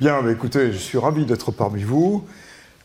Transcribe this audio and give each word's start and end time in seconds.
Bien, 0.00 0.22
bah, 0.22 0.32
écoutez, 0.32 0.72
je 0.72 0.78
suis 0.78 0.96
ravi 0.96 1.26
d'être 1.26 1.52
parmi 1.52 1.82
vous. 1.82 2.24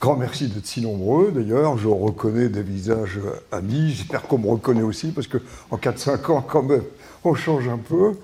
Grand 0.01 0.17
merci 0.17 0.49
d'être 0.49 0.65
si 0.65 0.81
nombreux 0.81 1.31
d'ailleurs. 1.33 1.77
Je 1.77 1.87
reconnais 1.87 2.49
des 2.49 2.61
visages 2.61 3.21
amis. 3.53 3.93
J'espère 3.95 4.23
qu'on 4.23 4.37
me 4.37 4.49
reconnaît 4.49 4.81
aussi 4.81 5.13
parce 5.13 5.27
qu'en 5.27 5.77
4-5 5.77 6.31
ans, 6.33 6.45
quand 6.45 6.63
même, 6.63 6.83
on 7.23 7.33
change 7.33 7.69
un 7.69 7.77
peu. 7.77 8.15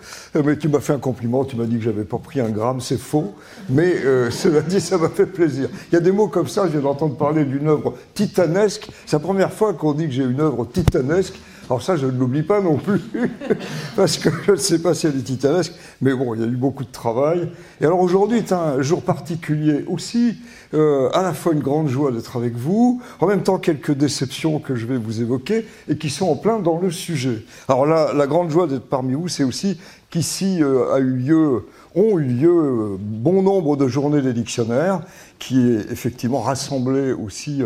Mais 0.43 0.57
tu 0.57 0.67
m'as 0.67 0.81
fait 0.81 0.91
un 0.91 0.99
compliment, 0.99 1.45
tu 1.45 1.55
m'as 1.55 1.63
dit 1.63 1.77
que 1.77 1.85
j'avais 1.85 2.03
pas 2.03 2.17
pris 2.17 2.41
un 2.41 2.49
gramme, 2.49 2.81
c'est 2.81 2.99
faux. 2.99 3.34
Mais 3.70 3.95
euh, 4.03 4.29
cela 4.29 4.59
dit, 4.59 4.81
ça 4.81 4.98
m'a 4.98 5.07
fait 5.07 5.26
plaisir. 5.26 5.70
Il 5.89 5.93
y 5.93 5.98
a 5.98 6.01
des 6.01 6.12
mots 6.12 6.27
comme 6.27 6.49
ça, 6.49 6.65
je 6.65 6.73
viens 6.73 6.81
d'entendre 6.81 7.15
parler 7.15 7.45
d'une 7.45 7.70
œuvre 7.70 7.95
titanesque. 8.13 8.89
C'est 9.05 9.15
la 9.15 9.21
première 9.21 9.53
fois 9.53 9.73
qu'on 9.73 9.93
dit 9.93 10.07
que 10.07 10.12
j'ai 10.12 10.26
une 10.26 10.41
œuvre 10.41 10.65
titanesque. 10.65 11.39
Alors 11.67 11.81
ça, 11.81 11.95
je 11.95 12.05
ne 12.05 12.11
l'oublie 12.11 12.43
pas 12.43 12.61
non 12.61 12.77
plus, 12.77 13.01
parce 13.95 14.17
que 14.17 14.29
je 14.45 14.51
ne 14.51 14.57
sais 14.57 14.79
pas 14.79 14.93
si 14.93 15.07
elle 15.07 15.17
est 15.17 15.23
titanesque, 15.23 15.73
mais 16.01 16.13
bon, 16.13 16.34
il 16.35 16.41
y 16.41 16.43
a 16.43 16.47
eu 16.47 16.57
beaucoup 16.57 16.84
de 16.84 16.91
travail. 16.91 17.49
Et 17.79 17.85
alors 17.85 17.99
aujourd'hui 17.99 18.39
est 18.39 18.51
un 18.51 18.81
jour 18.81 19.01
particulier 19.03 19.85
aussi, 19.87 20.37
euh, 20.73 21.09
à 21.13 21.21
la 21.21 21.34
fois 21.34 21.53
une 21.53 21.61
grande 21.61 21.87
joie 21.87 22.11
d'être 22.11 22.35
avec 22.35 22.55
vous, 22.55 23.01
en 23.20 23.27
même 23.27 23.43
temps 23.43 23.57
quelques 23.57 23.93
déceptions 23.93 24.59
que 24.59 24.75
je 24.75 24.85
vais 24.85 24.97
vous 24.97 25.21
évoquer 25.21 25.65
et 25.87 25.97
qui 25.97 26.09
sont 26.09 26.27
en 26.27 26.35
plein 26.35 26.59
dans 26.59 26.79
le 26.79 26.91
sujet. 26.91 27.43
Alors 27.67 27.85
là, 27.85 28.12
la 28.13 28.27
grande 28.27 28.49
joie 28.49 28.67
d'être 28.67 28.87
parmi 28.87 29.13
vous, 29.13 29.27
c'est 29.27 29.43
aussi 29.43 29.77
qu'ici 30.09 30.62
euh, 30.62 30.93
a 30.93 30.99
eu 30.99 31.15
lieu, 31.15 31.65
ont 31.95 32.17
eu 32.20 32.23
lieu 32.23 32.49
euh, 32.49 32.97
bon 32.99 33.41
nombre 33.41 33.77
de 33.77 33.87
journées 33.87 34.21
des 34.21 34.34
dictionnaires, 34.34 35.01
qui 35.39 35.71
effectivement 35.89 36.41
rassemblé 36.41 37.13
aussi 37.13 37.63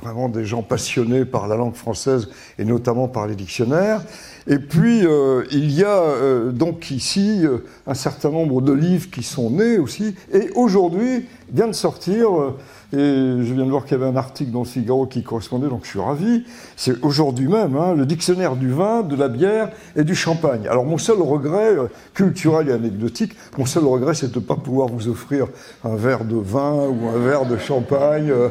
vraiment 0.00 0.28
des 0.28 0.44
gens 0.44 0.62
passionnés 0.62 1.24
par 1.24 1.48
la 1.48 1.56
langue 1.56 1.74
française 1.74 2.28
et 2.56 2.64
notamment 2.64 3.08
par 3.08 3.26
les 3.26 3.34
dictionnaires. 3.34 4.04
Et 4.46 4.60
puis, 4.60 5.04
il 5.50 5.72
y 5.72 5.82
a 5.82 6.52
donc 6.52 6.92
ici 6.92 7.42
un 7.88 7.94
certain 7.94 8.30
nombre 8.30 8.62
de 8.62 8.72
livres 8.72 9.10
qui 9.10 9.24
sont 9.24 9.50
nés 9.50 9.78
aussi. 9.78 10.14
Et 10.32 10.50
aujourd'hui, 10.54 11.26
vient 11.54 11.68
de 11.68 11.72
sortir, 11.72 12.38
euh, 12.38 12.56
et 12.94 13.44
je 13.44 13.54
viens 13.54 13.64
de 13.64 13.70
voir 13.70 13.84
qu'il 13.84 13.98
y 13.98 14.00
avait 14.00 14.10
un 14.10 14.16
article 14.16 14.52
dans 14.52 14.60
le 14.60 14.64
Figaro 14.66 15.06
qui 15.06 15.22
correspondait, 15.22 15.68
donc 15.68 15.80
je 15.82 15.90
suis 15.90 16.00
ravi. 16.00 16.44
C'est 16.76 17.02
aujourd'hui 17.04 17.48
même, 17.48 17.76
hein, 17.76 17.94
le 17.94 18.06
dictionnaire 18.06 18.54
du 18.54 18.70
vin, 18.70 19.02
de 19.02 19.16
la 19.16 19.28
bière 19.28 19.70
et 19.96 20.04
du 20.04 20.14
champagne. 20.14 20.68
Alors 20.68 20.84
mon 20.84 20.96
seul 20.96 21.20
regret, 21.20 21.76
euh, 21.76 21.88
culturel 22.14 22.68
et 22.68 22.72
anecdotique, 22.72 23.32
mon 23.58 23.66
seul 23.66 23.84
regret, 23.84 24.14
c'est 24.14 24.30
de 24.30 24.38
ne 24.38 24.44
pas 24.44 24.56
pouvoir 24.56 24.88
vous 24.88 25.08
offrir 25.08 25.48
un 25.82 25.96
verre 25.96 26.24
de 26.24 26.36
vin 26.36 26.86
ou 26.86 27.08
un 27.08 27.18
verre 27.18 27.46
de 27.46 27.56
champagne. 27.56 28.30
Euh, 28.30 28.50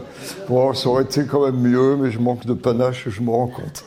bon, 0.49 0.73
ça 0.73 0.89
aurait 0.89 1.03
été 1.03 1.25
quand 1.25 1.45
même 1.45 1.59
mieux, 1.59 1.95
mais 1.95 2.11
je 2.11 2.19
manque 2.19 2.45
de 2.45 2.53
panache, 2.53 3.07
je 3.07 3.21
me 3.21 3.29
rends 3.29 3.47
compte. 3.47 3.85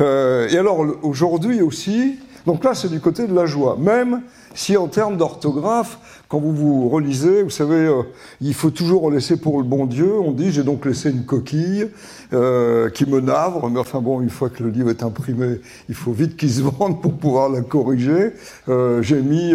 et 0.00 0.58
alors 0.58 0.84
aujourd'hui 1.02 1.62
aussi, 1.62 2.18
donc 2.46 2.62
là 2.64 2.74
c'est 2.74 2.90
du 2.90 3.00
côté 3.00 3.26
de 3.26 3.34
la 3.34 3.46
joie, 3.46 3.76
même 3.80 4.22
si 4.54 4.76
en 4.76 4.86
termes 4.86 5.16
d'orthographe, 5.16 5.98
quand 6.34 6.40
vous 6.40 6.52
vous 6.52 6.88
relisez, 6.88 7.44
vous 7.44 7.50
savez, 7.50 7.86
euh, 7.86 8.02
il 8.40 8.54
faut 8.54 8.70
toujours 8.70 9.08
laisser 9.08 9.36
pour 9.36 9.58
le 9.58 9.62
bon 9.62 9.86
Dieu. 9.86 10.18
On 10.18 10.32
dit, 10.32 10.50
j'ai 10.50 10.64
donc 10.64 10.84
laissé 10.84 11.10
une 11.10 11.24
coquille 11.24 11.86
euh, 12.32 12.90
qui 12.90 13.08
me 13.08 13.20
navre, 13.20 13.70
mais 13.70 13.78
enfin 13.78 14.00
bon, 14.00 14.20
une 14.20 14.30
fois 14.30 14.50
que 14.50 14.64
le 14.64 14.70
livre 14.70 14.90
est 14.90 15.04
imprimé, 15.04 15.60
il 15.88 15.94
faut 15.94 16.10
vite 16.10 16.36
qu'il 16.36 16.50
se 16.50 16.60
vende 16.78 17.00
pour 17.00 17.12
pouvoir 17.14 17.50
la 17.50 17.60
corriger. 17.60 18.32
Euh, 18.68 19.00
j'ai 19.00 19.22
mis 19.22 19.52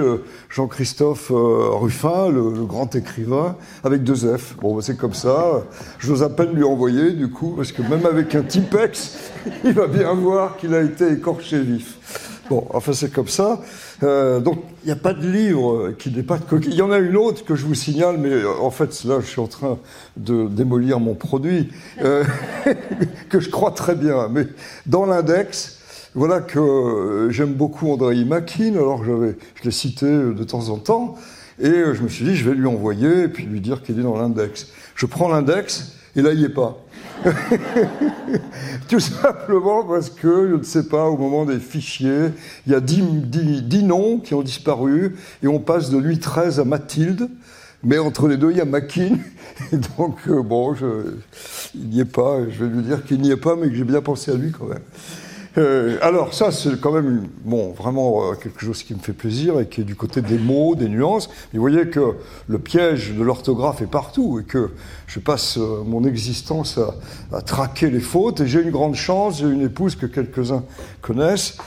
Jean-Christophe 0.50 1.34
Ruffin, 1.34 2.30
le, 2.30 2.64
grand 2.64 2.96
écrivain, 2.96 3.58
avec 3.84 4.06
deux 4.06 4.38
F. 4.38 4.56
Bon, 4.62 4.74
bah, 4.74 4.82
c'est 4.82 4.96
comme 4.96 5.14
ça. 5.14 5.66
Je 5.98 6.10
n'ose 6.10 6.24
à 6.24 6.30
peine 6.30 6.54
lui 6.54 6.64
envoyer, 6.64 7.12
du 7.12 7.30
coup, 7.30 7.56
parce 7.58 7.74
que 7.74 7.82
même 7.82 8.06
avec 8.06 8.34
un 8.36 8.44
Tipex, 8.44 9.18
il 9.66 9.74
va 9.74 9.88
bien 9.88 10.14
voir 10.14 10.56
qu'il 10.56 10.74
a 10.74 10.82
été 10.82 11.12
écorché 11.12 11.60
vif. 11.60 11.98
Bon, 12.50 12.66
enfin 12.72 12.94
c'est 12.94 13.12
comme 13.12 13.28
ça. 13.28 13.62
Euh, 14.02 14.40
donc 14.40 14.64
il 14.84 14.88
n'y 14.88 14.92
a 14.92 14.96
pas 14.96 15.14
de 15.14 15.30
livre 15.30 15.92
qui 16.00 16.10
n'est 16.10 16.24
pas 16.24 16.40
de 16.40 16.46
coquille. 16.46 16.72
Il 16.72 16.78
y 16.78 16.82
en 16.82 16.92
a 16.92 16.98
une 16.98 17.16
autre 17.16 17.46
que 17.46 17.54
je 17.54 17.64
vous 17.64 17.76
signale, 17.76 18.18
mais 18.18 18.32
euh, 18.32 18.50
en 18.60 18.72
fait 18.72 19.04
là 19.04 19.20
je 19.20 19.28
suis 19.28 19.40
en 19.40 19.48
train 19.48 19.78
de 20.18 20.48
démolir 20.48 21.00
mon 21.00 21.14
produit, 21.14 21.70
euh, 22.02 22.24
que 23.30 23.40
je 23.40 23.52
crois 23.52 23.70
très 23.70 23.94
bien. 23.94 24.30
Mais 24.30 24.48
dans 24.88 25.06
l'index, 25.06 25.78
voilà 26.16 26.40
que 26.40 27.28
j'aime 27.30 27.54
beaucoup 27.54 27.92
André 27.92 28.26
Makin, 28.26 28.74
alors 28.74 29.04
je 29.04 29.36
l'ai 29.64 29.72
cité 29.72 30.08
de 30.08 30.44
temps 30.44 30.70
en 30.70 30.78
temps, 30.78 31.18
et 31.60 31.70
je 31.94 32.02
me 32.02 32.08
suis 32.08 32.26
dit 32.26 32.36
je 32.36 32.50
vais 32.50 32.56
lui 32.56 32.66
envoyer 32.66 33.24
et 33.24 33.28
puis 33.28 33.46
lui 33.46 33.62
dire 33.62 33.84
qu'il 33.84 34.00
est 34.00 34.04
dans 34.04 34.18
l'index. 34.18 34.70
Je 34.96 35.06
prends 35.06 35.30
l'index, 35.30 35.92
et 36.16 36.24
là 36.24 36.34
il 36.34 36.40
n'y 36.40 36.46
est 36.46 36.50
pas. 36.50 36.80
Tout 38.88 39.00
simplement 39.00 39.84
parce 39.84 40.10
que, 40.10 40.50
je 40.50 40.56
ne 40.56 40.64
sais 40.64 40.88
pas, 40.88 41.06
au 41.06 41.18
moment 41.18 41.46
des 41.46 41.60
fichiers, 41.60 42.30
il 42.66 42.72
y 42.72 42.76
a 42.76 42.80
10, 42.80 43.84
noms 43.84 44.20
qui 44.20 44.34
ont 44.34 44.42
disparu 44.42 45.16
et 45.44 45.48
on 45.48 45.60
passe 45.60 45.90
de 45.90 45.98
lui 45.98 46.20
13 46.20 46.60
à 46.60 46.66
Mathilde. 46.66 47.30
Mais 47.84 47.98
entre 47.98 48.28
les 48.28 48.38
deux, 48.38 48.52
il 48.52 48.58
y 48.58 48.62
a 48.62 48.66
Makin. 48.66 49.18
Et 49.72 49.78
donc, 49.98 50.18
euh, 50.28 50.42
bon, 50.42 50.74
je, 50.74 50.86
il 51.76 51.90
n'y 51.90 52.02
est 52.02 52.06
pas. 52.06 52.40
Je 52.50 52.66
vais 52.66 52.76
lui 52.76 52.84
dire 52.84 53.06
qu'il 53.06 53.22
n'y 53.22 53.32
est 53.32 53.38
pas, 53.38 53.56
mais 53.56 53.70
que 53.70 53.76
j'ai 53.76 53.86
bien 53.86 54.02
pensé 54.02 54.32
à 54.32 54.36
lui 54.36 54.52
quand 54.52 54.66
même. 54.66 54.80
Euh, 55.60 55.98
alors 56.02 56.34
ça, 56.34 56.52
c'est 56.52 56.80
quand 56.80 56.94
même 56.94 57.28
bon, 57.44 57.74
vraiment 57.74 58.32
euh, 58.32 58.36
quelque 58.36 58.62
chose 58.62 58.82
qui 58.82 58.94
me 58.94 59.00
fait 59.00 59.14
plaisir 59.14 59.60
et 59.60 59.68
qui 59.68 59.82
est 59.82 59.84
du 59.84 59.96
côté 59.96 60.22
des 60.22 60.38
mots, 60.38 60.74
des 60.76 60.88
nuances. 60.88 61.28
Mais 61.52 61.60
vous 61.60 61.64
voyez 61.64 61.90
que 61.90 62.16
le 62.48 62.60
piège 62.60 63.14
de 63.14 63.22
l'orthographe 63.22 63.82
est 63.82 63.92
partout 63.92 64.40
et 64.40 64.46
que 64.46 64.70
je 65.08 65.20
passe 65.20 65.58
euh, 65.58 65.84
mon 65.86 66.06
existence 66.06 66.80
à, 67.34 67.42
traquer 67.42 67.90
les 67.90 68.00
fautes. 68.00 68.40
Et 68.40 68.48
j'ai 68.48 68.62
une 68.62 68.72
grande 68.72 68.96
chance, 68.96 69.40
j'ai 69.40 69.50
une 69.50 69.62
épouse 69.62 69.96
que 69.96 70.06
quelques-uns 70.06 70.64
connaissent, 71.02 71.58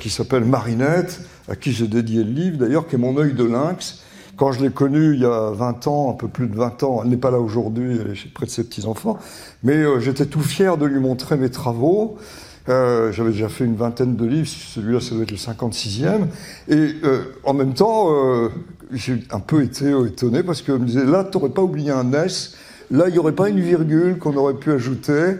qui 0.00 0.10
s'appelle 0.10 0.44
Marinette, 0.44 1.20
à 1.48 1.54
qui 1.54 1.72
j'ai 1.72 1.86
dédié 1.86 2.24
le 2.24 2.30
livre 2.30 2.58
d'ailleurs, 2.58 2.86
qui 2.86 2.96
est 2.96 2.98
mon 2.98 3.16
œil 3.16 3.32
de 3.32 3.44
lynx. 3.44 4.02
Quand 4.36 4.52
je 4.52 4.62
l'ai 4.62 4.70
connue 4.70 5.14
il 5.14 5.20
y 5.20 5.24
a 5.24 5.50
20 5.50 5.86
ans, 5.86 6.10
un 6.10 6.14
peu 6.14 6.28
plus 6.28 6.48
de 6.48 6.56
20 6.56 6.82
ans, 6.82 7.00
elle 7.02 7.10
n'est 7.10 7.16
pas 7.16 7.30
là 7.30 7.40
aujourd'hui, 7.40 7.98
elle 8.00 8.12
est 8.12 8.32
près 8.32 8.46
de 8.46 8.50
ses 8.50 8.64
petits-enfants, 8.64 9.18
mais 9.62 9.84
j'étais 10.00 10.26
tout 10.26 10.40
fier 10.40 10.76
de 10.76 10.86
lui 10.86 11.00
montrer 11.00 11.36
mes 11.36 11.50
travaux. 11.50 12.18
Euh, 12.68 13.12
j'avais 13.12 13.30
déjà 13.30 13.48
fait 13.48 13.64
une 13.64 13.76
vingtaine 13.76 14.16
de 14.16 14.26
livres, 14.26 14.48
celui-là 14.48 15.00
ça 15.00 15.14
doit 15.14 15.22
être 15.22 15.30
le 15.30 15.36
56e. 15.36 16.26
Et 16.68 16.96
euh, 17.04 17.22
en 17.44 17.54
même 17.54 17.72
temps, 17.74 18.08
euh, 18.10 18.48
j'ai 18.92 19.22
un 19.30 19.40
peu 19.40 19.62
été 19.62 19.90
étonné 20.06 20.42
parce 20.42 20.62
que 20.62 20.72
me 20.72 20.84
disait 20.84 21.04
là, 21.04 21.24
tu 21.24 21.38
n'aurais 21.38 21.50
pas 21.50 21.62
oublié 21.62 21.90
un 21.90 22.12
S, 22.12 22.56
là, 22.90 23.08
il 23.08 23.12
n'y 23.12 23.18
aurait 23.18 23.32
pas 23.32 23.48
une 23.48 23.60
virgule 23.60 24.18
qu'on 24.18 24.36
aurait 24.36 24.54
pu 24.54 24.72
ajouter. 24.72 25.36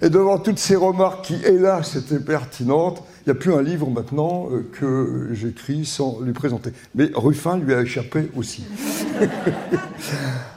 Et 0.00 0.08
devant 0.08 0.38
toutes 0.38 0.58
ces 0.58 0.74
remarques 0.74 1.26
qui, 1.26 1.36
hélas, 1.44 1.94
étaient 1.94 2.18
pertinentes, 2.18 3.04
il 3.24 3.32
n'y 3.32 3.38
a 3.38 3.40
plus 3.40 3.54
un 3.54 3.62
livre 3.62 3.88
maintenant 3.88 4.48
que 4.72 5.28
j'écris 5.30 5.84
sans 5.84 6.20
lui 6.20 6.32
présenter. 6.32 6.72
Mais 6.96 7.10
Ruffin 7.14 7.56
lui 7.56 7.72
a 7.72 7.82
échappé 7.82 8.28
aussi. 8.34 8.64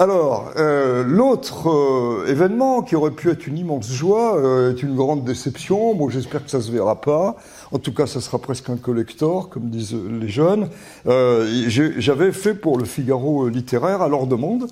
Alors, 0.00 0.52
euh, 0.56 1.04
l'autre 1.04 1.68
euh, 1.68 2.24
événement 2.26 2.80
qui 2.80 2.96
aurait 2.96 3.10
pu 3.10 3.28
être 3.28 3.46
une 3.46 3.58
immense 3.58 3.92
joie 3.92 4.38
euh, 4.38 4.70
est 4.70 4.82
une 4.82 4.96
grande 4.96 5.24
déception. 5.24 5.94
Bon, 5.94 6.08
j'espère 6.08 6.42
que 6.42 6.50
ça 6.50 6.62
se 6.62 6.72
verra 6.72 7.02
pas. 7.02 7.36
En 7.70 7.78
tout 7.78 7.92
cas, 7.92 8.06
ça 8.06 8.22
sera 8.22 8.38
presque 8.38 8.70
un 8.70 8.78
collector, 8.78 9.50
comme 9.50 9.68
disent 9.68 9.94
les 9.94 10.30
jeunes. 10.30 10.70
J'avais 11.04 12.32
fait 12.32 12.54
pour 12.54 12.78
le 12.78 12.86
Figaro 12.86 13.50
littéraire, 13.50 14.00
à 14.00 14.08
leur 14.08 14.26
demande, 14.26 14.68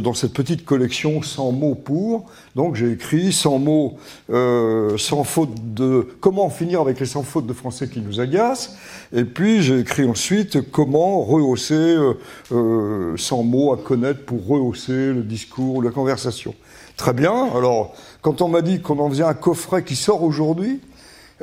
dans 0.00 0.14
cette 0.14 0.32
petite 0.32 0.64
collection 0.64 1.22
100 1.22 1.52
mots 1.52 1.74
pour. 1.74 2.26
Donc 2.56 2.76
j'ai 2.76 2.90
écrit 2.90 3.32
100 3.32 3.58
mots 3.58 3.98
euh, 4.30 4.96
sans 4.96 5.24
faute 5.24 5.50
de 5.74 6.08
comment 6.20 6.48
finir 6.48 6.80
avec 6.80 6.98
les 6.98 7.06
100 7.06 7.22
fautes 7.24 7.46
de 7.46 7.52
français 7.52 7.88
qui 7.88 8.00
nous 8.00 8.20
agacent. 8.20 8.76
Et 9.12 9.24
puis 9.24 9.62
j'ai 9.62 9.80
écrit 9.80 10.04
ensuite 10.04 10.70
comment 10.70 11.22
rehausser 11.22 11.74
euh, 11.74 12.14
euh, 12.52 13.16
100 13.16 13.42
mots 13.42 13.72
à 13.72 13.76
connaître 13.76 14.24
pour 14.24 14.46
rehausser 14.46 15.12
le 15.12 15.22
discours, 15.22 15.82
la 15.82 15.90
conversation. 15.90 16.54
Très 16.96 17.12
bien. 17.12 17.50
Alors 17.54 17.94
quand 18.22 18.40
on 18.40 18.48
m'a 18.48 18.62
dit 18.62 18.80
qu'on 18.80 18.98
en 18.98 19.10
faisait 19.10 19.24
un 19.24 19.34
coffret 19.34 19.84
qui 19.84 19.96
sort 19.96 20.22
aujourd'hui, 20.22 20.80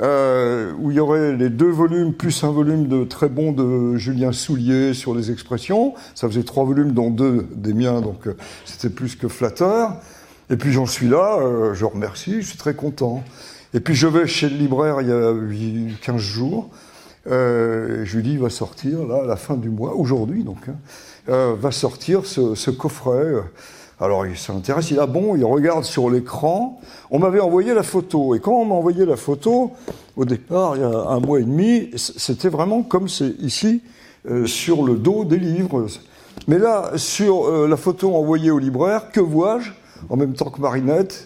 euh, 0.01 0.71
où 0.79 0.91
il 0.91 0.97
y 0.97 0.99
aurait 0.99 1.35
les 1.35 1.49
deux 1.49 1.69
volumes 1.69 2.13
plus 2.13 2.43
un 2.43 2.51
volume 2.51 2.87
de 2.87 3.03
très 3.03 3.29
bon 3.29 3.51
de 3.51 3.97
Julien 3.97 4.31
Soulier 4.31 4.93
sur 4.93 5.13
les 5.13 5.31
expressions. 5.31 5.93
Ça 6.15 6.27
faisait 6.27 6.43
trois 6.43 6.63
volumes, 6.63 6.91
dont 6.91 7.09
deux 7.09 7.47
des 7.55 7.73
miens, 7.73 8.01
donc 8.01 8.27
euh, 8.27 8.35
c'était 8.65 8.89
plus 8.89 9.15
que 9.15 9.27
flatteur. 9.27 9.97
Et 10.49 10.55
puis 10.55 10.71
j'en 10.71 10.85
suis 10.85 11.07
là, 11.07 11.37
euh, 11.39 11.73
je 11.73 11.85
remercie, 11.85 12.41
je 12.41 12.47
suis 12.47 12.57
très 12.57 12.73
content. 12.73 13.23
Et 13.73 13.79
puis 13.79 13.93
je 13.93 14.07
vais 14.07 14.25
chez 14.25 14.49
le 14.49 14.57
libraire 14.57 15.01
il 15.01 15.07
y 15.07 15.11
a 15.11 15.33
15 16.01 16.17
jours. 16.17 16.69
Euh, 17.27 18.03
je 18.05 18.15
lui 18.15 18.23
dis, 18.23 18.37
va 18.37 18.49
sortir 18.49 19.05
là 19.05 19.23
à 19.23 19.27
la 19.27 19.35
fin 19.35 19.55
du 19.55 19.69
mois, 19.69 19.95
aujourd'hui 19.95 20.43
donc, 20.43 20.69
hein, 20.69 21.55
va 21.59 21.71
sortir 21.71 22.25
ce 22.25 22.71
coffret. 22.71 23.35
Alors 24.01 24.25
il 24.25 24.37
s'intéresse, 24.37 24.91
il 24.91 24.99
a 24.99 25.07
bon, 25.07 25.35
il 25.35 25.43
regarde 25.43 25.83
sur 25.83 26.09
l'écran. 26.09 26.79
On 27.11 27.19
m'avait 27.19 27.41
envoyé 27.41 27.73
la 27.73 27.83
photo. 27.83 28.33
Et 28.33 28.39
quand 28.39 28.53
on 28.53 28.65
m'a 28.65 28.75
envoyé 28.75 29.05
la 29.05 29.17
photo, 29.17 29.71
au 30.15 30.23
départ, 30.23 30.77
il 30.77 30.81
y 30.81 30.85
a 30.85 30.87
un 30.87 31.19
mois 31.19 31.41
et 31.41 31.43
demi, 31.43 31.89
c'était 31.95 32.47
vraiment 32.47 32.81
comme 32.81 33.09
c'est 33.09 33.35
ici, 33.39 33.81
euh, 34.29 34.45
sur 34.45 34.83
le 34.83 34.95
dos 34.95 35.25
des 35.25 35.37
livres. 35.37 35.87
Mais 36.47 36.59
là, 36.59 36.91
sur 36.95 37.47
euh, 37.47 37.67
la 37.67 37.75
photo 37.75 38.15
envoyée 38.15 38.51
au 38.51 38.59
libraire, 38.59 39.11
que 39.11 39.19
vois-je 39.19 39.71
En 40.09 40.15
même 40.15 40.33
temps 40.33 40.49
que 40.49 40.61
Marinette, 40.61 41.25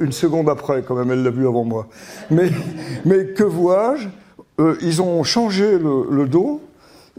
une 0.00 0.12
seconde 0.12 0.50
après, 0.50 0.82
quand 0.82 0.96
même, 0.96 1.10
elle 1.10 1.22
l'a 1.22 1.30
vu 1.30 1.48
avant 1.48 1.64
moi. 1.64 1.86
Mais, 2.30 2.50
mais 3.06 3.28
que 3.28 3.44
vois-je? 3.44 4.08
Euh, 4.60 4.76
Ils 4.82 5.00
ont 5.00 5.24
changé 5.24 5.78
le, 5.78 6.26
dos 6.26 6.60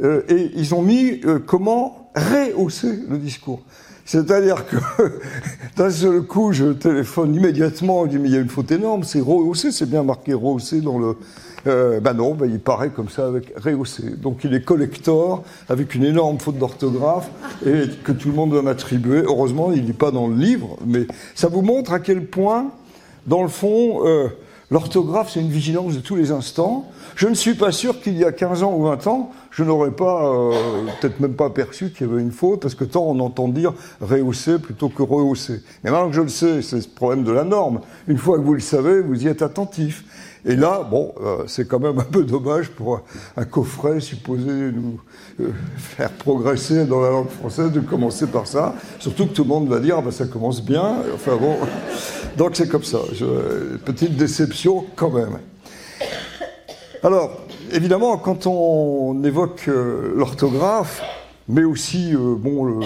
et 0.04 0.52
ils 0.56 0.74
ont 0.74 0.82
mis 0.82 1.22
comment 1.46 2.01
rehausser 2.16 3.00
le 3.10 3.18
discours. 3.18 3.62
C'est-à-dire 4.06 4.66
que 4.68 4.78
d'un 5.78 5.90
seul 5.90 6.22
coup, 6.24 6.52
je 6.52 6.74
téléphone 6.74 7.36
immédiatement, 7.36 8.06
je 8.06 8.12
dis 8.12 8.20
mais 8.20 8.30
il 8.30 8.34
y 8.34 8.38
a 8.38 8.42
une 8.42 8.50
faute 8.50 8.72
énorme, 8.72 9.04
c'est 9.04 9.22
rehausser, 9.22 9.72
c'est 9.72 9.90
bien 9.90 10.04
marqué 10.04 10.34
rehausser 10.34 10.82
dans 10.82 11.00
le... 11.00 11.16
Euh, 11.68 12.00
ben 12.00 12.14
non, 12.14 12.34
ben 12.34 12.50
il 12.52 12.60
paraît 12.60 12.90
comme 12.90 13.10
ça 13.10 13.28
avec 13.28 13.54
rehausser. 13.56 14.10
Donc 14.18 14.44
il 14.44 14.54
est 14.56 14.66
collector 14.66 15.44
avec 15.70 15.94
une 15.94 16.04
énorme 16.04 16.40
faute 16.40 16.58
d'orthographe 16.58 17.30
et 17.66 17.84
que 18.04 18.12
tout 18.12 18.30
le 18.30 18.36
monde 18.36 18.54
va 18.54 18.64
m'attribuer. 18.64 19.22
Heureusement, 19.26 19.72
il 19.72 19.86
n'est 19.86 19.94
pas 19.94 20.10
dans 20.10 20.28
le 20.28 20.36
livre, 20.36 20.78
mais 20.86 21.06
ça 21.36 21.48
vous 21.48 21.62
montre 21.62 21.94
à 21.94 22.00
quel 22.00 22.26
point, 22.26 22.72
dans 23.28 23.44
le 23.44 23.48
fond, 23.48 24.08
euh, 24.08 24.30
l'orthographe, 24.72 25.30
c'est 25.32 25.42
une 25.42 25.50
vigilance 25.50 25.96
de 25.96 26.00
tous 26.00 26.16
les 26.16 26.32
instants. 26.32 26.90
Je 27.16 27.28
ne 27.28 27.36
suis 27.36 27.54
pas 27.54 27.72
sûr 27.72 28.02
qu'il 28.02 28.18
y 28.18 28.24
a 28.24 28.32
15 28.32 28.64
ans 28.64 28.74
ou 28.74 28.84
20 28.84 29.06
ans, 29.08 29.32
je 29.52 29.64
n'aurais 29.64 29.92
pas, 29.92 30.26
euh, 30.26 30.52
peut-être 31.00 31.20
même 31.20 31.34
pas 31.34 31.50
perçu 31.50 31.92
qu'il 31.92 32.08
y 32.08 32.10
avait 32.10 32.22
une 32.22 32.32
faute, 32.32 32.62
parce 32.62 32.74
que 32.74 32.86
tant 32.86 33.04
on 33.04 33.20
entend 33.20 33.50
dire 33.50 33.74
rehausser 34.00 34.58
plutôt 34.60 34.90
que 34.90 35.04
rehausser. 35.04 35.62
Mais 35.84 35.92
maintenant 35.92 36.10
que 36.10 36.16
je 36.16 36.22
le 36.22 36.30
sais, 36.30 36.62
c'est 36.62 36.78
le 36.78 36.84
problème 36.96 37.24
de 37.24 37.32
la 37.32 37.44
norme. 37.44 37.82
Une 38.08 38.18
fois 38.18 38.38
que 38.40 38.44
vous 38.44 38.54
le 38.54 38.62
savez, 38.62 39.02
vous 39.02 39.24
y 39.24 39.28
êtes 39.28 39.42
attentif. 39.42 40.06
Et 40.44 40.56
là, 40.56 40.82
bon, 40.90 41.14
euh, 41.22 41.44
c'est 41.46 41.68
quand 41.68 41.80
même 41.80 42.00
un 42.00 42.04
peu 42.04 42.24
dommage 42.24 42.70
pour 42.70 43.02
un, 43.38 43.46
coffret 43.46 44.00
supposé 44.00 44.50
nous 44.50 45.00
euh, 45.40 45.52
faire 45.78 46.12
progresser 46.12 46.86
dans 46.86 47.00
la 47.00 47.10
langue 47.12 47.30
française 47.30 47.72
de 47.72 47.80
commencer 47.80 48.26
par 48.26 48.48
ça. 48.48 48.74
Surtout 49.00 49.28
que 49.28 49.34
tout 49.34 49.44
le 49.44 49.50
monde 49.50 49.68
va 49.68 49.80
dire, 49.80 49.98
ah 50.00 50.02
ben, 50.02 50.10
ça 50.10 50.26
commence 50.26 50.64
bien. 50.64 50.96
Enfin 51.14 51.36
bon, 51.36 51.58
donc 52.38 52.56
c'est 52.56 52.68
comme 52.68 52.84
ça. 52.84 53.00
Petite 53.86 54.18
déception 54.18 54.86
quand 54.96 55.12
même. 55.12 55.38
Alors, 57.04 57.42
évidemment, 57.72 58.18
quand 58.18 58.48
on 58.48 59.24
évoque 59.24 59.66
euh, 59.68 60.14
l'orthographe, 60.16 61.04
mais 61.48 61.64
aussi 61.64 62.14
bon, 62.16 62.80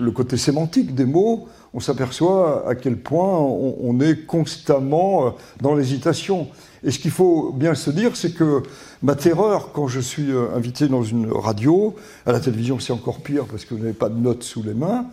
le, 0.00 0.10
côté 0.10 0.36
sémantique 0.36 0.94
des 0.94 1.04
mots, 1.04 1.48
on 1.74 1.80
s'aperçoit 1.80 2.68
à 2.68 2.74
quel 2.74 2.96
point 2.96 3.38
on, 3.38 4.00
est 4.00 4.24
constamment 4.24 5.34
dans 5.60 5.74
l'hésitation. 5.74 6.48
Et 6.86 6.90
ce 6.90 6.98
qu'il 6.98 7.10
faut 7.10 7.52
bien 7.52 7.74
se 7.74 7.90
dire, 7.90 8.12
c'est 8.14 8.32
que 8.32 8.62
ma 9.02 9.14
terreur, 9.16 9.72
quand 9.72 9.88
je 9.88 10.00
suis 10.00 10.28
invité 10.54 10.88
dans 10.88 11.02
une 11.02 11.30
radio, 11.30 11.94
à 12.24 12.32
la 12.32 12.40
télévision 12.40 12.78
c'est 12.78 12.92
encore 12.92 13.20
pire 13.20 13.44
parce 13.44 13.64
que 13.64 13.74
vous 13.74 13.80
n'avez 13.80 13.92
pas 13.92 14.08
de 14.08 14.18
notes 14.18 14.44
sous 14.44 14.62
les 14.62 14.72
mains, 14.72 15.06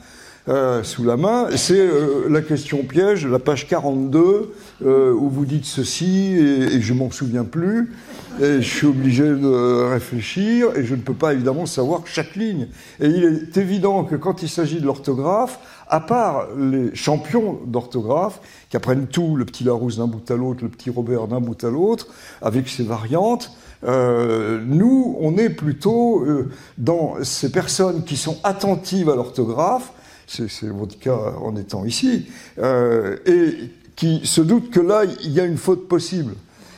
euh, 0.50 0.84
sous 0.84 1.06
la 1.06 1.16
main, 1.16 1.48
c'est 1.56 1.80
euh, 1.80 2.28
la 2.30 2.42
question 2.42 2.84
piège, 2.84 3.25
la 3.25 3.40
page 3.40 3.66
42, 3.70 4.54
euh, 4.86 5.14
où 5.14 5.30
vous 5.30 5.46
dites 5.46 5.64
ceci 5.64 6.36
et, 6.36 6.75
et 6.75 6.81
je 6.81 6.94
m'en 6.94 7.10
souviens 7.12 7.46
plus. 7.46 7.94
Et 8.42 8.62
je 8.62 8.68
suis 8.68 8.88
obligé 8.88 9.24
de 9.24 9.90
réfléchir 9.90 10.70
et 10.75 10.84
je 10.84 10.96
ne 10.96 11.02
peux 11.02 11.14
pas 11.14 11.34
évidemment 11.34 11.66
savoir 11.66 12.02
chaque 12.06 12.36
ligne. 12.36 12.68
Et 13.00 13.08
il 13.08 13.24
est 13.24 13.58
évident 13.58 14.04
que 14.04 14.16
quand 14.16 14.44
il 14.44 14.50
s'agit 14.50 14.81
de 14.81 14.86
l'orthographe, 14.86 15.60
à 15.88 16.00
part 16.00 16.48
les 16.58 16.96
champions 16.96 17.60
d'orthographe 17.66 18.40
qui 18.70 18.78
apprennent 18.78 19.08
tout, 19.08 19.36
le 19.36 19.46
petit 19.46 19.64
Larousse 19.64 19.98
d'un 19.98 20.08
bout 20.08 20.30
à 20.32 20.36
l'autre, 20.36 20.64
le 20.64 20.70
petit 20.70 20.90
Robert 20.90 21.28
d'un 21.28 21.40
bout 21.40 21.62
à 21.64 21.70
l'autre, 21.70 22.08
avec 22.42 22.68
ses 22.70 22.84
variantes, 22.84 23.52
euh, 23.86 24.62
nous, 24.66 25.18
on 25.20 25.38
est 25.38 25.50
plutôt 25.50 26.22
euh, 26.22 26.50
dans 26.78 27.24
ces 27.24 27.52
personnes 27.52 28.04
qui 28.04 28.18
sont 28.18 28.38
attentives 28.44 29.10
à 29.10 29.16
l'orthographe, 29.16 29.92
c'est 30.28 30.70
votre 30.70 30.98
cas 30.98 31.34
en 31.42 31.56
étant 31.56 31.86
ici, 31.86 32.28
euh, 32.60 33.18
et 33.26 33.70
qui 33.96 34.22
se 34.24 34.42
doutent 34.42 34.72
que 34.72 34.80
là, 34.80 35.04
il 35.24 35.32
y 35.32 35.40
a 35.40 35.46
une 35.46 35.58
faute 35.58 35.88
possible, 35.88 36.34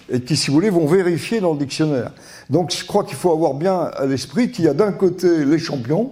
et 0.10 0.22
qui, 0.22 0.36
si 0.36 0.48
vous 0.48 0.56
voulez, 0.56 0.70
vont 0.70 0.88
vérifier 0.88 1.40
dans 1.40 1.54
le 1.54 1.60
dictionnaire. 1.60 2.12
Donc 2.50 2.74
je 2.76 2.86
crois 2.86 3.04
qu'il 3.04 3.16
faut 3.16 3.32
avoir 3.32 3.54
bien 3.54 3.80
à 3.80 4.06
l'esprit 4.06 4.52
qu'il 4.52 4.66
y 4.66 4.68
a 4.68 4.74
d'un 4.74 4.92
côté 4.92 5.46
les 5.46 5.60
champions, 5.60 6.12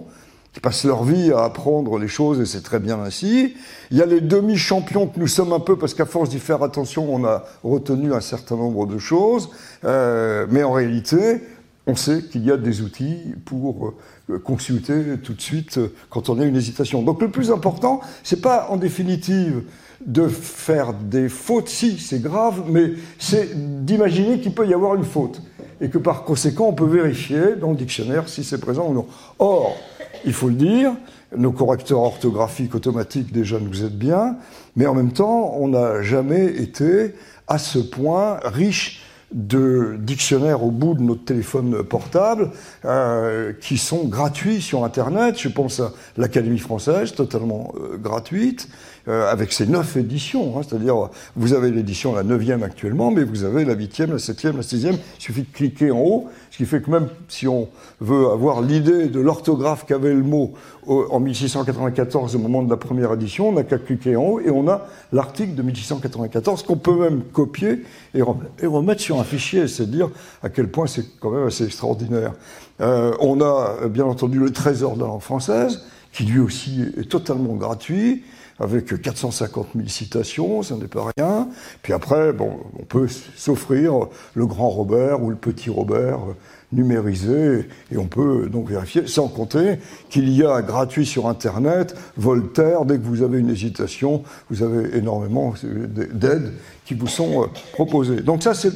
qui 0.54 0.60
passent 0.60 0.84
leur 0.84 1.02
vie 1.02 1.32
à 1.32 1.42
apprendre 1.44 1.98
les 1.98 2.06
choses, 2.06 2.40
et 2.40 2.46
c'est 2.46 2.62
très 2.62 2.78
bien 2.78 3.00
ainsi. 3.00 3.54
Il 3.90 3.98
y 3.98 4.02
a 4.02 4.06
les 4.06 4.20
demi-champions 4.20 5.08
que 5.08 5.18
nous 5.18 5.26
sommes 5.26 5.52
un 5.52 5.58
peu, 5.58 5.76
parce 5.76 5.94
qu'à 5.94 6.06
force 6.06 6.30
d'y 6.30 6.38
faire 6.38 6.62
attention, 6.62 7.12
on 7.12 7.24
a 7.24 7.44
retenu 7.64 8.14
un 8.14 8.20
certain 8.20 8.56
nombre 8.56 8.86
de 8.86 8.98
choses, 8.98 9.50
euh, 9.84 10.46
mais 10.48 10.62
en 10.62 10.70
réalité, 10.70 11.40
on 11.88 11.96
sait 11.96 12.22
qu'il 12.22 12.44
y 12.44 12.52
a 12.52 12.56
des 12.56 12.82
outils 12.82 13.34
pour 13.44 13.94
euh, 14.30 14.38
consulter 14.38 15.18
tout 15.22 15.34
de 15.34 15.40
suite 15.40 15.76
euh, 15.78 15.92
quand 16.08 16.28
on 16.28 16.38
a 16.38 16.44
une 16.44 16.56
hésitation. 16.56 17.02
Donc 17.02 17.20
le 17.20 17.30
plus 17.30 17.50
important, 17.50 18.00
c'est 18.22 18.40
pas 18.40 18.68
en 18.70 18.76
définitive 18.76 19.64
de 20.06 20.28
faire 20.28 20.92
des 20.92 21.28
fautes, 21.28 21.68
si 21.68 21.98
c'est 21.98 22.22
grave, 22.22 22.62
mais 22.68 22.92
c'est 23.18 23.84
d'imaginer 23.84 24.38
qu'il 24.38 24.54
peut 24.54 24.68
y 24.68 24.74
avoir 24.74 24.94
une 24.94 25.04
faute 25.04 25.42
et 25.80 25.88
que 25.88 25.98
par 25.98 26.24
conséquent 26.24 26.66
on 26.68 26.72
peut 26.72 26.86
vérifier 26.86 27.56
dans 27.60 27.70
le 27.70 27.76
dictionnaire 27.76 28.28
si 28.28 28.44
c'est 28.44 28.58
présent 28.58 28.88
ou 28.88 28.94
non. 28.94 29.06
Or, 29.38 29.76
il 30.24 30.32
faut 30.32 30.48
le 30.48 30.54
dire, 30.54 30.92
nos 31.36 31.52
correcteurs 31.52 32.00
orthographiques 32.00 32.74
automatiques 32.74 33.32
déjà 33.32 33.58
nous 33.58 33.84
aident 33.84 33.98
bien, 33.98 34.36
mais 34.76 34.86
en 34.86 34.94
même 34.94 35.12
temps, 35.12 35.54
on 35.58 35.68
n'a 35.68 36.02
jamais 36.02 36.46
été 36.46 37.14
à 37.46 37.58
ce 37.58 37.78
point 37.78 38.38
riche 38.44 39.02
de 39.34 39.96
dictionnaires 39.98 40.62
au 40.62 40.70
bout 40.70 40.94
de 40.94 41.02
notre 41.02 41.24
téléphone 41.24 41.82
portable 41.82 42.52
euh, 42.84 43.52
qui 43.60 43.78
sont 43.78 44.04
gratuits 44.04 44.62
sur 44.62 44.84
Internet. 44.84 45.34
Je 45.38 45.48
pense 45.48 45.80
à 45.80 45.92
l'Académie 46.16 46.60
française, 46.60 47.12
totalement 47.12 47.74
euh, 47.76 47.96
gratuite, 47.96 48.68
euh, 49.08 49.28
avec 49.30 49.52
ses 49.52 49.66
neuf 49.66 49.96
éditions. 49.96 50.56
Hein, 50.56 50.62
C'est-à-dire, 50.66 51.10
vous 51.34 51.52
avez 51.52 51.72
l'édition 51.72 52.14
la 52.14 52.22
neuvième 52.22 52.62
actuellement, 52.62 53.10
mais 53.10 53.24
vous 53.24 53.42
avez 53.42 53.64
la 53.64 53.74
huitième, 53.74 54.12
la 54.12 54.20
septième, 54.20 54.56
la 54.56 54.62
sixième. 54.62 54.94
Il 55.18 55.22
suffit 55.22 55.42
de 55.42 55.52
cliquer 55.52 55.90
en 55.90 55.98
haut, 55.98 56.28
ce 56.54 56.58
qui 56.58 56.66
fait 56.66 56.80
que 56.80 56.88
même 56.88 57.08
si 57.26 57.48
on 57.48 57.68
veut 58.00 58.28
avoir 58.28 58.62
l'idée 58.62 59.08
de 59.08 59.18
l'orthographe 59.18 59.86
qu'avait 59.86 60.14
le 60.14 60.22
mot 60.22 60.54
en 60.86 61.18
1694 61.18 62.36
au 62.36 62.38
moment 62.38 62.62
de 62.62 62.70
la 62.70 62.76
première 62.76 63.12
édition, 63.12 63.48
on 63.48 63.52
n'a 63.54 63.64
qu'à 63.64 63.76
cliquer 63.76 64.14
en 64.14 64.22
haut 64.22 64.40
et 64.40 64.50
on 64.50 64.68
a 64.68 64.86
l'article 65.12 65.56
de 65.56 65.62
1694 65.62 66.62
qu'on 66.62 66.76
peut 66.76 66.94
même 66.94 67.24
copier 67.24 67.82
et 68.14 68.22
remettre 68.22 69.00
sur 69.00 69.18
un 69.18 69.24
fichier. 69.24 69.66
C'est 69.66 69.90
dire 69.90 70.10
à 70.44 70.48
quel 70.48 70.68
point 70.68 70.86
c'est 70.86 71.18
quand 71.18 71.32
même 71.32 71.48
assez 71.48 71.64
extraordinaire. 71.64 72.34
Euh, 72.80 73.12
on 73.18 73.40
a 73.40 73.88
bien 73.88 74.04
entendu 74.04 74.38
le 74.38 74.50
trésor 74.50 74.94
de 74.94 75.00
la 75.00 75.08
langue 75.08 75.22
française, 75.22 75.82
qui 76.12 76.22
lui 76.22 76.38
aussi 76.38 76.84
est 76.96 77.10
totalement 77.10 77.54
gratuit 77.54 78.22
avec 78.60 79.00
450 79.00 79.68
000 79.74 79.88
citations, 79.88 80.62
ça 80.62 80.76
n'est 80.76 80.86
pas 80.86 81.06
rien. 81.16 81.48
Puis 81.82 81.92
après, 81.92 82.32
bon, 82.32 82.60
on 82.78 82.84
peut 82.84 83.08
s'offrir 83.36 83.94
le 84.34 84.46
grand 84.46 84.68
Robert 84.68 85.22
ou 85.22 85.30
le 85.30 85.36
petit 85.36 85.70
Robert 85.70 86.18
euh, 86.18 86.34
numérisé, 86.72 87.68
et 87.92 87.96
on 87.96 88.06
peut 88.06 88.48
donc 88.48 88.68
vérifier, 88.68 89.06
sans 89.06 89.28
compter 89.28 89.78
qu'il 90.08 90.28
y 90.30 90.44
a 90.44 90.62
gratuit 90.62 91.06
sur 91.06 91.28
Internet, 91.28 91.96
Voltaire, 92.16 92.84
dès 92.84 92.98
que 92.98 93.04
vous 93.04 93.22
avez 93.22 93.38
une 93.38 93.50
hésitation, 93.50 94.22
vous 94.50 94.62
avez 94.62 94.96
énormément 94.96 95.54
d'aides 95.62 96.52
qui 96.84 96.94
vous 96.94 97.06
sont 97.06 97.42
euh, 97.42 97.46
proposées. 97.72 98.20
Donc 98.20 98.42
ça, 98.42 98.54
c'est 98.54 98.70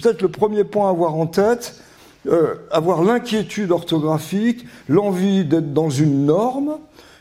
peut-être 0.00 0.22
le 0.22 0.28
premier 0.28 0.64
point 0.64 0.88
à 0.88 0.90
avoir 0.90 1.14
en 1.14 1.26
tête, 1.26 1.76
euh, 2.26 2.54
avoir 2.70 3.02
l'inquiétude 3.02 3.70
orthographique, 3.70 4.66
l'envie 4.88 5.44
d'être 5.44 5.72
dans 5.72 5.90
une 5.90 6.26
norme, 6.26 6.76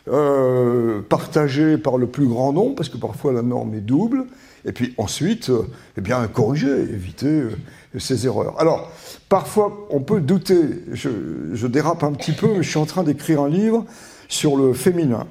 euh, 0.08 1.02
partagée 1.02 1.78
par 1.78 1.98
le 1.98 2.08
plus 2.08 2.28
grand 2.28 2.54
nombre, 2.54 2.76
parce 2.76 2.90
que 2.90 2.98
parfois 2.98 3.34
la 3.34 3.42
norme 3.42 3.74
est 3.74 3.82
double, 3.82 4.26
et 4.66 4.72
puis 4.72 4.94
ensuite, 4.98 5.50
euh, 5.50 5.64
eh 5.98 6.02
bien, 6.02 6.26
corriger, 6.28 6.82
éviter 6.82 7.28
euh, 7.28 7.52
ces 7.98 8.26
erreurs. 8.26 8.60
Alors, 8.60 8.92
parfois, 9.30 9.88
on 9.90 10.02
peut 10.02 10.22
douter, 10.22 10.84
je, 10.92 11.10
je, 11.54 11.68
dérape 11.68 12.04
un 12.04 12.12
petit 12.14 12.34
peu, 12.34 12.48
mais 12.48 12.64
je 12.64 12.70
suis 12.70 12.80
en 12.80 12.86
train 12.86 13.04
d'écrire 13.04 13.42
un 13.42 13.50
livre 13.50 13.86
sur 14.28 14.58
le 14.58 14.74
féminin. 14.74 15.26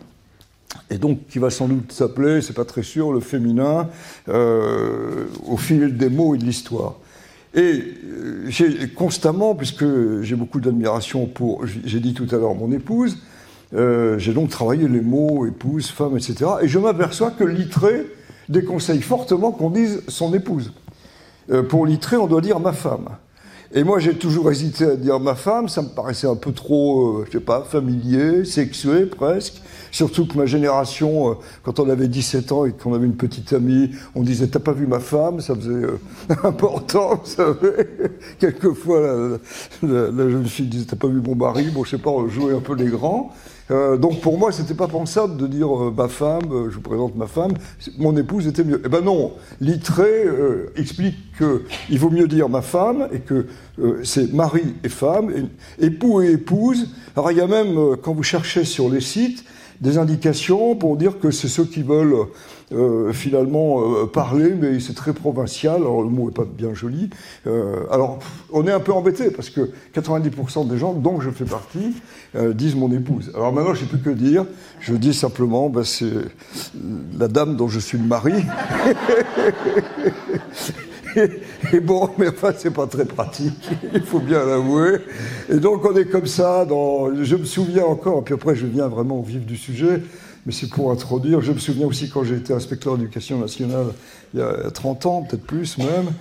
Et 0.91 0.99
donc, 0.99 1.27
qui 1.29 1.39
va 1.39 1.51
sans 1.51 1.69
doute 1.69 1.93
s'appeler, 1.93 2.41
c'est 2.43 2.55
pas 2.55 2.65
très 2.65 2.83
sûr, 2.83 3.13
le 3.13 3.21
féminin, 3.21 3.89
euh, 4.29 5.27
au 5.47 5.57
fil 5.57 5.97
des 5.97 6.09
mots 6.09 6.35
et 6.35 6.39
de 6.39 6.45
l'histoire. 6.45 6.97
Et 7.55 7.83
j'ai 8.49 8.89
constamment, 8.89 9.55
puisque 9.55 9.85
j'ai 10.23 10.37
beaucoup 10.37 10.61
d'admiration 10.61 11.27
pour, 11.27 11.67
j'ai 11.67 12.01
dit 12.01 12.13
tout 12.15 12.27
à 12.31 12.37
l'heure, 12.37 12.55
mon 12.55 12.73
épouse, 12.73 13.19
euh, 13.75 14.19
j'ai 14.19 14.33
donc 14.33 14.49
travaillé 14.49 14.89
les 14.89 15.01
mots 15.01 15.47
épouse, 15.47 15.89
femme, 15.89 16.17
etc. 16.17 16.51
Et 16.63 16.69
je 16.69 16.79
m'aperçois 16.79 17.31
que 17.31 17.45
Littré 17.45 18.07
déconseille 18.49 19.03
fortement 19.03 19.53
qu'on 19.53 19.71
dise 19.71 20.03
son 20.09 20.33
épouse. 20.33 20.73
Euh, 21.51 21.63
pour 21.63 21.85
Littré, 21.85 22.17
on 22.17 22.27
doit 22.27 22.41
dire 22.41 22.61
ma 22.61 22.73
femme. 22.73 23.09
Et 23.75 23.85
moi, 23.85 23.99
j'ai 23.99 24.15
toujours 24.15 24.51
hésité 24.51 24.85
à 24.85 24.97
dire 24.97 25.21
ma 25.21 25.35
femme, 25.35 25.69
ça 25.69 25.83
me 25.83 25.89
paraissait 25.89 26.27
un 26.27 26.37
peu 26.37 26.53
trop, 26.53 27.19
euh, 27.19 27.25
je 27.27 27.33
sais 27.33 27.45
pas, 27.45 27.63
familier, 27.63 28.47
sexué 28.47 29.05
presque. 29.05 29.61
Surtout 29.91 30.27
que 30.27 30.39
ma 30.39 30.47
génération, 30.47 31.37
quand 31.63 31.79
on 31.79 31.89
avait 31.91 32.09
17 32.09 32.53
ans 32.53 32.65
et 32.65 32.73
qu'on 32.73 32.95
avait 32.95 33.07
une 33.07 33.17
petite 33.17 33.53
amie, 33.53 33.91
on 34.15 34.23
disait 34.23 34.47
T'as 34.47 34.59
pas 34.59 34.73
vu 34.73 34.87
ma 34.87 35.01
femme? 35.01 35.41
Ça 35.41 35.55
faisait 35.55 35.87
important, 36.45 37.21
vous 37.23 37.31
savez. 37.31 37.87
Quelquefois, 38.39 39.39
la, 39.83 40.11
la, 40.11 40.31
jeune 40.31 40.47
fille 40.47 40.67
disait 40.67 40.87
T'as 40.87 40.97
pas 40.97 41.09
vu 41.09 41.21
mon 41.21 41.35
mari? 41.35 41.71
Bon, 41.71 41.85
je 41.85 41.91
sais 41.91 41.99
pas, 41.99 42.11
on 42.11 42.29
jouait 42.29 42.55
un 42.55 42.61
peu 42.61 42.75
les 42.75 42.89
grands. 42.89 43.35
Euh, 43.71 43.97
donc 43.97 44.21
pour 44.21 44.39
moi, 44.39 44.53
c'était 44.53 44.75
pas 44.75 44.89
pensable 44.89 45.37
de 45.37 45.47
dire 45.47 45.69
euh, 45.77 45.95
ma 45.95 46.09
femme, 46.09 46.51
euh, 46.51 46.71
je 46.71 46.77
vous 46.77 46.81
présente 46.81 47.15
ma 47.17 47.27
femme, 47.27 47.53
mon 47.99 48.17
épouse 48.17 48.47
était 48.47 48.65
mieux. 48.65 48.81
Eh 48.85 48.89
ben 48.89 49.03
non, 49.03 49.33
Littré 49.61 50.25
explique 50.77 51.17
qu'il 51.37 51.99
vaut 51.99 52.11
mieux 52.11 52.29
dire 52.29 52.49
ma 52.49 52.63
femme 52.63 53.09
et 53.13 53.21
que 53.21 53.47
c'est 54.03 54.33
mari 54.33 54.75
et 54.85 54.89
femme, 54.89 55.33
époux 55.79 56.23
et 56.23 56.33
épouse. 56.33 56.89
Alors 57.17 57.31
il 57.31 57.39
y 57.39 57.41
a 57.41 57.47
même, 57.47 57.97
quand 58.03 58.15
vous 58.15 58.23
cherchez 58.23 58.65
sur 58.65 58.89
les 58.89 59.01
sites, 59.01 59.45
des 59.81 59.99
indications 59.99 60.75
pour 60.75 60.97
dire 60.97 61.21
que 61.21 61.31
c'est 61.31 61.49
ceux 61.49 61.65
qui 61.65 61.83
veulent 61.83 62.27
euh, 62.71 63.15
finalement 63.15 63.81
euh, 63.81 64.05
parler, 64.07 64.53
mais 64.55 64.79
c'est 64.79 64.95
très 64.95 65.15
provincial, 65.15 65.77
alors 65.77 66.03
le 66.03 66.11
mot 66.11 66.27
n'est 66.27 66.35
pas 66.35 66.45
bien 66.45 66.75
joli. 66.75 67.09
Euh, 67.47 67.87
alors 67.91 68.19
on 68.53 68.67
est 68.67 68.73
un 68.73 68.81
peu 68.81 68.93
embêté 68.93 69.31
parce 69.31 69.49
que 69.49 69.71
90% 69.95 70.69
des 70.69 70.77
gens, 70.77 70.93
dont 70.93 71.19
je 71.21 71.31
fais 71.31 71.47
partie, 71.47 71.95
disent 72.53 72.77
mon 72.77 72.93
épouse. 72.93 73.33
Alors 73.35 73.55
maintenant 73.55 73.73
je 73.73 73.81
sais 73.81 73.87
plus 73.87 74.01
que 74.01 74.11
dire, 74.11 74.45
je 74.81 74.95
dis 74.95 75.15
simplement, 75.15 75.71
ben, 75.71 75.83
c'est 75.83 76.13
la 77.19 77.29
dame 77.29 77.57
dont 77.57 77.69
je 77.69 77.79
suis 77.79 77.97
le 77.97 78.05
mari. 78.05 78.35
Et, 81.73 81.81
bon, 81.81 82.11
mais 82.19 82.29
enfin, 82.29 82.53
c'est 82.57 82.73
pas 82.73 82.87
très 82.87 83.05
pratique, 83.05 83.71
il 83.95 84.03
faut 84.03 84.21
bien 84.21 84.45
l'avouer. 84.45 84.99
Et 85.51 85.57
donc, 85.57 85.85
on 85.85 85.97
est 85.97 86.05
comme 86.05 86.27
ça, 86.27 86.65
dans, 86.65 87.13
je 87.23 87.37
me 87.37 87.45
souviens 87.45 87.85
encore, 87.85 88.23
puis 88.23 88.35
après, 88.35 88.55
je 88.55 88.67
viens 88.67 88.89
vraiment 88.89 89.19
au 89.19 89.23
vif 89.23 89.45
du 89.45 89.57
sujet, 89.57 90.03
mais 90.47 90.53
c'est 90.53 90.69
pour 90.69 90.91
introduire. 90.91 91.41
Je 91.41 91.53
me 91.53 91.59
souviens 91.59 91.87
aussi 91.87 92.09
quand 92.09 92.25
j'ai 92.25 92.37
été 92.37 92.53
inspecteur 92.53 92.97
d'éducation 92.97 93.39
nationale 93.39 93.87
il 94.35 94.41
y 94.41 94.43
a 94.43 94.71
30 94.71 95.07
ans, 95.07 95.23
peut-être 95.23 95.47
plus 95.47 95.79
même, 95.79 96.13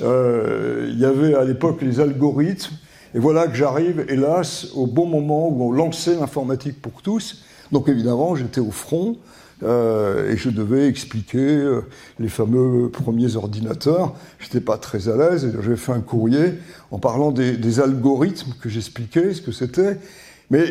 euh, 0.00 0.88
il 0.90 0.98
y 0.98 1.04
avait 1.04 1.34
à 1.34 1.44
l'époque 1.44 1.82
les 1.82 2.00
algorithmes, 2.00 2.74
et 3.14 3.18
voilà 3.18 3.46
que 3.46 3.54
j'arrive, 3.54 4.06
hélas, 4.08 4.68
au 4.74 4.86
bon 4.86 5.06
moment 5.06 5.48
où 5.48 5.68
on 5.68 5.72
lançait 5.72 6.14
l'informatique 6.14 6.80
pour 6.80 7.02
tous. 7.02 7.44
Donc 7.70 7.88
évidemment, 7.88 8.34
j'étais 8.34 8.60
au 8.60 8.70
front, 8.70 9.16
euh, 9.62 10.32
et 10.32 10.36
je 10.36 10.48
devais 10.48 10.88
expliquer 10.88 11.38
euh, 11.38 11.82
les 12.18 12.28
fameux 12.28 12.88
premiers 12.90 13.36
ordinateurs. 13.36 14.14
J'étais 14.38 14.60
pas 14.60 14.78
très 14.78 15.08
à 15.08 15.16
l'aise 15.16 15.54
j'ai 15.62 15.76
fait 15.76 15.92
un 15.92 16.00
courrier 16.00 16.54
en 16.90 16.98
parlant 16.98 17.30
des, 17.30 17.56
des 17.56 17.80
algorithmes 17.80 18.54
que 18.60 18.68
j'expliquais, 18.68 19.34
ce 19.34 19.42
que 19.42 19.52
c'était. 19.52 19.98
Mais 20.50 20.64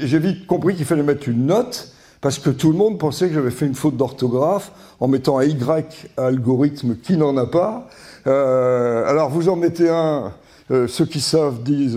j'ai 0.00 0.18
vite 0.18 0.46
compris 0.46 0.74
qu'il 0.74 0.84
fallait 0.84 1.02
mettre 1.02 1.28
une 1.28 1.46
note 1.46 1.92
parce 2.20 2.38
que 2.38 2.50
tout 2.50 2.72
le 2.72 2.78
monde 2.78 2.98
pensait 2.98 3.28
que 3.28 3.34
j'avais 3.34 3.50
fait 3.50 3.66
une 3.66 3.74
faute 3.74 3.96
d'orthographe 3.96 4.72
en 5.00 5.08
mettant 5.08 5.38
un 5.38 5.44
Y 5.44 6.10
à 6.16 6.26
algorithme 6.26 6.96
qui 6.96 7.16
n'en 7.16 7.36
a 7.36 7.46
pas. 7.46 7.88
Euh, 8.26 9.08
alors 9.08 9.30
vous 9.30 9.48
en 9.48 9.56
mettez 9.56 9.88
un, 9.88 10.32
euh, 10.70 10.88
ceux 10.88 11.06
qui 11.06 11.20
savent 11.20 11.62
disent 11.62 11.96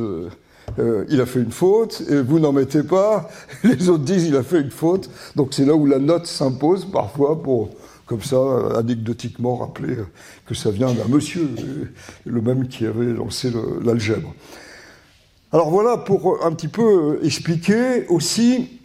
euh, 0.79 1.05
il 1.09 1.19
a 1.19 1.25
fait 1.25 1.39
une 1.39 1.51
faute, 1.51 2.03
et 2.09 2.21
vous 2.21 2.39
n'en 2.39 2.53
mettez 2.53 2.83
pas, 2.83 3.29
les 3.63 3.89
autres 3.89 4.03
disent 4.03 4.25
il 4.25 4.35
a 4.35 4.43
fait 4.43 4.61
une 4.61 4.71
faute. 4.71 5.09
Donc 5.35 5.53
c'est 5.53 5.65
là 5.65 5.75
où 5.75 5.85
la 5.85 5.99
note 5.99 6.27
s'impose 6.27 6.85
parfois 6.85 7.41
pour, 7.41 7.69
comme 8.05 8.21
ça, 8.21 8.37
anecdotiquement 8.77 9.57
rappeler 9.57 9.97
que 10.45 10.53
ça 10.53 10.69
vient 10.69 10.93
d'un 10.93 11.07
monsieur, 11.09 11.49
le 12.25 12.41
même 12.41 12.67
qui 12.67 12.85
avait 12.85 13.11
lancé 13.11 13.51
l'algèbre. 13.83 14.33
Alors 15.51 15.69
voilà 15.69 15.97
pour 15.97 16.45
un 16.45 16.53
petit 16.53 16.69
peu 16.69 17.19
expliquer 17.23 18.07
aussi 18.07 18.80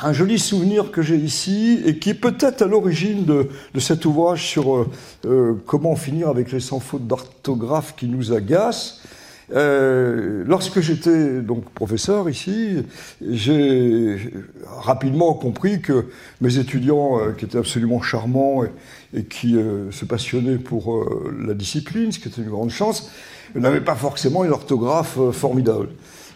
un 0.00 0.12
joli 0.12 0.38
souvenir 0.38 0.90
que 0.90 1.02
j'ai 1.02 1.16
ici 1.16 1.82
et 1.84 1.98
qui 1.98 2.10
est 2.10 2.14
peut-être 2.14 2.62
à 2.62 2.66
l'origine 2.66 3.24
de, 3.24 3.48
cet 3.78 4.04
ouvrage 4.04 4.46
sur 4.46 4.74
euh, 4.74 4.90
euh, 5.26 5.54
comment 5.66 5.96
finir 5.96 6.28
avec 6.28 6.52
les 6.52 6.60
sans 6.60 6.80
fautes 6.80 7.06
d'orthographe 7.06 7.94
qui 7.96 8.06
nous 8.06 8.32
agacent. 8.32 9.02
Euh, 9.54 10.44
lorsque 10.46 10.80
j'étais 10.80 11.40
donc 11.40 11.68
professeur 11.70 12.30
ici, 12.30 12.84
j'ai 13.26 14.32
rapidement 14.66 15.34
compris 15.34 15.82
que 15.82 16.06
mes 16.40 16.58
étudiants, 16.58 17.20
euh, 17.20 17.32
qui 17.32 17.44
étaient 17.44 17.58
absolument 17.58 18.00
charmants 18.00 18.62
et, 19.14 19.24
qui 19.24 19.56
euh, 19.56 19.90
se 19.90 20.04
passionnaient 20.04 20.56
pour 20.56 21.06
la 21.38 21.54
discipline, 21.54 22.12
ce 22.12 22.18
qui 22.18 22.28
était 22.28 22.42
une 22.42 22.50
grande 22.50 22.70
chance, 22.70 23.10
n'avaient 23.54 23.82
pas 23.82 23.94
forcément 23.94 24.44
une 24.44 24.52
orthographe 24.52 25.18
formidable. 25.32 25.88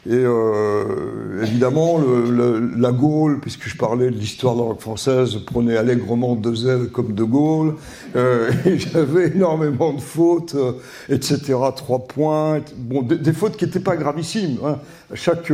Et 0.08 0.12
euh, 0.12 1.42
évidemment, 1.42 1.98
le, 1.98 2.70
la 2.76 2.92
Gaule, 2.92 3.40
puisque 3.40 3.68
je 3.68 3.76
parlais 3.76 4.10
de 4.10 4.16
l'histoire 4.16 4.54
de 4.54 4.60
la 4.60 4.66
langue 4.68 4.80
française, 4.80 5.36
prenait 5.46 5.76
allègrement 5.76 6.36
deux 6.36 6.68
ailes 6.68 6.88
comme 6.90 7.12
de 7.12 7.24
Gaulle. 7.24 7.74
Euh, 8.14 8.50
j'avais 8.76 9.28
énormément 9.28 9.92
de 9.92 10.00
fautes, 10.00 10.54
euh, 10.54 10.72
etc. 11.08 11.54
Trois 11.74 12.06
points. 12.06 12.60
Bon, 12.76 13.02
des, 13.02 13.32
fautes 13.32 13.56
qui 13.56 13.64
n'étaient 13.64 13.80
pas 13.80 13.96
gravissimes. 13.96 14.58
Hein. 14.64 14.78
Chaque 15.14 15.52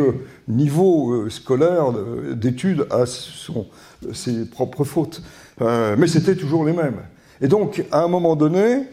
niveau 0.49 1.13
euh, 1.13 1.31
scolaire 1.31 1.93
d'études 2.35 2.87
a 2.91 3.07
son, 3.07 3.67
ses 4.13 4.45
propres 4.45 4.85
fautes. 4.85 5.23
Euh, 5.61 5.97
mais 5.99 6.07
c'était 6.07 6.37
toujours 6.37 6.65
les 6.65 6.73
mêmes. 6.73 7.01
Et 7.41 7.49
donc, 7.49 7.85
à 7.91 8.03
un 8.03 8.09
moment 8.09 8.37
donné, 8.37 8.85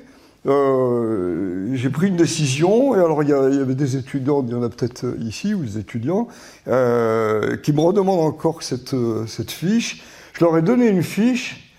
euh, 0.45 1.69
j'ai 1.73 1.89
pris 1.89 2.07
une 2.07 2.15
décision, 2.15 2.95
et 2.95 2.99
alors 2.99 3.23
il 3.23 3.29
y, 3.29 3.33
avait 3.33 3.75
des 3.75 3.97
étudiants, 3.97 4.43
il 4.47 4.51
y 4.51 4.55
en 4.55 4.63
a 4.63 4.69
peut-être 4.69 5.05
ici, 5.19 5.53
ou 5.53 5.63
des 5.63 5.77
étudiants, 5.77 6.27
euh, 6.67 7.57
qui 7.57 7.73
me 7.73 7.81
redemandent 7.81 8.27
encore 8.27 8.63
cette, 8.63 8.95
cette 9.27 9.51
fiche. 9.51 10.03
Je 10.33 10.45
leur 10.45 10.57
ai 10.57 10.61
donné 10.61 10.87
une 10.87 11.03
fiche, 11.03 11.69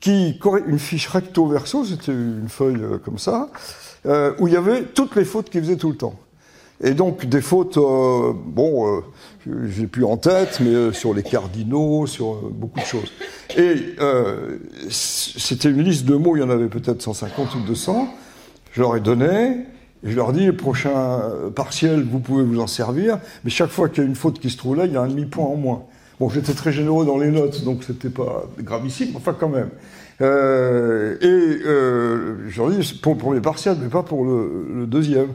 qui, 0.00 0.38
une 0.66 0.78
fiche 0.78 1.08
recto-verso, 1.08 1.84
c'était 1.84 2.12
une 2.12 2.48
feuille 2.48 2.82
euh, 2.82 2.98
comme 2.98 3.18
ça, 3.18 3.50
euh, 4.06 4.34
où 4.38 4.48
il 4.48 4.54
y 4.54 4.56
avait 4.56 4.84
toutes 4.84 5.16
les 5.16 5.24
fautes 5.24 5.50
qu'ils 5.50 5.62
faisaient 5.62 5.76
tout 5.76 5.90
le 5.90 5.96
temps. 5.96 6.14
Et 6.82 6.92
donc 6.92 7.24
des 7.26 7.40
fautes, 7.40 7.78
euh, 7.78 8.32
bon, 8.34 8.98
euh, 8.98 9.00
j'ai 9.68 9.86
plus 9.86 10.04
en 10.04 10.16
tête, 10.16 10.60
mais 10.60 10.74
euh, 10.74 10.92
sur 10.92 11.14
les 11.14 11.22
cardinaux, 11.22 12.06
sur 12.06 12.50
beaucoup 12.50 12.80
de 12.80 12.84
choses. 12.84 13.12
Et 13.56 13.96
c'était 14.90 15.70
une 15.70 15.82
liste 15.82 16.04
de 16.04 16.14
mots, 16.14 16.36
il 16.36 16.40
y 16.40 16.42
en 16.42 16.50
avait 16.50 16.68
peut-être 16.68 17.00
150 17.00 17.54
ou 17.54 17.60
200. 17.60 18.08
Je 18.72 18.82
leur 18.82 18.94
ai 18.94 19.00
donné, 19.00 19.64
et 20.04 20.10
je 20.10 20.16
leur 20.16 20.32
dis, 20.32 20.44
le 20.44 20.56
prochain 20.56 21.22
partiel, 21.54 22.02
vous 22.02 22.18
pouvez 22.18 22.44
vous 22.44 22.60
en 22.60 22.66
servir, 22.66 23.18
mais 23.44 23.50
chaque 23.50 23.70
fois 23.70 23.88
qu'il 23.88 24.02
y 24.02 24.06
a 24.06 24.08
une 24.08 24.14
faute 24.14 24.38
qui 24.38 24.50
se 24.50 24.58
trouve 24.58 24.76
là, 24.76 24.84
il 24.84 24.92
y 24.92 24.96
a 24.96 25.00
un 25.00 25.08
demi-point 25.08 25.46
en 25.46 25.56
moins. 25.56 25.84
Bon, 26.20 26.28
j'étais 26.28 26.52
très 26.52 26.72
généreux 26.72 27.06
dans 27.06 27.16
les 27.16 27.30
notes, 27.30 27.64
donc 27.64 27.84
c'était 27.86 28.10
pas 28.10 28.44
gravissime, 28.58 29.16
enfin 29.16 29.34
quand 29.38 29.48
même. 29.48 29.70
Euh, 30.20 31.16
et 31.20 31.66
euh, 31.66 32.48
je 32.48 32.58
leur 32.58 32.70
dis, 32.70 33.00
pour 33.02 33.14
le 33.14 33.18
premier 33.18 33.40
partiel, 33.40 33.76
mais 33.80 33.88
pas 33.88 34.02
pour 34.02 34.24
le 34.26 34.84
deuxième. 34.86 35.28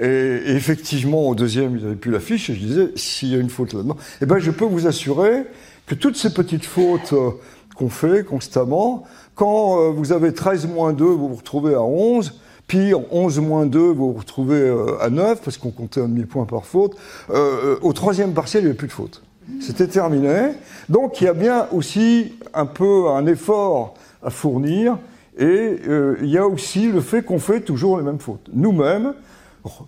Et, 0.00 0.54
effectivement, 0.54 1.28
au 1.28 1.34
deuxième, 1.34 1.76
ils 1.76 1.82
n'avaient 1.82 1.96
plus 1.96 2.10
la 2.10 2.20
fiche, 2.20 2.50
et 2.50 2.54
je 2.54 2.60
disais, 2.60 2.88
s'il 2.94 3.30
y 3.30 3.34
a 3.34 3.38
une 3.38 3.50
faute 3.50 3.72
là-dedans, 3.72 3.96
eh 4.20 4.26
ben, 4.26 4.38
je 4.38 4.50
peux 4.50 4.64
vous 4.64 4.86
assurer 4.86 5.44
que 5.86 5.94
toutes 5.94 6.16
ces 6.16 6.32
petites 6.32 6.64
fautes 6.64 7.12
euh, 7.12 7.30
qu'on 7.74 7.88
fait 7.88 8.24
constamment, 8.24 9.04
quand 9.34 9.80
euh, 9.80 9.90
vous 9.90 10.12
avez 10.12 10.32
13 10.32 10.66
moins 10.68 10.92
2, 10.92 11.04
vous 11.04 11.28
vous 11.28 11.34
retrouvez 11.34 11.74
à 11.74 11.82
11, 11.82 12.40
puis 12.66 12.92
11 13.10 13.40
moins 13.40 13.66
2, 13.66 13.78
vous 13.78 14.12
vous 14.12 14.18
retrouvez 14.18 14.60
euh, 14.60 15.00
à 15.00 15.10
9, 15.10 15.40
parce 15.42 15.56
qu'on 15.56 15.70
comptait 15.70 16.00
un 16.00 16.08
demi-point 16.08 16.44
par 16.44 16.64
faute. 16.66 16.96
au 17.82 17.92
troisième 17.92 18.34
partiel, 18.34 18.62
il 18.62 18.66
n'y 18.66 18.70
avait 18.70 18.78
plus 18.78 18.88
de 18.88 18.92
faute. 18.92 19.22
C'était 19.60 19.86
terminé. 19.86 20.50
Donc 20.90 21.22
il 21.22 21.24
y 21.24 21.28
a 21.28 21.32
bien 21.32 21.68
aussi 21.72 22.34
un 22.52 22.66
peu 22.66 23.08
un 23.08 23.26
effort 23.26 23.94
à 24.22 24.28
fournir, 24.30 24.98
et 25.38 25.78
il 26.20 26.28
y 26.28 26.36
a 26.36 26.46
aussi 26.46 26.92
le 26.92 27.00
fait 27.00 27.22
qu'on 27.22 27.38
fait 27.38 27.60
toujours 27.60 27.96
les 27.96 28.04
mêmes 28.04 28.18
fautes. 28.18 28.50
Nous-mêmes, 28.52 29.14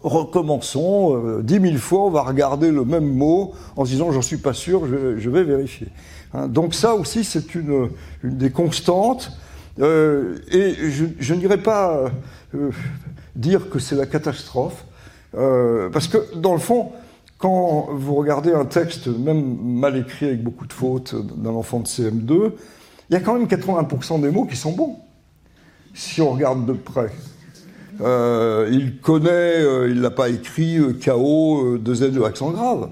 recommençons 0.02 1.16
euh, 1.16 1.42
dix 1.42 1.60
mille 1.60 1.78
fois, 1.78 2.06
on 2.06 2.10
va 2.10 2.22
regarder 2.22 2.70
le 2.70 2.84
même 2.84 3.06
mot 3.06 3.52
en 3.76 3.84
se 3.84 3.90
disant 3.90 4.12
j'en 4.12 4.22
suis 4.22 4.36
pas 4.36 4.52
sûr, 4.52 4.86
je, 4.86 5.30
vais 5.30 5.44
vérifier. 5.44 5.88
Hein, 6.34 6.48
donc 6.48 6.74
ça 6.74 6.94
aussi 6.94 7.24
c'est 7.24 7.54
une, 7.54 7.90
des 8.22 8.50
constantes. 8.50 9.32
Euh, 9.80 10.38
et 10.50 10.74
je, 10.90 11.06
je 11.18 11.34
n'irai 11.34 11.58
pas 11.58 12.10
euh, 12.54 12.70
dire 13.36 13.70
que 13.70 13.78
c'est 13.78 13.96
la 13.96 14.06
catastrophe, 14.06 14.84
parce 15.32 16.08
que 16.08 16.34
dans 16.36 16.52
le 16.52 16.58
fond, 16.58 16.90
quand 17.38 17.88
vous 17.92 18.16
regardez 18.16 18.52
un 18.52 18.64
texte, 18.66 19.06
même 19.06 19.56
mal 19.62 19.96
écrit 19.96 20.26
avec 20.26 20.42
beaucoup 20.42 20.66
de 20.66 20.72
fautes 20.72 21.14
d'un 21.14 21.50
enfant 21.50 21.80
de 21.80 21.86
CM2, 21.86 22.52
il 23.08 23.14
y 23.14 23.16
a 23.16 23.20
quand 23.20 23.34
même 23.34 23.46
80% 23.46 24.20
des 24.20 24.30
mots 24.30 24.44
qui 24.44 24.56
sont 24.56 24.72
bons, 24.72 24.98
si 25.94 26.20
on 26.20 26.32
regarde 26.32 26.66
de 26.66 26.72
près. 26.72 27.10
Euh, 28.00 28.68
il 28.70 28.98
connaît, 28.98 29.62
euh, 29.62 29.88
il 29.90 30.00
l'a 30.00 30.10
pas 30.10 30.28
écrit 30.28 30.78
euh, 30.78 30.92
KO, 30.92 31.76
deux 31.78 31.94
Z 31.94 32.12
de 32.12 32.22
accent 32.22 32.50
grave. 32.50 32.90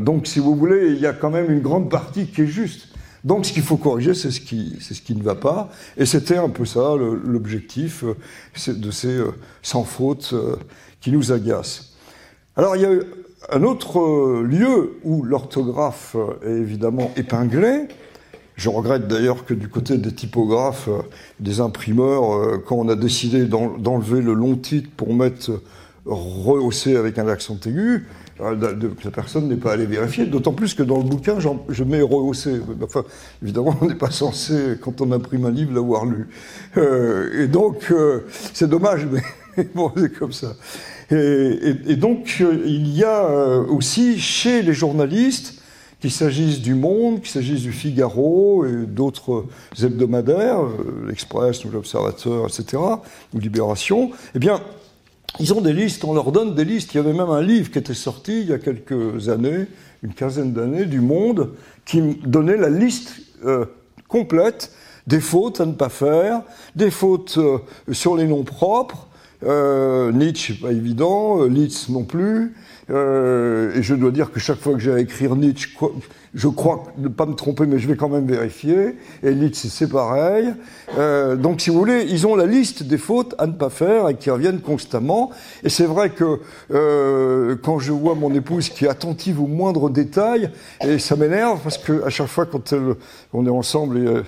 donc, 0.00 0.26
si 0.26 0.40
vous 0.40 0.56
voulez, 0.56 0.88
il 0.88 1.00
y 1.00 1.06
a 1.06 1.12
quand 1.12 1.30
même 1.30 1.50
une 1.50 1.60
grande 1.60 1.90
partie 1.90 2.26
qui 2.26 2.42
est 2.42 2.46
juste. 2.46 2.88
Donc, 3.22 3.46
ce 3.46 3.52
qu'il 3.52 3.62
faut 3.62 3.76
corriger, 3.76 4.12
c'est 4.12 4.30
ce 4.30 4.40
qui, 4.40 4.76
c'est 4.80 4.94
ce 4.94 5.00
qui 5.00 5.14
ne 5.14 5.22
va 5.22 5.36
pas. 5.36 5.70
Et 5.96 6.06
c'était 6.06 6.36
un 6.36 6.48
peu 6.48 6.64
ça 6.64 6.94
l'objectif 7.24 8.04
de 8.66 8.90
ces 8.90 9.20
sans 9.62 9.84
faute 9.84 10.34
qui 11.00 11.12
nous 11.12 11.32
agacent. 11.32 11.94
Alors, 12.56 12.76
il 12.76 12.82
y 12.82 12.84
a 12.84 12.90
un 13.52 13.62
autre 13.62 14.42
lieu 14.42 14.98
où 15.04 15.22
l'orthographe 15.22 16.16
est 16.44 16.50
évidemment 16.50 17.12
épinglée, 17.16 17.86
je 18.56 18.68
regrette 18.68 19.08
d'ailleurs 19.08 19.44
que 19.44 19.54
du 19.54 19.68
côté 19.68 19.98
des 19.98 20.12
typographes, 20.12 20.88
euh, 20.88 21.02
des 21.40 21.60
imprimeurs, 21.60 22.34
euh, 22.34 22.62
quand 22.64 22.76
on 22.76 22.88
a 22.88 22.94
décidé 22.94 23.46
d'enlever 23.46 24.20
le 24.20 24.32
long 24.34 24.56
titre 24.56 24.88
pour 24.96 25.14
mettre 25.14 25.60
rehaussé 26.06 26.96
avec 26.96 27.18
un 27.18 27.28
accent 27.28 27.58
aigu, 27.66 28.06
la 28.38 29.10
personne 29.12 29.48
n'est 29.48 29.56
pas 29.56 29.72
allée 29.72 29.86
vérifier, 29.86 30.26
d'autant 30.26 30.52
plus 30.52 30.74
que 30.74 30.82
dans 30.82 30.98
le 30.98 31.04
bouquin, 31.04 31.36
je 31.68 31.84
mets 31.84 32.02
rehaussé. 32.02 32.60
Enfin, 32.82 33.04
évidemment, 33.42 33.76
on 33.80 33.86
n'est 33.86 33.94
pas 33.94 34.10
censé, 34.10 34.76
quand 34.80 35.00
on 35.00 35.12
imprime 35.12 35.46
un 35.46 35.50
livre, 35.50 35.72
l'avoir 35.72 36.04
lu. 36.04 36.26
et 36.76 37.46
donc, 37.46 37.92
c'est 38.52 38.68
dommage, 38.68 39.06
mais 39.10 39.22
bon, 39.74 39.92
c'est 39.96 40.12
comme 40.12 40.32
ça. 40.32 40.54
Et, 41.10 41.96
donc, 41.96 42.42
il 42.66 42.94
y 42.94 43.04
a 43.04 43.58
aussi 43.68 44.18
chez 44.18 44.62
les 44.62 44.74
journalistes, 44.74 45.62
qu'il 46.04 46.12
s'agisse 46.12 46.60
du 46.60 46.74
Monde, 46.74 47.22
qu'il 47.22 47.30
s'agisse 47.30 47.62
du 47.62 47.72
Figaro 47.72 48.66
et 48.66 48.84
d'autres 48.84 49.46
hebdomadaires, 49.82 50.58
l'Express 51.08 51.64
ou 51.64 51.70
l'Observateur, 51.70 52.44
etc., 52.44 52.76
ou 53.32 53.38
Libération, 53.38 54.10
eh 54.34 54.38
bien, 54.38 54.60
ils 55.40 55.54
ont 55.54 55.62
des 55.62 55.72
listes, 55.72 56.04
on 56.04 56.12
leur 56.12 56.30
donne 56.30 56.54
des 56.54 56.66
listes. 56.66 56.92
Il 56.92 56.98
y 56.98 57.00
avait 57.00 57.14
même 57.14 57.30
un 57.30 57.40
livre 57.40 57.70
qui 57.70 57.78
était 57.78 57.94
sorti 57.94 58.42
il 58.42 58.48
y 58.48 58.52
a 58.52 58.58
quelques 58.58 59.30
années, 59.30 59.64
une 60.02 60.12
quinzaine 60.12 60.52
d'années, 60.52 60.84
du 60.84 61.00
Monde, 61.00 61.54
qui 61.86 62.02
donnait 62.26 62.58
la 62.58 62.68
liste 62.68 63.14
euh, 63.46 63.64
complète 64.06 64.72
des 65.06 65.20
fautes 65.20 65.62
à 65.62 65.64
ne 65.64 65.72
pas 65.72 65.88
faire, 65.88 66.42
des 66.76 66.90
fautes 66.90 67.38
euh, 67.38 67.60
sur 67.92 68.14
les 68.14 68.26
noms 68.26 68.44
propres. 68.44 69.08
Euh, 69.42 70.12
Nietzsche, 70.12 70.52
pas 70.54 70.72
évident, 70.72 71.40
euh, 71.40 71.48
Litz 71.48 71.88
non 71.88 72.04
plus. 72.04 72.54
Et 72.88 73.82
je 73.82 73.94
dois 73.94 74.10
dire 74.10 74.30
que 74.30 74.40
chaque 74.40 74.58
fois 74.58 74.74
que 74.74 74.78
j'ai 74.78 74.92
à 74.92 74.98
écrire 74.98 75.36
Nietzsche, 75.36 75.70
je 76.34 76.48
crois 76.48 76.82
ne 76.98 77.08
pas 77.08 77.26
me 77.26 77.34
tromper, 77.34 77.64
mais 77.66 77.78
je 77.78 77.86
vais 77.86 77.96
quand 77.96 78.08
même 78.08 78.26
vérifier. 78.26 78.96
Elite, 79.22 79.54
c'est 79.54 79.88
pareil. 79.88 80.52
Euh, 80.98 81.36
donc, 81.36 81.60
si 81.60 81.70
vous 81.70 81.78
voulez, 81.78 82.06
ils 82.08 82.26
ont 82.26 82.34
la 82.34 82.46
liste 82.46 82.82
des 82.82 82.98
fautes 82.98 83.34
à 83.38 83.46
ne 83.46 83.52
pas 83.52 83.70
faire 83.70 84.08
et 84.08 84.16
qui 84.16 84.30
reviennent 84.30 84.60
constamment. 84.60 85.30
Et 85.62 85.68
c'est 85.68 85.84
vrai 85.84 86.10
que 86.10 86.40
euh, 86.72 87.56
quand 87.62 87.78
je 87.78 87.92
vois 87.92 88.16
mon 88.16 88.34
épouse 88.34 88.68
qui 88.68 88.84
est 88.84 88.88
attentive 88.88 89.40
aux 89.40 89.46
moindres 89.46 89.90
détails, 89.90 90.50
et 90.84 90.98
ça 90.98 91.14
m'énerve 91.14 91.60
parce 91.62 91.78
que 91.78 92.04
à 92.04 92.10
chaque 92.10 92.26
fois 92.26 92.46
quand 92.46 92.74
on 93.32 93.46
est 93.46 93.50
ensemble, 93.50 93.98
et, 93.98 94.06
euh, 94.06 94.22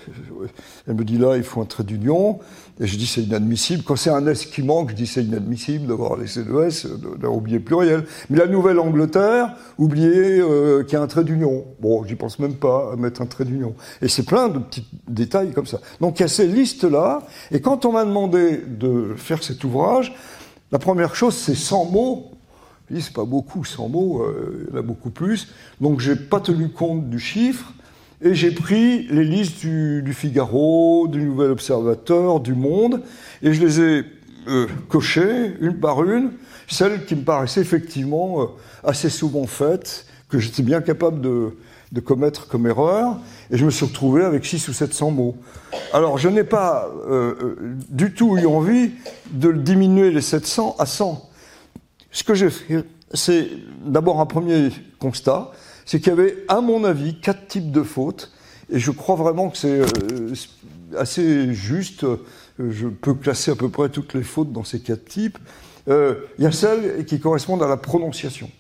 elle 0.86 0.94
me 0.94 1.04
dit 1.04 1.18
là, 1.18 1.36
il 1.36 1.42
faut 1.42 1.60
un 1.60 1.66
trait 1.66 1.84
d'union. 1.84 2.38
Et 2.78 2.86
je 2.86 2.98
dis 2.98 3.06
c'est 3.06 3.22
inadmissible. 3.22 3.82
Quand 3.82 3.96
c'est 3.96 4.10
un 4.10 4.26
S 4.26 4.44
qui 4.44 4.62
manque, 4.62 4.90
je 4.90 4.96
dis 4.96 5.06
c'est 5.06 5.24
inadmissible 5.24 5.86
d'avoir 5.86 6.16
laissé 6.16 6.44
le 6.44 6.64
S, 6.64 6.86
d'avoir 6.86 7.34
oublié 7.34 7.58
le 7.58 7.64
pluriel. 7.64 8.04
Mais 8.28 8.36
la 8.36 8.46
Nouvelle-Angleterre, 8.46 9.54
oublier 9.78 10.40
euh, 10.40 10.82
qu'il 10.84 10.92
y 10.92 10.96
a 10.96 11.02
un 11.02 11.06
trait 11.06 11.24
d'union. 11.24 11.64
Bon, 11.80 12.04
j'y 12.04 12.16
pense 12.16 12.38
même 12.38 12.54
pas 12.54 12.92
à 12.92 12.96
mettre 12.96 13.22
un 13.22 13.26
trait 13.26 13.46
d'union. 13.46 13.74
Et 14.02 14.08
c'est 14.08 14.24
plein 14.24 14.48
de 14.48 14.58
petits 14.58 14.86
détails 15.08 15.52
comme 15.52 15.66
ça. 15.66 15.80
Donc 16.00 16.18
il 16.18 16.22
y 16.22 16.26
a 16.26 16.28
ces 16.28 16.46
listes-là. 16.46 17.22
Et 17.50 17.62
quand 17.62 17.86
on 17.86 17.92
m'a 17.92 18.04
demandé 18.04 18.58
de 18.58 19.14
faire 19.16 19.42
cet 19.42 19.64
ouvrage, 19.64 20.14
la 20.70 20.78
première 20.78 21.14
chose, 21.14 21.34
c'est 21.34 21.54
100 21.54 21.86
mots. 21.86 22.32
Je 22.90 22.96
dis, 22.96 23.02
c'est 23.02 23.14
pas 23.14 23.24
beaucoup, 23.24 23.64
100 23.64 23.88
mots, 23.88 24.22
euh, 24.22 24.66
il 24.68 24.74
y 24.74 24.76
en 24.76 24.80
a 24.80 24.82
beaucoup 24.82 25.10
plus. 25.10 25.48
Donc 25.80 26.00
j'ai 26.00 26.14
pas 26.14 26.40
tenu 26.40 26.68
compte 26.68 27.08
du 27.08 27.18
chiffre. 27.18 27.72
Et 28.22 28.34
j'ai 28.34 28.50
pris 28.50 29.06
les 29.08 29.24
listes 29.24 29.60
du, 29.60 30.12
Figaro, 30.14 31.06
du 31.06 31.20
Nouvel 31.20 31.50
Observateur, 31.50 32.40
du 32.40 32.54
Monde, 32.54 33.02
et 33.42 33.52
je 33.52 33.60
les 33.60 33.80
ai 33.80 34.04
euh, 34.48 34.66
cochées 34.88 35.54
une 35.60 35.78
par 35.78 36.02
une, 36.02 36.32
celles 36.66 37.04
qui 37.04 37.14
me 37.14 37.22
paraissaient 37.22 37.60
effectivement 37.60 38.40
euh, 38.40 38.46
assez 38.84 39.10
souvent 39.10 39.46
faites, 39.46 40.06
que 40.30 40.38
j'étais 40.38 40.62
bien 40.62 40.80
capable 40.80 41.20
de, 41.20 41.56
commettre 42.04 42.48
comme 42.48 42.66
erreur, 42.66 43.18
et 43.50 43.56
je 43.56 43.64
me 43.64 43.70
suis 43.70 43.86
retrouvé 43.86 44.24
avec 44.24 44.44
6 44.44 44.68
ou 44.68 44.72
700 44.72 45.10
mots. 45.10 45.36
Alors 45.92 46.18
je 46.18 46.28
n'ai 46.28 46.44
pas 46.44 46.90
euh, 47.08 47.56
du 47.88 48.12
tout 48.12 48.36
eu 48.36 48.46
envie 48.46 48.92
de 49.30 49.52
diminuer 49.52 50.10
les 50.10 50.20
700 50.20 50.76
à 50.78 50.84
100. 50.84 51.30
Ce 52.10 52.22
que 52.22 52.34
j'ai 52.34 52.50
fait, 52.50 52.84
c'est 53.14 53.48
d'abord 53.84 54.20
un 54.20 54.26
premier 54.26 54.70
constat, 54.98 55.52
c'est 55.86 56.00
qu'il 56.00 56.08
y 56.08 56.12
avait, 56.12 56.36
à 56.48 56.60
mon 56.60 56.84
avis, 56.84 57.18
quatre 57.20 57.46
types 57.46 57.70
de 57.70 57.82
fautes. 57.82 58.32
Et 58.70 58.78
je 58.80 58.90
crois 58.90 59.14
vraiment 59.14 59.48
que 59.48 59.56
c'est 59.56 59.80
euh, 59.80 60.34
assez 60.98 61.54
juste. 61.54 62.04
Je 62.58 62.88
peux 62.88 63.14
classer 63.14 63.52
à 63.52 63.54
peu 63.54 63.68
près 63.68 63.88
toutes 63.88 64.12
les 64.12 64.24
fautes 64.24 64.52
dans 64.52 64.64
ces 64.64 64.80
quatre 64.80 65.04
types. 65.04 65.38
Euh, 65.88 66.16
il 66.38 66.44
y 66.44 66.46
a 66.46 66.52
celles 66.52 67.04
qui 67.06 67.20
correspondent 67.20 67.62
à 67.62 67.68
la 67.68 67.76
prononciation 67.76 68.50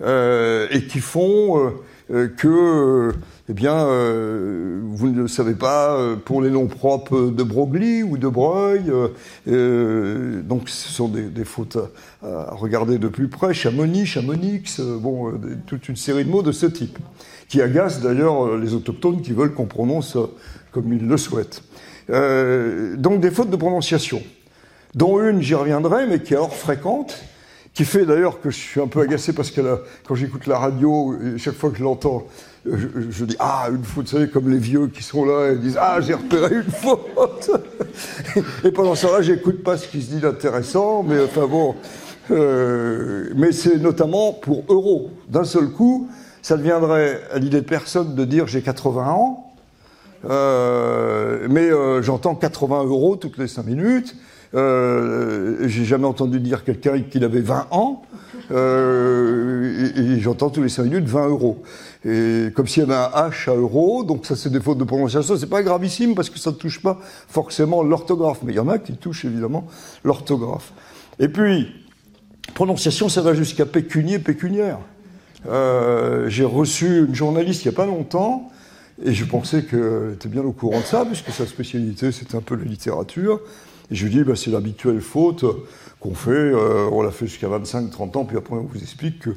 euh, 0.00 0.66
et 0.72 0.86
qui 0.88 0.98
font 0.98 1.72
que 2.08 3.12
eh 3.48 3.52
bien, 3.52 3.76
euh, 3.76 4.80
vous 4.82 5.08
ne 5.08 5.22
le 5.22 5.28
savez 5.28 5.54
pas 5.54 5.96
euh, 5.96 6.16
pour 6.16 6.42
les 6.42 6.50
noms 6.50 6.66
propres 6.66 7.30
de 7.30 7.42
Broglie 7.44 8.02
ou 8.02 8.18
de 8.18 8.26
Breuil. 8.26 8.90
Euh, 9.46 10.42
donc, 10.42 10.68
ce 10.68 10.88
sont 10.88 11.06
des, 11.06 11.44
fautes 11.44 11.78
à, 12.24 12.54
regarder 12.56 12.98
de 12.98 13.06
plus 13.06 13.28
près. 13.28 13.54
Chamonix, 13.54 14.04
Chamonix, 14.04 14.80
bon, 14.80 15.32
toute 15.66 15.88
une 15.88 15.94
série 15.94 16.24
de 16.24 16.30
mots 16.30 16.42
de 16.42 16.50
ce 16.50 16.66
type, 16.66 16.98
qui 17.48 17.62
agacent 17.62 18.00
d'ailleurs 18.00 18.56
les 18.56 18.74
autochtones 18.74 19.22
qui 19.22 19.32
veulent 19.32 19.54
qu'on 19.54 19.66
prononce 19.66 20.18
comme 20.72 20.92
ils 20.92 21.06
le 21.06 21.16
souhaitent. 21.16 21.62
donc, 22.08 23.20
des 23.20 23.30
fautes 23.30 23.50
de 23.50 23.56
prononciation, 23.56 24.22
dont 24.96 25.20
une, 25.20 25.40
j'y 25.40 25.54
reviendrai, 25.54 26.08
mais 26.08 26.20
qui 26.20 26.34
est 26.34 26.36
hors 26.36 26.54
fréquente, 26.54 27.22
qui 27.76 27.84
fait 27.84 28.06
d'ailleurs 28.06 28.40
que 28.40 28.48
je 28.48 28.56
suis 28.56 28.80
un 28.80 28.86
peu 28.86 29.00
agacé 29.02 29.34
parce 29.34 29.50
que 29.50 29.60
quand 30.08 30.14
j'écoute 30.14 30.46
la 30.46 30.58
radio, 30.58 31.14
chaque 31.36 31.56
fois 31.56 31.70
que 31.70 31.76
je 31.76 31.84
l'entends, 31.84 32.26
je, 32.64 33.24
dis 33.26 33.36
ah 33.38 33.66
une 33.70 33.84
faute, 33.84 34.06
vous 34.06 34.12
savez 34.12 34.30
comme 34.30 34.50
les 34.50 34.56
vieux 34.56 34.86
qui 34.86 35.02
sont 35.02 35.26
là 35.26 35.52
et 35.52 35.56
disent 35.56 35.76
ah 35.78 35.98
j'ai 36.00 36.14
repéré 36.14 36.54
une 36.54 36.72
faute. 36.72 37.50
et 38.64 38.70
pendant 38.72 38.94
ce 38.94 39.06
temps-là, 39.06 39.20
j'écoute 39.20 39.62
pas 39.62 39.76
ce 39.76 39.88
qui 39.88 40.00
se 40.00 40.10
dit 40.10 40.20
d'intéressant, 40.20 41.02
mais 41.02 41.22
enfin 41.22 41.46
bon, 41.46 41.74
euh, 42.30 43.28
mais 43.36 43.52
c'est 43.52 43.76
notamment 43.76 44.32
pour 44.32 44.64
euros. 44.70 45.10
D'un 45.28 45.44
seul 45.44 45.68
coup, 45.68 46.08
ça 46.40 46.56
deviendrait 46.56 47.20
à 47.30 47.38
l'idée 47.38 47.60
de 47.60 47.66
personne 47.66 48.14
de 48.14 48.24
dire 48.24 48.46
j'ai 48.46 48.62
80 48.62 49.06
ans. 49.06 49.52
Euh, 50.24 51.46
mais 51.50 51.70
euh, 51.70 52.00
j'entends 52.00 52.36
80 52.36 52.84
euros 52.84 53.16
toutes 53.16 53.36
les 53.36 53.48
5 53.48 53.66
minutes. 53.66 54.16
J'ai 54.52 55.84
jamais 55.84 56.06
entendu 56.06 56.40
dire 56.40 56.64
quelqu'un 56.64 57.00
qu'il 57.00 57.24
avait 57.24 57.40
20 57.40 57.66
ans. 57.70 58.02
Euh, 58.50 59.90
et, 59.96 60.20
j'entends 60.20 60.50
tous 60.50 60.62
les 60.62 60.68
5 60.68 60.84
minutes 60.84 61.06
20 61.06 61.28
euros. 61.28 61.62
Et 62.04 62.48
comme 62.54 62.66
s'il 62.66 62.82
y 62.82 62.86
avait 62.86 62.94
un 62.94 63.28
H 63.28 63.50
à 63.50 63.54
euros, 63.54 64.04
donc 64.04 64.26
ça 64.26 64.36
c'est 64.36 64.50
des 64.50 64.60
fautes 64.60 64.78
de 64.78 64.84
prononciation, 64.84 65.36
c'est 65.36 65.48
pas 65.48 65.62
gravissime 65.62 66.14
parce 66.14 66.30
que 66.30 66.38
ça 66.38 66.50
ne 66.50 66.56
touche 66.56 66.80
pas 66.80 66.98
forcément 67.28 67.82
l'orthographe, 67.82 68.40
mais 68.44 68.52
il 68.52 68.56
y 68.56 68.60
en 68.60 68.68
a 68.68 68.78
qui 68.78 68.92
touchent 68.94 69.24
évidemment 69.24 69.66
l'orthographe. 70.04 70.72
Et 71.18 71.28
puis, 71.28 71.68
prononciation, 72.54 73.08
ça 73.08 73.22
va 73.22 73.34
jusqu'à 73.34 73.66
pécunier, 73.66 74.18
pécuniaire. 74.18 74.78
Euh, 75.48 76.28
j'ai 76.28 76.44
reçu 76.44 77.06
une 77.06 77.14
journaliste 77.14 77.64
il 77.64 77.68
n'y 77.68 77.74
a 77.74 77.76
pas 77.76 77.86
longtemps, 77.86 78.50
et 79.04 79.12
je 79.12 79.24
pensais 79.24 79.64
qu'elle 79.64 80.12
était 80.14 80.28
bien 80.28 80.42
au 80.42 80.52
courant 80.52 80.80
de 80.80 80.84
ça, 80.84 81.04
puisque 81.04 81.30
sa 81.30 81.46
spécialité 81.46 82.12
c'était 82.12 82.36
un 82.36 82.40
peu 82.40 82.54
la 82.54 82.64
littérature. 82.64 83.40
Et 83.90 83.94
je 83.94 84.04
lui 84.04 84.12
dis, 84.12 84.24
bah, 84.24 84.34
c'est 84.36 84.50
l'habituelle 84.50 85.00
faute 85.00 85.44
qu'on 86.00 86.14
fait, 86.14 86.30
euh, 86.30 86.88
on 86.92 87.02
l'a 87.02 87.10
fait 87.10 87.26
jusqu'à 87.26 87.48
25-30 87.48 88.18
ans, 88.18 88.24
puis 88.24 88.36
après 88.36 88.54
on 88.54 88.62
vous 88.62 88.78
explique 88.78 89.20
que 89.20 89.30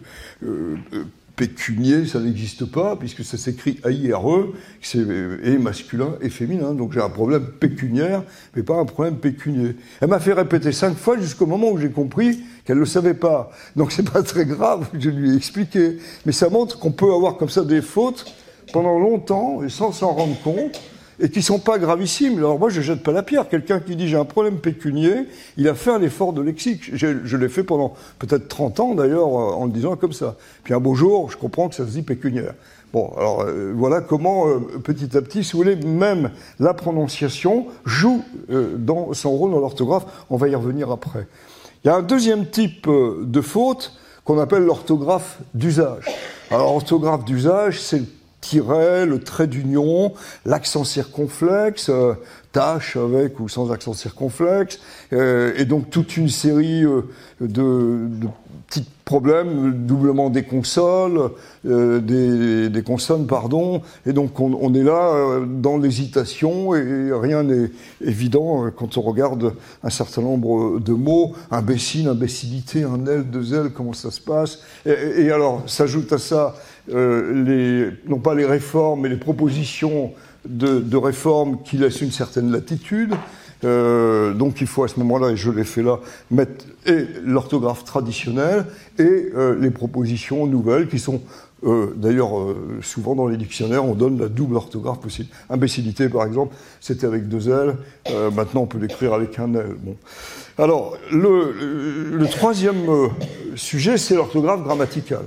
euh, 0.43 0.75
euh, 0.93 1.03
pécunier, 1.35 2.05
ça 2.05 2.19
n'existe 2.19 2.65
pas, 2.65 2.97
puisque 2.97 3.23
ça 3.23 3.37
s'écrit 3.37 3.79
A-I-R-E, 3.85 4.53
c'est 4.81 5.05
et 5.43 5.57
masculin 5.57 6.15
et 6.19 6.29
féminin. 6.29 6.73
Donc 6.73 6.91
j'ai 6.91 6.99
un 6.99 7.09
problème 7.09 7.45
pécuniaire, 7.45 8.23
mais 8.55 8.63
pas 8.63 8.75
un 8.75 8.83
problème 8.83 9.15
pécunier. 9.15 9.77
Elle 10.01 10.09
m'a 10.09 10.19
fait 10.19 10.33
répéter 10.33 10.73
cinq 10.73 10.97
fois 10.97 11.17
jusqu'au 11.17 11.45
moment 11.45 11.69
où 11.69 11.77
j'ai 11.77 11.91
compris 11.91 12.41
qu'elle 12.65 12.75
ne 12.75 12.81
le 12.81 12.85
savait 12.85 13.13
pas. 13.13 13.51
Donc 13.77 13.93
c'est 13.93 14.11
pas 14.11 14.21
très 14.21 14.43
grave, 14.43 14.89
je 14.99 15.09
lui 15.09 15.31
ai 15.31 15.35
expliqué. 15.37 15.99
Mais 16.25 16.33
ça 16.33 16.49
montre 16.49 16.77
qu'on 16.77 16.91
peut 16.91 17.13
avoir 17.13 17.37
comme 17.37 17.49
ça 17.49 17.63
des 17.63 17.81
fautes 17.81 18.25
pendant 18.73 18.99
longtemps 18.99 19.63
et 19.63 19.69
sans 19.69 19.93
s'en 19.93 20.11
rendre 20.11 20.37
compte 20.41 20.81
et 21.19 21.29
qui 21.29 21.41
sont 21.41 21.59
pas 21.59 21.77
gravissimes. 21.77 22.37
Alors 22.37 22.59
moi, 22.59 22.69
je 22.69 22.81
jette 22.81 23.03
pas 23.03 23.11
la 23.11 23.23
pierre. 23.23 23.49
Quelqu'un 23.49 23.79
qui 23.79 23.95
dit 23.95 24.07
j'ai 24.07 24.17
un 24.17 24.25
problème 24.25 24.57
pécunier, 24.57 25.27
il 25.57 25.67
a 25.67 25.75
fait 25.75 25.91
un 25.91 26.01
effort 26.01 26.33
de 26.33 26.41
lexique. 26.41 26.91
Je 26.93 27.37
l'ai 27.37 27.49
fait 27.49 27.63
pendant 27.63 27.93
peut-être 28.19 28.47
30 28.47 28.79
ans 28.79 28.95
d'ailleurs 28.95 29.27
en 29.27 29.65
le 29.65 29.71
disant 29.71 29.95
comme 29.95 30.13
ça. 30.13 30.35
Puis 30.63 30.73
un 30.73 30.79
beau 30.79 30.95
jour, 30.95 31.31
je 31.31 31.37
comprends 31.37 31.69
que 31.69 31.75
ça 31.75 31.85
se 31.85 31.91
dit 31.91 32.01
pécuniaire. 32.01 32.53
Bon, 32.91 33.13
alors 33.17 33.41
euh, 33.41 33.71
voilà 33.75 34.01
comment 34.01 34.47
euh, 34.47 34.59
petit 34.83 35.15
à 35.15 35.21
petit, 35.21 35.43
si 35.43 35.51
vous 35.51 35.59
voulez, 35.59 35.75
même 35.75 36.31
la 36.59 36.73
prononciation 36.73 37.67
joue 37.85 38.23
euh, 38.49 38.75
dans 38.77 39.13
son 39.13 39.31
rôle 39.31 39.51
dans 39.51 39.59
l'orthographe. 39.59 40.05
On 40.31 40.37
va 40.37 40.47
y 40.47 40.55
revenir 40.55 40.89
après. 40.89 41.27
Il 41.83 41.87
y 41.87 41.91
a 41.91 41.95
un 41.95 42.01
deuxième 42.01 42.47
type 42.47 42.89
de 42.89 43.41
faute 43.41 43.93
qu'on 44.23 44.39
appelle 44.39 44.63
l'orthographe 44.63 45.39
d'usage. 45.53 46.05
Alors 46.49 46.73
l'orthographe 46.73 47.25
d'usage, 47.25 47.79
c'est 47.79 48.01
tiret, 48.41 49.05
le 49.05 49.19
trait 49.19 49.47
d'union, 49.47 50.13
l'accent 50.45 50.83
circonflexe, 50.83 51.89
euh, 51.89 52.13
tâche 52.51 52.97
avec 52.97 53.39
ou 53.39 53.47
sans 53.47 53.71
accent 53.71 53.93
circonflexe, 53.93 54.79
et 55.11 55.65
donc 55.65 55.91
toute 55.91 56.17
une 56.17 56.29
série 56.29 56.83
de, 57.39 58.09
petits 58.67 58.87
problèmes, 59.05 59.85
doublement 59.85 60.31
des 60.31 60.41
consoles, 60.41 61.29
des, 61.63 62.69
des, 62.69 62.83
consonnes, 62.83 63.27
pardon, 63.27 63.83
et 64.07 64.13
donc 64.13 64.39
on, 64.39 64.73
est 64.73 64.81
là 64.81 65.41
dans 65.45 65.77
l'hésitation 65.77 66.75
et 66.75 67.11
rien 67.11 67.43
n'est 67.43 67.69
évident 68.03 68.71
quand 68.75 68.97
on 68.97 69.01
regarde 69.01 69.53
un 69.83 69.89
certain 69.91 70.21
nombre 70.21 70.79
de 70.79 70.93
mots, 70.93 71.35
imbécile, 71.51 72.07
imbécilité, 72.07 72.83
un 72.83 73.05
L, 73.05 73.29
deux 73.29 73.53
L, 73.53 73.71
comment 73.71 73.93
ça 73.93 74.09
se 74.09 74.21
passe, 74.21 74.59
et, 74.87 75.31
alors 75.31 75.63
s'ajoute 75.67 76.11
à 76.13 76.17
ça 76.17 76.55
euh, 76.55 76.59
les, 76.89 77.89
non 78.07 78.19
pas 78.19 78.35
les 78.35 78.45
réformes, 78.45 79.01
mais 79.01 79.09
les 79.09 79.17
propositions 79.17 80.13
de, 80.47 80.79
de 80.79 80.97
réformes 80.97 81.61
qui 81.63 81.77
laissent 81.77 82.01
une 82.01 82.11
certaine 82.11 82.51
latitude. 82.51 83.13
Euh, 83.65 84.33
donc 84.33 84.61
il 84.61 84.67
faut 84.67 84.85
à 84.85 84.87
ce 84.87 84.97
moment-là, 85.01 85.31
et 85.31 85.35
je 85.35 85.51
l'ai 85.51 85.65
fait 85.65 85.83
là, 85.83 85.99
mettre 86.31 86.65
et 86.85 87.05
l'orthographe 87.25 87.83
traditionnelle 87.83 88.65
et 88.97 89.03
euh, 89.35 89.57
les 89.59 89.69
propositions 89.69 90.47
nouvelles 90.47 90.87
qui 90.87 90.97
sont 90.97 91.21
euh, 91.65 91.87
d'ailleurs 91.93 92.39
euh, 92.39 92.79
souvent 92.81 93.15
dans 93.15 93.27
les 93.27 93.35
dictionnaires 93.35 93.83
on 93.83 93.95
donne 93.95 94.17
la 94.17 94.29
double 94.29 94.55
orthographe 94.55 95.01
possible. 95.01 95.27
Imbécilité 95.49 96.07
par 96.07 96.25
exemple, 96.25 96.55
c'était 96.79 97.05
avec 97.05 97.27
deux 97.27 97.49
L, 97.49 97.75
euh, 98.11 98.31
maintenant 98.31 98.61
on 98.61 98.65
peut 98.65 98.79
l'écrire 98.79 99.13
avec 99.13 99.37
un 99.39 99.53
L. 99.53 99.75
Bon. 99.83 99.97
Alors 100.57 100.97
le, 101.11 101.53
le 102.13 102.27
troisième 102.27 103.09
sujet 103.55 103.97
c'est 103.97 104.15
l'orthographe 104.15 104.63
grammaticale. 104.63 105.25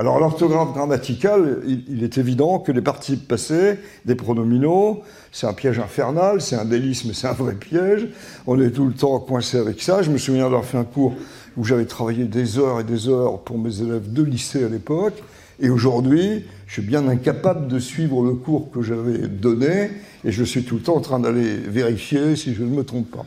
Alors 0.00 0.20
l'orthographe 0.20 0.74
grammaticale, 0.74 1.58
il, 1.66 2.04
est 2.04 2.18
évident 2.18 2.60
que 2.60 2.70
les 2.70 2.80
participes 2.80 3.26
passés, 3.26 3.80
des 4.04 4.14
pronominaux, 4.14 5.02
c'est 5.32 5.48
un 5.48 5.52
piège 5.52 5.80
infernal, 5.80 6.40
c'est 6.40 6.54
un 6.54 6.64
délice, 6.64 7.04
mais 7.04 7.14
c'est 7.14 7.26
un 7.26 7.32
vrai 7.32 7.54
piège. 7.54 8.06
On 8.46 8.60
est 8.60 8.70
tout 8.70 8.86
le 8.86 8.92
temps 8.92 9.18
coincé 9.18 9.58
avec 9.58 9.82
ça. 9.82 10.02
Je 10.02 10.10
me 10.12 10.18
souviens 10.18 10.44
d'avoir 10.44 10.64
fait 10.64 10.78
un 10.78 10.84
cours 10.84 11.14
où 11.56 11.64
j'avais 11.64 11.84
travaillé 11.84 12.26
des 12.26 12.60
heures 12.60 12.78
et 12.78 12.84
des 12.84 13.08
heures 13.08 13.40
pour 13.40 13.58
mes 13.58 13.82
élèves 13.82 14.12
de 14.12 14.22
lycée 14.22 14.62
à 14.62 14.68
l'époque. 14.68 15.20
Et 15.58 15.68
aujourd'hui, 15.68 16.44
je 16.68 16.74
suis 16.74 16.82
bien 16.82 17.08
incapable 17.08 17.66
de 17.66 17.80
suivre 17.80 18.22
le 18.22 18.34
cours 18.34 18.70
que 18.70 18.82
j'avais 18.82 19.26
donné, 19.26 19.90
et 20.24 20.30
je 20.30 20.44
suis 20.44 20.62
tout 20.62 20.76
le 20.76 20.82
temps 20.82 20.94
en 20.94 21.00
train 21.00 21.18
d'aller 21.18 21.56
vérifier 21.56 22.36
si 22.36 22.54
je 22.54 22.62
ne 22.62 22.68
me 22.68 22.84
trompe 22.84 23.10
pas. 23.10 23.26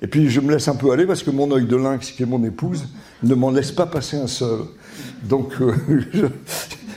Et 0.00 0.06
puis 0.06 0.30
je 0.30 0.40
me 0.40 0.52
laisse 0.52 0.68
un 0.68 0.76
peu 0.76 0.92
aller 0.92 1.06
parce 1.06 1.24
que 1.24 1.32
mon 1.32 1.50
œil 1.50 1.66
de 1.66 1.74
lynx, 1.74 2.12
qui 2.12 2.22
est 2.22 2.26
mon 2.26 2.44
épouse, 2.44 2.86
ne 3.24 3.34
m'en 3.34 3.50
laisse 3.50 3.72
pas 3.72 3.86
passer 3.86 4.16
un 4.16 4.28
seul. 4.28 4.60
Donc, 5.24 5.52
euh, 5.60 5.74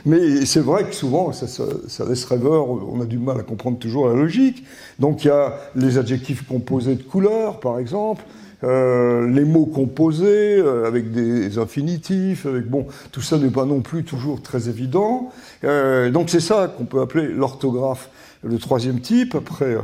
mais 0.05 0.45
c'est 0.45 0.59
vrai 0.59 0.85
que 0.85 0.95
souvent, 0.95 1.31
ça, 1.31 1.47
ça, 1.47 2.05
laisse 2.05 2.25
rêveur, 2.25 2.69
on 2.69 3.01
a 3.01 3.05
du 3.05 3.17
mal 3.17 3.39
à 3.39 3.43
comprendre 3.43 3.77
toujours 3.79 4.07
la 4.07 4.15
logique. 4.15 4.63
Donc 4.99 5.23
il 5.23 5.27
y 5.27 5.31
a 5.31 5.57
les 5.75 5.97
adjectifs 5.97 6.45
composés 6.47 6.95
de 6.95 7.03
couleurs, 7.03 7.59
par 7.59 7.79
exemple, 7.79 8.23
euh, 8.63 9.27
les 9.27 9.43
mots 9.43 9.65
composés 9.65 10.59
euh, 10.59 10.85
avec 10.85 11.11
des 11.11 11.57
infinitifs, 11.57 12.45
avec 12.45 12.67
bon, 12.67 12.85
tout 13.11 13.21
ça 13.21 13.39
n'est 13.39 13.49
pas 13.49 13.65
non 13.65 13.81
plus 13.81 14.03
toujours 14.03 14.41
très 14.41 14.69
évident. 14.69 15.31
Euh, 15.63 16.11
donc 16.11 16.29
c'est 16.29 16.39
ça 16.39 16.71
qu'on 16.75 16.85
peut 16.85 17.01
appeler 17.01 17.27
l'orthographe, 17.27 18.09
le 18.43 18.59
troisième 18.59 18.99
type. 18.99 19.33
Après, 19.33 19.77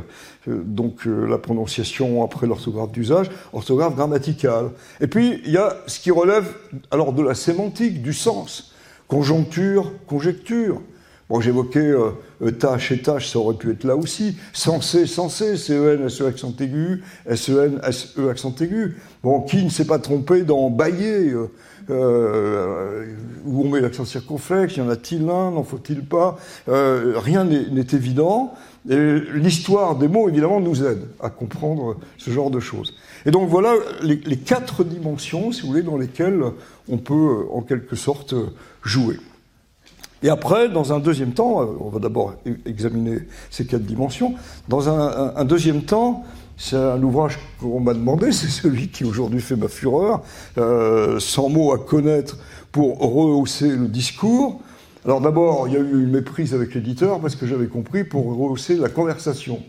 donc 0.46 1.04
la 1.04 1.38
prononciation, 1.38 2.24
après 2.24 2.46
l'orthographe 2.46 2.92
d'usage, 2.92 3.30
orthographe 3.52 3.94
grammaticale. 3.96 4.70
Et 5.00 5.06
puis 5.06 5.42
il 5.44 5.52
y 5.52 5.58
a 5.58 5.76
ce 5.86 6.00
qui 6.00 6.10
relève 6.10 6.54
alors 6.90 7.12
de 7.12 7.22
la 7.22 7.34
sémantique, 7.34 8.02
du 8.02 8.12
sens, 8.12 8.72
conjoncture, 9.08 9.92
conjecture. 10.06 10.80
Bon, 11.28 11.42
j'évoquais 11.42 11.80
euh, 11.80 12.12
euh, 12.40 12.50
tâche 12.52 12.90
et 12.90 13.02
tâche, 13.02 13.28
ça 13.28 13.38
aurait 13.38 13.56
pu 13.56 13.70
être 13.70 13.84
là 13.84 13.96
aussi. 13.96 14.38
Censé, 14.54 15.06
censé, 15.06 15.58
C-E-N, 15.58 16.06
S-E 16.06 16.26
accent 16.26 16.54
aigu, 16.58 17.02
S-E-N, 17.26 17.80
S-E 17.86 18.30
accent 18.30 18.54
aigu. 18.60 18.96
Bon, 19.22 19.42
qui 19.42 19.62
ne 19.62 19.68
s'est 19.68 19.84
pas 19.84 19.98
trompé 19.98 20.42
dans 20.42 20.70
bailler 20.70 21.32
euh, 21.32 21.50
euh, 21.90 23.04
où 23.44 23.62
on 23.62 23.68
met 23.68 23.80
l'accent 23.80 24.04
circonflexe, 24.04 24.76
y 24.76 24.80
en 24.80 24.88
a-t-il 24.88 25.22
un, 25.22 25.50
n'en 25.50 25.64
faut-il 25.64 26.02
pas? 26.02 26.38
Euh, 26.68 27.14
Rien 27.16 27.44
n'est 27.44 27.86
évident. 27.92 28.54
L'histoire 28.88 29.96
des 29.96 30.08
mots, 30.08 30.28
évidemment, 30.28 30.60
nous 30.60 30.82
aide 30.82 31.02
à 31.20 31.28
comprendre 31.28 31.96
ce 32.16 32.30
genre 32.30 32.50
de 32.50 32.58
choses. 32.58 32.94
Et 33.26 33.30
donc 33.30 33.48
voilà 33.48 33.74
les, 34.02 34.36
quatre 34.38 34.82
dimensions, 34.82 35.52
si 35.52 35.62
vous 35.62 35.68
voulez, 35.68 35.82
dans 35.82 35.98
lesquelles 35.98 36.42
on 36.88 36.96
peut, 36.96 37.46
en 37.52 37.60
quelque 37.60 37.96
sorte, 37.96 38.34
jouer. 38.82 39.16
Et 40.22 40.30
après, 40.30 40.68
dans 40.68 40.92
un 40.92 41.00
deuxième 41.00 41.32
temps, 41.32 41.62
euh, 41.62 41.66
on 41.80 41.90
va 41.90 42.00
d'abord 42.00 42.34
examiner 42.66 43.18
ces 43.50 43.66
quatre 43.66 43.84
dimensions. 43.84 44.34
Dans 44.68 44.88
un, 44.88 45.36
un, 45.36 45.44
deuxième 45.44 45.82
temps, 45.82 46.24
c'est 46.56 46.76
un 46.76 47.00
ouvrage 47.02 47.38
qu'on 47.60 47.80
m'a 47.80 47.94
demandé, 47.94 48.32
c'est 48.32 48.48
celui 48.48 48.88
qui 48.88 49.04
aujourd'hui 49.04 49.40
fait 49.40 49.56
ma 49.56 49.68
fureur, 49.68 50.22
euh, 50.56 51.20
100 51.20 51.50
mots 51.50 51.72
à 51.72 51.78
connaître 51.78 52.38
pour 52.72 52.98
rehausser 52.98 53.68
le 53.68 53.86
discours. 53.86 54.60
Alors 55.04 55.20
d'abord, 55.20 55.68
il 55.68 55.74
y 55.74 55.76
a 55.76 55.80
eu 55.80 56.02
une 56.02 56.10
méprise 56.10 56.54
avec 56.54 56.74
l'éditeur 56.74 57.20
parce 57.20 57.36
que 57.36 57.46
j'avais 57.46 57.66
compris 57.66 58.04
pour 58.04 58.24
rehausser 58.24 58.76
la 58.76 58.88
conversation. 58.88 59.62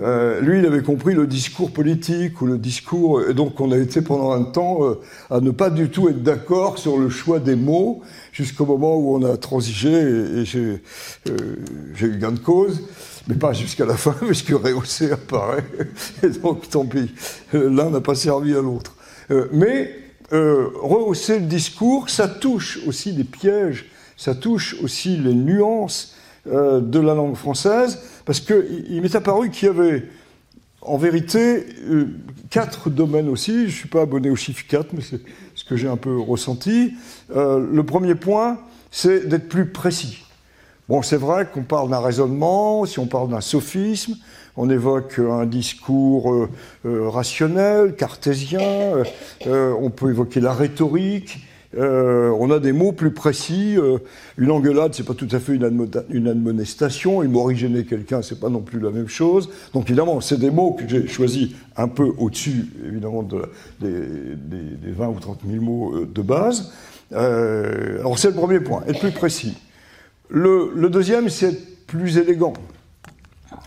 Euh, 0.00 0.40
lui, 0.40 0.60
il 0.60 0.66
avait 0.66 0.82
compris 0.82 1.14
le 1.14 1.26
discours 1.26 1.72
politique 1.72 2.40
ou 2.40 2.46
le 2.46 2.56
discours, 2.56 3.22
et 3.28 3.34
donc 3.34 3.60
on 3.60 3.72
a 3.72 3.76
été 3.76 4.00
pendant 4.00 4.30
un 4.30 4.44
temps 4.44 4.84
euh, 4.84 5.00
à 5.28 5.40
ne 5.40 5.50
pas 5.50 5.70
du 5.70 5.88
tout 5.88 6.08
être 6.08 6.22
d'accord 6.22 6.78
sur 6.78 6.98
le 6.98 7.08
choix 7.08 7.40
des 7.40 7.56
mots, 7.56 8.02
jusqu'au 8.30 8.64
moment 8.64 8.96
où 8.96 9.16
on 9.16 9.24
a 9.24 9.36
transigé 9.36 9.90
et, 9.90 10.42
et 10.42 10.46
euh, 10.56 11.56
j'ai 11.96 12.06
eu 12.06 12.18
gain 12.18 12.30
de 12.30 12.38
cause, 12.38 12.82
mais 13.26 13.34
pas 13.34 13.52
jusqu'à 13.52 13.86
la 13.86 13.96
fin, 13.96 14.12
puisque 14.26 14.50
rehaussé 14.50 15.10
apparaît, 15.10 15.64
et 16.22 16.28
donc 16.28 16.68
tant 16.68 16.84
pis, 16.84 17.10
l'un 17.52 17.90
n'a 17.90 18.00
pas 18.00 18.14
servi 18.14 18.54
à 18.54 18.60
l'autre. 18.60 18.94
Euh, 19.30 19.46
mais 19.52 19.94
euh, 20.32 20.68
rehausser 20.80 21.38
le 21.38 21.46
discours, 21.46 22.10
ça 22.10 22.28
touche 22.28 22.80
aussi 22.86 23.12
des 23.12 23.24
pièges, 23.24 23.86
ça 24.18 24.34
touche 24.34 24.76
aussi 24.82 25.16
les 25.16 25.32
nuances 25.32 26.14
euh, 26.48 26.80
de 26.80 26.98
la 26.98 27.14
langue 27.14 27.36
française, 27.36 28.02
parce 28.26 28.40
qu'il 28.40 29.00
m'est 29.00 29.14
apparu 29.14 29.48
qu'il 29.50 29.68
y 29.68 29.70
avait 29.70 30.08
en 30.82 30.98
vérité 30.98 31.66
euh, 31.88 32.08
quatre 32.50 32.90
domaines 32.90 33.28
aussi. 33.28 33.62
Je 33.62 33.66
ne 33.66 33.70
suis 33.70 33.88
pas 33.88 34.02
abonné 34.02 34.28
au 34.28 34.36
chiffre 34.36 34.64
4, 34.68 34.92
mais 34.92 35.02
c'est 35.02 35.20
ce 35.54 35.64
que 35.64 35.76
j'ai 35.76 35.88
un 35.88 35.96
peu 35.96 36.18
ressenti. 36.18 36.94
Euh, 37.34 37.64
le 37.72 37.82
premier 37.84 38.16
point, 38.16 38.58
c'est 38.90 39.28
d'être 39.28 39.48
plus 39.48 39.66
précis. 39.66 40.24
Bon, 40.88 41.00
c'est 41.02 41.16
vrai 41.16 41.46
qu'on 41.52 41.62
parle 41.62 41.88
d'un 41.90 42.00
raisonnement, 42.00 42.86
si 42.86 42.98
on 42.98 43.06
parle 43.06 43.28
d'un 43.28 43.40
sophisme, 43.40 44.16
on 44.56 44.68
évoque 44.68 45.20
un 45.20 45.46
discours 45.46 46.48
rationnel, 46.82 47.94
cartésien, 47.94 49.04
on 49.46 49.90
peut 49.90 50.08
évoquer 50.08 50.40
la 50.40 50.52
rhétorique, 50.52 51.46
euh, 51.76 52.30
on 52.38 52.50
a 52.50 52.58
des 52.58 52.72
mots 52.72 52.92
plus 52.92 53.10
précis. 53.10 53.76
Euh, 53.76 53.98
une 54.38 54.50
engueulade, 54.50 54.94
c'est 54.94 55.04
pas 55.04 55.14
tout 55.14 55.28
à 55.32 55.38
fait 55.38 55.54
une, 55.54 55.88
une 56.10 56.28
admonestation. 56.28 57.22
Il 57.22 57.28
m'originer 57.28 57.84
quelqu'un, 57.84 58.22
c'est 58.22 58.40
pas 58.40 58.48
non 58.48 58.60
plus 58.60 58.80
la 58.80 58.90
même 58.90 59.08
chose. 59.08 59.50
Donc 59.74 59.84
évidemment, 59.88 60.20
c'est 60.20 60.38
des 60.38 60.50
mots 60.50 60.72
que 60.72 60.88
j'ai 60.88 61.06
choisis 61.06 61.50
un 61.76 61.88
peu 61.88 62.12
au-dessus, 62.18 62.66
évidemment, 62.86 63.22
de, 63.22 63.42
des, 63.80 63.90
des, 63.90 64.76
des, 64.82 64.92
20 64.92 65.08
ou 65.08 65.20
30 65.20 65.40
000 65.48 65.62
mots 65.62 65.94
euh, 65.94 66.06
de 66.06 66.22
base. 66.22 66.72
Alors 67.10 68.18
c'est 68.18 68.28
le 68.28 68.34
premier 68.34 68.60
point, 68.60 68.82
être 68.86 69.00
plus 69.00 69.12
précis. 69.12 69.56
Le, 70.28 70.72
le 70.74 70.90
deuxième, 70.90 71.30
c'est 71.30 71.46
être 71.46 71.86
plus 71.86 72.18
élégant. 72.18 72.52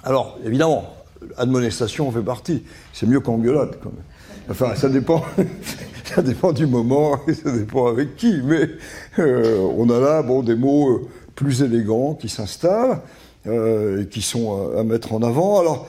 Alors 0.04 0.38
évidemment, 0.46 0.94
admonestation 1.38 2.12
fait 2.12 2.22
partie. 2.22 2.64
C'est 2.94 3.08
mieux 3.08 3.20
qu'engueulade 3.20 3.78
quand 3.82 3.90
même. 3.90 4.04
Enfin, 4.50 4.76
ça 4.76 4.90
dépend, 4.90 5.24
ça 6.16 6.22
dépend 6.22 6.52
du 6.52 6.68
moment 6.68 7.20
ça 7.34 7.52
dépend 7.52 7.88
avec 7.88 8.16
qui. 8.16 8.42
Mais 8.44 8.70
euh, 9.20 9.58
on 9.78 9.90
a 9.90 10.00
là 10.00 10.22
bon, 10.22 10.44
des 10.44 10.56
mots 10.56 10.90
euh, 10.90 11.08
plus 11.36 11.62
élégants 11.62 12.16
qui 12.16 12.30
s'installent 12.30 13.00
euh, 13.48 14.04
et 14.04 14.08
qui 14.08 14.22
sont 14.22 14.76
à, 14.78 14.84
mettre 14.84 15.14
en 15.14 15.22
avant. 15.22 15.60
Alors, 15.60 15.88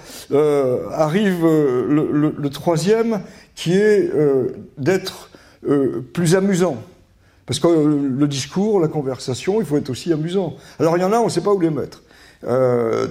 arrive 0.92 1.44
le, 1.44 2.48
troisième 2.50 3.20
qui 3.54 3.74
est 3.74 4.10
d'être 4.78 5.30
plus 6.12 6.34
amusant. 6.34 6.76
Parce 7.44 7.58
que 7.58 7.68
le 7.68 8.28
discours, 8.28 8.80
la 8.80 8.88
conversation, 8.88 9.60
il 9.60 9.66
faut 9.66 9.76
être 9.76 9.90
aussi 9.90 10.12
amusant. 10.12 10.54
Alors, 10.78 10.96
il 10.96 11.00
y 11.00 11.04
en 11.04 11.12
a, 11.12 11.18
on 11.18 11.26
ne 11.26 11.30
sait 11.30 11.40
pas 11.42 11.52
où 11.52 11.60
les 11.60 11.70
mettre. 11.70 12.02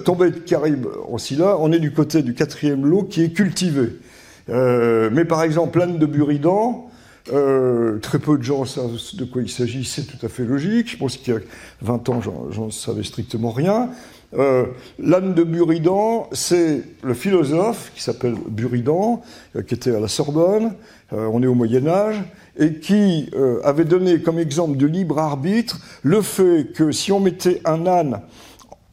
Tombé 0.04 0.30
de 0.30 0.38
Caraïbes 0.38 0.86
en 1.08 1.18
Scylla, 1.18 1.56
on 1.60 1.70
est 1.70 1.78
du 1.78 1.92
côté 1.92 2.22
du 2.22 2.34
quatrième 2.34 2.86
lot 2.86 3.04
qui 3.04 3.22
est 3.22 3.30
cultivé. 3.30 3.98
Mais 4.48 5.24
par 5.24 5.42
exemple, 5.44 5.78
l'âne 5.78 5.98
de 5.98 6.06
Buridan, 6.06 6.90
euh, 7.30 7.98
très 7.98 8.18
peu 8.18 8.36
de 8.36 8.42
gens 8.42 8.64
savent 8.64 8.98
de 9.14 9.24
quoi 9.24 9.42
il 9.42 9.48
s'agit, 9.48 9.84
c'est 9.84 10.02
tout 10.02 10.24
à 10.24 10.28
fait 10.28 10.44
logique. 10.44 10.90
Je 10.90 10.96
pense 10.96 11.16
qu'il 11.16 11.32
y 11.32 11.36
a 11.36 11.40
20 11.82 12.08
ans, 12.08 12.20
j'en 12.50 12.70
savais 12.70 13.04
strictement 13.04 13.50
rien. 13.50 13.90
Euh, 14.34 14.64
l'âne 14.98 15.34
de 15.34 15.44
Buridan, 15.44 16.28
c'est 16.32 16.82
le 17.02 17.14
philosophe 17.14 17.92
qui 17.94 18.02
s'appelle 18.02 18.34
Buridan, 18.48 19.22
euh, 19.54 19.62
qui 19.62 19.74
était 19.74 19.94
à 19.94 20.00
la 20.00 20.08
Sorbonne, 20.08 20.74
on 21.14 21.42
est 21.42 21.46
au 21.46 21.54
Moyen 21.54 21.86
Âge, 21.86 22.22
et 22.58 22.76
qui 22.76 23.30
avait 23.64 23.84
donné 23.84 24.22
comme 24.22 24.38
exemple 24.38 24.78
de 24.78 24.86
libre 24.86 25.18
arbitre 25.18 25.78
le 26.02 26.22
fait 26.22 26.72
que 26.74 26.90
si 26.90 27.12
on 27.12 27.20
mettait 27.20 27.60
un 27.66 27.86
âne 27.86 28.22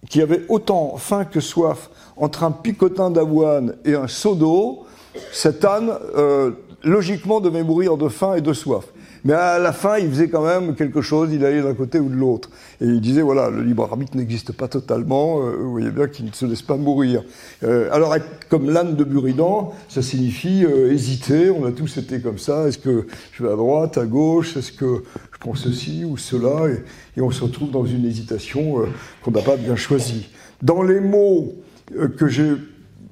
qui 0.10 0.22
avait 0.22 0.42
autant 0.50 0.98
faim 0.98 1.24
que 1.24 1.40
soif 1.40 1.90
entre 2.18 2.44
un 2.44 2.52
picotin 2.52 3.10
d'avoine 3.10 3.76
et 3.86 3.94
un 3.96 4.10
seau 4.10 4.36
d'eau, 4.36 4.86
cet 5.32 5.64
âne, 5.64 5.94
logiquement, 6.84 7.40
devait 7.42 7.64
mourir 7.64 7.98
de 7.98 8.08
faim 8.08 8.36
et 8.36 8.42
de 8.42 8.54
soif. 8.54 8.86
Mais 9.26 9.34
à 9.34 9.60
la 9.60 9.74
fin, 9.74 9.98
il 9.98 10.10
faisait 10.10 10.30
quand 10.30 10.46
même 10.46 10.76
quelque 10.76 11.02
chose, 11.02 11.30
il 11.34 11.44
allait 11.44 11.62
d'un 11.62 11.74
côté 11.74 12.00
ou 12.00 12.10
de 12.10 12.16
l'autre. 12.16 12.50
Et 12.80 12.86
il 12.86 13.02
disait, 13.02 13.22
voilà, 13.22 13.50
le 13.50 13.64
libre 13.64 13.84
arbitre 13.84 14.16
n'existe 14.16 14.54
pas 14.54 14.68
totalement, 14.68 15.42
euh, 15.42 15.58
vous 15.58 15.72
voyez 15.72 15.92
bien 15.92 16.08
qu'il 16.08 16.26
ne 16.26 16.32
se 16.32 16.46
laisse 16.46 16.62
pas 16.62 16.78
mourir. 16.78 17.24
Euh, 17.64 17.90
alors, 17.92 18.16
comme 18.50 18.70
l'âne 18.70 18.96
de 18.96 19.04
Buridan, 19.04 19.74
ça 19.90 20.02
signifie 20.02 20.64
euh, 20.64 20.92
hésiter, 20.92 21.50
on 21.50 21.66
a 21.66 21.72
tous 21.72 21.98
été 21.98 22.22
comme 22.22 22.38
ça, 22.38 22.68
est-ce 22.68 22.78
que 22.78 23.08
je 23.34 23.44
vais 23.44 23.52
à 23.52 23.56
droite, 23.56 23.98
à 23.98 24.06
gauche, 24.06 24.56
est-ce 24.56 24.72
que 24.72 25.04
je 25.34 25.40
prends 25.40 25.56
ceci 25.56 26.06
ou 26.06 26.16
cela, 26.16 26.70
et, 26.70 27.20
et 27.20 27.22
on 27.22 27.32
se 27.32 27.44
retrouve 27.44 27.72
dans 27.72 27.86
une 27.86 28.06
hésitation 28.06 28.86
qu'on 29.22 29.32
n'a 29.32 29.42
pas 29.42 29.58
bien 29.58 29.76
choisie. 29.76 30.30
Dans 30.62 30.82
les 30.82 31.00
mots 31.00 31.56
que 32.18 32.28
j'ai 32.28 32.54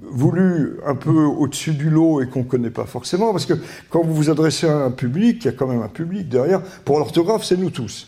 voulu 0.10 0.80
un 0.86 0.96
peu 0.96 1.24
au-dessus 1.24 1.74
du 1.74 1.90
lot 1.90 2.22
et 2.22 2.28
qu'on 2.28 2.40
ne 2.40 2.46
connaît 2.46 2.70
pas 2.70 2.86
forcément, 2.86 3.32
parce 3.32 3.46
que 3.46 3.54
quand 3.90 4.04
vous 4.04 4.14
vous 4.14 4.30
adressez 4.30 4.68
à 4.68 4.86
un 4.86 4.92
public, 4.92 5.44
il 5.44 5.46
y 5.46 5.50
a 5.50 5.54
quand 5.54 5.68
même 5.68 5.82
un 5.82 5.88
public 5.88 6.30
derrière. 6.30 6.62
Pour 6.86 7.00
l'orthographe, 7.00 7.44
c'est 7.44 7.58
nous 7.58 7.70
tous. 7.70 8.08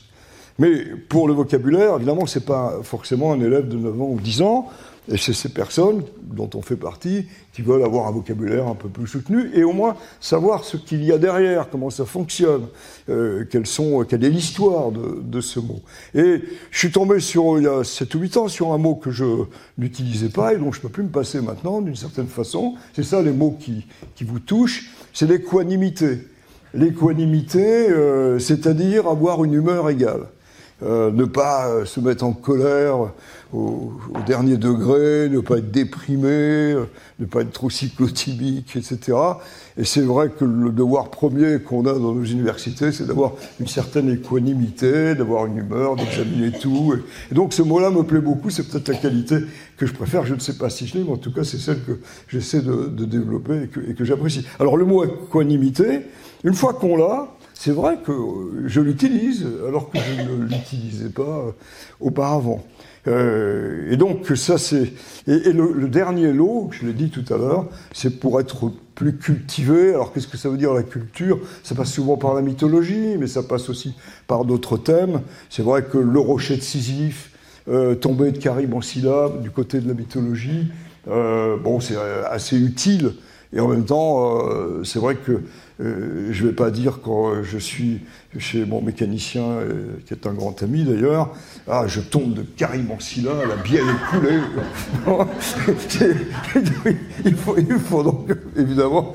Mais 0.60 0.84
pour 1.08 1.28
le 1.28 1.34
vocabulaire, 1.34 1.96
évidemment, 1.96 2.26
ce 2.26 2.40
n'est 2.40 2.46
pas 2.46 2.80
forcément 2.84 3.32
un 3.32 3.40
élève 3.40 3.68
de 3.68 3.78
9 3.78 4.02
ans 4.02 4.10
ou 4.10 4.20
10 4.20 4.42
ans. 4.42 4.68
Et 5.12 5.18
c'est 5.18 5.34
ces 5.34 5.50
personnes 5.50 6.04
dont 6.22 6.50
on 6.54 6.62
fait 6.62 6.76
partie 6.76 7.26
qui 7.54 7.62
veulent 7.62 7.84
avoir 7.84 8.08
un 8.08 8.12
vocabulaire 8.12 8.68
un 8.68 8.76
peu 8.76 8.90
plus 8.90 9.08
soutenu 9.08 9.50
et 9.54 9.64
au 9.64 9.74
moins 9.74 9.96
savoir 10.20 10.64
ce 10.64 10.78
qu'il 10.78 11.04
y 11.04 11.12
a 11.12 11.18
derrière, 11.18 11.70
comment 11.70 11.90
ça 11.90 12.06
fonctionne, 12.06 12.68
euh, 13.10 13.46
sont, 13.64 14.06
quelle 14.08 14.24
est 14.24 14.30
l'histoire 14.30 14.92
de, 14.92 15.42
ce 15.42 15.60
mot. 15.60 15.80
Et 16.14 16.42
je 16.70 16.78
suis 16.78 16.92
tombé 16.92 17.20
sur, 17.20 17.58
il 17.58 17.64
y 17.64 17.68
a 17.68 17.84
7 17.84 18.14
ou 18.16 18.20
8 18.20 18.38
ans 18.38 18.48
sur 18.48 18.74
un 18.74 18.78
mot 18.78 18.96
que 18.96 19.10
je 19.10 19.26
n'utilisais 19.78 20.30
pas 20.30 20.54
et 20.54 20.58
dont 20.58 20.72
je 20.72 20.80
ne 20.80 20.84
peux 20.84 20.90
plus 20.90 21.04
me 21.04 21.10
passer 21.10 21.42
maintenant 21.42 21.82
d'une 21.82 21.96
certaine 21.96 22.28
façon. 22.28 22.76
C'est 22.94 23.04
ça 23.04 23.22
les 23.22 23.32
mots 23.32 23.58
qui, 23.60 23.88
qui 24.16 24.24
vous 24.24 24.40
touchent, 24.40 24.92
c'est 25.14 25.28
l'équanimité. 25.28 26.28
L'équanimité, 26.74 27.90
euh, 27.90 28.38
c'est-à-dire 28.38 29.08
avoir 29.08 29.44
une 29.44 29.54
humeur 29.54 29.90
égale. 29.90 30.28
Euh, 30.82 31.12
ne 31.12 31.26
pas 31.26 31.86
se 31.86 32.00
mettre 32.00 32.24
en 32.24 32.32
colère 32.32 33.12
au, 33.54 33.92
dernier 34.28 34.58
degré, 34.58 35.28
ne 35.30 35.40
pas 35.40 35.58
être 35.58 35.72
déprimé, 35.72 36.76
ne 37.20 37.26
pas 37.26 37.42
être 37.42 37.52
trop 37.52 37.70
cyclotimique, 37.70 38.76
etc. 38.76 39.18
Et 39.78 39.86
c'est 39.86 40.02
vrai 40.02 40.30
que 40.30 40.46
le 40.46 40.72
devoir 40.72 41.10
premier 41.10 41.60
qu'on 41.60 41.86
a 41.86 41.94
dans 41.94 42.14
nos 42.14 42.24
universités, 42.24 42.92
c'est 42.92 43.08
d'avoir 43.08 43.34
une 43.60 43.68
certaine 43.68 44.10
équanimité, 44.10 45.16
d'avoir 45.16 45.48
une 45.48 45.58
humeur, 45.58 45.96
d'examiner 45.96 46.52
tout. 46.52 46.94
Et, 47.32 47.36
donc 47.36 47.54
ce 47.54 47.62
mot-là 47.62 47.90
me 47.90 48.04
plaît 48.04 48.22
beaucoup, 48.22 48.50
c'est 48.50 48.70
peut-être 48.70 48.90
la 48.90 48.96
qualité 48.96 49.38
que 49.78 49.86
je 49.86 49.94
préfère, 49.94 50.26
je 50.26 50.36
ne 50.36 50.40
sais 50.40 50.58
pas 50.58 50.70
si 50.70 50.86
je 50.86 50.98
l'ai, 50.98 51.04
mais 51.04 51.12
en 51.12 51.18
tout 51.18 51.34
cas 51.34 51.44
c'est 51.44 51.58
celle 51.58 51.84
que 51.84 52.00
j'essaie 52.28 52.62
de, 52.62 53.06
développer 53.06 53.70
et 53.88 53.94
que 53.96 54.06
j'apprécie. 54.06 54.46
Alors 54.60 54.78
le 54.78 54.86
mot 54.86 55.04
équanimité, 55.04 56.02
une 56.44 56.54
fois 56.54 56.74
qu'on 56.74 56.96
l'a, 56.96 57.30
c'est 57.60 57.72
vrai 57.72 57.98
que 57.98 58.14
je 58.68 58.80
l'utilise 58.80 59.46
alors 59.68 59.92
que 59.92 59.98
je 60.00 60.22
ne 60.22 60.46
l'utilisais 60.46 61.10
pas 61.10 61.24
euh, 61.24 61.52
auparavant. 62.00 62.64
Euh, 63.06 63.92
et 63.92 63.98
donc 63.98 64.28
ça 64.38 64.58
c'est 64.58 64.94
et, 65.28 65.52
le, 65.52 65.90
dernier 65.90 66.32
lot, 66.32 66.70
je 66.72 66.86
l'ai 66.86 66.94
dit 66.94 67.10
tout 67.10 67.34
à 67.34 67.38
l'heure, 67.38 67.68
c'est 67.92 68.22
pour 68.22 68.40
être 68.40 68.72
plus 68.96 69.18
cultivé. 69.18 69.90
Alors 69.90 70.14
qu'est-ce 70.14 70.30
que 70.30 70.38
ça 70.38 70.48
veut 70.48 70.56
dire 70.56 70.74
la 70.74 70.84
culture? 70.84 71.38
Ça 71.62 71.76
passe 71.76 71.92
souvent 71.92 72.16
par 72.16 72.34
la 72.34 72.42
mythologie, 72.42 73.18
mais 73.20 73.28
ça 73.28 73.44
passe 73.44 73.70
aussi 73.70 73.94
par 74.26 74.46
d'autres 74.46 74.78
thèmes. 74.78 75.20
C'est 75.50 75.64
vrai 75.64 75.84
que 75.84 75.98
le 75.98 76.20
rocher 76.20 76.56
de 76.56 76.62
Sisyphe, 76.62 77.32
euh, 77.68 77.94
tombé 77.94 78.32
de 78.32 78.38
Caribe 78.38 78.74
en 78.74 78.82
syllabes, 78.82 79.42
du 79.42 79.52
côté 79.52 79.82
de 79.82 79.88
la 79.90 79.96
mythologie, 79.96 80.72
bon 81.06 81.82
c'est 81.82 81.98
assez 82.30 82.58
utile. 82.58 83.16
Et 83.52 83.60
en 83.60 83.68
même 83.68 83.84
temps, 83.84 84.48
c'est 84.84 85.00
vrai 85.00 85.16
que 85.16 85.42
euh, 85.82 86.30
je 86.32 86.44
ne 86.44 86.50
vais 86.50 86.56
pas 86.56 86.72
dire 86.72 87.00
quand 87.02 87.42
je 87.42 87.58
suis 87.58 88.02
chez 88.38 88.66
mon 88.66 88.82
mécanicien, 88.82 89.44
euh, 89.44 89.94
qui 90.06 90.14
est 90.14 90.28
un 90.28 90.34
grand 90.34 90.62
ami 90.62 90.84
d'ailleurs, 90.84 91.34
ah, 91.68 91.86
je 91.88 92.02
tombe 92.02 92.34
de 92.34 92.42
Carimancilla, 92.42 93.32
la 93.48 93.56
bielle 93.56 93.86
est 93.86 94.10
coulée. 94.12 94.40
il, 97.26 97.36
faut, 97.36 98.04
donc 98.04 98.30
évidemment 98.58 99.14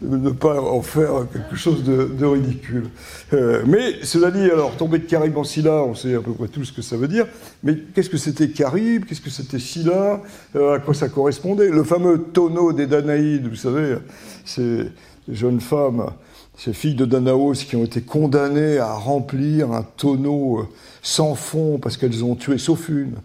ne 0.00 0.30
pas 0.30 0.60
en 0.60 0.82
faire 0.82 1.26
quelque 1.32 1.56
chose 1.56 1.84
de, 1.84 2.24
ridicule. 2.24 2.88
Euh, 3.32 3.62
mais 3.66 4.02
cela 4.02 4.30
dit, 4.30 4.44
alors, 4.50 4.76
tomber 4.76 4.98
de 4.98 5.04
Caribe 5.04 5.36
en 5.36 5.44
Scylla, 5.44 5.82
on 5.84 5.94
sait 5.94 6.14
à 6.14 6.20
peu 6.20 6.32
près 6.32 6.48
tout 6.48 6.64
ce 6.64 6.72
que 6.72 6.82
ça 6.82 6.96
veut 6.96 7.08
dire, 7.08 7.26
mais 7.62 7.76
qu'est-ce 7.94 8.10
que 8.10 8.18
c'était 8.18 8.48
Caribe 8.48 9.04
Qu'est-ce 9.06 9.20
que 9.20 9.30
c'était 9.30 9.58
Scylla 9.58 10.22
À 10.54 10.78
quoi 10.78 10.94
ça 10.94 11.08
correspondait? 11.08 11.68
Le 11.68 11.84
fameux 11.84 12.18
tonneau 12.32 12.72
des 12.72 12.86
Danaïdes, 12.86 13.46
vous 13.46 13.56
savez, 13.56 13.96
c'est 14.44 14.90
jeunes 15.28 15.60
femmes, 15.60 16.10
ces 16.56 16.72
filles 16.72 16.94
de 16.94 17.04
Danaos 17.04 17.52
qui 17.54 17.76
ont 17.76 17.84
été 17.84 18.00
condamnées 18.00 18.78
à 18.78 18.94
remplir 18.94 19.72
un 19.72 19.82
tonneau 19.82 20.60
euh, 20.60 20.68
sans 21.02 21.34
fond 21.34 21.78
parce 21.78 21.96
qu'elles 21.96 22.24
ont 22.24 22.34
tué 22.34 22.58
sauf 22.58 22.88
une, 22.88 23.16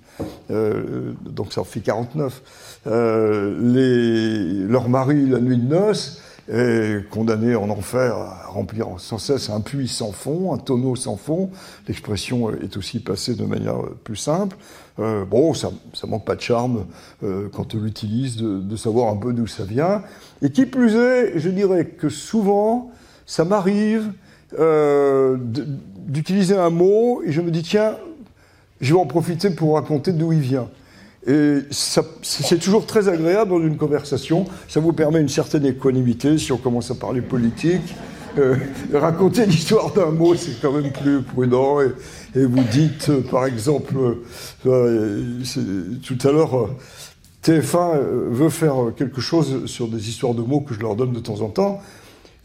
euh, 0.52 1.14
donc 1.26 1.54
ça 1.54 1.62
en 1.62 1.66
fait 1.66 1.80
49, 1.80 2.42
euh, 2.88 3.58
les, 3.62 4.68
leur 4.68 4.90
mari 4.90 5.28
la 5.28 5.40
nuit 5.40 5.58
de 5.58 5.68
noces 5.68 6.22
est 6.52 7.10
condamné 7.10 7.56
en 7.56 7.70
enfer 7.70 8.16
à 8.16 8.48
remplir 8.48 8.88
sans 8.98 9.18
cesse 9.18 9.50
un 9.50 9.62
puits 9.62 9.88
sans 9.88 10.12
fond, 10.12 10.54
un 10.54 10.58
tonneau 10.58 10.96
sans 10.96 11.16
fond. 11.16 11.50
L'expression 11.88 12.52
est 12.52 12.76
aussi 12.78 13.00
passée 13.00 13.36
de 13.36 13.46
manière 13.46 13.78
plus 14.04 14.18
simple. 14.18 14.58
bon, 14.98 15.54
ça, 15.54 15.72
ça 15.94 16.08
manque 16.08 16.26
pas 16.26 16.36
de 16.36 16.42
charme 16.42 16.86
quand 17.22 17.74
on 17.74 17.78
l'utilise 17.78 18.38
de, 18.38 18.76
savoir 18.76 19.14
un 19.14 19.18
peu 19.18 19.34
d'où 19.34 19.48
ça 19.48 19.64
vient. 19.64 20.04
Et 20.42 20.50
qui 20.50 20.66
plus 20.66 20.96
est, 20.96 21.40
je 21.40 21.50
dirais 21.50 21.86
que 21.86 22.10
souvent, 22.10 22.92
ça 23.26 23.46
m'arrive 23.46 24.12
euh, 24.60 25.38
d'utiliser 25.40 26.58
un 26.58 26.70
mot 26.70 27.22
et 27.24 27.32
je 27.32 27.40
me 27.40 27.52
dis, 27.52 27.64
tiens, 27.64 27.96
je 28.82 28.94
vais 28.94 29.00
en 29.00 29.06
profiter 29.06 29.50
pour 29.50 29.76
raconter 29.76 30.12
d'où 30.12 30.34
il 30.34 30.42
vient. 30.42 30.68
Et 31.28 31.60
c'est 31.72 32.60
toujours 32.60 32.86
très 32.86 33.08
agréable 33.08 33.52
dans 33.52 33.62
une 33.62 33.78
conversation. 33.78 34.46
Ça 34.68 34.80
vous 34.80 34.94
permet 34.94 35.22
une 35.22 35.30
certaine 35.30 35.66
équanimité 35.66 36.38
si 36.38 36.52
on 36.52 36.58
commence 36.58 36.90
à 36.92 36.96
parler 36.96 37.22
politique. 37.22 37.96
Euh, 38.38 38.56
raconter 38.94 39.46
l'histoire 39.46 39.92
d'un 39.94 40.12
mot, 40.12 40.36
c'est 40.36 40.60
quand 40.62 40.72
même 40.72 40.92
plus 40.92 41.22
prudent. 41.22 41.82
Et, 41.82 42.46
vous 42.46 42.64
dites, 42.72 43.10
euh, 43.10 43.22
par 43.22 43.46
exemple, 43.46 43.94
tout 44.64 44.70
à 44.72 46.32
l'heure, 46.32 46.70
TF1 47.44 47.96
euh, 47.96 48.28
veut 48.30 48.50
faire 48.50 48.76
quelque 48.96 49.20
chose 49.20 49.66
sur 49.66 49.88
des 49.88 50.10
histoires 50.10 50.34
de 50.34 50.42
mots 50.42 50.62
que 50.62 50.74
je 50.74 50.80
leur 50.80 50.96
donne 50.96 51.12
de 51.12 51.20
temps 51.20 51.42
en 51.42 51.50
temps. 51.50 51.82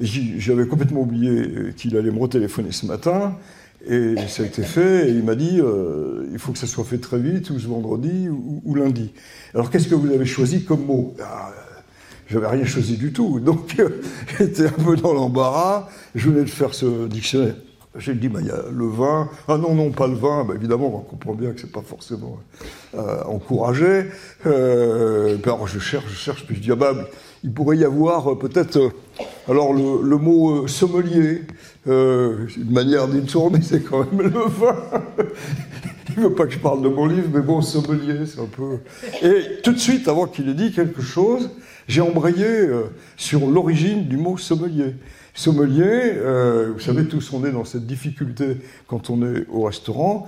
J'avais 0.00 0.66
complètement 0.66 1.00
oublié 1.00 1.30
euh, 1.30 1.72
qu'il 1.76 1.96
allait 1.96 2.10
me 2.10 2.20
retéléphoner 2.20 2.72
ce 2.72 2.86
matin. 2.86 3.34
Et 3.88 4.16
ça 4.28 4.42
a 4.42 4.46
été 4.46 4.62
fait, 4.62 5.08
et 5.08 5.12
il 5.12 5.22
m'a 5.22 5.36
dit, 5.36 5.60
euh, 5.60 6.26
il 6.32 6.38
faut 6.40 6.50
que 6.50 6.58
ça 6.58 6.66
soit 6.66 6.84
fait 6.84 6.98
très 6.98 7.20
vite, 7.20 7.50
ou 7.50 7.58
ce 7.60 7.68
vendredi, 7.68 8.28
ou, 8.28 8.74
lundi. 8.74 9.12
Alors 9.54 9.70
qu'est-ce 9.70 9.86
que 9.86 9.94
vous 9.94 10.12
avez 10.12 10.26
choisi 10.26 10.64
comme 10.64 10.84
mot? 10.84 11.14
Ah, 11.22 11.52
J'avais 12.28 12.48
rien 12.48 12.64
choisi 12.64 12.96
du 12.96 13.12
tout, 13.12 13.38
donc 13.38 13.76
j'étais 14.38 14.66
un 14.66 14.70
peu 14.70 14.96
dans 14.96 15.12
l'embarras, 15.12 15.88
je 16.16 16.30
venais 16.30 16.42
de 16.42 16.50
faire 16.50 16.74
ce 16.74 17.06
dictionnaire. 17.06 17.54
J'ai 17.98 18.14
dit, 18.14 18.28
bah, 18.28 18.40
il 18.42 18.48
y 18.48 18.50
a 18.50 18.62
le 18.70 18.86
vin. 18.86 19.28
Ah 19.48 19.56
non, 19.56 19.74
non, 19.74 19.90
pas 19.90 20.06
le 20.06 20.14
vin. 20.14 20.44
Bah, 20.44 20.54
évidemment, 20.54 20.94
on 20.94 21.00
comprend 21.00 21.34
bien 21.34 21.52
que 21.52 21.60
c'est 21.60 21.72
pas 21.72 21.82
forcément 21.82 22.38
euh, 22.94 23.22
encouragé. 23.24 24.06
Euh, 24.46 25.36
alors 25.44 25.66
je 25.66 25.78
cherche, 25.78 26.06
je 26.08 26.16
cherche, 26.16 26.46
puis 26.46 26.56
je 26.56 26.60
dis, 26.60 26.72
ah, 26.72 26.76
bah, 26.76 26.94
il 27.44 27.52
pourrait 27.52 27.78
y 27.78 27.84
avoir 27.84 28.32
euh, 28.32 28.38
peut-être, 28.38 28.90
alors 29.48 29.72
le, 29.72 30.02
le 30.02 30.16
mot 30.16 30.66
sommelier, 30.66 31.42
une 31.86 32.70
manière 32.70 33.08
d'y 33.08 33.22
tourner, 33.22 33.60
c'est 33.62 33.80
quand 33.80 34.10
même 34.10 34.22
le 34.22 34.40
vin. 34.40 34.76
il 36.08 36.22
veut 36.22 36.34
pas 36.34 36.46
que 36.46 36.52
je 36.52 36.58
parle 36.58 36.82
de 36.82 36.88
mon 36.88 37.06
livre, 37.06 37.28
mais 37.32 37.40
bon, 37.40 37.62
sommelier, 37.62 38.26
c'est 38.26 38.40
un 38.40 38.46
peu. 38.46 38.78
Et 39.22 39.60
tout 39.62 39.72
de 39.72 39.78
suite, 39.78 40.08
avant 40.08 40.26
qu'il 40.26 40.48
ait 40.48 40.54
dit 40.54 40.72
quelque 40.72 41.02
chose, 41.02 41.50
j'ai 41.88 42.00
embrayé 42.00 42.68
sur 43.16 43.46
l'origine 43.46 44.08
du 44.08 44.16
mot 44.16 44.36
sommelier. 44.36 44.94
Sommelier, 45.36 46.14
euh, 46.16 46.72
vous 46.72 46.80
savez, 46.80 47.04
tous 47.04 47.30
on 47.34 47.44
est 47.44 47.52
dans 47.52 47.66
cette 47.66 47.86
difficulté 47.86 48.56
quand 48.86 49.10
on 49.10 49.22
est 49.22 49.46
au 49.52 49.64
restaurant, 49.64 50.26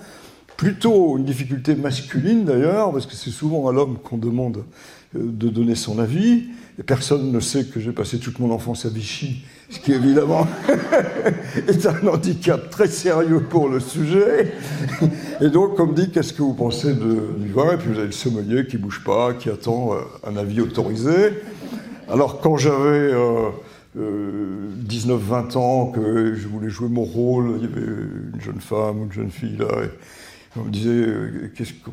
plutôt 0.59 1.17
une 1.17 1.25
difficulté 1.25 1.75
masculine 1.75 2.45
d'ailleurs, 2.45 2.93
parce 2.93 3.07
que 3.07 3.15
c'est 3.15 3.31
souvent 3.31 3.69
à 3.69 3.73
l'homme 3.73 3.97
qu'on 4.05 4.19
demande 4.19 4.65
euh, 5.17 5.21
de 5.25 5.49
donner 5.49 5.77
son 5.77 5.99
avis, 5.99 6.49
et 6.79 6.83
personne 6.83 7.33
ne 7.33 7.41
sait 7.41 7.65
que 7.65 7.81
j'ai 7.81 7.93
passé 7.93 8.19
toute 8.19 8.39
mon 8.39 8.51
enfance 8.51 8.85
à 8.85 8.91
Vichy, 8.91 9.45
ce 9.71 9.79
qui 9.79 9.93
évidemment 9.93 10.47
est 11.69 11.87
un 11.87 12.07
handicap 12.07 12.69
très 12.69 12.89
sérieux 12.89 13.41
pour 13.49 13.71
le 13.71 13.81
sujet. 13.81 14.53
Et 15.41 15.49
donc, 15.49 15.75
comme 15.75 15.95
dit, 15.95 16.11
qu'est-ce 16.11 16.35
que 16.35 16.43
vous 16.43 16.55
pensez 16.55 16.93
de, 16.93 17.33
du 17.39 17.51
vin? 17.51 17.73
Et 17.73 17.77
puis 17.79 17.89
vous 17.89 17.99
avez 17.99 18.09
le 18.09 18.13
sommelier 18.13 18.67
qui 18.67 18.77
bouge 18.77 19.03
pas, 19.03 19.33
qui 19.33 19.49
attend 19.49 19.95
euh, 19.95 20.01
un 20.29 20.37
avis 20.37 20.61
autorisé. 20.61 21.33
Alors, 22.11 22.43
quand 22.43 22.59
j'avais 22.59 23.13
19-20 23.13 23.53
euh, 23.97 25.57
ans, 25.57 25.87
que 25.87 26.35
je 26.35 26.49
voulais 26.49 26.69
jouer 26.69 26.89
mon 26.89 27.05
rôle. 27.05 27.59
Il 27.59 27.63
y 27.63 27.73
avait 27.73 27.87
une 28.35 28.41
jeune 28.41 28.61
femme, 28.61 29.05
une 29.05 29.13
jeune 29.13 29.31
fille 29.31 29.57
là. 29.57 29.67
On 30.57 30.65
me 30.65 30.71
disait, 30.71 31.07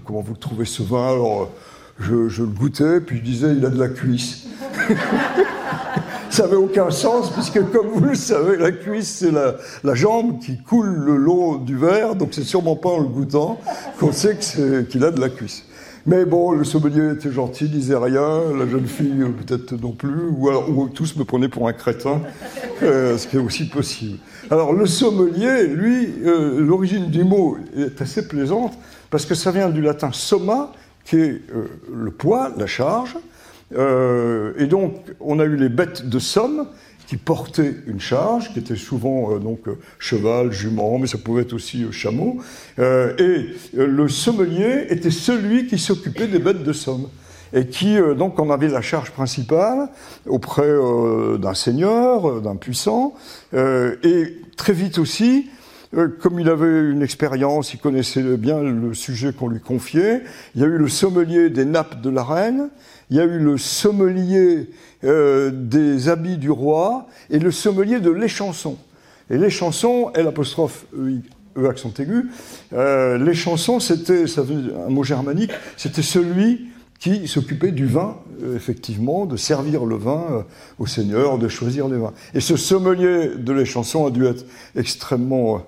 comment 0.06 0.22
vous 0.22 0.36
trouvez 0.36 0.66
ce 0.66 0.82
vin? 0.82 1.12
Alors, 1.12 1.52
je, 2.00 2.42
le 2.42 2.48
goûtais, 2.48 3.00
puis 3.02 3.18
je 3.18 3.24
disais, 3.24 3.54
il 3.56 3.66
a 3.66 3.70
de 3.70 3.80
la 3.80 3.90
cuisse. 3.90 4.48
ça 6.30 6.44
n'avait 6.44 6.56
aucun 6.56 6.90
sens, 6.90 7.32
puisque 7.32 7.62
comme 7.72 7.88
vous 7.88 8.04
le 8.04 8.16
savez, 8.16 8.58
la 8.58 8.72
cuisse, 8.72 9.18
c'est 9.20 9.32
la, 9.32 9.56
la, 9.84 9.94
jambe 9.94 10.40
qui 10.40 10.58
coule 10.58 10.88
le 10.88 11.16
long 11.16 11.58
du 11.58 11.78
verre, 11.78 12.16
donc 12.16 12.30
c'est 12.32 12.44
sûrement 12.44 12.76
pas 12.76 12.90
en 12.90 13.00
le 13.00 13.08
goûtant 13.08 13.60
qu'on 14.00 14.12
sait 14.12 14.38
qu'il 14.38 15.04
a 15.04 15.12
de 15.12 15.22
la 15.22 15.30
cuisse. 15.30 15.64
Mais 16.08 16.24
bon, 16.24 16.52
le 16.52 16.64
sommelier 16.64 17.14
était 17.14 17.32
gentil, 17.32 17.68
disait 17.68 17.98
rien, 17.98 18.42
la 18.56 18.68
jeune 18.68 18.86
fille 18.86 19.24
euh, 19.24 19.30
peut-être 19.30 19.74
non 19.82 19.92
plus, 19.92 20.28
ou, 20.30 20.50
alors, 20.50 20.70
tous 20.94 21.16
me 21.16 21.24
prenaient 21.24 21.50
pour 21.50 21.68
un 21.68 21.74
crétin, 21.74 22.22
euh, 22.84 23.18
ce 23.18 23.28
qui 23.28 23.38
est 23.38 23.40
aussi 23.40 23.68
possible. 23.68 24.20
Alors 24.52 24.72
le 24.72 24.86
sommelier, 24.86 25.66
lui, 25.66 26.08
euh, 26.24 26.62
l'origine 26.62 27.10
du 27.10 27.24
mot 27.24 27.58
est 27.76 28.00
assez 28.04 28.28
plaisante, 28.28 28.78
parce 29.10 29.26
que 29.26 29.34
ça 29.34 29.52
vient 29.52 29.70
du 29.70 29.82
latin 29.82 30.12
soma, 30.12 30.74
qui 31.06 31.18
est 31.18 31.42
le 31.92 32.12
poids, 32.12 32.52
la 32.56 32.68
charge, 32.68 33.18
et 33.72 34.66
donc 34.68 34.96
on 35.20 35.40
a 35.40 35.46
eu 35.46 35.56
les 35.56 35.70
bêtes 35.70 36.08
de 36.08 36.20
somme, 36.20 36.68
qui 37.08 37.18
portait 37.18 37.76
une 37.88 38.00
charge, 38.00 38.54
qui 38.54 38.60
était 38.60 38.76
souvent 38.76 39.32
euh, 39.32 39.40
donc 39.40 39.68
euh, 39.68 39.78
cheval, 40.00 40.52
jument, 40.52 40.98
mais 40.98 41.08
ça 41.08 41.18
pouvait 41.18 41.44
être 41.44 41.54
aussi 41.54 41.84
euh, 41.84 41.92
chameau. 41.92 42.38
et 42.78 43.46
le 43.74 44.08
sommelier 44.08 44.88
était 44.90 45.12
celui 45.12 45.68
qui 45.68 45.78
s'occupait 45.78 46.28
des 46.28 46.40
bêtes 46.40 46.64
de 46.64 46.74
somme 46.74 47.08
et 47.54 47.68
qui 47.68 47.96
donc 48.18 48.40
en 48.40 48.50
avait 48.50 48.68
la 48.68 48.82
charge 48.82 49.12
principale 49.12 49.88
auprès 50.26 50.68
d'un 51.40 51.54
seigneur, 51.54 52.42
d'un 52.42 52.56
puissant, 52.56 53.14
et 53.54 54.38
très 54.58 54.74
vite 54.74 54.98
aussi. 54.98 55.50
Comme 56.20 56.40
il 56.40 56.50
avait 56.50 56.90
une 56.92 57.02
expérience, 57.02 57.74
il 57.74 57.80
connaissait 57.80 58.36
bien 58.36 58.62
le 58.62 58.94
sujet 58.94 59.32
qu'on 59.32 59.48
lui 59.48 59.62
confiait. 59.62 60.24
Il 60.56 60.62
y 60.62 60.64
a 60.66 60.68
eu 60.68 60.78
le 60.78 60.90
sommelier 60.90 61.50
des 61.50 61.64
nappes 61.64 62.02
de 62.02 62.10
la 62.10 62.24
reine, 62.24 62.70
il 63.10 63.18
y 63.18 63.20
a 63.20 63.26
eu 63.26 63.40
le 63.40 63.58
sommelier 63.58 64.68
euh, 65.06 65.52
des 65.54 66.10
habits 66.10 66.38
du 66.38 66.50
roi 66.50 67.08
et 67.30 67.38
le 67.38 67.52
sommelier 67.52 68.00
de 68.00 68.10
l'échanson. 68.10 68.78
Et 69.30 69.38
l'échanson, 69.38 70.12
L 70.16 70.28
apostrophe 70.28 70.86
E, 70.98 71.20
e 71.58 71.68
accent 71.68 71.94
aigu, 72.00 72.32
euh, 72.74 73.18
l'échanson, 73.18 73.80
c'était, 73.80 74.26
un 74.36 74.90
mot 74.90 75.04
germanique, 75.04 75.52
c'était 75.78 76.02
celui 76.02 76.70
qui 76.98 77.28
s'occupait 77.28 77.72
du 77.72 77.86
vin, 77.86 78.18
euh, 78.42 78.56
effectivement, 78.56 79.28
de 79.28 79.38
servir 79.38 79.86
le 79.86 79.96
vin 79.96 80.46
au 80.80 80.88
Seigneur, 80.88 81.38
de 81.38 81.48
choisir 81.50 81.88
les 81.88 81.98
vins. 81.98 82.14
Et 82.34 82.40
ce 82.40 82.56
sommelier 82.56 83.30
de 83.38 83.54
l'échanson 83.54 84.08
a 84.08 84.12
dû 84.12 84.26
être 84.26 84.44
extrêmement, 84.76 85.68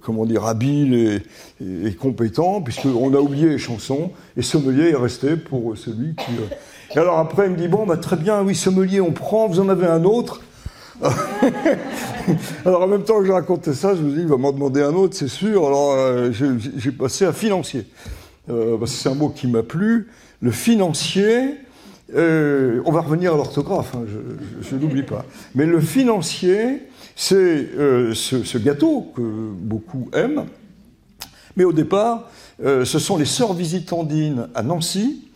comment 0.00 0.24
dire, 0.24 0.46
habile 0.46 0.94
et, 0.94 1.22
et 1.86 1.92
compétent, 1.94 2.62
puisqu'on 2.62 3.12
a 3.12 3.18
oublié 3.18 3.50
les 3.50 3.58
chansons, 3.58 4.12
et 4.36 4.42
sommelier 4.42 4.90
est 4.90 4.96
resté 4.96 5.36
pour 5.36 5.76
celui 5.76 6.14
qui 6.14 6.32
alors 6.98 7.18
après, 7.18 7.46
il 7.46 7.52
me 7.52 7.56
dit, 7.56 7.68
bon, 7.68 7.86
bah, 7.86 7.96
très 7.96 8.16
bien, 8.16 8.42
oui, 8.42 8.54
sommelier, 8.54 9.00
on 9.00 9.12
prend, 9.12 9.48
vous 9.48 9.60
en 9.60 9.68
avez 9.68 9.86
un 9.86 10.04
autre. 10.04 10.42
alors 12.64 12.82
en 12.82 12.86
même 12.86 13.02
temps 13.02 13.18
que 13.18 13.26
je 13.26 13.32
racontais 13.32 13.72
ça, 13.72 13.94
je 13.94 14.02
me 14.02 14.14
dis, 14.14 14.20
il 14.20 14.26
va 14.26 14.36
m'en 14.36 14.52
demander 14.52 14.82
un 14.82 14.94
autre, 14.94 15.16
c'est 15.16 15.28
sûr. 15.28 15.66
Alors 15.66 15.92
euh, 15.92 16.30
j'ai 16.32 16.92
passé 16.92 17.24
à 17.24 17.32
financier. 17.32 17.86
Euh, 18.50 18.76
c'est 18.86 19.08
un 19.08 19.14
mot 19.14 19.28
qui 19.28 19.46
m'a 19.46 19.62
plu. 19.62 20.08
Le 20.40 20.50
financier, 20.50 21.56
euh, 22.14 22.82
on 22.84 22.92
va 22.92 23.00
revenir 23.00 23.34
à 23.34 23.36
l'orthographe, 23.36 23.94
hein, 23.94 24.04
je, 24.62 24.74
ne 24.74 24.80
l'oublie 24.80 25.02
pas. 25.02 25.24
Mais 25.54 25.66
le 25.66 25.80
financier, 25.80 26.82
c'est 27.16 27.68
ce, 28.14 28.42
ce, 28.44 28.58
gâteau 28.58 29.12
que 29.14 29.22
beaucoup 29.22 30.08
aiment. 30.12 30.46
Mais 31.56 31.64
au 31.64 31.72
départ, 31.72 32.30
ce 32.62 32.98
sont 32.98 33.18
les 33.18 33.26
sœurs 33.26 33.52
visitandines 33.52 34.48
à 34.54 34.62
Nancy 34.62 35.31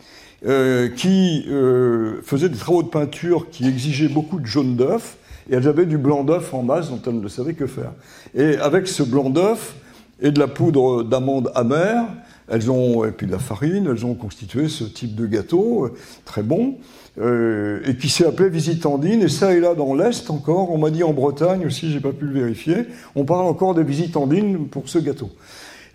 euh, 0.47 0.89
qui 0.89 1.45
euh, 1.49 2.21
faisaient 2.23 2.49
des 2.49 2.59
travaux 2.59 2.83
de 2.83 2.89
peinture 2.89 3.49
qui 3.51 3.67
exigeaient 3.67 4.09
beaucoup 4.09 4.39
de 4.39 4.47
jaune 4.47 4.77
d'œuf, 4.77 5.17
et 5.51 5.55
elles 5.55 5.69
avaient 5.69 5.87
du 5.87 5.99
blanc 5.99 6.25
d'œuf 6.25 6.53
en 6.55 6.63
masse 6.63 6.91
dont 6.91 7.01
elles 7.07 7.21
ne 7.21 7.29
savaient 7.29 7.55
que 7.55 7.67
faire. 7.67 7.93
Et 8.35 8.57
avec 8.59 8.89
ce 8.89 9.03
blanc 9.03 9.31
d'œuf 9.31 9.75
et 10.21 10.31
de 10.31 10.39
la 10.39 10.49
poudre 10.49 11.03
d'amande 11.03 11.51
amère, 11.55 12.07
elles 12.49 12.71
ont, 12.71 13.05
et 13.05 13.11
puis 13.11 13.27
de 13.27 13.33
la 13.33 13.39
farine, 13.39 13.89
elles 13.91 14.07
ont 14.07 14.15
constitué 14.15 14.69
ce 14.69 14.85
type 14.85 15.15
de 15.15 15.27
gâteau, 15.27 15.87
euh, 15.87 15.95
très 16.25 16.43
bon, 16.43 16.77
euh, 17.19 17.81
et 17.85 17.97
qui 17.97 18.09
s'est 18.09 18.27
appelé 18.27 18.49
visitandine. 18.49 19.23
Et 19.23 19.29
ça 19.29 19.53
et 19.53 19.61
là, 19.61 19.75
dans 19.75 19.95
l'Est 19.95 20.31
encore, 20.31 20.71
on 20.71 20.79
m'a 20.79 20.91
dit 20.91 21.03
en 21.03 21.13
Bretagne 21.13 21.67
aussi, 21.67 21.91
j'ai 21.91 22.01
pas 22.01 22.13
pu 22.13 22.27
le 22.27 22.41
vérifier, 22.41 22.87
on 23.15 23.25
parle 23.25 23.47
encore 23.47 23.75
des 23.75 23.83
visitandines 23.83 24.69
pour 24.69 24.89
ce 24.89 24.99
gâteau. 24.99 25.31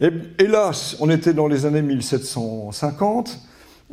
Et, 0.02 0.10
hélas, 0.40 0.98
on 1.00 1.10
était 1.10 1.34
dans 1.34 1.48
les 1.48 1.66
années 1.66 1.82
1750, 1.82 3.40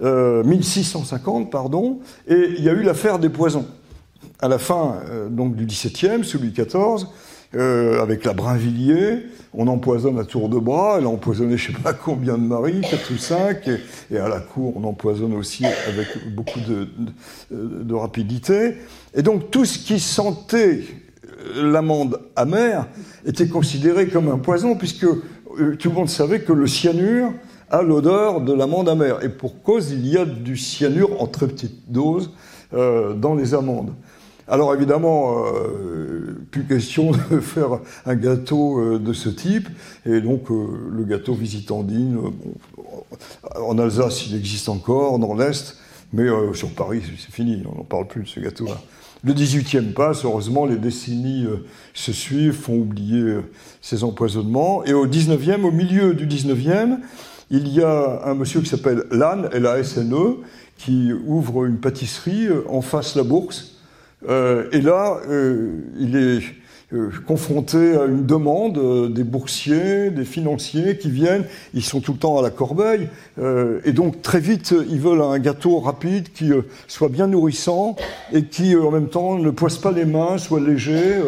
1650, 0.00 1.46
euh, 1.46 1.50
pardon, 1.50 2.00
et 2.28 2.54
il 2.56 2.64
y 2.64 2.68
a 2.68 2.72
eu 2.72 2.82
l'affaire 2.82 3.18
des 3.18 3.28
poisons. 3.28 3.66
À 4.40 4.48
la 4.48 4.58
fin 4.58 4.96
euh, 5.08 5.28
donc 5.28 5.56
du 5.56 5.66
XVIIe, 5.66 6.24
sous 6.24 6.38
Louis 6.38 6.52
XIV, 6.52 7.06
euh, 7.54 8.00
avec 8.02 8.24
la 8.24 8.34
Brinvilliers, 8.34 9.26
on 9.54 9.66
empoisonne 9.66 10.18
à 10.18 10.24
tour 10.24 10.48
de 10.48 10.58
bras. 10.58 10.96
Elle 10.98 11.06
a 11.06 11.08
empoisonné 11.08 11.56
je 11.56 11.72
ne 11.72 11.76
sais 11.76 11.82
pas 11.82 11.94
combien 11.94 12.34
de 12.34 12.42
maris, 12.42 12.82
quatre 12.82 13.12
ou 13.12 13.16
cinq, 13.16 13.68
et, 14.10 14.18
à 14.18 14.28
la 14.28 14.40
cour 14.40 14.74
on 14.76 14.84
empoisonne 14.84 15.34
aussi 15.34 15.64
avec 15.64 16.06
beaucoup 16.34 16.60
de, 16.60 16.88
de, 17.50 17.94
rapidité. 17.94 18.74
Et 19.14 19.22
donc 19.22 19.50
tout 19.50 19.64
ce 19.64 19.78
qui 19.78 19.98
sentait 19.98 20.82
l'amande 21.56 22.20
amère 22.36 22.86
était 23.24 23.48
considéré 23.48 24.08
comme 24.08 24.28
un 24.28 24.38
poison, 24.38 24.76
puisque 24.76 25.06
tout 25.06 25.88
le 25.88 25.94
monde 25.94 26.10
savait 26.10 26.40
que 26.40 26.52
le 26.52 26.66
cyanure 26.66 27.32
à 27.70 27.82
l'odeur 27.82 28.40
de 28.40 28.52
l'amande 28.52 28.88
amère. 28.88 29.22
Et 29.22 29.28
pour 29.28 29.62
cause, 29.62 29.90
il 29.90 30.06
y 30.06 30.16
a 30.16 30.24
du 30.24 30.56
cyanure 30.56 31.20
en 31.20 31.26
très 31.26 31.46
petite 31.46 31.90
dose 31.90 32.30
euh, 32.74 33.14
dans 33.14 33.34
les 33.34 33.54
amandes. 33.54 33.92
Alors 34.46 34.74
évidemment, 34.74 35.44
euh, 35.46 36.38
plus 36.50 36.64
question 36.64 37.12
de 37.30 37.40
faire 37.40 37.80
un 38.06 38.14
gâteau 38.14 38.78
euh, 38.78 38.98
de 38.98 39.12
ce 39.12 39.28
type. 39.28 39.68
Et 40.06 40.20
donc 40.20 40.48
le 40.50 41.04
gâteau 41.04 41.34
visitandine, 41.34 42.18
en 43.60 43.78
Alsace 43.78 44.26
il 44.26 44.36
existe 44.36 44.68
encore, 44.68 45.18
dans 45.18 45.34
l'Est, 45.34 45.76
mais 46.12 46.28
sur 46.54 46.70
Paris 46.70 47.02
c'est 47.18 47.32
fini, 47.32 47.62
on 47.70 47.76
n'en 47.76 47.84
parle 47.84 48.06
plus 48.06 48.22
de 48.22 48.28
ce 48.28 48.40
gâteau-là. 48.40 48.80
Le 49.24 49.34
18e 49.34 49.92
passe, 49.92 50.24
heureusement 50.24 50.64
les 50.64 50.76
décennies 50.76 51.46
se 51.92 52.12
suivent, 52.12 52.52
font 52.52 52.76
oublier 52.76 53.38
ces 53.82 54.04
empoisonnements. 54.04 54.84
Et 54.84 54.92
au 54.92 55.06
19e, 55.06 55.62
au 55.62 55.72
milieu 55.72 56.14
du 56.14 56.26
19e, 56.26 56.98
il 57.50 57.68
y 57.68 57.82
a 57.82 58.22
un 58.24 58.34
monsieur 58.34 58.60
qui 58.60 58.68
s'appelle 58.68 59.04
Lannes, 59.10 59.48
L-A-S-N-E, 59.52 60.44
qui 60.76 61.12
ouvre 61.26 61.64
une 61.64 61.78
pâtisserie 61.78 62.46
euh, 62.46 62.62
en 62.68 62.82
face 62.82 63.16
la 63.16 63.24
bourse. 63.24 63.78
Euh, 64.28 64.68
et 64.72 64.80
là, 64.80 65.18
euh, 65.28 65.80
il 65.98 66.16
est 66.16 66.40
confronté 67.26 67.96
à 67.96 68.06
une 68.06 68.24
demande 68.24 69.12
des 69.12 69.22
boursiers, 69.22 70.10
des 70.10 70.24
financiers 70.24 70.96
qui 70.96 71.10
viennent, 71.10 71.44
ils 71.74 71.84
sont 71.84 72.00
tout 72.00 72.12
le 72.12 72.18
temps 72.18 72.38
à 72.38 72.42
la 72.42 72.48
corbeille, 72.48 73.10
et 73.84 73.92
donc 73.92 74.22
très 74.22 74.40
vite, 74.40 74.74
ils 74.88 74.98
veulent 74.98 75.20
un 75.20 75.38
gâteau 75.38 75.80
rapide 75.80 76.32
qui 76.32 76.50
soit 76.86 77.10
bien 77.10 77.26
nourrissant 77.26 77.94
et 78.32 78.44
qui 78.44 78.74
en 78.74 78.90
même 78.90 79.08
temps 79.08 79.36
ne 79.36 79.50
poisse 79.50 79.76
pas 79.76 79.92
les 79.92 80.06
mains, 80.06 80.38
soit 80.38 80.60
léger 80.60 81.20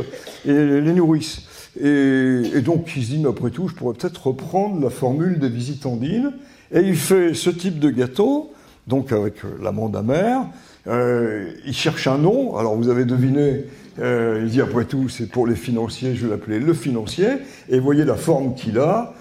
et 0.46 0.50
les 0.54 0.92
nourrisse. 0.94 1.42
Et, 1.78 2.60
donc 2.62 2.92
il 2.96 3.04
se 3.04 3.10
dit, 3.10 3.18
mais 3.18 3.28
après 3.28 3.50
tout, 3.50 3.68
je 3.68 3.74
pourrais 3.74 3.94
peut-être 3.94 4.28
reprendre 4.28 4.80
la 4.82 4.90
formule 4.90 5.38
des 5.38 5.48
visitandines. 5.48 6.32
Et 6.72 6.80
il 6.80 6.96
fait 6.96 7.34
ce 7.34 7.50
type 7.50 7.78
de 7.78 7.90
gâteau, 7.90 8.52
donc 8.86 9.12
avec 9.12 9.44
euh, 9.44 9.48
l'amande 9.62 9.96
amère. 9.96 10.46
Euh, 10.86 11.50
il 11.66 11.74
cherche 11.74 12.06
un 12.06 12.18
nom. 12.18 12.56
Alors 12.56 12.76
vous 12.76 12.88
avez 12.88 13.04
deviné, 13.04 13.64
euh, 13.98 14.40
il 14.42 14.50
dit 14.50 14.60
après 14.60 14.84
tout, 14.84 15.08
c'est 15.08 15.26
pour 15.26 15.46
les 15.46 15.56
financiers, 15.56 16.14
je 16.14 16.26
vais 16.26 16.30
l'appeler 16.30 16.58
le 16.58 16.74
financier. 16.74 17.28
Et 17.68 17.78
voyez 17.78 18.04
la 18.04 18.16
forme 18.16 18.54
qu'il 18.54 18.78
a. 18.78 19.14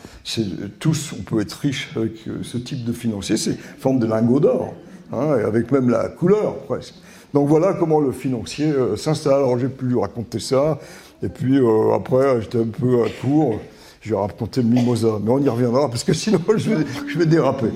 Tous, 0.80 1.14
on 1.18 1.24
peut 1.24 1.42
être 1.42 1.54
riche 1.54 1.90
avec 1.96 2.24
ce 2.44 2.58
type 2.58 2.86
de 2.86 2.94
financier. 2.94 3.36
C'est 3.38 3.58
forme 3.58 4.00
de 4.00 4.06
lingot 4.06 4.40
d'or, 4.40 4.76
hein, 5.12 5.32
avec 5.46 5.72
même 5.72 5.90
la 5.90 6.08
couleur 6.08 6.56
presque. 6.66 6.96
Donc 7.34 7.48
voilà 7.48 7.74
comment 7.74 8.00
le 8.00 8.12
financier 8.12 8.72
s'installe. 8.96 9.34
Alors 9.36 9.58
j'ai 9.58 9.70
pu 9.70 9.86
lui 9.86 10.00
raconter 10.00 10.40
ça. 10.40 10.80
Et 11.22 11.30
puis 11.30 11.58
euh, 11.58 11.94
après, 11.94 12.42
j'étais 12.42 12.60
un 12.60 12.68
peu 12.68 13.04
à 13.04 13.10
court, 13.22 13.60
je 14.02 14.12
vais 14.12 14.20
raconter 14.20 14.62
le 14.62 14.70
mimosa. 14.70 15.20
Mais 15.24 15.32
on 15.32 15.40
y 15.40 15.50
reviendra 15.50 15.90
parce 15.90 16.04
que 16.04 16.14
sinon 16.14 16.40
je 16.58 17.18
vais, 17.18 17.26
déraper. 17.26 17.70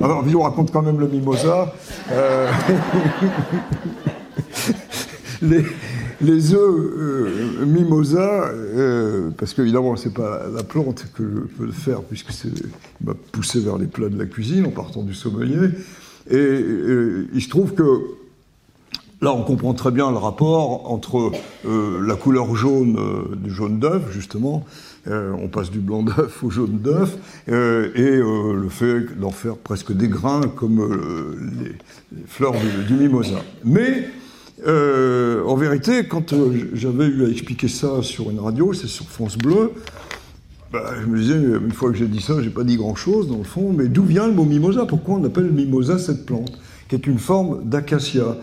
Alors, 0.00 0.24
on 0.34 0.40
raconte 0.40 0.72
quand 0.72 0.82
même 0.82 0.98
le 0.98 1.08
mimosa. 1.08 1.72
Euh, 2.10 2.50
les, 6.20 6.54
œufs 6.54 6.58
euh, 6.58 7.64
mimosa, 7.64 8.50
parce 9.38 9.54
qu'évidemment, 9.54 9.96
c'est 9.96 10.12
pas 10.12 10.42
la 10.54 10.62
plante 10.62 11.06
que 11.16 11.22
je 11.22 11.56
peux 11.56 11.70
faire, 11.70 12.02
puisque 12.02 12.32
c'est 12.32 12.52
m'a 13.04 13.14
poussé 13.32 13.60
vers 13.60 13.78
les 13.78 13.86
plats 13.86 14.08
de 14.08 14.18
la 14.18 14.26
cuisine 14.26 14.66
en 14.66 14.70
partant 14.70 15.02
du 15.02 15.14
sommelier. 15.14 15.68
Et 16.30 16.64
il 17.32 17.40
se 17.40 17.48
trouve 17.48 17.74
que 17.74 17.82
Là, 19.22 19.32
on 19.32 19.44
comprend 19.44 19.72
très 19.72 19.92
bien 19.92 20.10
le 20.10 20.16
rapport 20.16 20.90
entre 20.90 21.30
euh, 21.64 22.04
la 22.04 22.16
couleur 22.16 22.56
jaune 22.56 22.96
euh, 22.98 23.36
du 23.36 23.52
jaune 23.52 23.78
d'œuf, 23.78 24.10
justement, 24.10 24.64
euh, 25.06 25.32
on 25.40 25.46
passe 25.46 25.70
du 25.70 25.78
blanc 25.78 26.02
d'œuf 26.02 26.42
au 26.42 26.50
jaune 26.50 26.80
d'œuf, 26.80 27.16
et 27.46 27.52
le 27.52 28.68
fait 28.68 29.16
d'en 29.20 29.30
faire 29.30 29.56
presque 29.58 29.92
des 29.92 30.08
grains 30.08 30.40
comme 30.56 31.38
les, 31.60 31.72
fleurs 32.26 32.54
du, 32.88 32.94
mimosa. 32.94 33.38
Mais, 33.64 34.08
en 34.66 35.54
vérité, 35.54 36.04
quand 36.08 36.34
j'avais 36.72 37.06
eu 37.06 37.24
à 37.24 37.28
expliquer 37.28 37.68
ça 37.68 38.02
sur 38.02 38.28
une 38.28 38.40
radio, 38.40 38.72
c'est 38.72 38.88
sur 38.88 39.06
France 39.06 39.38
Bleu, 39.38 39.70
bah, 40.72 40.94
je 41.00 41.06
me 41.06 41.16
disais, 41.16 41.36
une 41.36 41.70
fois 41.70 41.92
que 41.92 41.96
j'ai 41.96 42.08
dit 42.08 42.22
ça, 42.22 42.42
j'ai 42.42 42.50
pas 42.50 42.64
dit 42.64 42.76
grand-chose 42.76 43.28
dans 43.28 43.38
le 43.38 43.44
fond, 43.44 43.72
mais 43.72 43.86
d'où 43.86 44.02
vient 44.02 44.26
le 44.26 44.32
mot 44.32 44.44
mimosa? 44.44 44.84
Pourquoi 44.84 45.14
on 45.14 45.24
appelle 45.24 45.52
mimosa 45.52 45.98
cette 46.00 46.26
plante, 46.26 46.58
qui 46.88 46.96
est 46.96 47.06
une 47.06 47.18
forme 47.18 47.62
d'acacia? 47.68 48.36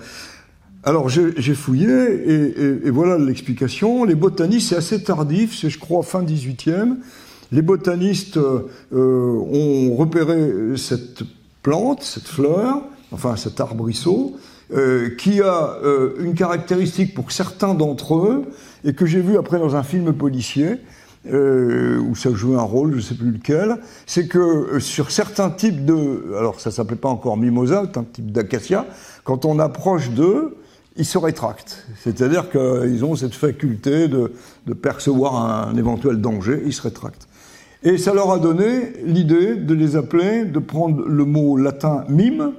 Alors 0.84 1.10
j'ai 1.10 1.56
fouillé 1.56 1.90
et, 1.90 2.90
voilà 2.90 3.18
l'explication. 3.18 4.06
Les 4.06 4.16
botanistes, 4.16 4.70
c'est 4.70 4.78
assez 4.78 5.04
tardif, 5.04 5.58
c'est 5.60 5.70
je 5.70 5.80
crois 5.80 6.04
fin 6.04 6.24
18e. 6.24 6.96
Les 7.52 7.62
botanistes 7.62 8.38
euh, 8.38 8.64
ont 8.92 9.96
repéré 9.96 10.78
cette 10.78 11.24
plante, 11.64 12.04
cette 12.04 12.28
fleur, 12.28 12.82
enfin 13.12 13.36
cet 13.36 13.60
arbrisseau, 13.60 14.38
euh, 14.72 15.10
qui 15.18 15.42
a 15.42 15.78
euh, 15.84 16.14
une 16.20 16.36
caractéristique 16.36 17.14
pour 17.14 17.32
certains 17.32 17.74
d'entre 17.74 18.16
eux 18.16 18.44
et 18.86 18.94
que 18.94 19.06
j'ai 19.06 19.20
vu 19.20 19.38
après 19.38 19.60
dans 19.60 19.76
un 19.76 19.84
film 19.84 20.14
policier. 20.14 20.78
où 21.26 22.16
ça 22.16 22.34
jouait 22.34 22.56
un 22.56 22.62
rôle, 22.62 22.92
je 22.92 22.98
ne 22.98 23.02
sais 23.02 23.16
plus 23.16 23.32
lequel, 23.32 23.78
c'est 24.06 24.28
que 24.28 24.80
sur 24.80 25.12
certains 25.12 25.50
types 25.50 25.84
de, 25.84 26.34
alors 26.38 26.62
ça 26.62 26.72
s'appelait 26.72 26.96
pas 26.96 27.10
encore 27.10 27.36
mimosa, 27.36 27.84
un 27.94 28.04
type 28.04 28.32
d'acacia, 28.32 28.86
quand 29.26 29.44
on 29.44 29.60
approche 29.60 30.12
d'eux, 30.12 30.56
ils 31.00 31.06
se 31.06 31.18
rétractent. 31.18 31.86
C'est-à-dire 32.04 32.50
qu'ils 32.52 33.04
ont 33.06 33.16
cette 33.16 33.34
faculté 33.34 34.08
de, 34.08 34.32
percevoir 34.74 35.70
un, 35.70 35.76
éventuel 35.76 36.22
danger, 36.22 36.62
ils 36.66 36.74
se 36.74 36.82
rétractent. 36.82 37.28
Et 37.82 37.98
ça 37.98 38.14
leur 38.14 38.32
a 38.32 38.40
donné 38.40 38.94
l'idée 39.06 39.56
de 39.56 39.74
les 39.74 39.96
appeler, 39.96 40.44
de 40.44 40.60
prendre 40.60 41.08
le 41.08 41.26
mot 41.26 41.58
latin 41.58 42.04
mime, 42.10 42.52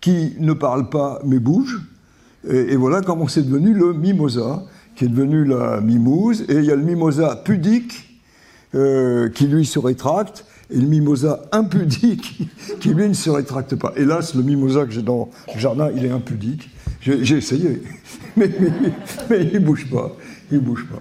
qui 0.00 0.34
ne 0.38 0.52
parle 0.52 0.90
pas 0.90 1.20
mais 1.24 1.38
bouge, 1.38 1.80
et, 2.48 2.76
voilà 2.76 3.02
comment 3.02 3.28
c'est 3.28 3.42
devenu 3.42 3.74
le 3.74 3.92
mimosa, 3.92 4.62
qui 4.96 5.04
est 5.04 5.08
devenu 5.08 5.44
la 5.44 5.80
mimouse, 5.80 6.44
et 6.48 6.54
il 6.54 6.64
y 6.64 6.70
a 6.70 6.76
le 6.76 6.82
mimosa 6.82 7.36
pudique, 7.36 8.20
euh, 8.74 9.28
qui 9.30 9.46
lui 9.46 9.66
se 9.66 9.78
rétracte, 9.78 10.44
et 10.70 10.76
le 10.76 10.86
mimosa 10.86 11.42
impudique, 11.52 12.48
qui 12.80 12.88
lui 12.90 13.08
ne 13.08 13.14
se 13.14 13.28
rétracte 13.28 13.74
pas. 13.76 13.92
Hélas, 13.96 14.34
le 14.34 14.42
mimosa 14.42 14.84
que 14.84 14.92
j'ai 14.92 15.02
dans 15.02 15.28
le 15.54 15.60
jardin, 15.60 15.90
il 15.94 16.04
est 16.04 16.10
impudique. 16.10 16.70
J'ai 17.00 17.36
essayé, 17.36 17.82
mais, 18.36 18.50
il 19.30 19.54
ne 19.54 19.58
bouge 19.58 19.88
pas. 19.90 20.14
Il 20.52 20.60
bouge 20.60 20.86
pas. 20.86 21.00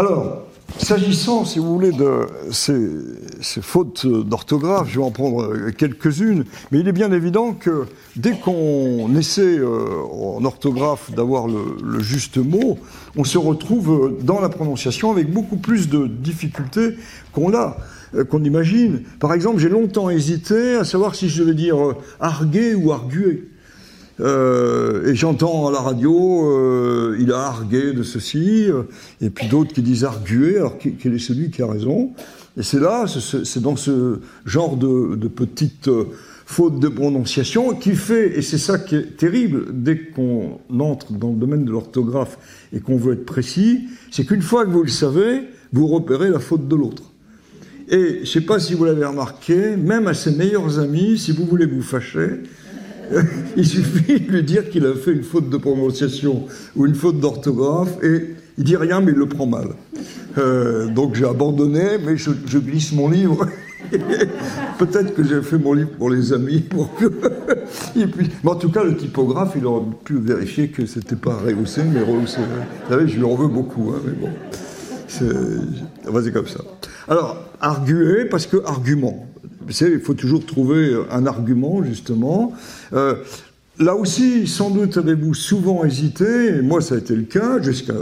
Alors, 0.00 0.46
s'agissant, 0.78 1.44
si 1.44 1.58
vous 1.58 1.74
voulez, 1.74 1.90
de 1.90 2.26
ces, 2.52 3.60
fautes 3.60 4.06
d'orthographe, 4.06 4.88
je 4.88 5.00
vais 5.00 5.04
en 5.04 5.10
prendre 5.10 5.70
quelques-unes, 5.70 6.44
mais 6.70 6.78
il 6.78 6.86
est 6.86 6.92
bien 6.92 7.10
évident 7.10 7.54
que 7.54 7.86
dès 8.14 8.38
qu'on 8.38 9.12
essaie 9.16 9.58
euh, 9.58 10.00
en 10.12 10.44
orthographe 10.44 11.10
d'avoir 11.10 11.48
le, 11.48 11.98
juste 11.98 12.36
mot, 12.36 12.78
on 13.16 13.24
se 13.24 13.36
retrouve 13.36 14.16
dans 14.22 14.40
la 14.40 14.48
prononciation 14.48 15.10
avec 15.10 15.32
beaucoup 15.32 15.56
plus 15.56 15.88
de 15.88 16.06
difficultés 16.06 16.94
qu'on 17.32 17.52
euh, 17.52 18.24
qu'on 18.24 18.44
imagine. 18.44 19.02
Par 19.18 19.34
exemple, 19.34 19.58
j'ai 19.58 19.68
longtemps 19.68 20.08
hésité 20.08 20.76
à 20.76 20.84
savoir 20.84 21.16
si 21.16 21.28
je 21.28 21.42
devais 21.42 21.54
dire 21.54 21.84
euh, 21.84 21.96
arguer 22.20 22.76
ou 22.76 22.92
arguer. 22.92 23.48
Euh, 24.20 25.06
et 25.06 25.14
j'entends 25.14 25.68
à 25.68 25.72
la 25.72 25.80
radio, 25.80 26.44
euh, 26.44 27.16
il 27.18 27.32
a 27.32 27.38
argué 27.38 27.92
de 27.92 28.02
ceci, 28.02 28.70
euh, 28.70 28.82
et 29.20 29.30
puis 29.30 29.48
d'autres 29.48 29.72
qui 29.72 29.82
disent 29.82 30.04
arguer, 30.04 30.58
alors 30.58 30.76
quel 30.78 31.14
est 31.14 31.18
celui 31.18 31.50
qui 31.50 31.62
a 31.62 31.66
raison? 31.66 32.10
Et 32.58 32.62
c'est 32.62 32.80
là, 32.80 33.06
c'est 33.06 33.62
dans 33.62 33.76
ce 33.76 34.20
genre 34.44 34.76
de, 34.76 35.14
de 35.14 35.28
petites 35.28 35.88
fautes 36.44 36.80
de 36.80 36.88
prononciation 36.88 37.74
qui 37.74 37.94
fait, 37.94 38.36
et 38.36 38.42
c'est 38.42 38.58
ça 38.58 38.78
qui 38.78 38.96
est 38.96 39.16
terrible 39.16 39.66
dès 39.72 39.96
qu'on 39.96 40.58
entre 40.78 41.12
dans 41.12 41.30
le 41.30 41.36
domaine 41.36 41.64
de 41.64 41.70
l'orthographe 41.70 42.38
et 42.72 42.80
qu'on 42.80 42.96
veut 42.96 43.14
être 43.14 43.24
précis, 43.24 43.86
c'est 44.10 44.26
qu'une 44.26 44.42
fois 44.42 44.66
que 44.66 44.70
vous 44.70 44.82
le 44.82 44.88
savez, 44.88 45.42
vous 45.72 45.86
repérez 45.86 46.28
la 46.28 46.40
faute 46.40 46.66
de 46.66 46.74
l'autre. 46.74 47.04
Et 47.88 48.16
je 48.16 48.20
ne 48.20 48.24
sais 48.24 48.40
pas 48.40 48.58
si 48.58 48.74
vous 48.74 48.84
l'avez 48.84 49.04
remarqué, 49.04 49.76
même 49.76 50.08
à 50.08 50.14
ses 50.14 50.32
meilleurs 50.32 50.78
amis, 50.80 51.18
si 51.18 51.32
vous 51.32 51.46
voulez 51.46 51.66
vous 51.66 51.82
fâcher, 51.82 52.42
il 53.56 53.66
suffit 53.66 54.20
de 54.20 54.30
lui 54.30 54.42
dire 54.42 54.68
qu'il 54.70 54.86
a 54.86 54.94
fait 54.94 55.12
une 55.12 55.22
faute 55.22 55.50
de 55.50 55.56
prononciation 55.56 56.46
ou 56.76 56.86
une 56.86 56.94
faute 56.94 57.20
d'orthographe 57.20 58.02
et 58.02 58.34
il 58.58 58.64
dit 58.64 58.76
rien 58.76 59.00
mais 59.00 59.12
il 59.12 59.18
le 59.18 59.26
prend 59.26 59.46
mal. 59.46 59.68
Euh, 60.38 60.86
donc 60.88 61.14
j'ai 61.14 61.26
abandonné, 61.26 61.98
mais 62.04 62.16
je, 62.16 62.58
glisse 62.58 62.92
mon 62.92 63.08
livre. 63.08 63.46
Peut-être 64.78 65.14
que 65.14 65.24
j'ai 65.24 65.42
fait 65.42 65.58
mon 65.58 65.72
livre 65.72 65.90
pour 65.98 66.10
les 66.10 66.32
amis. 66.32 66.60
Pour 66.60 66.94
que... 66.94 67.06
mais 67.96 68.50
en 68.50 68.54
tout 68.54 68.70
cas, 68.70 68.84
le 68.84 68.96
typographe, 68.96 69.54
il 69.56 69.66
aurait 69.66 69.84
pu 70.04 70.18
vérifier 70.18 70.68
que 70.68 70.86
c'était 70.86 71.16
pas 71.16 71.34
rehaussé, 71.34 71.82
mais 71.82 72.00
rehaussé. 72.00 72.38
Vous 72.38 72.94
savez, 72.94 73.08
je 73.08 73.16
lui 73.16 73.24
en 73.24 73.34
veux 73.34 73.48
beaucoup, 73.48 73.92
hein, 73.92 74.00
mais 74.04 74.12
bon. 74.12 74.28
C'est 75.08 76.32
comme 76.32 76.46
ça. 76.46 76.60
Alors, 77.08 77.36
arguer, 77.60 78.26
parce 78.26 78.46
que 78.46 78.58
argument 78.64 79.26
il 79.80 80.00
faut 80.00 80.14
toujours 80.14 80.44
trouver 80.44 80.96
un 81.10 81.26
argument, 81.26 81.82
justement. 81.82 82.52
Euh, 82.92 83.16
là 83.78 83.94
aussi, 83.94 84.46
sans 84.46 84.70
doute 84.70 84.96
avez-vous 84.96 85.34
souvent 85.34 85.84
hésité, 85.84 86.56
et 86.56 86.62
moi 86.62 86.80
ça 86.80 86.96
a 86.96 86.98
été 86.98 87.14
le 87.14 87.22
cas, 87.22 87.60
jusqu'à 87.62 87.94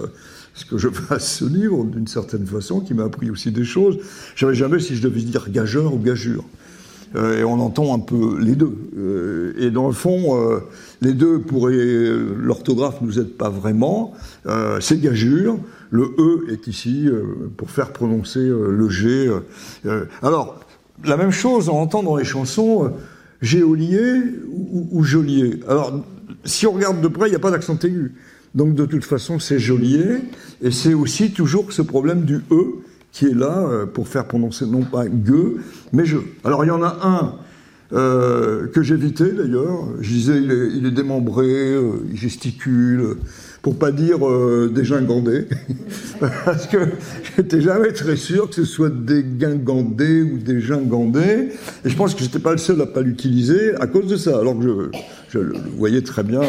ce 0.55 0.65
que 0.65 0.79
je 0.79 0.89
fasse 0.93 1.39
ce 1.39 1.45
livre, 1.45 1.85
d'une 1.85 2.07
certaine 2.07 2.47
façon, 2.47 2.81
qui 2.81 2.95
m'a 2.95 3.05
appris 3.05 3.31
aussi 3.31 3.51
des 3.51 3.65
choses. 3.65 3.99
Je 4.35 4.41
savais 4.41 4.55
jamais 4.55 4.81
si 4.81 4.97
je 4.97 5.03
devais 5.03 5.21
dire 5.21 5.51
gageur 5.51 5.95
ou 5.95 5.99
gageur. 5.99 6.45
Euh, 7.17 7.41
et 7.41 7.45
on 7.45 7.59
entend 7.61 7.95
un 7.95 8.01
peu 8.01 8.39
les 8.39 8.55
deux. 8.55 8.77
Euh, 8.99 9.55
et 9.59 9.71
dans 9.71 9.87
le 9.87 9.95
fond, 9.95 10.39
les 11.01 11.15
deux 11.15 11.41
pourraient. 11.41 12.13
L'orthographe 12.37 13.01
nous 13.01 13.19
aide 13.19 13.31
pas 13.31 13.49
vraiment. 13.49 14.15
c'est 14.81 15.01
gageur. 15.01 15.57
Le 15.91 16.05
E 16.19 16.53
est 16.53 16.67
ici 16.67 17.09
pour 17.57 17.71
faire 17.71 17.95
prononcer 17.95 18.41
le 18.41 18.89
G. 18.91 19.31
alors, 20.23 20.61
la 21.05 21.17
même 21.17 21.31
chose, 21.31 21.69
on 21.69 21.79
entend 21.79 22.03
dans 22.03 22.17
les 22.17 22.25
chansons 22.25 22.85
euh, 22.85 22.89
géolier 23.41 24.23
ou, 24.51 24.89
ou. 24.91 25.05
Alors, 25.69 26.05
si 26.45 26.67
on 26.67 26.73
regarde 26.73 27.01
de 27.01 27.09
près, 27.09 27.29
il 27.29 27.31
n'y 27.31 27.37
a 27.37 27.41
pas 27.41 27.51
d'accent 27.51 27.79
aigu. 27.79 28.15
Donc, 28.55 28.75
de 28.75 28.87
toute 28.87 29.05
façon, 29.05 29.39
c'est 29.39 29.59
geôlier. 29.59 30.21
Et 30.63 30.71
c'est 30.71 30.95
aussi 30.95 31.33
toujours 31.33 31.73
ce 31.73 31.83
problème 31.83 32.23
du 32.23 32.41
E 32.51 32.83
qui 33.13 33.27
est 33.27 33.35
là 33.35 33.59
euh, 33.59 33.87
pour 33.87 34.09
faire 34.09 34.27
prononcer 34.27 34.67
non 34.67 34.83
pas 34.83 35.07
gueux, 35.07 35.59
mais 35.93 36.05
je. 36.05 36.19
Alors, 36.45 36.65
il 36.65 36.69
y 36.69 36.73
en 36.73 36.83
a 36.83 36.99
un 37.03 37.35
euh, 37.93 38.67
que 38.69 38.83
j'évitais 38.83 39.33
d'ailleurs. 39.33 39.89
Je 40.01 40.11
disais, 40.11 40.43
il 40.43 40.87
est, 40.87 40.91
démembré, 40.91 41.77
il 42.11 42.17
gesticule 42.17 43.17
pour 43.63 43.77
pas 43.77 43.91
dire 43.91 44.27
euh, 44.27 44.71
des 44.73 44.85
gingandés, 44.85 45.47
parce 46.45 46.67
que 46.69 46.79
j'étais 47.37 47.61
jamais 47.61 47.93
très 47.93 48.17
sûr 48.17 48.49
que 48.49 48.55
ce 48.55 48.65
soit 48.65 48.89
des 48.89 49.25
guingandés 49.25 50.23
ou 50.23 50.39
des 50.39 50.61
gingandés, 50.61 51.49
et 51.85 51.89
je 51.89 51.97
pense 51.97 52.15
que 52.15 52.23
j'étais 52.23 52.39
pas 52.39 52.53
le 52.53 52.59
seul 52.59 52.81
à 52.81 52.87
pas 52.87 53.03
l'utiliser 53.03 53.75
à 53.81 53.87
cause 53.87 54.07
de 54.07 54.17
ça, 54.17 54.39
alors 54.39 54.57
que 54.59 54.91
je, 55.31 55.39
je 55.41 55.41
voyais 55.77 56.03
très 56.03 56.23
bien 56.23 56.43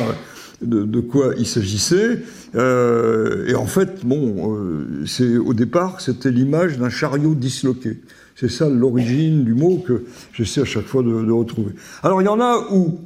de, 0.61 0.99
quoi 0.99 1.33
il 1.37 1.45
s'agissait. 1.45 2.19
Euh, 2.55 3.47
et 3.47 3.55
en 3.55 3.65
fait, 3.65 4.05
bon, 4.05 4.55
euh, 4.55 5.05
c'est 5.05 5.37
au 5.37 5.53
départ, 5.53 6.01
c'était 6.01 6.31
l'image 6.31 6.77
d'un 6.77 6.89
chariot 6.89 7.35
disloqué. 7.35 7.97
C'est 8.39 8.49
ça 8.49 8.69
l'origine 8.69 9.43
du 9.43 9.53
mot 9.53 9.83
que 9.85 10.03
j'essaie 10.31 10.61
à 10.61 10.65
chaque 10.65 10.85
fois 10.85 11.03
de, 11.03 11.29
retrouver. 11.29 11.73
Alors 12.03 12.21
il 12.21 12.25
y 12.25 12.29
en 12.29 12.39
a 12.39 12.67
où? 12.71 12.99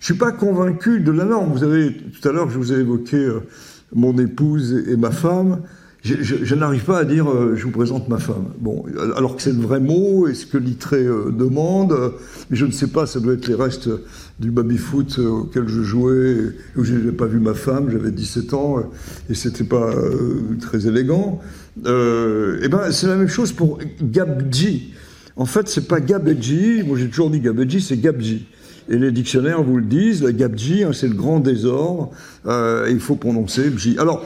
Je 0.00 0.06
suis 0.06 0.14
pas 0.14 0.32
convaincu 0.32 0.98
de 0.98 1.12
la 1.12 1.24
norme. 1.24 1.52
Vous 1.52 1.62
avez, 1.62 1.96
tout 1.96 2.28
à 2.28 2.32
l'heure, 2.32 2.50
je 2.50 2.58
vous 2.58 2.72
ai 2.72 2.80
évoqué 2.80 3.16
euh, 3.16 3.40
mon 3.94 4.18
épouse 4.18 4.84
et, 4.88 4.96
ma 4.96 5.12
femme. 5.12 5.62
Je, 6.02 6.54
n'arrive 6.54 6.84
pas 6.84 6.98
à 6.98 7.04
dire 7.04 7.28
euh, 7.30 7.54
je 7.54 7.64
vous 7.64 7.70
présente 7.70 8.08
ma 8.08 8.18
femme. 8.18 8.46
Bon, 8.58 8.84
alors 9.16 9.36
que 9.36 9.42
c'est 9.42 9.52
le 9.52 9.60
vrai 9.60 9.78
mot 9.78 10.26
et 10.26 10.34
ce 10.34 10.46
que 10.46 10.58
Littré 10.58 10.98
euh, 10.98 11.30
demande, 11.30 12.14
mais 12.50 12.56
je 12.56 12.66
ne 12.66 12.72
sais 12.72 12.88
pas, 12.88 13.06
ça 13.06 13.20
doit 13.20 13.34
être 13.34 13.46
les 13.46 13.54
restes 13.54 13.88
du 14.40 14.50
baby-foot 14.50 15.20
auquel 15.20 15.68
je 15.68 15.82
jouais, 15.82 16.38
où 16.76 16.82
je 16.82 16.92
n'avais 16.94 17.12
pas 17.12 17.26
vu 17.26 17.38
ma 17.38 17.54
femme, 17.54 17.88
j'avais 17.90 18.10
17 18.10 18.54
ans 18.54 18.82
et 19.30 19.34
c'était 19.34 19.64
pas 19.64 19.92
très 20.60 20.88
élégant. 20.88 21.40
Et 21.84 22.60
eh 22.62 22.68
ben, 22.68 22.90
c'est 22.90 23.06
la 23.06 23.16
même 23.16 23.28
chose 23.28 23.52
pour 23.52 23.78
Gabji. 24.00 24.94
En 25.36 25.44
fait, 25.44 25.68
c'est 25.68 25.86
pas 25.86 26.00
Gabji, 26.00 26.82
moi 26.86 26.96
j'ai 26.96 27.08
toujours 27.08 27.30
dit 27.30 27.40
Gabji, 27.40 27.80
c'est 27.80 28.00
Gabji. 28.00 28.46
Et 28.88 28.98
les 28.98 29.10
dictionnaires 29.10 29.62
vous 29.62 29.78
le 29.78 29.84
disent, 29.84 30.22
la 30.22 30.32
gabji, 30.32 30.84
hein, 30.84 30.92
c'est 30.92 31.08
le 31.08 31.14
grand 31.14 31.40
désordre, 31.40 32.10
euh, 32.46 32.86
il 32.90 33.00
faut 33.00 33.16
prononcer 33.16 33.70
J. 33.76 33.96
Alors, 33.98 34.24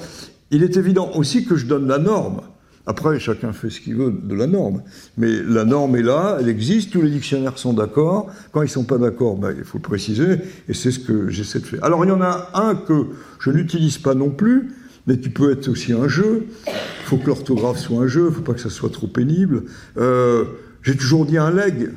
il 0.50 0.62
est 0.62 0.76
évident 0.76 1.10
aussi 1.14 1.44
que 1.46 1.56
je 1.56 1.66
donne 1.66 1.88
la 1.88 1.98
norme. 1.98 2.42
Après, 2.86 3.18
chacun 3.20 3.52
fait 3.52 3.70
ce 3.70 3.80
qu'il 3.80 3.94
veut 3.94 4.10
de 4.10 4.34
la 4.34 4.46
norme. 4.46 4.82
Mais 5.16 5.42
la 5.42 5.64
norme 5.64 5.96
est 5.96 6.02
là, 6.02 6.38
elle 6.40 6.48
existe, 6.48 6.90
tous 6.90 7.02
les 7.02 7.10
dictionnaires 7.10 7.56
sont 7.56 7.72
d'accord. 7.72 8.30
Quand 8.52 8.62
ils 8.62 8.66
ne 8.66 8.70
sont 8.70 8.84
pas 8.84 8.98
d'accord, 8.98 9.36
ben, 9.36 9.54
il 9.56 9.64
faut 9.64 9.78
le 9.78 9.82
préciser, 9.82 10.38
et 10.68 10.74
c'est 10.74 10.90
ce 10.90 10.98
que 10.98 11.28
j'essaie 11.28 11.60
de 11.60 11.66
faire. 11.66 11.84
Alors, 11.84 12.04
il 12.04 12.08
y 12.08 12.12
en 12.12 12.22
a 12.22 12.50
un 12.54 12.74
que 12.74 13.06
je 13.38 13.50
n'utilise 13.50 13.98
pas 13.98 14.14
non 14.14 14.30
plus, 14.30 14.72
mais 15.06 15.18
qui 15.18 15.28
peut 15.28 15.52
être 15.52 15.68
aussi 15.68 15.92
un 15.92 16.08
jeu. 16.08 16.46
Il 16.66 17.06
faut 17.06 17.16
que 17.16 17.26
l'orthographe 17.26 17.78
soit 17.78 18.02
un 18.02 18.06
jeu, 18.06 18.22
il 18.22 18.26
ne 18.26 18.30
faut 18.30 18.42
pas 18.42 18.54
que 18.54 18.60
ça 18.60 18.70
soit 18.70 18.90
trop 18.90 19.06
pénible. 19.06 19.64
Euh, 19.96 20.44
j'ai 20.82 20.96
toujours 20.96 21.26
dit 21.26 21.38
un 21.38 21.50
leg. 21.50 21.90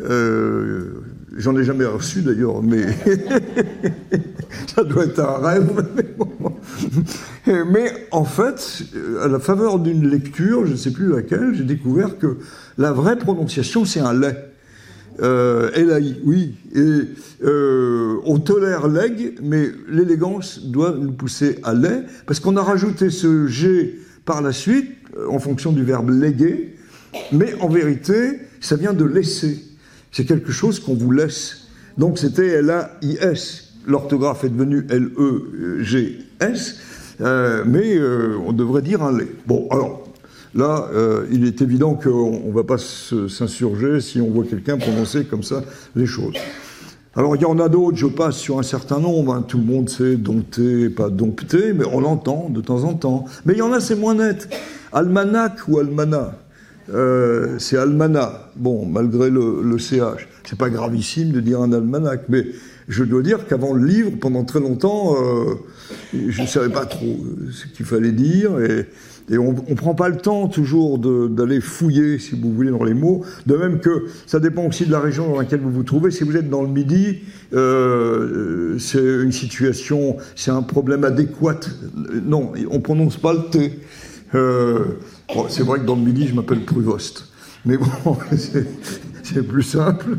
Euh, 0.00 1.02
J'en 1.38 1.56
ai 1.56 1.62
jamais 1.62 1.84
reçu 1.84 2.22
d'ailleurs, 2.22 2.62
mais 2.62 2.86
ça 4.74 4.82
doit 4.82 5.04
être 5.04 5.20
un 5.20 5.38
rêve. 5.38 5.70
mais 7.46 7.92
en 8.10 8.24
fait, 8.24 8.82
à 9.22 9.28
la 9.28 9.38
faveur 9.38 9.78
d'une 9.78 10.08
lecture, 10.08 10.66
je 10.66 10.72
ne 10.72 10.76
sais 10.76 10.90
plus 10.90 11.12
laquelle, 11.12 11.54
j'ai 11.54 11.62
découvert 11.62 12.18
que 12.18 12.38
la 12.76 12.92
vraie 12.92 13.16
prononciation, 13.16 13.84
c'est 13.84 14.00
un 14.00 14.14
lait. 14.14 14.47
Euh, 15.20 15.70
LAI, 15.74 16.16
oui. 16.24 16.54
Et 16.74 17.00
euh, 17.44 18.16
on 18.24 18.38
tolère 18.38 18.88
leg, 18.88 19.34
mais 19.42 19.68
l'élégance 19.88 20.60
doit 20.64 20.94
nous 20.98 21.12
pousser 21.12 21.58
à 21.62 21.74
lait, 21.74 22.04
parce 22.26 22.40
qu'on 22.40 22.56
a 22.56 22.62
rajouté 22.62 23.10
ce 23.10 23.46
G 23.46 23.98
par 24.24 24.42
la 24.42 24.52
suite, 24.52 24.90
euh, 25.16 25.28
en 25.28 25.38
fonction 25.38 25.72
du 25.72 25.82
verbe 25.82 26.10
léguer, 26.10 26.76
mais 27.32 27.54
en 27.60 27.68
vérité, 27.68 28.40
ça 28.60 28.76
vient 28.76 28.92
de 28.92 29.04
laisser. 29.04 29.64
C'est 30.12 30.24
quelque 30.24 30.52
chose 30.52 30.80
qu'on 30.80 30.94
vous 30.94 31.10
laisse. 31.10 31.68
Donc 31.96 32.18
c'était 32.18 32.46
L-A-I-S. 32.46 33.64
L'orthographe 33.86 34.44
est 34.44 34.50
devenue 34.50 34.86
L-E-G-S, 34.90 36.76
euh, 37.20 37.64
mais 37.66 37.98
on 38.46 38.52
devrait 38.52 38.82
dire 38.82 39.02
un 39.02 39.16
lait. 39.16 39.28
Bon, 39.46 39.66
alors, 39.70 40.07
là, 40.58 40.88
euh, 40.92 41.26
il 41.30 41.46
est 41.46 41.62
évident 41.62 41.94
qu'on 41.94 42.48
ne 42.48 42.52
va 42.52 42.64
pas 42.64 42.78
s'insurger 42.78 44.00
si 44.00 44.20
on 44.20 44.30
voit 44.30 44.44
quelqu'un 44.44 44.76
prononcer 44.76 45.24
comme 45.24 45.42
ça 45.42 45.62
les 45.96 46.06
choses. 46.06 46.34
Alors, 47.14 47.34
il 47.36 47.42
y 47.42 47.46
en 47.46 47.58
a 47.58 47.68
d'autres, 47.68 47.96
je 47.96 48.06
passe 48.06 48.36
sur 48.36 48.58
un 48.58 48.62
certain 48.62 49.00
nombre. 49.00 49.34
Hein. 49.34 49.44
Tout 49.46 49.58
le 49.58 49.64
monde 49.64 49.88
sait 49.88 50.16
dompter, 50.16 50.90
pas 50.90 51.08
dompter, 51.08 51.72
mais 51.72 51.84
on 51.90 52.00
l'entend 52.00 52.48
de 52.50 52.60
temps 52.60 52.84
en 52.84 52.94
temps. 52.94 53.24
Mais 53.44 53.54
il 53.54 53.58
y 53.58 53.62
en 53.62 53.72
a, 53.72 53.80
c'est 53.80 53.96
moins 53.96 54.14
net. 54.14 54.48
Almanach 54.92 55.66
ou 55.68 55.78
almanach 55.78 56.34
euh, 56.90 57.56
c'est 57.58 57.76
almanach. 57.76 58.50
Bon, 58.56 58.86
malgré 58.86 59.30
le, 59.30 59.62
le 59.62 59.78
CH. 59.78 60.28
C'est 60.44 60.58
pas 60.58 60.70
gravissime 60.70 61.32
de 61.32 61.40
dire 61.40 61.60
un 61.60 61.72
almanach, 61.72 62.20
mais 62.28 62.46
je 62.88 63.04
dois 63.04 63.22
dire 63.22 63.46
qu'avant 63.46 63.74
le 63.74 63.86
livre, 63.86 64.12
pendant 64.20 64.44
très 64.44 64.60
longtemps, 64.60 65.14
euh, 65.16 65.54
je 66.12 66.42
ne 66.42 66.46
savais 66.46 66.70
pas 66.70 66.86
trop 66.86 67.18
ce 67.52 67.66
qu'il 67.66 67.86
fallait 67.86 68.12
dire. 68.12 68.58
Et, 68.60 68.86
on 69.36 69.52
ne 69.52 69.74
prend 69.74 69.94
pas 69.94 70.08
le 70.08 70.16
temps 70.16 70.48
toujours 70.48 70.98
d'aller 70.98 71.60
fouiller, 71.60 72.18
si 72.18 72.34
vous 72.34 72.50
voulez, 72.50 72.70
dans 72.70 72.84
les 72.84 72.94
mots. 72.94 73.24
De 73.44 73.56
même 73.56 73.78
que 73.78 74.06
ça 74.26 74.40
dépend 74.40 74.64
aussi 74.64 74.86
de 74.86 74.90
la 74.90 75.00
région 75.00 75.28
dans 75.28 75.38
laquelle 75.38 75.60
vous 75.60 75.70
vous 75.70 75.82
trouvez. 75.82 76.10
Si 76.10 76.24
vous 76.24 76.34
êtes 76.34 76.48
dans 76.48 76.62
le 76.62 76.68
Midi, 76.68 77.18
euh, 77.52 78.78
c'est 78.78 79.04
une 79.04 79.32
situation, 79.32 80.16
c'est 80.34 80.50
un 80.50 80.62
problème 80.62 81.04
adéquat. 81.04 81.60
Non, 82.24 82.52
on 82.70 82.80
prononce 82.80 83.18
pas 83.18 83.34
le 83.34 83.50
T. 83.50 83.80
Euh, 84.34 84.84
c'est 85.48 85.62
vrai 85.62 85.80
que 85.80 85.84
dans 85.84 85.96
le 85.96 86.02
Midi, 86.02 86.26
je 86.26 86.34
m'appelle 86.34 86.64
Pruvost. 86.64 87.26
Mais 87.64 87.76
bon, 87.76 88.16
c'est 89.22 89.46
plus 89.46 89.62
simple. 89.62 90.18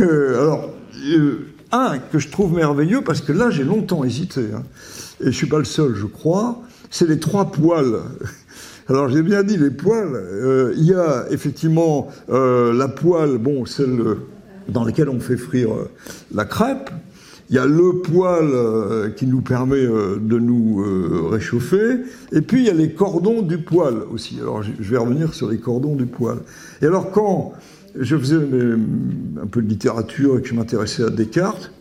Euh, 0.00 0.40
alors, 0.40 0.70
euh, 1.12 1.46
un 1.72 1.98
que 1.98 2.18
je 2.18 2.28
trouve 2.28 2.54
merveilleux, 2.54 3.02
parce 3.02 3.20
que 3.20 3.32
là 3.32 3.50
j'ai 3.50 3.64
longtemps 3.64 4.04
hésité, 4.04 4.46
hein, 4.54 4.62
et 5.20 5.26
je 5.26 5.30
suis 5.30 5.46
pas 5.46 5.58
le 5.58 5.64
seul, 5.64 5.94
je 5.94 6.06
crois, 6.06 6.62
c'est 6.90 7.08
les 7.08 7.18
trois 7.18 7.50
poils. 7.50 8.00
Alors 8.88 9.10
j'ai 9.10 9.22
bien 9.22 9.42
dit 9.42 9.58
les 9.58 9.70
poils. 9.70 10.14
Euh, 10.14 10.72
il 10.78 10.84
y 10.84 10.94
a 10.94 11.26
effectivement 11.30 12.08
euh, 12.30 12.72
la 12.72 12.88
poêle, 12.88 13.36
bon, 13.36 13.66
celle 13.66 14.02
dans 14.68 14.84
laquelle 14.84 15.10
on 15.10 15.20
fait 15.20 15.36
frire 15.36 15.72
euh, 15.72 15.90
la 16.34 16.46
crêpe. 16.46 16.90
Il 17.50 17.56
y 17.56 17.58
a 17.58 17.66
le 17.66 18.00
poêle 18.02 18.50
euh, 18.50 19.10
qui 19.10 19.26
nous 19.26 19.40
permet 19.40 19.86
de 19.86 20.38
nous 20.38 20.84
réchauffer. 21.30 22.00
Et 22.32 22.40
puis 22.40 22.60
il 22.60 22.66
y 22.66 22.70
a 22.70 22.74
les 22.74 22.92
cordons 22.92 23.42
du 23.42 23.58
poêle 23.58 23.98
aussi. 24.10 24.38
Alors 24.40 24.62
je 24.62 24.90
vais 24.90 24.98
revenir 24.98 25.34
sur 25.34 25.50
les 25.50 25.58
cordons 25.58 25.96
du 25.96 26.06
poêle. 26.06 26.38
Et 26.82 26.86
alors 26.86 27.10
quand 27.10 27.52
je 27.98 28.16
faisais 28.16 28.36
un 28.36 29.46
peu 29.46 29.62
de 29.62 29.68
littérature 29.68 30.38
et 30.38 30.42
que 30.42 30.48
je 30.48 30.54
m'intéressais 30.54 31.04
à 31.04 31.10
Descartes, 31.10 31.72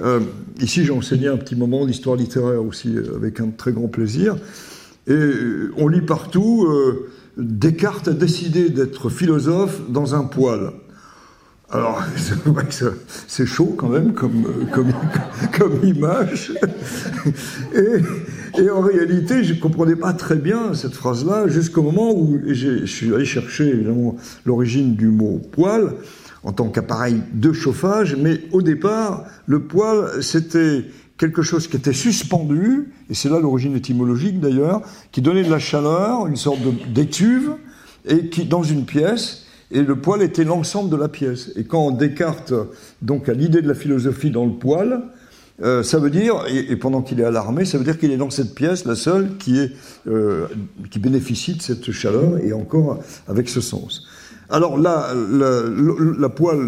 euh, 0.00 0.20
ici 0.60 0.84
j'ai 0.84 0.92
enseigné 0.92 1.28
un 1.28 1.36
petit 1.36 1.56
moment 1.56 1.86
d'histoire 1.86 2.16
littéraire 2.16 2.62
aussi 2.62 2.96
avec 3.14 3.40
un 3.40 3.48
très 3.48 3.72
grand 3.72 3.88
plaisir. 3.88 4.36
Et 5.06 5.30
on 5.76 5.88
lit 5.88 6.00
partout, 6.00 6.66
euh, 6.68 7.08
Descartes 7.36 8.08
a 8.08 8.12
décidé 8.12 8.70
d'être 8.70 9.08
philosophe 9.08 9.80
dans 9.88 10.14
un 10.14 10.24
poêle. 10.24 10.70
Alors, 11.70 12.02
c'est 13.26 13.46
chaud 13.46 13.74
quand 13.76 13.88
même 13.88 14.12
comme, 14.12 14.44
comme, 14.72 14.92
comme 15.58 15.84
image. 15.84 16.52
Et, 17.74 18.02
et, 18.58 18.70
en 18.70 18.80
réalité, 18.80 19.44
je 19.44 19.54
ne 19.54 19.60
comprenais 19.60 19.96
pas 19.96 20.12
très 20.12 20.36
bien 20.36 20.74
cette 20.74 20.94
phrase-là 20.94 21.48
jusqu'au 21.48 21.82
moment 21.82 22.12
où 22.12 22.38
je 22.46 22.86
suis 22.86 23.14
allé 23.14 23.24
chercher 23.24 23.68
évidemment 23.68 24.16
l'origine 24.44 24.94
du 24.94 25.08
mot 25.08 25.40
poêle 25.52 25.92
en 26.42 26.52
tant 26.52 26.68
qu'appareil 26.68 27.22
de 27.32 27.52
chauffage, 27.52 28.16
mais 28.16 28.40
au 28.52 28.62
départ, 28.62 29.24
le 29.46 29.62
poêle, 29.62 30.22
c'était 30.22 30.84
quelque 31.18 31.42
chose 31.42 31.66
qui 31.66 31.76
était 31.76 31.92
suspendu, 31.92 32.92
et 33.10 33.14
c'est 33.14 33.28
là 33.28 33.40
l'origine 33.40 33.74
étymologique 33.74 34.38
d'ailleurs, 34.38 34.82
qui 35.10 35.22
donnait 35.22 35.42
de 35.42 35.50
la 35.50 35.58
chaleur, 35.58 36.26
une 36.26 36.36
sorte 36.36 36.60
d'étuve, 36.92 37.52
et 38.06 38.28
qui, 38.28 38.44
dans 38.44 38.62
une 38.62 38.84
pièce, 38.84 39.46
et 39.72 39.82
le 39.82 39.96
poêle 39.96 40.22
était 40.22 40.44
l'ensemble 40.44 40.90
de 40.90 40.96
la 40.96 41.08
pièce. 41.08 41.50
Et 41.56 41.64
quand 41.64 41.90
Descartes 41.90 42.54
donc 43.02 43.28
a 43.28 43.32
l'idée 43.32 43.62
de 43.62 43.68
la 43.68 43.74
philosophie 43.74 44.30
dans 44.30 44.46
le 44.46 44.52
poêle, 44.52 45.00
euh, 45.62 45.82
ça 45.82 45.98
veut 45.98 46.10
dire, 46.10 46.44
et, 46.48 46.72
et 46.72 46.76
pendant 46.76 47.02
qu'il 47.02 47.20
est 47.20 47.24
à 47.24 47.30
l'armée, 47.30 47.64
ça 47.64 47.78
veut 47.78 47.84
dire 47.84 47.98
qu'il 47.98 48.10
est 48.10 48.16
dans 48.16 48.30
cette 48.30 48.54
pièce, 48.54 48.84
la 48.84 48.94
seule 48.94 49.36
qui, 49.38 49.58
est, 49.58 49.72
euh, 50.06 50.46
qui 50.90 50.98
bénéficie 50.98 51.54
de 51.54 51.62
cette 51.62 51.90
chaleur, 51.92 52.38
et 52.38 52.52
encore 52.52 53.00
avec 53.26 53.48
ce 53.48 53.60
sens. 53.60 54.06
Alors 54.48 54.78
là, 54.78 55.12
la, 55.14 55.62
la, 55.62 55.94
la 56.18 56.28
poêle 56.28 56.60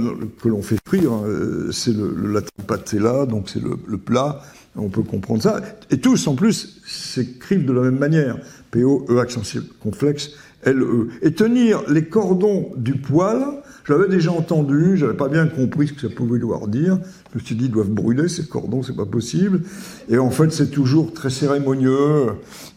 que 0.43 0.49
l'on 0.49 0.62
fait 0.62 0.78
frire, 0.86 1.12
hein, 1.12 1.24
c'est 1.70 1.95
le, 1.95 2.12
le 2.16 2.32
latin 2.32 2.51
patella, 2.66 3.24
donc 3.26 3.49
c'est 3.49 3.62
le, 3.62 3.76
le, 3.86 3.99
plat, 3.99 4.41
on 4.74 4.89
peut 4.89 5.03
comprendre 5.03 5.43
ça. 5.43 5.61
Et 5.91 5.99
tous, 5.99 6.26
en 6.26 6.34
plus, 6.34 6.80
s'écrivent 6.86 7.66
de 7.66 7.72
la 7.72 7.82
même 7.82 7.99
manière. 7.99 8.39
P-O, 8.70 9.07
E 9.09 9.18
accent 9.20 9.45
circonflexe, 9.45 10.30
L-E. 10.64 11.09
Et 11.22 11.32
tenir 11.32 11.82
les 11.89 12.07
cordons 12.07 12.72
du 12.76 12.95
poêle, 12.95 13.45
j'avais 13.89 14.09
déjà 14.09 14.32
entendu, 14.32 14.97
j'avais 14.97 15.16
pas 15.16 15.28
bien 15.28 15.47
compris 15.47 15.89
ce 15.89 15.95
que 15.95 16.03
ça 16.03 16.09
pouvait 16.09 16.39
vouloir 16.39 16.68
dire. 16.68 16.99
Je 17.32 17.39
me 17.39 17.45
suis 17.45 17.55
dit, 17.55 17.64
ils 17.64 17.70
doivent 17.70 17.89
brûler 17.89 18.28
ces 18.28 18.47
cordons, 18.47 18.82
c'est 18.82 18.95
pas 18.95 19.07
possible. 19.07 19.62
Et 20.11 20.18
en 20.18 20.30
fait, 20.30 20.53
c'est 20.53 20.70
toujours 20.70 21.14
très 21.14 21.30
cérémonieux. 21.30 22.26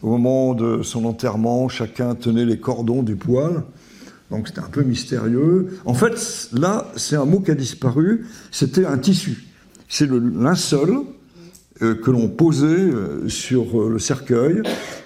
Au 0.02 0.08
moment 0.08 0.54
de 0.54 0.82
son 0.82 1.04
enterrement, 1.04 1.68
chacun 1.68 2.14
tenait 2.14 2.46
les 2.46 2.58
cordons 2.58 3.02
du 3.02 3.16
poêle. 3.16 3.62
Donc 4.30 4.48
c'était 4.48 4.60
un 4.60 4.70
peu 4.70 4.82
mystérieux. 4.82 5.78
En 5.84 5.92
fait, 5.92 6.48
là, 6.52 6.90
c'est 6.96 7.16
un 7.16 7.26
mot 7.26 7.40
qui 7.40 7.50
a 7.50 7.54
disparu. 7.54 8.26
C'était 8.50 8.86
un 8.86 8.96
tissu. 8.96 9.44
C'est 9.90 10.06
le 10.06 10.18
linceul 10.18 11.02
euh, 11.82 11.94
que 11.94 12.10
l'on 12.10 12.28
posait 12.28 12.66
euh, 12.66 13.28
sur 13.28 13.78
euh, 13.78 13.90
le 13.90 13.98
cercueil 13.98 14.62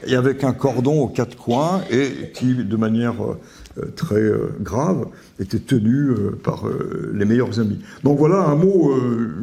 et 0.07 0.15
avec 0.15 0.45
un 0.45 0.53
cordon 0.53 1.01
aux 1.01 1.09
quatre 1.09 1.37
coins 1.37 1.81
et 1.91 2.31
qui, 2.35 2.55
de 2.55 2.77
manière 2.77 3.15
très 3.95 4.17
euh, 4.17 4.49
grave, 4.61 5.07
était 5.39 5.59
tenu 5.59 6.11
euh, 6.11 6.39
par 6.43 6.65
les 7.13 7.25
meilleurs 7.25 7.61
amis. 7.61 7.79
Donc 8.05 8.19
voilà 8.19 8.45
un 8.45 8.57
mot, 8.57 8.95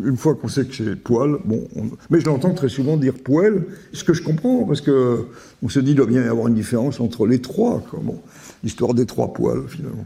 une 0.05 0.17
fois 0.17 0.35
qu'on 0.35 0.47
sait 0.47 0.65
que 0.65 0.75
c'est 0.75 0.95
poil, 0.95 1.37
bon, 1.45 1.67
on... 1.75 1.83
mais 2.09 2.19
je 2.19 2.25
l'entends 2.25 2.53
très 2.53 2.69
souvent 2.69 2.97
dire 2.97 3.13
poêle, 3.13 3.63
ce 3.93 4.03
que 4.03 4.13
je 4.13 4.23
comprends, 4.23 4.63
parce 4.65 4.81
que 4.81 5.25
on 5.61 5.69
se 5.69 5.79
dit 5.79 5.87
qu'il 5.87 5.95
doit 5.95 6.05
bien 6.05 6.23
y 6.23 6.27
avoir 6.27 6.47
une 6.47 6.55
différence 6.55 6.99
entre 6.99 7.25
les 7.25 7.39
trois. 7.39 7.83
Bon, 8.01 8.19
l'histoire 8.63 8.93
des 8.93 9.05
trois 9.05 9.33
poils, 9.33 9.63
finalement. 9.67 10.05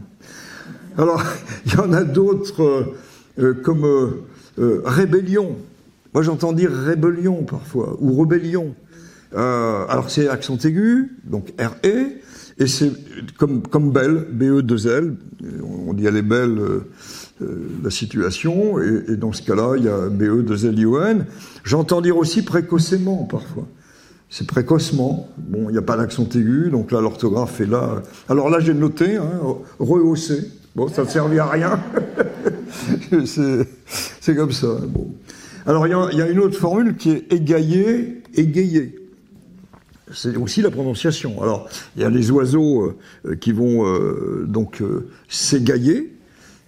Alors, 0.98 1.22
il 1.66 1.72
y 1.72 1.76
en 1.76 1.92
a 1.92 2.04
d'autres, 2.04 2.94
euh, 3.38 3.54
comme 3.54 3.84
euh, 3.84 4.82
rébellion. 4.84 5.56
Moi, 6.12 6.22
j'entends 6.22 6.52
dire 6.52 6.72
rébellion 6.72 7.44
parfois, 7.44 7.96
ou 8.00 8.20
rébellion. 8.20 8.74
Euh, 9.34 9.84
alors, 9.88 10.10
c'est 10.10 10.28
accent 10.28 10.56
aigu, 10.58 11.16
donc 11.24 11.52
R-E, 11.58 12.20
et 12.58 12.66
c'est 12.66 12.92
comme, 13.36 13.62
comme 13.62 13.92
belle, 13.92 14.26
BE2L, 14.32 15.14
on 15.88 15.92
dit 15.94 16.06
elle 16.06 16.16
est 16.16 16.22
belle 16.22 16.58
euh, 16.58 16.80
euh, 17.42 17.68
la 17.84 17.90
situation, 17.90 18.80
et, 18.80 19.16
dans 19.16 19.32
ce 19.32 19.42
cas-là, 19.42 19.74
il 19.76 19.84
y 19.84 19.88
a 19.88 20.08
BE2LION. 20.08 21.24
J'entends 21.62 22.00
dire 22.00 22.16
aussi 22.16 22.42
précocement 22.42 23.24
parfois. 23.24 23.66
C'est 24.30 24.46
précocement. 24.46 25.28
Bon, 25.38 25.68
il 25.68 25.72
n'y 25.72 25.78
a 25.78 25.82
pas 25.82 25.96
d'accent 25.96 26.28
aigu, 26.34 26.68
donc 26.70 26.90
là, 26.90 27.00
l'orthographe 27.00 27.60
est 27.60 27.66
là. 27.66 28.02
Alors 28.28 28.50
là, 28.50 28.60
j'ai 28.60 28.74
noté, 28.74 29.16
hein, 29.16 29.30
rehaussé. 29.78 30.50
Bon, 30.74 30.88
ça 30.88 31.04
ne 31.04 31.08
servait 31.08 31.38
à 31.38 31.46
rien. 31.46 31.80
c'est 33.24 34.34
comme 34.36 34.52
ça. 34.52 34.66
Bon. 34.86 35.14
Alors, 35.64 35.86
il 35.86 35.90
y, 35.90 36.16
y, 36.16 36.22
a 36.22 36.28
une 36.28 36.40
autre 36.40 36.58
formule 36.58 36.96
qui 36.96 37.10
est 37.10 37.32
égayer, 37.32 38.22
égayer. 38.34 39.07
C'est 40.12 40.36
aussi 40.36 40.62
la 40.62 40.70
prononciation. 40.70 41.42
Alors, 41.42 41.68
il 41.96 42.02
y 42.02 42.04
a 42.04 42.10
les 42.10 42.30
oiseaux 42.30 42.96
qui 43.40 43.52
vont 43.52 43.84
donc 44.46 44.82
s'égailler, 45.28 46.14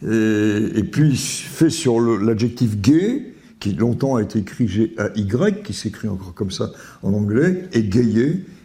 et, 0.03 0.84
puis 0.91 1.16
fait 1.16 1.70
sur 1.70 2.01
l'adjectif 2.01 2.80
gay, 2.80 3.34
qui 3.61 3.74
longtemps 3.74 4.16
a 4.16 4.22
été 4.22 4.38
écrit 4.38 4.66
G-A-Y, 4.66 5.62
qui 5.62 5.74
s'écrit 5.74 6.09
encore 6.09 6.34
comme 6.34 6.51
ça 6.51 6.70
en 7.03 7.12
anglais, 7.12 7.68
et 7.72 7.88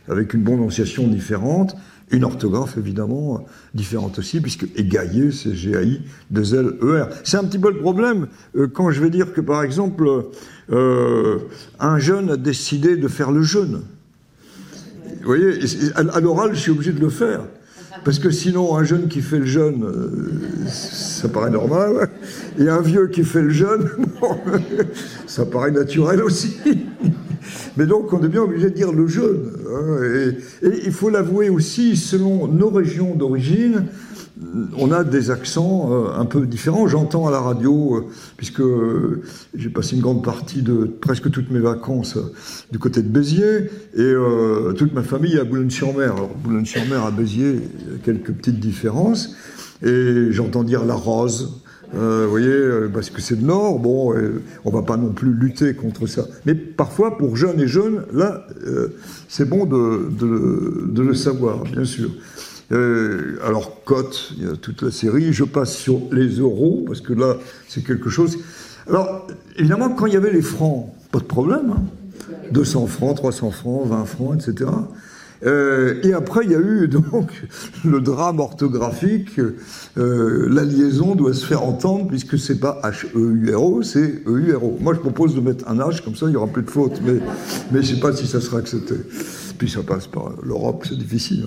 avec 0.08 0.34
une 0.34 0.44
prononciation 0.44 1.08
différente, 1.08 1.76
une 2.12 2.24
orthographe 2.24 2.78
évidemment 2.78 3.46
différente 3.74 4.20
aussi, 4.20 4.40
puisque 4.40 4.68
égayer, 4.76 5.32
c'est 5.32 5.56
G-A-I, 5.56 6.02
2 6.32 6.56
L-E-R. 6.56 7.10
C'est 7.24 7.38
un 7.38 7.44
petit 7.44 7.58
peu 7.58 7.72
le 7.72 7.80
problème 7.80 8.28
euh, 8.56 8.68
quand 8.68 8.92
je 8.92 9.02
vais 9.02 9.10
dire 9.10 9.34
que 9.34 9.42
par 9.42 9.64
exemple, 9.64 10.08
euh, 10.72 11.40
un 11.80 12.00
jeune 12.00 12.32
a 12.32 12.38
décidé 12.38 12.96
de 12.96 13.08
faire 13.08 13.32
le 13.32 13.42
jeûne. 13.42 13.82
Vous 15.26 15.32
voyez, 15.32 15.58
à 15.96 16.20
l'oral, 16.20 16.52
je 16.54 16.60
suis 16.60 16.70
obligé 16.70 16.92
de 16.92 17.00
le 17.00 17.10
faire. 17.10 17.42
Parce 18.04 18.20
que 18.20 18.30
sinon, 18.30 18.78
un 18.78 18.84
jeune 18.84 19.08
qui 19.08 19.22
fait 19.22 19.40
le 19.40 19.46
jeûne, 19.46 19.84
euh, 19.84 20.68
ça 20.68 21.28
paraît 21.30 21.50
normal. 21.50 22.10
Et 22.60 22.70
un 22.70 22.82
vieux 22.82 23.08
qui 23.08 23.24
fait 23.24 23.42
le 23.42 23.50
jeûne, 23.50 23.90
ça 25.26 25.48
paraît 25.48 25.72
naturel 25.72 26.22
aussi. 26.22 26.58
Mais 27.76 27.88
donc, 27.88 28.14
on 28.14 28.24
est 28.24 28.28
bien 28.28 28.44
obligé 28.44 28.70
de 28.70 28.76
dire 28.76 28.92
le 28.92 29.08
jeûne. 29.08 29.52
Hein. 29.68 30.04
et, 30.62 30.86
il 30.86 30.92
faut 30.92 31.10
l'avouer 31.10 31.50
aussi, 31.50 31.98
selon 31.98 32.48
nos 32.48 32.70
régions 32.70 33.16
d'origine, 33.16 33.86
on 34.78 34.92
a 34.92 35.04
des 35.04 35.32
accents 35.32 35.90
euh, 35.92 36.20
un 36.20 36.26
peu 36.26 36.46
différents. 36.46 36.88
J'entends 36.88 37.28
à 37.28 37.32
la 37.32 37.40
radio, 37.40 37.96
euh, 37.96 38.06
puisque 38.38 38.62
euh, 38.62 39.24
j'ai 39.56 39.70
passé 39.70 39.96
une 39.96 40.02
grande 40.02 40.24
partie 40.24 40.62
de 40.62 40.86
presque 40.86 41.30
toutes 41.32 41.52
mes 41.52 41.60
vacances 41.60 42.18
du 42.72 42.80
côté 42.80 43.02
de 43.02 43.08
Béziers, 43.08 43.70
et 43.96 44.14
toute 44.78 44.94
ma 44.94 45.04
famille 45.04 45.38
à 45.38 45.44
Boulogne-sur-Mer. 45.44 46.14
Alors 46.14 46.32
Boulogne-sur-Mer 46.36 47.06
à 47.06 47.12
Béziers, 47.12 47.62
quelques 48.04 48.32
petites 48.32 48.60
différences, 48.60 49.36
et 49.84 50.28
j'entends 50.32 50.64
dire 50.64 50.86
la 50.86 50.96
rose. 50.96 51.62
vous 51.94 52.30
voyez, 52.30 52.90
parce 52.94 53.10
que 53.10 53.22
c'est 53.22 53.36
le 53.36 53.46
Nord, 53.46 53.80
bon, 53.80 54.14
on 54.66 54.72
va 54.72 54.82
pas 54.82 54.98
non 54.98 55.12
plus 55.12 55.34
lutter 55.34 55.74
contre 55.74 56.08
ça. 56.08 56.26
Mais 56.46 56.56
parfois, 56.56 57.18
pour 57.18 57.36
jeunes 57.36 57.60
et 57.60 57.68
jeunes, 57.68 58.04
là, 58.14 58.48
c'est 59.28 59.48
bon 59.48 59.66
de, 59.66 60.10
de, 60.90 61.02
le 61.02 61.14
savoir, 61.14 61.64
bien 61.64 61.86
sûr. 61.86 62.10
Euh, 62.72 63.38
alors, 63.44 63.84
cote, 63.84 64.34
il 64.38 64.44
y 64.44 64.48
a 64.48 64.56
toute 64.56 64.82
la 64.82 64.92
série. 64.92 65.34
Je 65.34 65.44
passe 65.44 65.76
sur 65.76 66.02
les 66.12 66.40
euros, 66.40 66.84
parce 66.88 67.02
que 67.02 67.14
là, 67.14 67.38
c'est 67.68 67.84
quelque 67.86 68.10
chose. 68.10 68.38
Alors, 68.88 69.28
évidemment, 69.58 69.90
quand 69.90 70.06
il 70.06 70.14
y 70.14 70.18
avait 70.18 70.34
les 70.34 70.42
francs, 70.42 70.90
pas 71.12 71.20
de 71.20 71.26
problème. 71.26 71.76
200 72.52 72.84
hein. 72.84 72.88
francs, 72.88 73.18
300 73.18 73.52
francs, 73.52 73.88
20 73.88 74.06
francs, 74.06 74.36
etc. 74.36 74.70
Euh, 75.46 76.00
et 76.04 76.14
après, 76.14 76.46
il 76.46 76.52
y 76.52 76.56
a 76.56 76.60
eu 76.60 76.88
donc 77.12 77.46
le 77.84 78.02
drame 78.02 78.40
orthographique. 78.40 79.40
Euh, 79.98 80.48
la 80.50 80.64
liaison 80.64 81.16
doit 81.16 81.34
se 81.34 81.46
faire 81.46 81.64
entendre 81.64 82.08
puisque 82.08 82.40
c'est 82.40 82.60
pas 82.60 82.82
H-E-U-R-O, 82.84 83.84
c'est 83.84 84.24
E-U-R-O. 84.26 84.78
Moi, 84.80 84.94
je 84.94 85.00
propose 85.00 85.36
de 85.36 85.42
mettre 85.42 85.68
un 85.68 85.78
H, 85.78 86.04
comme 86.04 86.16
ça, 86.16 86.28
il 86.28 86.34
y 86.34 86.36
aura 86.36 86.48
plus 86.48 86.64
de 86.64 86.70
fautes. 86.72 87.00
Mais, 87.06 87.20
mais 87.72 87.82
je 87.82 87.96
sais 87.96 88.00
pas 88.00 88.14
si 88.14 88.28
ça 88.28 88.42
sera 88.42 88.58
accepté 88.58 88.96
puis 89.58 89.70
ça 89.70 89.82
passe 89.84 90.08
par 90.08 90.34
l'Europe, 90.44 90.86
c'est 90.88 90.98
difficile. 90.98 91.46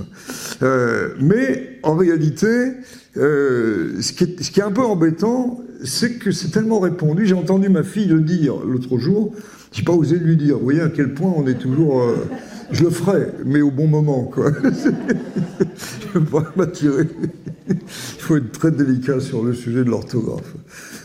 Euh, 0.62 1.14
mais 1.20 1.78
en 1.82 1.94
réalité, 1.94 2.72
euh, 3.16 4.00
ce, 4.00 4.12
qui 4.12 4.24
est, 4.24 4.62
un 4.62 4.70
peu 4.70 4.82
embêtant, 4.82 5.60
c'est 5.84 6.18
que 6.18 6.30
c'est 6.30 6.50
tellement 6.50 6.80
répandu. 6.80 7.26
J'ai 7.26 7.34
entendu 7.34 7.68
ma 7.68 7.82
fille 7.82 8.06
le 8.08 8.20
dire 8.20 8.56
l'autre 8.64 8.98
jour. 8.98 9.34
J'ai 9.72 9.82
pas 9.82 9.92
osé 9.92 10.18
lui 10.18 10.36
dire. 10.36 10.58
Vous 10.58 10.64
voyez 10.64 10.80
à 10.80 10.88
quel 10.88 11.14
point 11.14 11.32
on 11.36 11.46
est 11.46 11.58
toujours. 11.58 12.02
Euh, 12.02 12.16
je 12.70 12.84
le 12.84 12.90
ferai, 12.90 13.28
mais 13.46 13.62
au 13.62 13.70
bon 13.70 13.86
moment, 13.86 14.24
quoi. 14.24 14.50
je 14.62 16.18
ne 16.18 16.24
vais 16.24 16.30
pas 16.30 16.52
m'attirer. 16.56 17.04
Il 17.68 17.76
faut 18.20 18.36
être 18.36 18.52
très 18.52 18.70
délicat 18.70 19.20
sur 19.20 19.42
le 19.42 19.54
sujet 19.54 19.84
de 19.84 19.90
l'orthographe. 19.90 20.54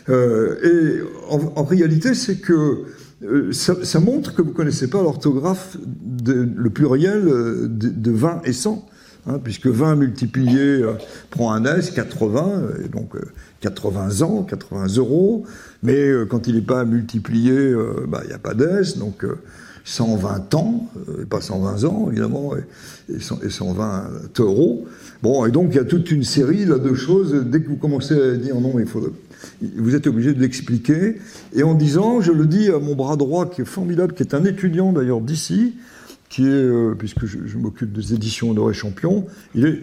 Et 0.10 1.00
en 1.30 1.64
réalité, 1.64 2.14
c'est 2.14 2.38
que 2.38 2.84
euh, 3.24 3.52
ça, 3.52 4.00
montre 4.00 4.34
que 4.34 4.42
vous 4.42 4.50
ne 4.50 4.56
connaissez 4.56 4.90
pas 4.90 5.02
l'orthographe, 5.02 5.78
le 6.26 6.70
pluriel 6.70 7.28
euh, 7.28 7.68
de, 7.70 8.12
20 8.12 8.42
et 8.46 8.54
100. 8.54 8.88
Hein, 9.26 9.40
puisque 9.42 9.68
20 9.68 9.96
multiplié 9.96 10.60
euh, 10.60 10.96
prend 11.30 11.54
un 11.54 11.64
S, 11.64 11.92
80, 11.92 12.62
et 12.84 12.90
donc 12.90 13.16
80 13.62 14.22
ans, 14.22 14.44
80 14.44 14.98
euros, 14.98 15.46
mais 15.82 16.12
quand 16.30 16.48
il 16.48 16.56
n'est 16.56 16.62
pas 16.62 16.84
multiplié, 16.84 17.74
bah, 18.10 18.20
il 18.24 18.28
n'y 18.28 18.34
a 18.34 18.40
pas 18.40 18.54
d'S, 18.54 18.98
donc 18.98 19.26
120 19.86 20.54
ans, 20.56 20.90
et 21.22 21.26
pas 21.26 21.40
120 21.40 21.86
ans 21.86 22.08
évidemment, 22.12 22.52
et, 22.58 23.22
120 23.22 24.10
euros. 24.40 24.88
Bon, 25.22 25.46
et 25.46 25.52
donc 25.52 25.70
il 25.72 25.78
y 25.78 25.80
a 25.80 25.86
toute 25.86 26.12
une 26.12 26.26
série 26.26 26.66
là, 26.66 26.78
de 26.78 26.94
choses, 26.94 27.34
dès 27.46 27.62
que 27.62 27.70
vous 27.70 27.78
commencez 27.78 28.22
à 28.22 28.36
dire 28.36 28.60
non, 28.60 28.78
il 28.78 28.88
faut 28.88 29.08
vous 29.62 29.96
êtes 29.96 30.08
obligé 30.08 30.34
de 30.34 30.40
l'expliquer. 30.40 31.18
Et 31.54 31.64
en 31.64 31.74
disant, 31.74 32.22
je 32.22 32.32
le 32.32 32.46
dis 32.46 32.70
à 32.70 32.80
mon 32.80 32.96
bras 32.96 33.16
droit, 33.16 33.50
qui 33.50 33.62
est 33.62 33.66
formidable, 33.66 34.14
qui 34.14 34.24
est 34.24 34.34
un 34.34 34.44
étudiant 34.46 34.92
d'ailleurs 34.92 35.22
d'ici, 35.22 35.76
qui 36.30 36.46
est, 36.46 36.50
euh, 36.50 36.96
puisque 36.98 37.26
je, 37.26 37.58
m'occupe 37.58 37.94
des 37.94 38.14
éditions 38.14 38.52
Honoré 38.52 38.74
Champion, 38.74 39.26
il 39.56 39.66
est 39.66 39.80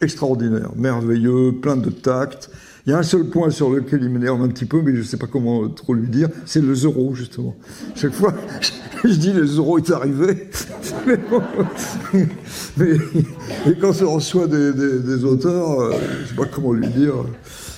extraordinaire, 0.00 0.70
merveilleux, 0.76 1.52
plein 1.60 1.76
de 1.76 1.90
tact. 1.90 2.50
Il 2.86 2.90
y 2.90 2.92
a 2.94 2.98
un 2.98 3.02
seul 3.02 3.24
point 3.24 3.50
sur 3.50 3.70
lequel 3.70 4.02
il 4.02 4.08
m'énerve 4.08 4.40
un 4.40 4.48
petit 4.48 4.64
peu, 4.64 4.80
mais 4.80 4.94
je 4.94 4.98
ne 4.98 5.04
sais 5.04 5.16
pas 5.16 5.26
comment 5.26 5.68
trop 5.68 5.94
lui 5.94 6.08
dire, 6.08 6.28
c'est 6.46 6.62
le 6.62 6.74
zéro, 6.74 7.14
justement. 7.14 7.56
Chaque 7.96 8.14
fois, 8.14 8.32
je 9.04 9.14
dis 9.14 9.32
le 9.32 9.44
zéro 9.44 9.78
est 9.78 9.90
arrivé. 9.90 10.48
mais, 12.76 12.96
quand 13.80 13.92
je 13.92 14.04
reçoit 14.04 14.46
des, 14.46 14.72
des, 14.72 15.24
auteurs, 15.24 15.80
euh, 15.80 15.92
je 16.16 16.22
ne 16.22 16.26
sais 16.28 16.34
pas 16.34 16.46
comment 16.46 16.72
lui 16.72 16.88
dire. 16.88 17.14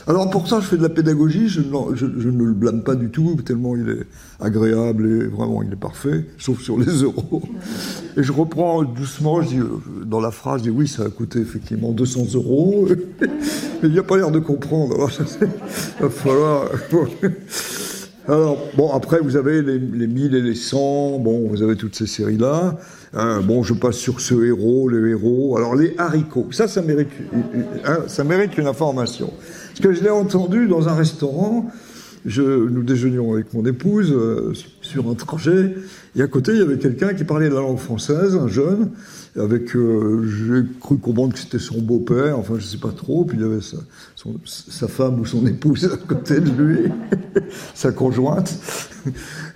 Alors 0.07 0.30
pour 0.30 0.48
ça, 0.48 0.61
je 0.61 0.66
fais 0.66 0.76
de 0.76 0.82
la 0.82 0.88
pédagogie, 0.88 1.48
je, 1.48 1.61
ne 1.61 2.44
le 2.44 2.53
blâme 2.53 2.82
pas 2.82 2.94
du 2.94 3.11
tout, 3.11 3.36
tellement 3.44 3.76
il 3.76 3.88
est 3.88 4.07
agréable 4.40 5.07
et 5.07 5.26
vraiment 5.26 5.62
il 5.62 5.72
est 5.72 5.76
parfait, 5.76 6.26
sauf 6.38 6.61
sur 6.61 6.78
les 6.78 7.03
euros. 7.03 7.42
Et 8.16 8.22
je 8.22 8.32
reprends 8.32 8.82
doucement, 8.82 9.42
je 9.42 9.48
dis, 9.48 9.59
euh, 9.59 10.05
dans 10.05 10.20
la 10.20 10.30
phrase, 10.30 10.61
je 10.61 10.64
dis 10.64 10.70
oui, 10.70 10.88
ça 10.88 11.05
a 11.05 11.09
coûté 11.09 11.38
effectivement 11.40 11.92
200 11.92 12.34
euros, 12.34 12.88
mais 13.20 13.88
il 13.88 13.94
n'a 13.94 14.03
pas 14.03 14.16
l'air 14.16 14.30
de 14.30 14.40
comprendre. 14.40 14.94
Alors, 14.94 15.11
il 15.40 16.03
va 16.03 16.11
falloir... 16.11 16.68
Alors, 18.28 18.59
bon, 18.76 18.92
après, 18.92 19.18
vous 19.18 19.36
avez 19.36 19.61
les, 19.61 19.78
les 19.78 20.07
1000 20.07 20.34
et 20.36 20.42
les 20.42 20.55
100, 20.55 21.18
bon, 21.18 21.48
vous 21.48 21.62
avez 21.62 21.74
toutes 21.74 21.96
ces 21.96 22.07
séries-là. 22.07 22.76
Euh, 23.16 23.40
bon, 23.40 23.64
je 23.64 23.74
passe 23.74 23.96
sur 23.96 24.20
ce 24.20 24.34
héros, 24.44 24.88
les 24.88 25.11
héros. 25.11 25.57
Alors, 25.57 25.74
les 25.74 25.94
haricots, 25.98 26.46
ça, 26.53 26.68
ça 26.68 26.80
mérite, 26.80 27.09
hein, 27.84 27.98
ça 28.07 28.22
mérite 28.22 28.57
une 28.57 28.68
information. 28.68 29.32
Parce 29.81 29.95
que 29.95 29.99
je 29.99 30.05
l'ai 30.05 30.11
entendu 30.11 30.66
dans 30.66 30.91
un 30.91 30.95
restaurant, 30.95 31.70
je, 32.26 32.43
nous 32.43 32.83
déjeunions 32.83 33.33
avec 33.33 33.55
mon 33.55 33.64
épouse 33.64 34.12
euh, 34.12 34.53
sur 34.83 35.09
un 35.09 35.14
trajet, 35.14 35.74
et 36.14 36.20
à 36.20 36.26
côté, 36.26 36.53
il 36.53 36.59
y 36.59 36.62
avait 36.62 36.76
quelqu'un 36.76 37.14
qui 37.14 37.24
parlait 37.24 37.49
la 37.49 37.61
langue 37.61 37.78
française, 37.78 38.37
un 38.37 38.47
jeune, 38.47 38.91
avec, 39.37 39.74
euh, 39.74 40.22
j'ai 40.26 40.64
cru 40.81 40.99
comprendre 40.99 41.33
que 41.33 41.39
c'était 41.39 41.59
son 41.59 41.81
beau-père, 41.81 42.39
enfin 42.39 42.57
je 42.59 42.66
sais 42.66 42.76
pas 42.76 42.93
trop, 42.93 43.24
puis 43.24 43.39
il 43.39 43.43
y 43.43 43.47
avait 43.47 43.62
sa, 43.62 43.78
sa 44.45 44.87
femme 44.87 45.18
ou 45.18 45.24
son 45.24 45.47
épouse 45.47 45.87
à 45.91 45.97
côté 45.97 46.41
de 46.41 46.51
lui, 46.51 46.81
sa 47.74 47.91
conjointe, 47.91 48.53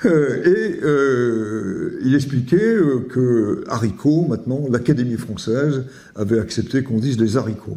euh, 0.06 2.00
et 2.00 2.06
il 2.06 2.14
expliquait 2.14 2.76
que 3.10 3.62
haricots, 3.68 4.24
maintenant, 4.26 4.64
l'Académie 4.70 5.18
française 5.18 5.84
avait 6.16 6.38
accepté 6.38 6.82
qu'on 6.82 6.98
dise 6.98 7.18
des 7.18 7.36
haricots. 7.36 7.76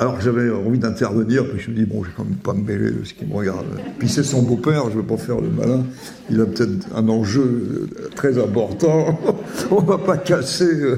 Alors 0.00 0.18
j'avais 0.18 0.48
envie 0.48 0.78
d'intervenir, 0.78 1.46
puis 1.46 1.60
je 1.60 1.70
me 1.70 1.76
dis, 1.76 1.84
bon, 1.84 2.02
je 2.02 2.08
vais 2.08 2.14
quand 2.16 2.24
même 2.24 2.36
pas 2.36 2.54
me 2.54 2.62
mêler 2.62 2.90
de 2.90 3.04
ce 3.04 3.12
qui 3.12 3.26
me 3.26 3.34
regarde. 3.34 3.66
Puis 3.98 4.08
c'est 4.08 4.22
son 4.22 4.40
beau-père, 4.40 4.84
je 4.84 4.96
ne 4.96 5.02
veux 5.02 5.06
pas 5.06 5.18
faire 5.18 5.42
le 5.42 5.50
malin, 5.50 5.84
il 6.30 6.40
a 6.40 6.46
peut-être 6.46 6.86
un 6.96 7.06
enjeu 7.10 7.86
très 8.16 8.38
important, 8.38 9.20
on 9.70 9.82
va 9.82 9.98
pas 9.98 10.16
casser 10.16 10.72
euh, 10.72 10.96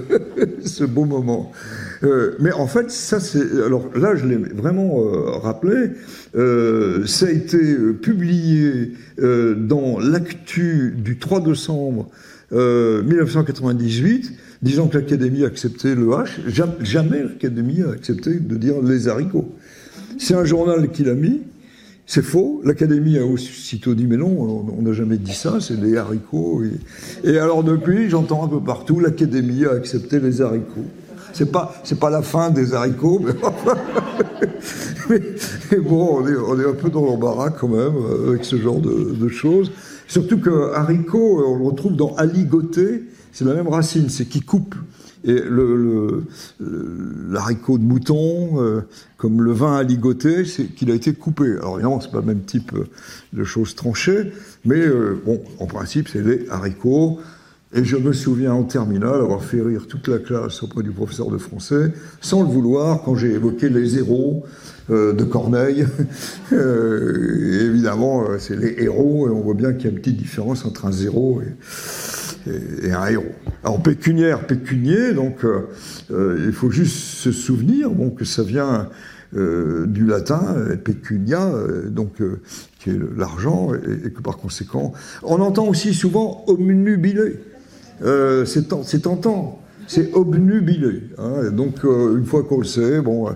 ce 0.64 0.84
beau 0.84 1.04
moment. 1.04 1.50
Euh, 2.04 2.36
mais 2.38 2.52
en 2.52 2.68
fait, 2.68 2.92
ça 2.92 3.18
c'est. 3.18 3.42
Alors 3.66 3.90
là, 3.96 4.14
je 4.14 4.24
l'ai 4.24 4.36
vraiment 4.36 5.00
euh, 5.00 5.32
rappelé. 5.32 5.90
ça 7.08 7.26
a 7.26 7.30
été 7.30 7.76
publié 8.00 8.92
dans 9.18 9.98
l'actu 9.98 10.94
du 10.96 11.18
3 11.18 11.40
décembre 11.40 12.08
1998 12.52 14.32
disons 14.62 14.88
que 14.88 14.98
l'Académie 14.98 15.44
a 15.44 15.48
accepté 15.48 15.94
le 15.94 16.06
H, 16.06 16.38
jamais 16.80 17.22
l'Académie 17.22 17.82
a 17.82 17.90
accepté 17.90 18.34
de 18.34 18.56
dire 18.56 18.80
les 18.80 19.08
haricots. 19.08 19.52
C'est 20.18 20.34
un 20.34 20.44
journal 20.44 20.90
qui 20.90 21.04
l'a 21.04 21.14
mis, 21.14 21.42
c'est 22.06 22.22
faux. 22.22 22.60
L'Académie 22.64 23.18
a 23.18 23.26
aussitôt 23.26 23.94
dit 23.94 24.06
mais 24.06 24.16
non, 24.16 24.66
on 24.78 24.82
n'a 24.82 24.92
jamais 24.92 25.16
dit 25.16 25.34
ça, 25.34 25.58
c'est 25.60 25.80
les 25.80 25.96
haricots. 25.96 26.62
Et, 27.24 27.38
alors 27.38 27.64
depuis, 27.64 28.08
j'entends 28.08 28.44
un 28.44 28.48
peu 28.48 28.60
partout, 28.60 29.00
l'Académie 29.00 29.64
a 29.64 29.72
accepté 29.72 30.20
les 30.20 30.40
haricots. 30.42 30.86
C'est 31.32 31.50
pas, 31.50 31.74
c'est 31.82 31.98
pas 31.98 32.10
la 32.10 32.20
fin 32.20 32.50
des 32.50 32.74
haricots, 32.74 33.22
mais, 35.08 35.20
bon, 35.78 36.18
on 36.20 36.28
est, 36.28 36.36
on 36.36 36.60
est, 36.60 36.66
un 36.66 36.74
peu 36.74 36.90
dans 36.90 37.02
l'embarras 37.02 37.48
quand 37.48 37.68
même 37.68 37.94
avec 38.28 38.44
ce 38.44 38.56
genre 38.56 38.80
de, 38.80 39.14
de 39.18 39.28
choses. 39.28 39.72
Surtout 40.08 40.38
que 40.38 40.74
haricot, 40.74 41.42
on 41.46 41.56
le 41.56 41.64
retrouve 41.64 41.96
dans 41.96 42.14
aligoté, 42.16 43.04
c'est 43.32 43.44
la 43.44 43.54
même 43.54 43.68
racine, 43.68 44.08
c'est 44.08 44.26
qui 44.26 44.40
coupe. 44.40 44.74
Et 45.24 45.40
le, 45.40 46.24
l'haricot 47.30 47.78
de 47.78 47.84
mouton, 47.84 48.60
euh, 48.60 48.80
comme 49.16 49.40
le 49.40 49.52
vin 49.52 49.76
aligoté, 49.76 50.44
c'est 50.44 50.66
qu'il 50.66 50.90
a 50.90 50.94
été 50.94 51.12
coupé. 51.12 51.52
Alors 51.58 51.74
évidemment, 51.74 52.00
c'est 52.00 52.10
pas 52.10 52.20
le 52.20 52.26
même 52.26 52.42
type 52.42 52.72
de 53.32 53.44
choses 53.44 53.76
tranchées, 53.76 54.32
mais 54.64 54.80
euh, 54.80 55.20
bon, 55.24 55.40
en 55.60 55.66
principe, 55.66 56.08
c'est 56.08 56.22
des 56.22 56.48
haricots. 56.50 57.20
Et 57.74 57.84
je 57.84 57.96
me 57.96 58.12
souviens 58.12 58.52
en 58.52 58.64
terminale 58.64 59.14
avoir 59.14 59.42
fait 59.42 59.62
rire 59.62 59.86
toute 59.86 60.06
la 60.08 60.18
classe 60.18 60.62
auprès 60.62 60.82
du 60.82 60.90
professeur 60.90 61.30
de 61.30 61.38
français, 61.38 61.92
sans 62.20 62.42
le 62.42 62.48
vouloir, 62.48 63.02
quand 63.02 63.14
j'ai 63.14 63.32
évoqué 63.32 63.70
les 63.70 63.86
zéros 63.86 64.44
euh, 64.90 65.14
de 65.14 65.24
Corneille. 65.24 65.86
euh, 66.52 67.70
évidemment, 67.70 68.28
euh, 68.28 68.38
c'est 68.38 68.56
les 68.56 68.82
héros, 68.82 69.26
et 69.26 69.30
on 69.30 69.40
voit 69.40 69.54
bien 69.54 69.72
qu'il 69.72 69.84
y 69.84 69.88
a 69.88 69.90
une 69.90 70.00
petite 70.00 70.18
différence 70.18 70.66
entre 70.66 70.84
un 70.84 70.92
zéro 70.92 71.40
et, 71.40 71.54
et, 72.46 72.92
un 72.92 73.06
héros. 73.06 73.32
Alors 73.64 73.82
pécuniaire, 73.82 74.46
pécunier, 74.46 75.12
donc 75.12 75.44
euh, 75.44 75.68
euh, 76.10 76.44
il 76.46 76.52
faut 76.52 76.70
juste 76.70 76.96
se 76.96 77.32
souvenir 77.32 77.90
que 78.16 78.24
ça 78.24 78.42
vient 78.42 78.88
euh, 79.34 79.86
du 79.86 80.06
latin, 80.06 80.56
pecunia, 80.84 81.50
donc 81.86 82.22
qui 82.78 82.90
est 82.90 82.98
l'argent, 83.16 83.72
et, 83.74 84.10
que 84.10 84.20
par 84.20 84.36
conséquent, 84.36 84.92
on 85.22 85.40
entend 85.40 85.66
aussi 85.66 85.94
souvent 85.94 86.44
omnubilé. 86.48 87.40
C'est 88.44 88.68
tentant, 88.68 89.62
c'est 89.86 90.12
obnubilé. 90.14 91.04
Hein, 91.18 91.50
donc, 91.52 91.84
une 91.84 92.24
fois 92.26 92.42
qu'on 92.42 92.58
le 92.58 92.64
sait, 92.64 93.00
bon, 93.00 93.28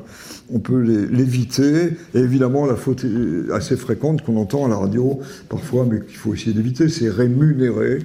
on 0.52 0.58
peut 0.58 0.80
l'éviter. 0.80 1.92
Et 2.14 2.18
évidemment, 2.18 2.66
la 2.66 2.74
faute 2.74 3.06
assez 3.52 3.76
fréquente 3.76 4.22
qu'on 4.22 4.36
entend 4.36 4.66
à 4.66 4.68
la 4.68 4.76
radio 4.76 5.20
parfois, 5.48 5.86
mais 5.88 6.00
qu'il 6.00 6.16
faut 6.16 6.34
essayer 6.34 6.52
d'éviter, 6.52 6.88
c'est 6.88 7.08
rémunérer. 7.08 8.00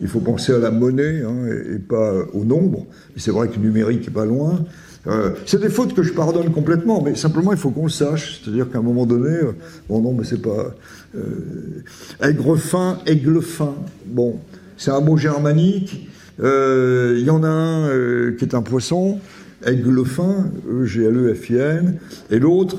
Il 0.00 0.08
faut 0.08 0.20
penser 0.20 0.52
à 0.52 0.58
la 0.58 0.70
monnaie 0.70 1.22
hein, 1.22 1.46
et, 1.74 1.78
pas 1.78 2.12
au 2.32 2.44
nombre. 2.44 2.86
C'est 3.16 3.30
vrai 3.30 3.48
que 3.48 3.58
numérique 3.58 4.08
est 4.08 4.12
pas 4.12 4.24
loin. 4.24 4.64
Euh, 5.06 5.30
c'est 5.46 5.60
des 5.60 5.68
fautes 5.68 5.94
que 5.94 6.02
je 6.02 6.12
pardonne 6.12 6.50
complètement, 6.50 7.02
mais 7.02 7.14
simplement 7.14 7.52
il 7.52 7.58
faut 7.58 7.70
qu'on 7.70 7.84
le 7.84 7.90
sache. 7.90 8.40
C'est-à-dire 8.42 8.70
qu'à 8.70 8.78
un 8.78 8.82
moment 8.82 9.06
donné, 9.06 9.30
euh, 9.30 9.52
bon 9.88 10.00
non, 10.00 10.12
mais 10.12 10.24
c'est 10.24 10.42
pas 10.42 10.74
euh, 11.16 11.82
aigre 12.20 12.56
fin, 12.56 12.98
aigle 13.06 13.40
fin. 13.40 13.74
Bon, 14.06 14.38
c'est 14.76 14.90
un 14.90 15.00
mot 15.00 15.16
germanique. 15.16 16.08
Il 16.38 16.44
euh, 16.44 17.18
y 17.18 17.30
en 17.30 17.42
a 17.42 17.48
un 17.48 18.32
qui 18.32 18.44
est 18.44 18.54
un 18.54 18.62
poisson, 18.62 19.18
aigle 19.66 20.04
fin, 20.04 20.50
E-G-L-E-F-I-N, 20.70 21.98
et 22.30 22.38
l'autre, 22.38 22.78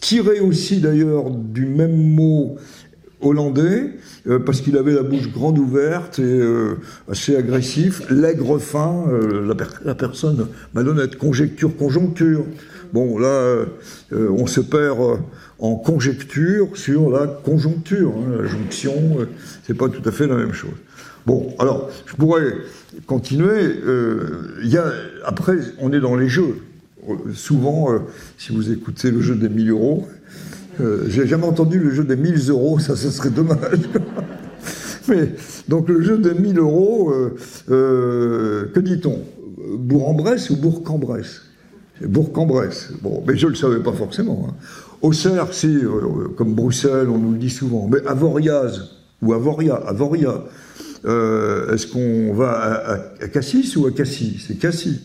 tiré 0.00 0.40
aussi 0.40 0.80
d'ailleurs 0.80 1.30
du 1.30 1.66
même 1.66 1.96
mot 1.96 2.56
hollandais, 3.20 3.92
euh, 4.26 4.38
parce 4.38 4.60
qu'il 4.60 4.76
avait 4.76 4.92
la 4.92 5.02
bouche 5.02 5.28
grande 5.30 5.58
ouverte 5.58 6.18
et 6.18 6.22
euh, 6.22 6.76
assez 7.10 7.36
agressif, 7.36 8.02
l'aigre 8.10 8.58
fin, 8.58 9.04
euh, 9.08 9.46
la, 9.46 9.54
per 9.54 9.66
la, 9.84 9.94
personne 9.94 10.46
malhonnête, 10.74 11.16
conjecture, 11.16 11.74
conjoncture. 11.76 12.44
Bon, 12.92 13.18
là, 13.18 13.66
on 14.10 14.48
se 14.48 14.60
perd 14.60 14.98
en 15.60 15.76
conjecture 15.76 16.76
sur 16.76 17.08
la 17.08 17.28
conjoncture, 17.28 18.12
hein, 18.16 18.42
la 18.42 18.46
jonction, 18.48 19.18
c'est 19.64 19.76
pas 19.76 19.88
tout 19.88 20.06
à 20.08 20.10
fait 20.10 20.26
la 20.26 20.34
même 20.34 20.52
chose. 20.52 20.74
Bon, 21.24 21.54
alors, 21.60 21.88
je 22.06 22.16
pourrais 22.16 22.52
continuer. 23.06 23.76
Y 24.64 24.76
a, 24.76 24.92
après, 25.24 25.58
on 25.78 25.92
est 25.92 26.00
dans 26.00 26.16
les 26.16 26.28
jeux. 26.28 26.56
Souvent, 27.32 27.90
si 28.36 28.52
vous 28.52 28.72
écoutez 28.72 29.12
le 29.12 29.20
jeu 29.20 29.36
des 29.36 29.48
1000 29.48 29.70
euros, 29.70 30.08
J'ai 31.08 31.26
jamais 31.26 31.46
entendu 31.46 31.78
le 31.78 31.90
jeu 31.90 32.04
des 32.04 32.16
1000 32.16 32.50
euros, 32.50 32.78
ça, 32.78 32.96
ce 32.96 33.10
serait 33.10 33.30
dommage. 33.30 33.78
Donc 35.68 35.88
le 35.88 36.02
jeu 36.02 36.18
des 36.18 36.34
1000 36.34 36.58
euros, 36.58 37.10
euh, 37.10 37.36
euh, 37.70 38.66
que 38.72 38.80
dit-on? 38.80 39.18
Bourg-en-Bresse 39.76 40.50
ou 40.50 40.56
Bourg-en-Bresse? 40.56 41.42
Bourg-en-Bresse. 42.04 42.92
Bon, 43.02 43.22
mais 43.26 43.36
je 43.36 43.46
ne 43.46 43.50
le 43.50 43.56
savais 43.56 43.80
pas 43.80 43.92
forcément. 43.92 44.46
Hein. 44.48 44.54
Auxerre, 45.02 45.52
si, 45.52 45.68
euh, 45.68 46.28
comme 46.36 46.54
Bruxelles, 46.54 47.08
on 47.08 47.18
nous 47.18 47.32
le 47.32 47.38
dit 47.38 47.50
souvent. 47.50 47.88
Mais 47.90 48.06
Avoriaz 48.06 48.90
ou 49.22 49.32
Avoria, 49.32 49.74
Avoria. 49.74 50.44
Est-ce 51.02 51.86
qu'on 51.86 52.34
va 52.34 52.50
à, 52.50 52.94
à, 53.22 53.28
Cassis 53.28 53.76
ou 53.76 53.86
à 53.86 53.90
Cassis? 53.90 54.44
C'est 54.46 54.58
Cassis. 54.58 55.00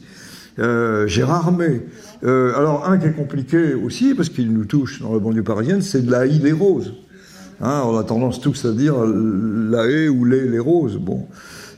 Euh, 0.60 1.08
Gérard 1.08 1.51
May. 1.51 1.82
Euh, 2.24 2.56
alors, 2.56 2.88
un 2.89 2.97
qui 2.97 3.08
est 3.08 3.14
compliqué 3.14 3.74
aussi, 3.74 4.14
parce 4.16 4.30
qu'il 4.30 4.51
nous 4.53 4.66
touche 4.66 5.01
dans 5.01 5.14
la 5.14 5.20
banlieue 5.20 5.43
parisienne, 5.43 5.82
c'est 5.82 6.06
de 6.06 6.12
la 6.12 6.26
haie 6.26 6.39
les 6.41 6.53
roses. 6.53 6.93
Hein, 7.62 7.84
on 7.86 7.97
a 7.97 8.03
tendance 8.03 8.41
tous 8.41 8.66
à 8.66 8.72
dire 8.72 8.95
la 9.06 9.86
haie 9.86 10.08
ou 10.08 10.26
les, 10.26 10.47
les 10.47 10.60
roses. 10.60 10.97
Bon. 10.97 11.28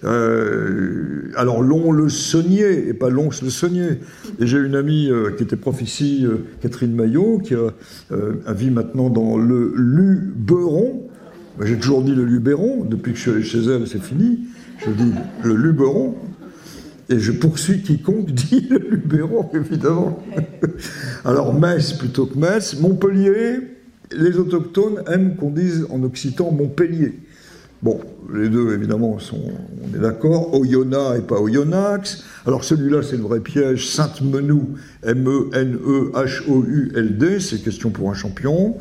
Euh, 0.03 1.31
alors, 1.35 1.63
long 1.63 1.91
le 1.91 2.07
saunier, 2.09 2.87
et 2.87 2.93
pas 2.93 3.09
long 3.09 3.29
le 3.41 3.49
saunier. 3.49 3.99
Et 4.39 4.45
j'ai 4.45 4.59
une 4.59 4.75
amie 4.75 5.09
qui 5.37 5.43
était 5.43 5.55
prof 5.55 5.81
ici, 5.81 6.25
Catherine 6.61 6.93
Maillot, 6.93 7.39
qui 7.39 7.55
a, 7.55 8.53
vit 8.53 8.69
maintenant 8.69 9.09
dans 9.09 9.37
le 9.37 9.73
Luberon. 9.75 11.09
J'ai 11.63 11.77
toujours 11.77 12.03
dit 12.03 12.13
le 12.13 12.23
Luberon, 12.23 12.85
depuis 12.85 13.13
que 13.13 13.17
je 13.17 13.31
suis 13.31 13.43
chez 13.43 13.71
elle, 13.71 13.87
c'est 13.87 14.01
fini. 14.01 14.41
Je 14.85 14.91
dis 14.91 15.11
le 15.43 15.55
Luberon. 15.55 16.15
Et 17.09 17.19
je 17.19 17.31
poursuis 17.31 17.81
quiconque 17.81 18.31
dit 18.31 18.67
le 18.69 18.77
Luberon, 18.77 19.49
évidemment. 19.53 20.23
Alors 21.23 21.53
Metz 21.53 21.93
plutôt 21.93 22.25
que 22.25 22.37
Metz. 22.37 22.79
Montpellier, 22.79 23.59
les 24.11 24.37
autochtones 24.37 25.03
aiment 25.07 25.35
qu'on 25.35 25.51
dise 25.51 25.87
en 25.89 26.03
occitan 26.03 26.51
Montpellier. 26.51 27.19
Bon, 27.83 27.99
les 28.33 28.49
deux, 28.49 28.73
évidemment, 28.73 29.19
sont, 29.19 29.39
on 29.83 29.95
est 29.95 29.99
d'accord. 29.99 30.55
Oyonnax 30.55 31.19
et 31.19 31.21
pas 31.21 31.39
Oyonnax. 31.39 32.23
Alors 32.47 32.63
celui-là, 32.63 33.03
c'est 33.03 33.17
le 33.17 33.23
vrai 33.23 33.39
piège. 33.39 33.87
Sainte-Menou, 33.87 34.69
M-E-N-E-H-O-U-L-D, 35.03 35.79
c'est 37.39 37.59
question 37.63 37.91
pour 37.91 38.09
un 38.09 38.15
champion. 38.15 38.77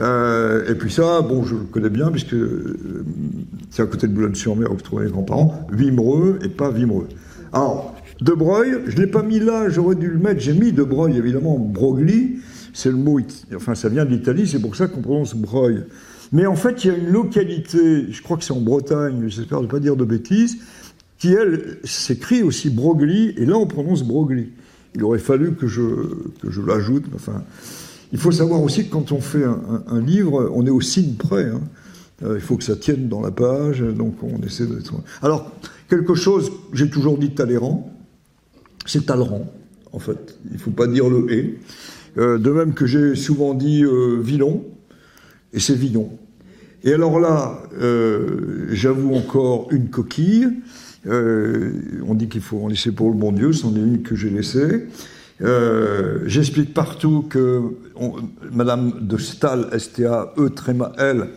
Euh, 0.00 0.64
et 0.70 0.74
puis 0.74 0.90
ça, 0.90 1.20
bon, 1.20 1.44
je 1.44 1.54
le 1.54 1.64
connais 1.64 1.90
bien, 1.90 2.10
puisque 2.10 2.32
euh, 2.32 3.04
c'est 3.70 3.82
à 3.82 3.86
côté 3.86 4.06
de 4.06 4.14
Boulogne-sur-Mer 4.14 4.72
où 4.72 4.78
je 4.78 4.84
trouvais 4.84 5.04
mes 5.04 5.10
grands-parents. 5.10 5.68
Vimereux 5.70 6.38
et 6.42 6.48
pas 6.48 6.70
Vimereux. 6.70 7.08
Alors, 7.52 7.94
De 8.20 8.32
Broglie, 8.32 8.72
je 8.86 8.96
ne 8.96 9.00
l'ai 9.02 9.06
pas 9.06 9.22
mis 9.22 9.40
là, 9.40 9.68
j'aurais 9.68 9.96
dû 9.96 10.08
le 10.08 10.18
mettre. 10.18 10.40
J'ai 10.40 10.52
mis 10.52 10.72
De 10.72 10.82
Broglie, 10.82 11.18
évidemment, 11.18 11.58
Broglie, 11.58 12.38
c'est 12.72 12.90
le 12.90 12.96
mot, 12.96 13.18
enfin 13.54 13.74
ça 13.74 13.88
vient 13.88 14.04
de 14.04 14.10
l'Italie, 14.10 14.46
c'est 14.46 14.60
pour 14.60 14.76
ça 14.76 14.86
qu'on 14.86 15.00
prononce 15.00 15.34
Broglie. 15.34 15.82
Mais 16.32 16.46
en 16.46 16.54
fait, 16.54 16.84
il 16.84 16.88
y 16.88 16.90
a 16.90 16.96
une 16.96 17.10
localité, 17.10 18.06
je 18.10 18.22
crois 18.22 18.36
que 18.36 18.44
c'est 18.44 18.52
en 18.52 18.60
Bretagne, 18.60 19.24
j'espère 19.28 19.62
ne 19.62 19.66
pas 19.66 19.80
dire 19.80 19.96
de 19.96 20.04
bêtises, 20.04 20.58
qui, 21.18 21.32
elle, 21.32 21.78
s'écrit 21.84 22.42
aussi 22.42 22.70
Broglie, 22.70 23.34
et 23.36 23.46
là 23.46 23.56
on 23.56 23.66
prononce 23.66 24.04
Broglie. 24.04 24.50
Il 24.94 25.04
aurait 25.04 25.18
fallu 25.18 25.54
que 25.54 25.66
je, 25.66 25.82
que 26.42 26.50
je 26.50 26.60
l'ajoute, 26.62 27.04
enfin... 27.14 27.42
Il 28.12 28.18
faut 28.18 28.32
savoir 28.32 28.60
aussi 28.60 28.86
que 28.86 28.90
quand 28.90 29.12
on 29.12 29.20
fait 29.20 29.44
un, 29.44 29.84
un, 29.86 30.00
livre, 30.00 30.50
on 30.52 30.66
est 30.66 30.70
au 30.70 30.80
signe 30.80 31.14
près. 31.14 31.44
Hein. 31.44 31.60
Euh, 32.22 32.34
il 32.34 32.40
faut 32.40 32.56
que 32.56 32.64
ça 32.64 32.76
tienne 32.76 33.08
dans 33.08 33.20
la 33.20 33.30
page, 33.30 33.80
donc 33.80 34.22
on 34.22 34.40
essaie 34.44 34.66
d'être... 34.66 34.94
Alors, 35.22 35.50
quelque 35.88 36.14
chose, 36.14 36.50
j'ai 36.72 36.90
toujours 36.90 37.18
dit 37.18 37.30
Talleyrand, 37.30 37.94
c'est 38.86 39.06
Talleyrand, 39.06 39.50
en 39.92 39.98
fait. 39.98 40.38
Il 40.46 40.54
ne 40.54 40.58
faut 40.58 40.70
pas 40.70 40.86
dire 40.86 41.08
le 41.08 41.32
«et». 41.32 41.58
Euh, 42.18 42.38
de 42.38 42.50
même 42.50 42.74
que 42.74 42.86
j'ai 42.86 43.14
souvent 43.14 43.54
dit 43.54 43.84
euh, 43.84 44.18
Villon, 44.20 44.64
et 45.52 45.60
c'est 45.60 45.74
Villon. 45.74 46.10
Et 46.82 46.92
alors 46.92 47.20
là, 47.20 47.62
euh, 47.80 48.66
j'avoue 48.70 49.14
encore 49.14 49.68
une 49.70 49.90
coquille. 49.90 50.48
On 51.06 52.14
dit 52.14 52.28
qu'il 52.28 52.40
faut 52.40 52.58
en 52.58 52.68
laisser 52.68 52.92
pour 52.92 53.08
le 53.08 53.16
bon 53.16 53.32
Dieu, 53.32 53.52
c'en 53.52 53.74
est 53.74 53.80
une 53.80 54.02
que 54.02 54.14
j'ai 54.14 54.30
laissée. 54.30 54.86
J'explique 56.26 56.74
partout 56.74 57.24
que 57.28 57.62
Madame 58.52 59.06
de 59.06 59.16
Stahl, 59.16 59.68
S-T-A-E, 59.72 60.50
tréma 60.50 60.92
L, 60.98 61.28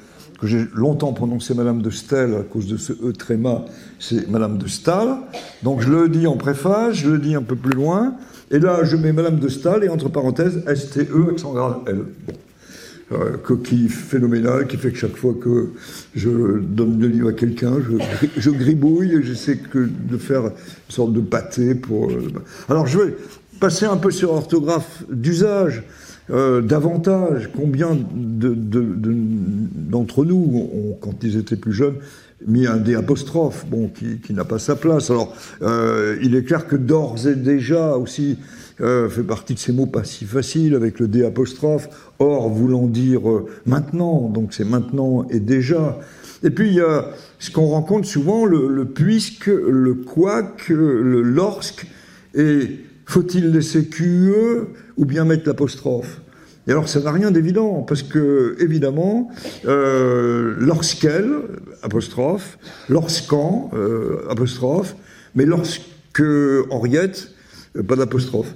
j'ai 0.47 0.65
longtemps 0.73 1.13
prononcé 1.13 1.53
Madame 1.53 1.81
de 1.81 1.89
Stahl 1.89 2.35
à 2.35 2.43
cause 2.43 2.67
de 2.67 2.77
ce 2.77 2.93
E 2.93 3.13
tréma, 3.13 3.65
c'est 3.99 4.29
Madame 4.29 4.57
de 4.57 4.67
Stahl. 4.67 5.17
Donc 5.63 5.81
je 5.81 5.89
le 5.89 6.09
dis 6.09 6.27
en 6.27 6.37
préface, 6.37 6.95
je 6.95 7.09
le 7.09 7.19
dis 7.19 7.35
un 7.35 7.41
peu 7.41 7.55
plus 7.55 7.73
loin, 7.73 8.15
et 8.51 8.59
là 8.59 8.83
je 8.83 8.95
mets 8.95 9.13
Madame 9.13 9.39
de 9.39 9.47
Stahl 9.47 9.83
et 9.83 9.89
entre 9.89 10.09
parenthèses 10.09 10.63
S-T-E, 10.67 11.31
accent 11.31 11.53
grave 11.53 11.79
L. 11.87 12.03
Bon. 12.27 12.33
Euh, 13.11 13.37
coquille 13.37 13.89
phénoménale 13.89 14.65
qui 14.65 14.77
fait 14.77 14.91
que 14.91 14.97
chaque 14.97 15.17
fois 15.17 15.33
que 15.33 15.71
je 16.15 16.29
donne 16.29 16.99
le 16.99 17.07
livre 17.07 17.29
à 17.29 17.33
quelqu'un, 17.33 17.73
je, 17.81 17.97
je, 18.37 18.49
gribouille 18.49 19.13
et 19.13 19.21
j'essaie 19.21 19.57
que 19.57 19.89
de 20.09 20.17
faire 20.17 20.43
une 20.43 20.51
sorte 20.87 21.11
de 21.11 21.19
pâté 21.19 21.75
pour. 21.75 22.09
Euh, 22.09 22.31
alors 22.69 22.87
je 22.87 22.97
vais 22.97 23.15
passer 23.59 23.85
un 23.85 23.97
peu 23.97 24.09
sur 24.09 24.33
l'orthographe 24.33 25.03
d'usage. 25.11 25.83
Euh, 26.29 26.61
davantage, 26.61 27.49
combien 27.55 27.95
d'entre 27.95 30.23
de, 30.23 30.25
de, 30.25 30.33
nous, 30.33 30.69
ont, 30.73 30.97
quand 31.01 31.23
ils 31.23 31.37
étaient 31.37 31.57
plus 31.57 31.73
jeunes, 31.73 31.95
mis 32.47 32.67
un 32.67 32.77
D 32.77 32.95
apostrophe, 32.95 33.65
bon, 33.69 33.89
qui, 33.89 34.19
qui 34.19 34.33
n'a 34.33 34.45
pas 34.45 34.59
sa 34.59 34.75
place. 34.75 35.09
Alors, 35.09 35.35
euh, 35.61 36.17
il 36.21 36.35
est 36.35 36.43
clair 36.43 36.67
que 36.67 36.75
d'ores 36.75 37.27
et 37.27 37.35
déjà 37.35 37.97
aussi 37.97 38.37
euh, 38.81 39.09
fait 39.09 39.23
partie 39.23 39.53
de 39.53 39.59
ces 39.59 39.71
mots 39.71 39.85
pas 39.85 40.03
si 40.03 40.25
faciles 40.25 40.75
avec 40.75 40.99
le 40.99 41.07
D 41.07 41.25
apostrophe, 41.25 41.89
or 42.19 42.49
voulant 42.49 42.87
dire 42.87 43.29
euh, 43.29 43.45
maintenant, 43.65 44.29
donc 44.29 44.53
c'est 44.53 44.65
maintenant 44.65 45.27
et 45.29 45.39
déjà. 45.39 45.99
Et 46.43 46.49
puis 46.49 46.79
ce 47.39 47.51
qu'on 47.51 47.67
rencontre 47.67 48.05
souvent, 48.05 48.45
le, 48.45 48.85
puisque, 48.85 49.47
le 49.47 49.93
quoique, 49.93 50.73
le 50.73 51.21
lorsque, 51.21 51.87
et 52.35 52.79
faut-il 53.13 53.51
laisser 53.51 53.85
QE 53.85 54.69
ou 54.97 55.05
bien 55.05 55.23
mettre 55.23 55.47
l'apostrophe? 55.47 56.21
Et 56.67 56.71
alors 56.71 56.89
ça 56.89 56.99
n'a 56.99 57.11
rien 57.11 57.29
d'évident, 57.29 57.83
parce 57.87 58.01
que 58.01 58.55
évidemment, 58.59 59.29
euh, 59.67 60.55
lorsqu'elle, 60.57 61.31
apostrophe, 61.83 62.57
lorsqu'en, 62.89 63.69
euh, 63.75 64.25
apostrophe, 64.31 64.95
mais 65.35 65.45
lorsque 65.45 66.23
Henriette, 66.71 67.29
euh, 67.75 67.83
pas 67.83 67.95
d'apostrophe. 67.95 68.55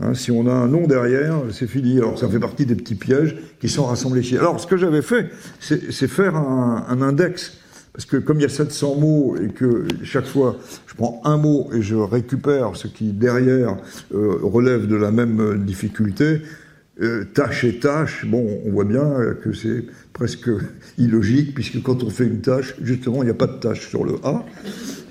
Hein, 0.00 0.14
si 0.14 0.30
on 0.30 0.46
a 0.46 0.52
un 0.52 0.68
nom 0.68 0.86
derrière, 0.86 1.42
c'est 1.50 1.66
fini. 1.66 1.96
Alors 1.96 2.16
ça 2.16 2.28
fait 2.28 2.38
partie 2.38 2.64
des 2.64 2.76
petits 2.76 2.94
pièges 2.94 3.36
qui 3.60 3.68
sont 3.68 3.86
rassemblés 3.86 4.20
ici. 4.20 4.36
Alors 4.36 4.60
ce 4.60 4.68
que 4.68 4.76
j'avais 4.76 5.02
fait, 5.02 5.30
c'est 5.58 6.08
faire 6.08 6.36
un, 6.36 6.86
un, 6.88 7.02
index. 7.02 7.58
Parce 7.96 8.04
que 8.04 8.18
comme 8.18 8.38
il 8.38 8.42
y 8.42 8.44
a 8.46 8.50
700 8.50 8.96
mots 8.96 9.36
et 9.42 9.48
que 9.48 9.86
chaque 10.02 10.26
fois 10.26 10.56
je 10.86 10.94
prends 10.94 11.22
un 11.24 11.38
mot 11.38 11.70
et 11.72 11.80
je 11.80 11.96
récupère 11.96 12.76
ce 12.76 12.88
qui 12.88 13.12
derrière 13.12 13.78
euh, 14.14 14.36
relève 14.42 14.86
de 14.86 14.96
la 14.96 15.10
même 15.10 15.64
difficulté, 15.64 16.42
euh, 17.00 17.24
tâche 17.32 17.64
et 17.64 17.78
tâche, 17.78 18.26
bon, 18.26 18.60
on 18.66 18.70
voit 18.70 18.84
bien 18.84 19.34
que 19.42 19.54
c'est 19.54 19.84
presque 20.12 20.50
illogique, 20.98 21.54
puisque 21.54 21.82
quand 21.82 22.02
on 22.02 22.10
fait 22.10 22.26
une 22.26 22.42
tâche, 22.42 22.74
justement, 22.82 23.22
il 23.22 23.26
n'y 23.26 23.30
a 23.30 23.34
pas 23.34 23.46
de 23.46 23.58
tâche 23.58 23.88
sur 23.88 24.04
le 24.04 24.16
A. 24.24 24.44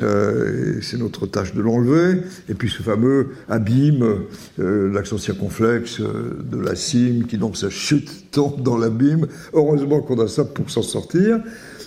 Euh, 0.03 0.79
c'est 0.81 0.97
notre 0.97 1.25
tâche 1.25 1.55
de 1.55 1.61
l'enlever. 1.63 2.21
Et 2.49 2.53
puis 2.53 2.69
ce 2.69 2.83
fameux 2.83 3.29
abîme, 3.49 4.25
l'accent 4.59 5.17
circonflexe 5.17 6.01
de 6.01 6.57
la 6.59 6.75
cime, 6.75 7.25
qui 7.25 7.39
donc 7.39 7.57
sa 7.57 7.71
chute 7.71 8.29
tombe 8.29 8.61
dans 8.61 8.77
l'abîme. 8.77 9.25
Heureusement 9.53 10.01
qu'on 10.01 10.19
a 10.19 10.27
ça 10.27 10.45
pour 10.45 10.69
s'en 10.69 10.83
sortir. 10.83 11.39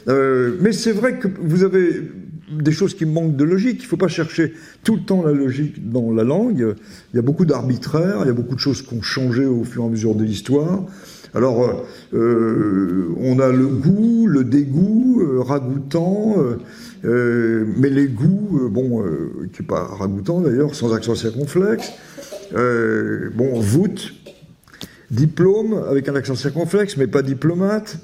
Mais 0.09 0.73
c'est 0.73 0.93
vrai 0.93 1.19
que 1.19 1.29
vous 1.41 1.65
avez 1.65 2.03
des 2.51 2.73
choses 2.73 2.95
qui 2.95 3.05
manquent 3.05 3.37
de 3.37 3.45
logique. 3.45 3.81
Il 3.81 3.85
ne 3.85 3.89
faut 3.89 3.97
pas 3.97 4.09
chercher 4.09 4.55
tout 4.85 4.97
le 4.97 5.03
temps 5.03 5.23
la 5.23 5.33
logique 5.33 5.91
dans 5.91 6.13
la 6.13 6.25
langue. 6.25 6.75
Il 7.13 7.17
y 7.17 7.19
a 7.19 7.23
beaucoup 7.23 7.45
d'arbitraires, 7.45 8.21
il 8.23 8.27
y 8.27 8.31
a 8.31 8.35
beaucoup 8.35 8.55
de 8.55 8.61
choses 8.61 8.83
qui 8.83 8.95
ont 8.95 9.03
changé 9.03 9.45
au 9.45 9.65
fur 9.65 9.83
et 9.83 9.87
à 9.87 9.89
mesure 9.91 10.15
de 10.15 10.25
l'histoire. 10.25 10.85
Alors, 11.35 11.85
euh, 12.15 13.15
on 13.19 13.39
a 13.39 13.53
le 13.53 13.67
goût, 13.67 14.27
le 14.27 14.45
dégoût, 14.45 15.21
euh, 15.21 15.41
ragoûtant, 15.43 16.37
euh, 17.05 17.67
mais 17.77 17.91
les 17.91 18.09
goûts, 18.09 18.69
bon, 18.71 19.05
qui 19.53 19.63
n'est 19.63 19.67
pas 19.67 19.85
ragoûtant 19.85 20.41
d'ailleurs, 20.41 20.75
sans 20.75 20.95
accent 20.95 21.15
circonflexe. 21.15 21.93
bon, 22.53 23.61
voûte, 23.61 24.15
diplôme 25.11 25.83
avec 25.89 26.09
un 26.09 26.15
accent 26.15 26.35
circonflexe, 26.35 26.97
mais 26.97 27.07
pas 27.07 27.23
diplomate. 27.23 27.99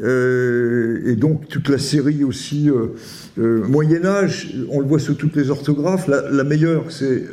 Euh, 0.00 1.02
et 1.06 1.16
donc 1.16 1.48
toute 1.48 1.68
la 1.68 1.78
série 1.78 2.24
aussi 2.24 2.70
euh, 2.70 2.94
euh, 3.38 3.66
Moyen 3.66 4.04
Âge, 4.04 4.54
on 4.70 4.80
le 4.80 4.86
voit 4.86 4.98
sous 4.98 5.14
toutes 5.14 5.36
les 5.36 5.50
orthographes. 5.50 6.08
La, 6.08 6.44
meilleure, 6.44 6.90
c'est 6.90 7.24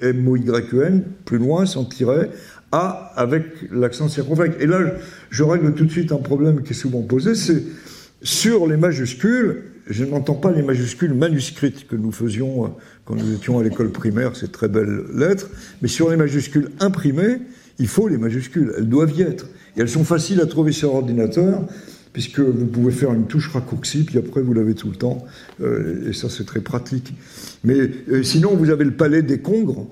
M 0.00 0.26
O 0.26 0.36
Y 0.36 0.74
e 0.74 0.82
N, 0.82 1.04
plus 1.24 1.38
loin, 1.38 1.66
sans 1.66 1.84
tiret, 1.84 2.30
A 2.72 3.12
avec 3.16 3.44
l'accent 3.70 4.08
circonflexe. 4.08 4.56
Et 4.60 4.66
là, 4.66 4.80
je 5.30 5.42
règle 5.42 5.74
tout 5.74 5.84
de 5.84 5.90
suite 5.90 6.12
un 6.12 6.18
problème 6.18 6.62
qui 6.62 6.72
est 6.72 6.76
souvent 6.76 7.02
posé, 7.02 7.34
c'est 7.34 7.62
sur 8.22 8.66
les 8.66 8.76
majuscules. 8.76 9.62
Je 9.88 10.04
n'entends 10.04 10.34
pas 10.34 10.50
les 10.50 10.62
majuscules 10.62 11.14
manuscrites 11.14 11.86
que 11.86 11.94
nous 11.94 12.10
faisions 12.10 12.74
quand 13.04 13.14
nous 13.14 13.34
étions 13.34 13.60
à 13.60 13.62
l'école 13.62 13.90
primaire, 13.90 14.34
ces 14.34 14.48
très 14.48 14.66
belles 14.66 15.04
lettres, 15.14 15.48
mais 15.80 15.86
sur 15.86 16.10
les 16.10 16.16
majuscules 16.16 16.70
imprimées, 16.80 17.38
il 17.78 17.86
faut 17.86 18.08
les 18.08 18.18
majuscules, 18.18 18.72
elles 18.76 18.88
doivent 18.88 19.12
y 19.16 19.22
être. 19.22 19.46
Et 19.76 19.82
elles 19.82 19.88
sont 19.88 20.04
faciles 20.04 20.40
à 20.40 20.46
trouver 20.46 20.72
sur 20.72 20.92
ordinateur 20.94 21.62
puisque 22.16 22.40
vous 22.40 22.64
pouvez 22.64 22.92
faire 22.92 23.12
une 23.12 23.26
touche 23.26 23.50
raccourcie, 23.50 24.02
puis 24.02 24.16
après 24.16 24.40
vous 24.40 24.54
l'avez 24.54 24.74
tout 24.74 24.88
le 24.88 24.96
temps, 24.96 25.26
euh, 25.60 26.08
et 26.08 26.14
ça 26.14 26.30
c'est 26.30 26.46
très 26.46 26.62
pratique. 26.62 27.12
Mais 27.62 27.90
euh, 28.08 28.22
sinon, 28.22 28.56
vous 28.56 28.70
avez 28.70 28.86
le 28.86 28.94
palais 28.94 29.20
des 29.20 29.40
congres, 29.40 29.86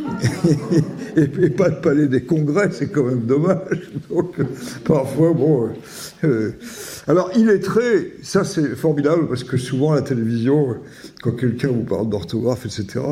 et, 1.16 1.26
pas 1.50 1.68
le 1.68 1.82
palais 1.82 2.06
des 2.06 2.22
congrès, 2.22 2.70
c'est 2.72 2.90
quand 2.90 3.04
même 3.04 3.26
dommage. 3.26 3.90
Donc, 4.08 4.34
parfois, 4.84 5.34
bon. 5.34 5.68
Euh, 6.24 6.52
alors, 7.06 7.30
il 7.36 7.50
est 7.50 7.60
très. 7.60 8.12
Ça, 8.22 8.44
c'est 8.44 8.74
formidable, 8.74 9.28
parce 9.28 9.44
que 9.44 9.58
souvent 9.58 9.92
à 9.92 9.96
la 9.96 10.02
télévision, 10.02 10.76
quand 11.20 11.32
quelqu'un 11.32 11.68
vous 11.68 11.84
parle 11.84 12.08
d'orthographe, 12.08 12.64
etc., 12.64 13.04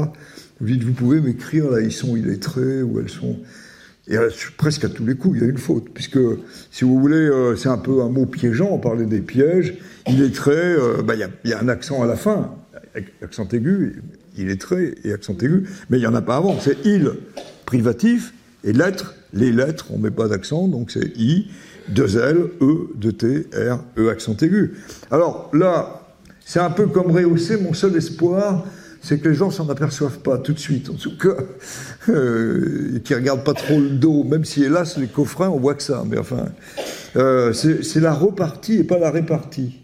vous 0.63 0.67
dites, 0.67 0.83
vous 0.83 0.95
pouvez 0.95 1.21
m'écrire, 1.21 1.71
là, 1.71 1.83
ils 1.83 1.93
sont 1.93 2.17
illettrés, 2.17 2.83
ou 2.83 3.01
elles 3.01 3.11
sont. 3.11 3.37
Et 4.11 4.17
presque 4.57 4.85
à 4.85 4.89
tous 4.89 5.07
les 5.07 5.15
coups, 5.15 5.37
il 5.39 5.43
y 5.43 5.47
a 5.47 5.49
une 5.49 5.59
faute, 5.59 5.89
puisque, 5.95 6.19
si 6.73 6.85
vous 6.85 6.99
voulez, 6.99 7.17
euh, 7.17 7.55
c'est 7.55 7.69
un 7.69 7.79
peu 7.79 8.03
un 8.03 8.09
mot 8.09 8.27
piégeant, 8.27 8.69
on 8.73 8.79
parlait 8.79 9.07
des 9.07 9.21
pièges, 9.21 9.75
il 10.09 10.21
est 10.21 10.35
très, 10.35 10.51
euh, 10.51 11.01
bah, 11.05 11.15
il, 11.15 11.49
y 11.49 11.53
a, 11.53 11.61
un 11.61 11.69
accent 11.69 12.03
à 12.03 12.07
la 12.07 12.17
fin, 12.17 12.53
accent 13.23 13.47
aigu, 13.53 14.03
il 14.37 14.51
est 14.51 14.61
très 14.61 14.95
et 15.05 15.13
accent 15.13 15.37
aigu, 15.41 15.69
mais 15.91 15.99
il 15.99 16.01
n'y 16.01 16.09
en 16.09 16.15
a 16.17 16.23
pas 16.23 16.37
avant, 16.37 16.59
c'est 16.59 16.85
il, 16.85 17.13
privatif, 17.67 18.35
et 18.65 18.73
lettres, 18.73 19.15
les 19.33 19.53
lettres, 19.53 19.87
on 19.91 19.99
ne 19.99 20.03
met 20.03 20.11
pas 20.11 20.27
d'accent, 20.27 20.67
donc 20.67 20.91
c'est 20.91 21.17
I, 21.17 21.49
deux 21.89 22.19
L, 22.19 22.47
E, 22.61 22.89
deux 22.97 23.13
T, 23.13 23.47
R, 23.55 23.79
E, 23.97 24.09
accent 24.09 24.37
aigu. 24.43 24.75
Alors 25.13 25.51
là, 25.55 26.09
c'est 26.45 26.59
un 26.59 26.71
peu 26.71 26.87
comme 26.87 27.13
rehausser 27.13 27.59
mon 27.59 27.75
seul 27.75 27.95
espoir, 27.97 28.67
c'est 29.01 29.19
que 29.19 29.29
les 29.29 29.35
gens 29.35 29.51
s'en 29.51 29.69
aperçoivent 29.69 30.19
pas 30.19 30.39
tout 30.39 30.53
de 30.53 30.59
suite, 30.59 30.91
en 30.91 30.95
tout 30.95 31.17
cas, 31.17 31.43
euh, 32.09 32.99
qui 33.05 33.15
regardent 33.15 33.45
pas 33.45 33.55
trop 33.55 33.79
le 33.79 33.91
dos, 33.91 34.25
même 34.25 34.45
si 34.45 34.63
hélas 34.63 34.99
les 34.99 35.07
coffrets 35.07 35.47
on 35.47 35.59
voit 35.59 35.75
que 35.75 35.83
ça, 35.83 36.05
mais 36.09 36.19
enfin, 36.19 36.47
euh, 37.17 37.53
c'est 37.53 38.01
la 38.01 38.13
repartie 38.13 38.79
et 38.79 38.85
pas 38.85 38.99
la 38.99 39.11
répartie. 39.11 39.81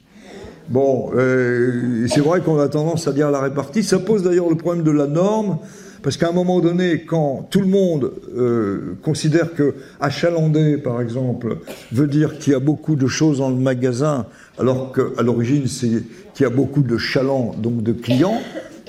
Bon, 0.68 1.10
euh, 1.14 2.06
c'est 2.08 2.20
vrai 2.20 2.40
qu'on 2.40 2.58
a 2.58 2.68
tendance 2.68 3.06
à 3.06 3.12
dire 3.12 3.30
la 3.30 3.40
répartie. 3.40 3.84
Ça 3.84 4.00
pose 4.00 4.24
d'ailleurs 4.24 4.50
le 4.50 4.56
problème 4.56 4.82
de 4.82 4.90
la 4.90 5.06
norme, 5.06 5.58
parce 6.02 6.16
qu'à 6.16 6.28
un 6.28 6.32
moment 6.32 6.60
donné, 6.60 7.04
quand 7.04 7.46
tout 7.50 7.60
le 7.60 7.68
monde 7.68 8.12
euh, 8.36 8.96
considère 9.02 9.54
que 9.54 9.74
achalander, 10.00 10.76
par 10.76 11.00
exemple, 11.00 11.58
veut 11.92 12.08
dire 12.08 12.38
qu'il 12.38 12.52
y 12.52 12.56
a 12.56 12.60
beaucoup 12.60 12.96
de 12.96 13.06
choses 13.06 13.38
dans 13.38 13.50
le 13.50 13.56
magasin, 13.56 14.26
alors 14.58 14.92
qu'à 14.92 15.22
l'origine 15.22 15.68
c'est 15.68 16.02
qu'il 16.34 16.42
y 16.42 16.46
a 16.46 16.50
beaucoup 16.50 16.82
de 16.82 16.98
chalands, 16.98 17.54
donc 17.58 17.82
de 17.82 17.92
clients, 17.92 18.40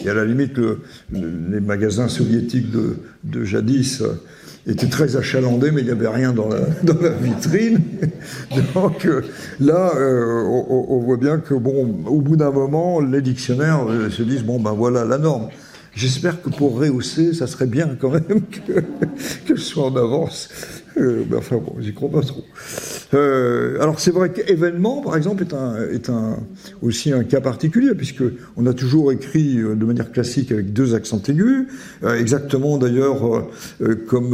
et 0.04 0.10
à 0.10 0.14
la 0.14 0.26
limite, 0.26 0.60
les 1.12 1.60
magasins 1.60 2.08
soviétiques 2.08 2.72
de, 2.72 3.43
jadis 3.43 4.02
euh, 4.02 4.22
étaient 4.68 4.88
très 4.88 5.16
achalandés, 5.16 5.72
mais 5.72 5.82
il 5.82 5.86
n'y 5.86 5.91
avait 5.91 6.08
rien 6.08 6.34
dans 6.34 6.50
la, 6.50 6.60
vitrine. 7.22 7.80
Donc 8.76 9.06
euh, 9.06 9.22
là, 9.60 9.93
euh, 9.95 10.43
on, 10.43 11.00
voit 11.00 11.18
bien 11.18 11.39
que, 11.39 11.54
bon, 11.54 12.04
au 12.06 12.22
bout 12.22 12.36
d'un 12.36 12.52
moment, 12.52 13.00
les 13.00 13.22
dictionnaires 13.22 13.86
se 14.12 14.22
disent, 14.22 14.43
bon, 14.43 14.60
ben 14.60 14.72
voilà 14.72 15.04
la 15.04 15.18
norme. 15.18 15.50
J'espère 15.95 16.43
que 16.43 16.50
pour 16.50 16.80
rehausser, 16.80 17.34
ça 17.34 17.48
serait 17.48 17.66
bien 17.66 17.98
quand 18.00 18.12
même 18.12 18.41
que, 18.68 18.84
que 19.48 19.56
soit 19.56 19.86
en 19.86 19.95
avance. 19.95 20.50
Euh, 21.00 21.24
ben, 21.26 21.38
enfin 21.38 21.58
bon, 21.58 21.76
j'y 21.80 21.93
crois 21.93 22.10
pas 22.10 22.22
trop. 22.22 22.43
Euh, 23.14 23.82
alors 23.82 24.00
c'est 24.00 24.12
vrai 24.12 24.32
qu'événement, 24.32 25.02
par 25.02 25.16
exemple, 25.16 25.43
est, 25.43 26.10
un, 26.10 26.38
aussi 26.82 27.12
un 27.12 27.24
cas 27.24 27.41
particulier, 27.41 27.93
puisque 27.95 28.24
on 28.56 28.66
a 28.66 28.74
toujours 28.74 29.12
écrit 29.12 29.60
euh, 29.60 29.76
de 29.76 29.86
manière 29.86 30.12
classique 30.12 30.52
avec 30.52 30.74
deux 30.74 30.95
accents 30.95 31.22
aigus, 31.28 31.68
exactement 32.18 32.78
d'ailleurs 32.78 33.48
comme 34.08 34.34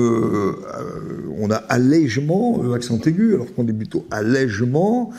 on 1.39 1.51
a 1.51 1.55
allègement, 1.55 2.73
accent 2.73 2.99
aigu, 3.05 3.35
alors 3.35 3.53
qu'on 3.53 3.63
dit 3.63 3.73
plutôt 3.73 4.05
allègement, 4.11 5.11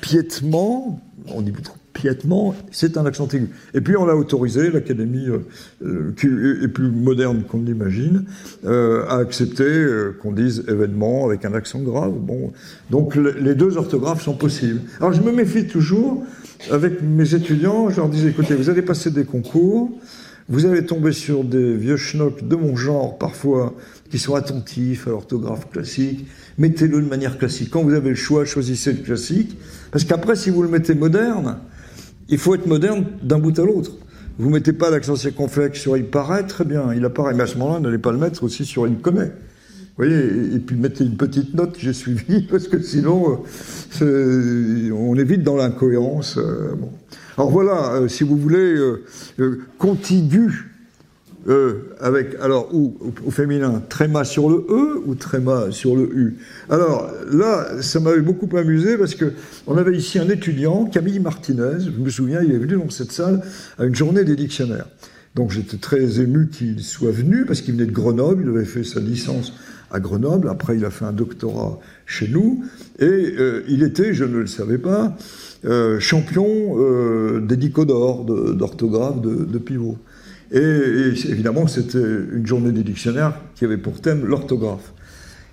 piétement, 0.00 1.00
on 1.28 1.42
dit 1.42 1.52
plutôt 1.52 1.72
piètement, 2.00 2.54
c'est 2.70 2.96
un 2.96 3.04
accent 3.04 3.28
aigu. 3.28 3.50
Et 3.74 3.82
puis 3.82 3.94
on 3.94 4.06
l'a 4.06 4.16
autorisé, 4.16 4.70
l'Académie, 4.70 5.28
euh, 5.28 5.40
euh, 5.84 6.14
qui 6.16 6.26
est 6.64 6.68
plus 6.68 6.90
moderne 6.90 7.42
qu'on 7.46 7.60
l'imagine, 7.62 8.24
euh, 8.64 9.04
a 9.06 9.18
accepté 9.18 9.86
qu'on 10.22 10.32
dise 10.32 10.64
événement 10.66 11.26
avec 11.26 11.44
un 11.44 11.52
accent 11.52 11.80
grave. 11.80 12.14
Bon, 12.14 12.52
donc 12.90 13.16
les 13.16 13.54
deux 13.54 13.76
orthographes 13.76 14.22
sont 14.22 14.34
possibles. 14.34 14.80
Alors 14.98 15.12
je 15.12 15.20
me 15.20 15.30
méfie 15.30 15.66
toujours 15.66 16.24
avec 16.70 17.02
mes 17.02 17.34
étudiants, 17.34 17.90
je 17.90 17.96
leur 17.96 18.08
dis 18.08 18.26
écoutez, 18.26 18.54
vous 18.54 18.70
allez 18.70 18.82
passer 18.82 19.10
des 19.10 19.24
concours, 19.24 19.90
vous 20.48 20.64
allez 20.64 20.86
tomber 20.86 21.12
sur 21.12 21.44
des 21.44 21.76
vieux 21.76 21.98
schnocks 21.98 22.48
de 22.48 22.56
mon 22.56 22.76
genre 22.76 23.18
parfois 23.18 23.74
qui 24.10 24.18
sont 24.18 24.34
attentifs 24.34 25.06
à 25.06 25.10
l'orthographe 25.10 25.70
classique. 25.70 26.26
Mettez-le 26.58 27.00
de 27.00 27.06
manière 27.06 27.38
classique. 27.38 27.70
Quand 27.70 27.82
vous 27.82 27.94
avez 27.94 28.10
le 28.10 28.16
choix, 28.16 28.44
choisissez 28.44 28.92
le 28.92 29.02
classique. 29.02 29.56
Parce 29.92 30.04
qu'après, 30.04 30.36
si 30.36 30.50
vous 30.50 30.62
le 30.62 30.68
mettez 30.68 30.94
moderne, 30.94 31.58
il 32.30 32.38
faut 32.38 32.54
être 32.54 32.66
moderne 32.66 33.04
d'un 33.22 33.38
bout 33.38 33.58
à 33.58 33.64
l'autre. 33.64 33.92
Vous 34.38 34.48
mettez 34.48 34.72
pas 34.72 34.90
l'accent 34.90 35.16
circonflexe 35.16 35.80
sur 35.80 35.96
il 35.96 36.06
paraît, 36.06 36.46
très 36.46 36.64
bien, 36.64 36.94
il 36.94 37.04
apparaît, 37.04 37.34
mais 37.34 37.42
à 37.42 37.46
ce 37.46 37.58
moment-là, 37.58 37.80
n'allez 37.80 37.98
pas 37.98 38.12
le 38.12 38.18
mettre 38.18 38.42
aussi 38.42 38.64
sur 38.64 38.86
il 38.86 38.96
connaît. 38.96 39.32
Vous 39.98 40.06
voyez, 40.06 40.54
et, 40.54 40.58
puis 40.60 40.76
mettez 40.76 41.04
une 41.04 41.16
petite 41.16 41.52
note, 41.52 41.76
j'ai 41.78 41.92
suivi, 41.92 42.42
parce 42.50 42.68
que 42.68 42.80
sinon, 42.80 43.42
euh, 44.00 44.90
on 44.92 45.14
est 45.16 45.24
vite 45.24 45.42
dans 45.42 45.56
l'incohérence. 45.56 46.38
Euh, 46.38 46.74
Alors 47.36 47.50
voilà, 47.50 47.94
euh, 47.94 48.08
si 48.08 48.24
vous 48.24 48.36
voulez, 48.36 48.78
contigu, 49.76 50.69
euh, 51.48 51.94
avec, 52.00 52.36
alors, 52.40 52.74
ou 52.74 52.96
au 53.26 53.30
féminin, 53.30 53.82
tréma 53.88 54.24
sur 54.24 54.50
le 54.50 54.56
E 54.68 55.02
ou 55.06 55.14
tréma 55.14 55.70
sur 55.70 55.96
le 55.96 56.04
U? 56.14 56.36
Alors 56.68 57.10
là, 57.30 57.80
ça 57.82 58.00
m'avait 58.00 58.20
beaucoup 58.20 58.54
amusé 58.56 58.98
parce 58.98 59.14
que 59.14 59.32
on 59.66 59.76
avait 59.76 59.96
ici 59.96 60.18
un 60.18 60.28
étudiant, 60.28 60.84
Camille 60.84 61.20
Martinez, 61.20 61.80
je 61.80 61.90
me 61.90 62.10
souviens, 62.10 62.42
il 62.42 62.52
est 62.52 62.58
venu 62.58 62.76
dans 62.76 62.90
cette 62.90 63.12
salle 63.12 63.42
à 63.78 63.84
une 63.84 63.94
journée 63.94 64.24
des 64.24 64.36
dictionnaires. 64.36 64.86
Donc 65.34 65.52
j'étais 65.52 65.76
très 65.76 66.20
ému 66.20 66.48
qu'il 66.48 66.82
soit 66.82 67.12
venu 67.12 67.44
parce 67.46 67.60
qu'il 67.60 67.74
venait 67.74 67.86
de 67.86 67.92
Grenoble, 67.92 68.42
il 68.44 68.48
avait 68.50 68.64
fait 68.64 68.84
sa 68.84 69.00
licence 69.00 69.52
à 69.90 70.00
Grenoble, 70.00 70.48
après 70.48 70.76
il 70.76 70.84
a 70.84 70.90
fait 70.90 71.04
un 71.04 71.12
doctorat 71.12 71.78
chez 72.06 72.28
nous, 72.28 72.64
et 72.98 73.04
euh, 73.04 73.62
il 73.68 73.82
était, 73.82 74.14
je 74.14 74.24
ne 74.24 74.38
le 74.38 74.46
savais 74.46 74.78
pas, 74.78 75.16
euh, 75.64 75.98
champion 76.00 76.46
euh, 76.78 77.40
des 77.40 77.56
d'or, 77.56 78.24
d'orthographe, 78.24 79.20
de, 79.20 79.58
pivot. 79.58 79.98
Et, 80.52 81.12
évidemment, 81.28 81.66
c'était 81.66 81.98
une 81.98 82.46
journée 82.46 82.72
des 82.72 82.82
dictionnaires 82.82 83.34
qui 83.54 83.64
avait 83.64 83.78
pour 83.78 84.00
thème 84.00 84.26
l'orthographe. 84.26 84.92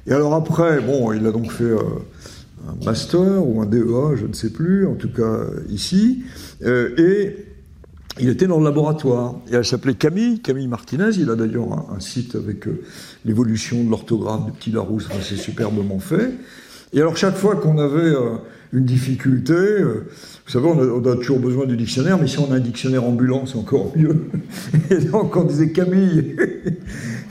Et 0.08 0.12
alors 0.12 0.34
après, 0.34 0.80
bon, 0.82 1.12
il 1.14 1.26
a 1.28 1.32
donc 1.32 1.52
fait 1.52 1.64
euh, 1.64 1.80
un 2.68 2.86
master 2.86 3.46
ou 3.46 3.62
un 3.62 3.66
DEA, 3.66 4.16
je 4.16 4.26
ne 4.26 4.34
sais 4.34 4.50
plus, 4.50 4.88
en 4.88 4.96
tout 4.96 5.12
cas 5.12 5.42
ici, 5.70 6.24
euh, 6.64 6.96
et 6.98 7.48
il 8.20 8.30
était 8.30 8.48
dans 8.48 8.58
le 8.58 8.64
laboratoire. 8.64 9.36
Et 9.52 9.56
elle 9.56 9.66
s'appelait 9.66 9.94
Camille, 9.94 10.40
Camille 10.40 10.68
Martinez. 10.68 11.12
Il 11.18 11.30
a 11.30 11.36
d'ailleurs 11.36 11.86
un, 11.96 12.00
site 12.00 12.36
avec 12.36 12.68
euh, 12.68 12.82
l'évolution 13.26 13.84
de 13.84 13.90
l'orthographe 13.90 14.46
du 14.46 14.52
petit 14.52 14.72
Larousse. 14.72 15.08
Enfin, 15.10 15.20
c'est 15.22 15.38
superbement 15.38 16.00
fait. 16.00 16.32
Et 16.94 17.00
alors, 17.00 17.18
chaque 17.18 17.36
fois 17.36 17.56
qu'on 17.56 17.78
avait 17.78 18.14
une 18.74 18.86
difficulté. 18.86 19.54
Euh, 19.54 20.08
vous 20.46 20.52
savez, 20.52 20.68
on 20.68 21.06
a, 21.06 21.16
toujours 21.16 21.40
besoin 21.40 21.66
du 21.66 21.78
dictionnaire, 21.78 22.18
mais 22.20 22.28
si 22.28 22.40
on 22.40 22.52
a 22.52 22.56
un 22.56 22.60
dictionnaire 22.60 23.04
ambulant, 23.04 23.46
c'est 23.46 23.58
encore 23.58 23.92
mieux. 23.96 24.26
Et 24.90 24.98
donc, 24.98 25.36
on 25.36 25.44
disait 25.44 25.70
Camille. 25.70 26.36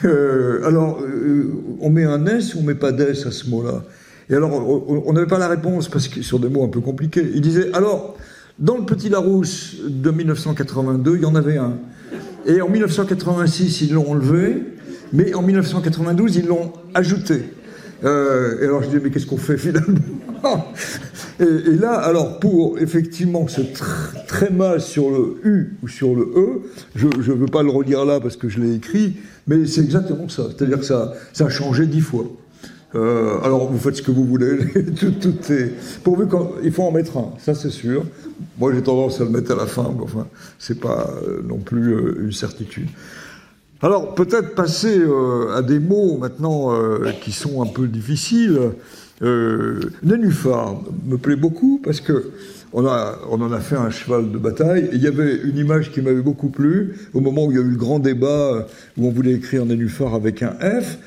Euh, 0.04 0.60
alors, 0.66 1.00
euh, 1.00 1.54
on 1.80 1.88
met 1.88 2.04
un 2.04 2.26
S 2.26 2.54
ou 2.54 2.58
on 2.58 2.62
met 2.62 2.74
pas 2.74 2.92
d'S 2.92 3.26
à 3.26 3.30
ce 3.30 3.48
mot-là? 3.48 3.82
Et 4.28 4.34
alors, 4.34 4.52
on 4.52 5.12
n'avait 5.14 5.26
pas 5.26 5.38
la 5.38 5.48
réponse 5.48 5.88
parce 5.88 6.06
que 6.06 6.20
sur 6.20 6.38
des 6.38 6.50
mots 6.50 6.64
un 6.64 6.68
peu 6.68 6.82
compliqués. 6.82 7.26
Il 7.34 7.40
disait 7.40 7.70
alors, 7.72 8.14
dans 8.58 8.76
le 8.76 8.84
Petit 8.84 9.08
Larousse 9.08 9.76
de 9.88 10.10
1982, 10.10 11.16
il 11.16 11.22
y 11.22 11.24
en 11.24 11.34
avait 11.34 11.56
un. 11.56 11.78
Et 12.44 12.60
en 12.60 12.68
1986, 12.68 13.80
ils 13.80 13.94
l'ont 13.94 14.10
enlevé, 14.10 14.62
mais 15.14 15.32
en 15.32 15.40
1992, 15.40 16.36
ils 16.36 16.46
l'ont 16.46 16.74
ajouté. 16.92 17.44
Et 18.02 18.64
alors 18.64 18.82
je 18.82 18.88
dis, 18.88 18.96
mais 19.02 19.10
qu'est-ce 19.10 19.26
qu'on 19.26 19.36
fait 19.36 19.56
finalement 19.56 19.94
et, 21.40 21.76
là, 21.76 21.94
alors 21.94 22.38
pour 22.38 22.78
effectivement 22.78 23.48
ce 23.48 23.62
tréma 24.26 24.78
sur 24.78 25.10
le 25.10 25.36
U 25.44 25.76
ou 25.82 25.88
sur 25.88 26.14
le 26.14 26.22
E, 26.22 26.62
je 26.94 27.06
ne 27.06 27.36
veux 27.36 27.46
pas 27.46 27.62
le 27.62 27.70
redire 27.70 28.04
là 28.04 28.20
parce 28.20 28.36
que 28.36 28.48
je 28.48 28.60
l'ai 28.60 28.74
écrit, 28.74 29.16
mais 29.46 29.66
c'est 29.66 29.82
exactement 29.82 30.28
ça. 30.28 30.44
C'est-à-dire 30.48 30.78
que 30.78 30.84
ça, 30.84 31.14
ça 31.32 31.46
a 31.46 31.48
changé 31.48 31.86
dix 31.86 32.00
fois. 32.00 32.26
Euh, 32.94 33.40
alors 33.42 33.70
vous 33.70 33.78
faites 33.78 33.96
ce 33.96 34.02
que 34.02 34.10
vous 34.10 34.24
voulez, 34.24 34.58
tout, 35.00 35.10
tout, 35.10 35.52
est 35.52 35.72
pourvu 36.02 36.26
qu'il 36.28 36.72
faut 36.72 36.84
en 36.84 36.92
mettre 36.92 37.18
un, 37.18 37.32
ça 37.38 37.54
c'est 37.54 37.70
sûr. 37.70 38.04
Moi 38.58 38.72
j'ai 38.72 38.82
tendance 38.82 39.20
à 39.20 39.24
le 39.24 39.30
mettre 39.30 39.52
à 39.52 39.56
la 39.56 39.66
fin, 39.66 39.92
mais 39.94 40.02
enfin 40.02 40.26
c'est 40.58 40.80
pas 40.80 41.10
euh, 41.26 41.42
non 41.46 41.58
plus 41.58 41.94
euh, 41.94 42.22
une 42.22 42.32
certitude. 42.32 42.88
Alors 43.82 44.14
peut-être 44.14 44.54
passer 44.54 45.02
à 45.54 45.62
des 45.62 45.78
mots 45.78 46.16
maintenant 46.18 46.72
qui 47.20 47.32
sont 47.32 47.62
un 47.62 47.66
peu 47.66 47.86
difficiles. 47.86 48.58
Euh, 49.22 49.80
Nénuphar 50.02 50.82
me 51.06 51.16
plaît 51.16 51.36
beaucoup 51.36 51.80
parce 51.82 52.00
que 52.00 52.32
on, 52.74 52.84
a, 52.86 53.18
on 53.30 53.40
en 53.40 53.50
a 53.52 53.60
fait 53.60 53.76
un 53.76 53.88
cheval 53.88 54.30
de 54.30 54.36
bataille. 54.36 54.90
il 54.92 55.02
y 55.02 55.06
avait 55.06 55.36
une 55.36 55.56
image 55.56 55.90
qui 55.90 56.02
m'avait 56.02 56.20
beaucoup 56.20 56.50
plu 56.50 56.94
au 57.14 57.20
moment 57.20 57.46
où 57.46 57.50
il 57.50 57.56
y 57.56 57.60
a 57.60 57.62
eu 57.62 57.70
le 57.70 57.76
grand 57.76 57.98
débat 57.98 58.66
où 58.98 59.06
on 59.06 59.10
voulait 59.10 59.32
écrire 59.32 59.64
Nénuphar 59.64 60.14
avec 60.14 60.42
un 60.42 60.54
F. 60.60 60.98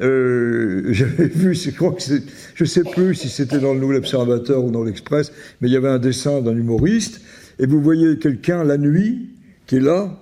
Euh, 0.00 0.84
J'avais 0.92 1.26
vu, 1.26 1.54
je 1.54 1.70
crois 1.70 1.92
que 1.92 2.00
c'est, 2.00 2.22
je 2.54 2.64
sais 2.64 2.84
plus 2.84 3.14
si 3.14 3.28
c'était 3.28 3.58
dans 3.58 3.74
le 3.74 3.80
Nouvel 3.80 3.98
Observateur 3.98 4.64
ou 4.64 4.70
dans 4.70 4.84
l'Express, 4.84 5.32
mais 5.60 5.68
il 5.68 5.74
y 5.74 5.76
avait 5.76 5.88
un 5.88 5.98
dessin 5.98 6.40
d'un 6.40 6.56
humoriste 6.56 7.20
et 7.58 7.66
vous 7.66 7.82
voyez 7.82 8.18
quelqu'un 8.18 8.64
la 8.64 8.78
nuit 8.78 9.28
qui 9.66 9.76
est 9.76 9.80
là 9.80 10.18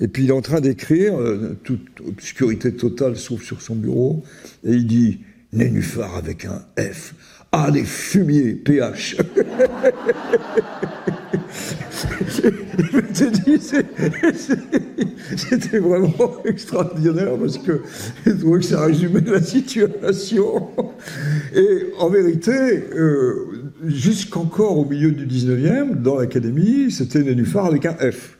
et 0.00 0.08
puis 0.08 0.24
il 0.24 0.30
est 0.30 0.32
en 0.32 0.42
train 0.42 0.60
d'écrire, 0.60 1.18
euh, 1.18 1.56
toute 1.64 2.00
obscurité 2.06 2.72
totale 2.74 3.16
sauf 3.16 3.42
sur 3.42 3.62
son 3.62 3.76
bureau, 3.76 4.22
et 4.64 4.72
il 4.72 4.86
dit 4.86 5.20
Nénuphar 5.52 6.16
avec 6.16 6.44
un 6.44 6.62
F. 6.78 7.14
Ah, 7.50 7.70
les 7.72 7.84
fumiers, 7.84 8.52
PH. 8.52 9.16
c'était 15.36 15.78
vraiment 15.78 16.42
extraordinaire 16.44 17.36
parce 17.38 17.56
que 17.56 17.80
je 18.26 18.32
trouvais 18.32 18.60
que 18.60 18.66
ça 18.66 18.84
résumait 18.84 19.22
la 19.22 19.40
situation. 19.40 20.68
Et 21.54 21.86
en 21.98 22.10
vérité, 22.10 22.52
euh, 22.52 23.72
jusqu'encore 23.86 24.78
au 24.78 24.84
milieu 24.84 25.12
du 25.12 25.26
19e, 25.26 26.02
dans 26.02 26.18
l'académie, 26.18 26.90
c'était 26.90 27.22
Nénuphar 27.22 27.64
avec 27.64 27.86
un 27.86 27.94
F. 27.94 28.36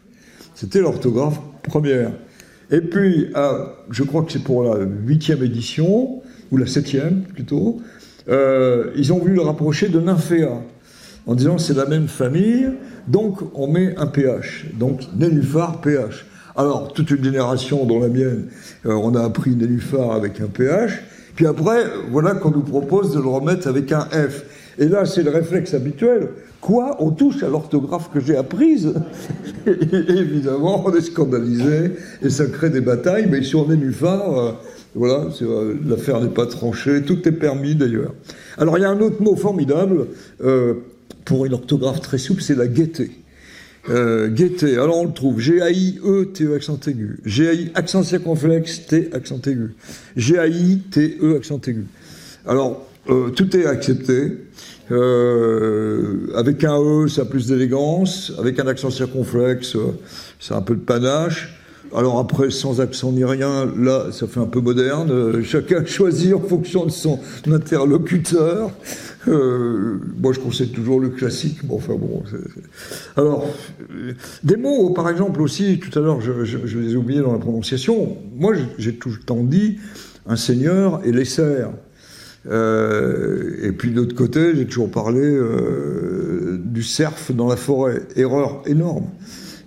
C'était 0.55 0.81
l'orthographe 0.81 1.41
première. 1.63 2.13
Et 2.71 2.81
puis, 2.81 3.33
je 3.91 4.03
crois 4.03 4.23
que 4.23 4.33
c'est 4.33 4.45
pour 4.45 4.63
la 4.63 4.85
huitième 4.85 5.43
édition, 5.43 6.23
ou 6.51 6.57
la 6.57 6.67
septième 6.67 7.23
plutôt, 7.23 7.81
euh, 8.29 8.91
ils 8.97 9.13
ont 9.13 9.19
voulu 9.19 9.35
le 9.35 9.43
rapprocher 9.43 9.89
de 9.89 10.01
Nymphéa, 10.01 10.63
en 11.27 11.35
disant 11.35 11.59
c'est 11.59 11.77
la 11.77 11.87
même 11.87 12.09
famille, 12.09 12.69
donc 13.07 13.39
on 13.55 13.69
met 13.69 13.97
un 13.97 14.07
PH, 14.07 14.67
donc 14.75 15.03
Nénuphar 15.17 15.81
PH. 15.81 16.27
Alors, 16.57 16.93
toute 16.93 17.11
une 17.11 17.23
génération, 17.23 17.87
dont 17.87 18.01
la 18.01 18.09
mienne, 18.09 18.49
euh, 18.87 18.93
on 18.93 19.15
a 19.15 19.23
appris 19.23 19.55
Nénuphar 19.55 20.13
avec 20.13 20.41
un 20.41 20.47
PH, 20.47 21.03
puis 21.37 21.47
après, 21.47 21.85
voilà 22.11 22.35
qu'on 22.35 22.51
nous 22.51 22.63
propose 22.63 23.15
de 23.15 23.21
le 23.21 23.29
remettre 23.29 23.69
avec 23.69 23.93
un 23.93 24.07
F. 24.11 24.43
Et 24.79 24.89
là, 24.89 25.05
c'est 25.05 25.23
le 25.23 25.31
réflexe 25.31 25.75
habituel. 25.75 26.29
Quoi? 26.61 26.97
On 27.01 27.11
touche 27.11 27.43
à 27.43 27.49
l'orthographe 27.49 28.11
que 28.13 28.21
j'ai 28.21 28.37
apprise? 28.37 28.95
Et, 29.67 29.71
Évidemment, 30.09 30.85
on 30.87 30.95
est 30.95 31.01
scandalisé 31.01 31.93
et 32.23 32.31
ça 32.31 32.47
crée 32.47 32.71
des 32.71 32.81
batailles, 32.81 33.27
mais 33.29 33.43
sur 33.43 33.69
Nénuphar, 33.69 34.39
euh, 34.39 34.53
voilà, 34.95 35.29
euh, 35.43 35.75
l'affaire 35.87 36.21
n'est 36.21 36.29
pas 36.29 36.47
tranchée, 36.47 37.03
tout 37.03 37.27
est 37.29 37.33
permis 37.33 37.75
d'ailleurs. 37.75 38.15
Alors 38.57 38.79
il 38.79 38.83
y 38.83 38.85
a 38.85 38.91
un 38.91 39.01
autre 39.01 39.23
mot 39.23 39.37
formidable 39.37 40.07
euh, 40.43 40.75
pour 41.25 41.47
une 41.47 41.55
orthographe 41.55 42.01
très 42.01 42.19
souple, 42.19 42.43
c'est 42.43 42.57
la 42.57 42.67
gaieté. 42.67 43.11
Euh, 43.91 44.29
gaieté, 44.29 44.75
alors 44.75 44.99
on 44.99 45.07
le 45.07 45.13
trouve 45.13 45.41
G-A-I-E-T-E 45.41 46.55
accent 46.55 46.81
aigu, 46.87 47.21
G-A-I 47.25 47.71
accent 47.75 48.03
circonflexe, 48.03 48.87
T 48.87 49.11
accent 49.13 49.41
aigu, 49.47 49.75
G-A-I-T-E 50.17 51.37
accent 51.37 51.61
aigu. 51.67 51.85
Alors 52.47 52.88
tout 53.35 53.57
est 53.57 53.67
accepté. 53.67 54.39
avec 54.91 56.65
un 56.65 56.79
E, 56.81 57.09
ça 57.09 57.23
a 57.23 57.25
plus 57.25 57.47
d'élégance. 57.47 58.33
Avec 58.39 58.59
un 58.59 58.67
accent 58.67 58.91
circonflexe, 58.91 59.77
ça 60.41 60.55
a 60.55 60.59
un 60.59 60.63
peu 60.63 60.75
de 60.75 60.81
panache. 60.81 61.59
Alors 61.95 62.19
après, 62.19 62.51
sans 62.51 62.81
accent 62.81 63.13
ni 63.13 63.25
rien, 63.25 63.67
là, 63.77 64.07
ça 64.13 64.27
fait 64.27 64.41
un 64.41 64.47
peu 64.47 64.61
moderne. 64.61 65.11
Euh, 65.11 65.43
chacun 65.43 65.85
choisit 65.87 66.35
en 66.35 66.41
fonction 66.41 66.85
de 66.85 66.91
son 66.91 67.19
interlocuteur. 67.47 68.71
Euh, 69.27 69.99
moi, 70.21 70.33
je 70.33 70.41
conseille 70.41 70.71
toujours 70.71 71.01
le 71.01 71.09
classique. 71.09 71.59
Enfin 71.71 71.95
bon. 71.95 72.23
Alors, 73.17 73.47
des 74.43 74.57
mots, 74.57 74.91
par 74.91 75.09
exemple 75.09 75.41
aussi, 75.41 75.79
tout 75.79 75.97
à 75.99 76.03
l'heure, 76.03 76.21
je, 76.21 76.45
je, 76.45 76.79
les 76.79 76.93
ai 76.93 76.97
oubliés 76.97 77.21
dans 77.21 77.33
la 77.33 77.39
prononciation. 77.39 78.17
Moi, 78.37 78.55
j'ai 78.79 78.95
tout 78.95 79.11
le 79.11 79.19
temps 79.19 79.43
dit 79.43 79.79
un 80.27 80.37
seigneur 80.37 81.01
et 81.05 81.13
les. 81.13 81.25
Euh, 82.47 83.57
et 83.63 83.73
puis 83.73 83.91
de 83.91 83.97
l'autre 83.97 84.15
côté, 84.15 84.55
j'ai 84.55 84.67
toujours 84.67 84.91
parlé 84.91 85.21
euh, 85.23 86.59
du 86.65 86.83
cerf 86.83 87.15
dans 87.31 87.49
la 87.49 87.57
forêt. 87.57 88.03
Erreur 88.17 88.63
énorme. 88.67 89.07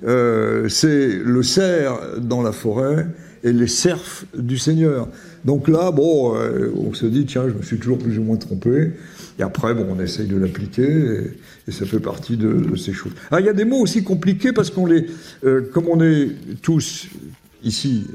Euh, 0.04 0.68
c'est 0.70 1.10
le 1.10 1.44
cerf 1.44 2.00
dans 2.20 2.42
la 2.42 2.52
forêt 2.52 3.08
et 3.44 3.52
les 3.52 3.68
cerfs 3.68 4.26
du 4.36 4.58
Seigneur. 4.58 5.08
Donc 5.46 5.68
là, 5.68 5.92
bon, 5.92 6.36
on 6.76 6.94
se 6.94 7.08
dit, 7.08 7.26
tiens, 7.26 7.48
je 7.50 7.54
me 7.56 7.64
suis 7.64 7.80
toujours 7.80 7.98
plus 7.98 8.20
ou 8.20 8.24
moins 8.24 8.38
trompé. 8.38 8.92
Et 9.40 9.44
après, 9.44 9.74
bon, 9.74 9.88
on 9.90 10.00
essaye 10.00 10.28
de 10.28 10.38
l'appliquer, 10.38 11.34
et, 11.68 11.72
ça 11.72 11.86
fait 11.86 12.00
partie 12.00 12.38
de, 12.38 12.76
ces 12.76 12.94
choses. 12.94 13.14
Ah, 13.32 13.40
il 13.40 13.48
y 13.48 13.50
a 13.50 13.54
des 13.54 13.66
mots 13.66 13.80
aussi 13.80 14.04
compliqués 14.04 14.54
parce 14.54 14.70
qu'on 14.70 14.86
les, 14.86 15.08
comme 15.74 15.88
on 15.88 16.00
est 16.02 16.30
tous 16.62 17.08
ici 17.64 18.06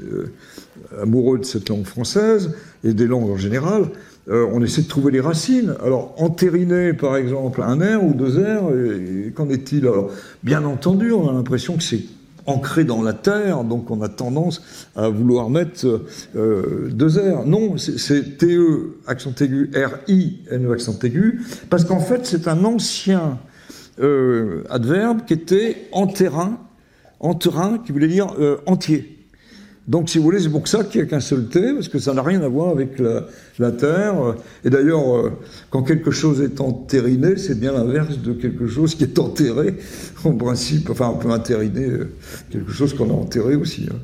amoureux 1.01 1.39
de 1.39 1.43
cette 1.43 1.67
langue 1.67 1.85
française 1.85 2.51
et 2.85 2.93
des 2.93 3.07
langues 3.07 3.29
en 3.29 3.37
général, 3.37 3.89
euh, 4.29 4.45
on 4.51 4.61
essaie 4.61 4.81
de 4.81 4.87
trouver 4.87 5.11
les 5.11 5.21
racines. 5.21 5.75
Alors, 5.83 6.13
entériner, 6.17 6.93
par 6.93 7.15
exemple, 7.15 7.61
un 7.61 7.79
air 7.79 8.03
ou 8.03 8.13
deux 8.13 8.39
airs, 8.39 8.63
qu'en 9.35 9.49
est-il? 9.49 9.87
Alors, 9.87 10.11
bien 10.43 10.65
entendu, 10.65 11.11
on 11.11 11.29
a 11.29 11.31
l'impression 11.31 11.77
que 11.77 11.83
c'est 11.83 12.03
ancré 12.45 12.83
dans 12.83 13.01
la 13.01 13.13
terre, 13.13 13.63
donc 13.63 13.91
on 13.91 14.01
a 14.01 14.09
tendance 14.09 14.61
à 14.95 15.09
vouloir 15.09 15.49
mettre 15.49 16.01
euh, 16.35 16.89
deux 16.91 17.19
airs. 17.19 17.45
Non, 17.45 17.77
c'est 17.77 18.37
TE, 18.37 18.97
accent 19.05 19.33
aigu, 19.39 19.71
RI, 19.73 20.41
NE, 20.51 20.71
accent 20.71 20.97
aigu, 21.03 21.41
parce 21.69 21.85
qu'en 21.85 21.99
fait, 21.99 22.25
c'est 22.25 22.47
un 22.47 22.65
ancien 22.65 23.37
euh, 23.99 24.63
adverbe 24.69 25.25
qui 25.25 25.33
était 25.33 25.87
en 25.91 26.07
terrain, 26.07 26.59
qui 27.85 27.91
voulait 27.91 28.07
dire 28.07 28.27
entier. 28.65 29.16
Donc, 29.87 30.09
si 30.09 30.17
vous 30.17 30.25
voulez, 30.25 30.39
c'est 30.41 30.49
pour 30.49 30.67
ça 30.67 30.83
qu'il 30.83 30.99
n'y 30.99 31.07
a 31.07 31.09
qu'un 31.09 31.21
seul 31.21 31.47
T, 31.47 31.73
parce 31.73 31.87
que 31.87 31.97
ça 31.97 32.13
n'a 32.13 32.21
rien 32.21 32.41
à 32.41 32.49
voir 32.49 32.69
avec 32.69 32.99
la, 32.99 33.71
Terre. 33.71 34.35
Et 34.65 34.69
d'ailleurs, 34.69 35.15
euh, 35.15 35.31
quand 35.69 35.81
quelque 35.83 36.11
chose 36.11 36.41
est 36.41 36.59
entériné, 36.59 37.37
c'est 37.37 37.57
bien 37.57 37.71
l'inverse 37.71 38.19
de 38.19 38.33
quelque 38.33 38.67
chose 38.67 38.95
qui 38.95 39.05
est 39.05 39.17
enterré, 39.17 39.75
en 40.25 40.33
principe. 40.33 40.89
Enfin, 40.89 41.09
on 41.15 41.17
peut 41.17 41.31
entériner 41.31 41.85
euh, 41.85 42.09
quelque 42.51 42.71
chose 42.71 42.93
qu'on 42.93 43.09
a 43.09 43.13
enterré 43.13 43.55
aussi. 43.55 43.87
Hein. 43.89 43.95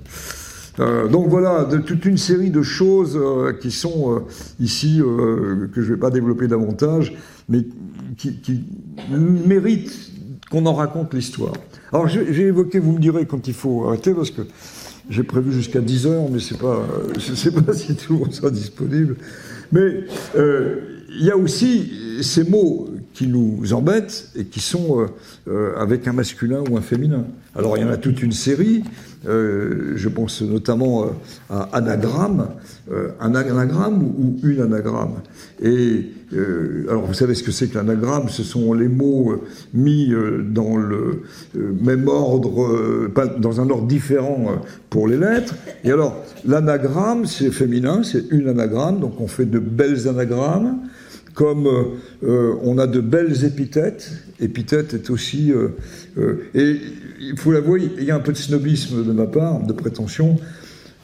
Euh, 0.80 1.08
donc 1.10 1.28
voilà, 1.28 1.66
de, 1.66 1.78
toute 1.78 2.06
une 2.06 2.18
série 2.18 2.50
de 2.50 2.62
choses 2.62 3.20
qui 3.62 3.70
sont 3.70 4.24
ici, 4.62 5.02
que 5.04 5.70
je 5.76 5.82
ne 5.82 5.96
vais 5.96 6.00
pas 6.00 6.10
développer 6.10 6.48
davantage, 6.48 7.14
mais 7.50 7.66
qui, 8.18 8.38
qui 8.38 8.64
méritent 9.10 10.12
qu'on 10.50 10.66
en 10.66 10.74
raconte 10.74 11.14
l'histoire. 11.14 11.54
Alors 11.92 12.08
j'ai 12.08 12.44
évoqué, 12.44 12.80
vous 12.80 12.94
me 12.94 13.00
direz 13.00 13.26
quand 13.26 13.48
il 13.48 13.54
faut 13.54 13.86
arrêter, 13.88 14.14
parce 14.14 14.32
que 14.32 14.42
j'ai 15.10 15.24
prévu 15.24 15.52
jusqu'à 15.52 15.82
10 15.82 16.08
heures, 16.08 16.30
mais 16.32 16.40
c'est 16.40 16.58
pas, 16.58 16.82
je 17.20 17.32
ne 17.32 17.36
sais 17.36 17.52
pas 17.52 17.74
si 17.74 17.96
tout 17.96 18.14
le 18.14 18.20
monde 18.20 18.34
sera 18.34 18.50
disponible. 18.50 19.18
Mais 19.72 20.06
euh, 20.36 20.82
il 21.10 21.26
y 21.26 21.32
a 21.32 21.38
aussi 21.38 21.92
ces 22.22 22.44
mots 22.44 22.90
qui 23.14 23.28
nous 23.28 23.74
embêtent 23.74 24.30
et 24.36 24.46
qui 24.46 24.60
sont 24.60 25.02
euh, 25.02 25.06
euh, 25.48 25.76
avec 25.78 26.08
un 26.08 26.14
masculin 26.14 26.64
ou 26.70 26.78
un 26.78 26.82
féminin. 26.82 27.26
Alors 27.56 27.78
il 27.78 27.82
y 27.82 27.84
en 27.84 27.90
a 27.90 27.98
toute 27.98 28.22
une 28.24 28.32
série. 28.32 28.84
Je 29.26 30.10
pense 30.10 30.42
notamment 30.42 31.06
à 31.50 31.70
anagramme, 31.72 32.50
un 33.22 33.36
anagramme 33.36 34.04
ou 34.04 34.38
une 34.44 34.60
anagramme. 34.60 35.22
Alors 36.90 37.06
vous 37.06 37.14
savez 37.14 37.36
ce 37.36 37.44
que 37.44 37.52
c'est 37.52 37.68
que 37.68 37.76
l'anagramme? 37.76 38.30
Ce 38.30 38.44
sont 38.44 38.74
les 38.74 38.88
mots 38.88 39.44
mis 39.74 40.12
dans 40.50 40.78
le 40.78 41.24
même 41.56 42.08
ordre, 42.08 43.08
pas 43.14 43.28
dans 43.28 43.62
un 43.62 43.70
ordre 43.70 43.88
différent 43.88 44.62
pour 44.90 45.08
les 45.08 45.18
lettres. 45.18 45.56
Et 45.84 45.92
alors 45.92 46.24
l'anagramme, 46.46 47.26
c'est 47.26 47.52
féminin, 47.52 48.04
c'est 48.04 48.32
une 48.32 48.50
anagramme, 48.50 49.00
donc 49.00 49.20
on 49.20 49.28
fait 49.28 49.46
de 49.46 49.60
belles 49.60 50.08
anagrammes 50.08 50.80
comme 51.34 51.68
euh, 52.24 52.54
on 52.62 52.78
a 52.78 52.88
de 52.88 53.00
belles 53.00 53.44
épithètes. 53.46 54.12
Épithète 54.40 54.94
est 54.94 55.10
aussi... 55.10 55.52
Euh, 55.52 55.70
euh, 56.18 56.44
et 56.54 56.78
il 57.20 57.38
faut 57.38 57.52
l'avouer, 57.52 57.90
il 57.98 58.04
y 58.04 58.12
a 58.12 58.16
un 58.16 58.20
peu 58.20 58.34
de 58.34 58.38
snobisme 58.38 59.04
de 59.06 59.12
ma 59.12 59.26
part, 59.26 59.66
de 59.66 59.74
prétention. 59.74 60.38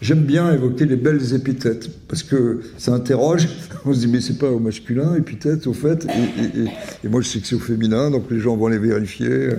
J'aime 0.01 0.23
bien 0.23 0.53
évoquer 0.53 0.85
les 0.85 0.95
belles 0.95 1.33
épithètes, 1.33 1.89
parce 2.07 2.23
que 2.23 2.61
ça 2.77 2.93
interroge. 2.93 3.47
On 3.85 3.93
se 3.93 3.99
dit, 3.99 4.07
mais 4.07 4.21
c'est 4.21 4.37
pas 4.37 4.49
au 4.49 4.59
masculin, 4.59 5.15
épithète, 5.15 5.67
au 5.67 5.73
fait. 5.73 6.07
Et, 7.03 7.07
moi, 7.07 7.21
je 7.21 7.27
sais 7.27 7.39
que 7.39 7.47
c'est 7.47 7.55
au 7.55 7.59
féminin, 7.59 8.09
donc 8.09 8.31
les 8.31 8.39
gens 8.39 8.55
vont 8.55 8.67
les 8.67 8.77
vérifier. 8.77 9.49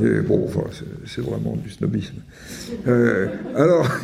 Et 0.00 0.20
bon, 0.20 0.44
enfin, 0.46 0.64
c'est 1.06 1.22
vraiment 1.22 1.56
du 1.56 1.70
snobisme. 1.70 2.16
alors, 3.56 3.88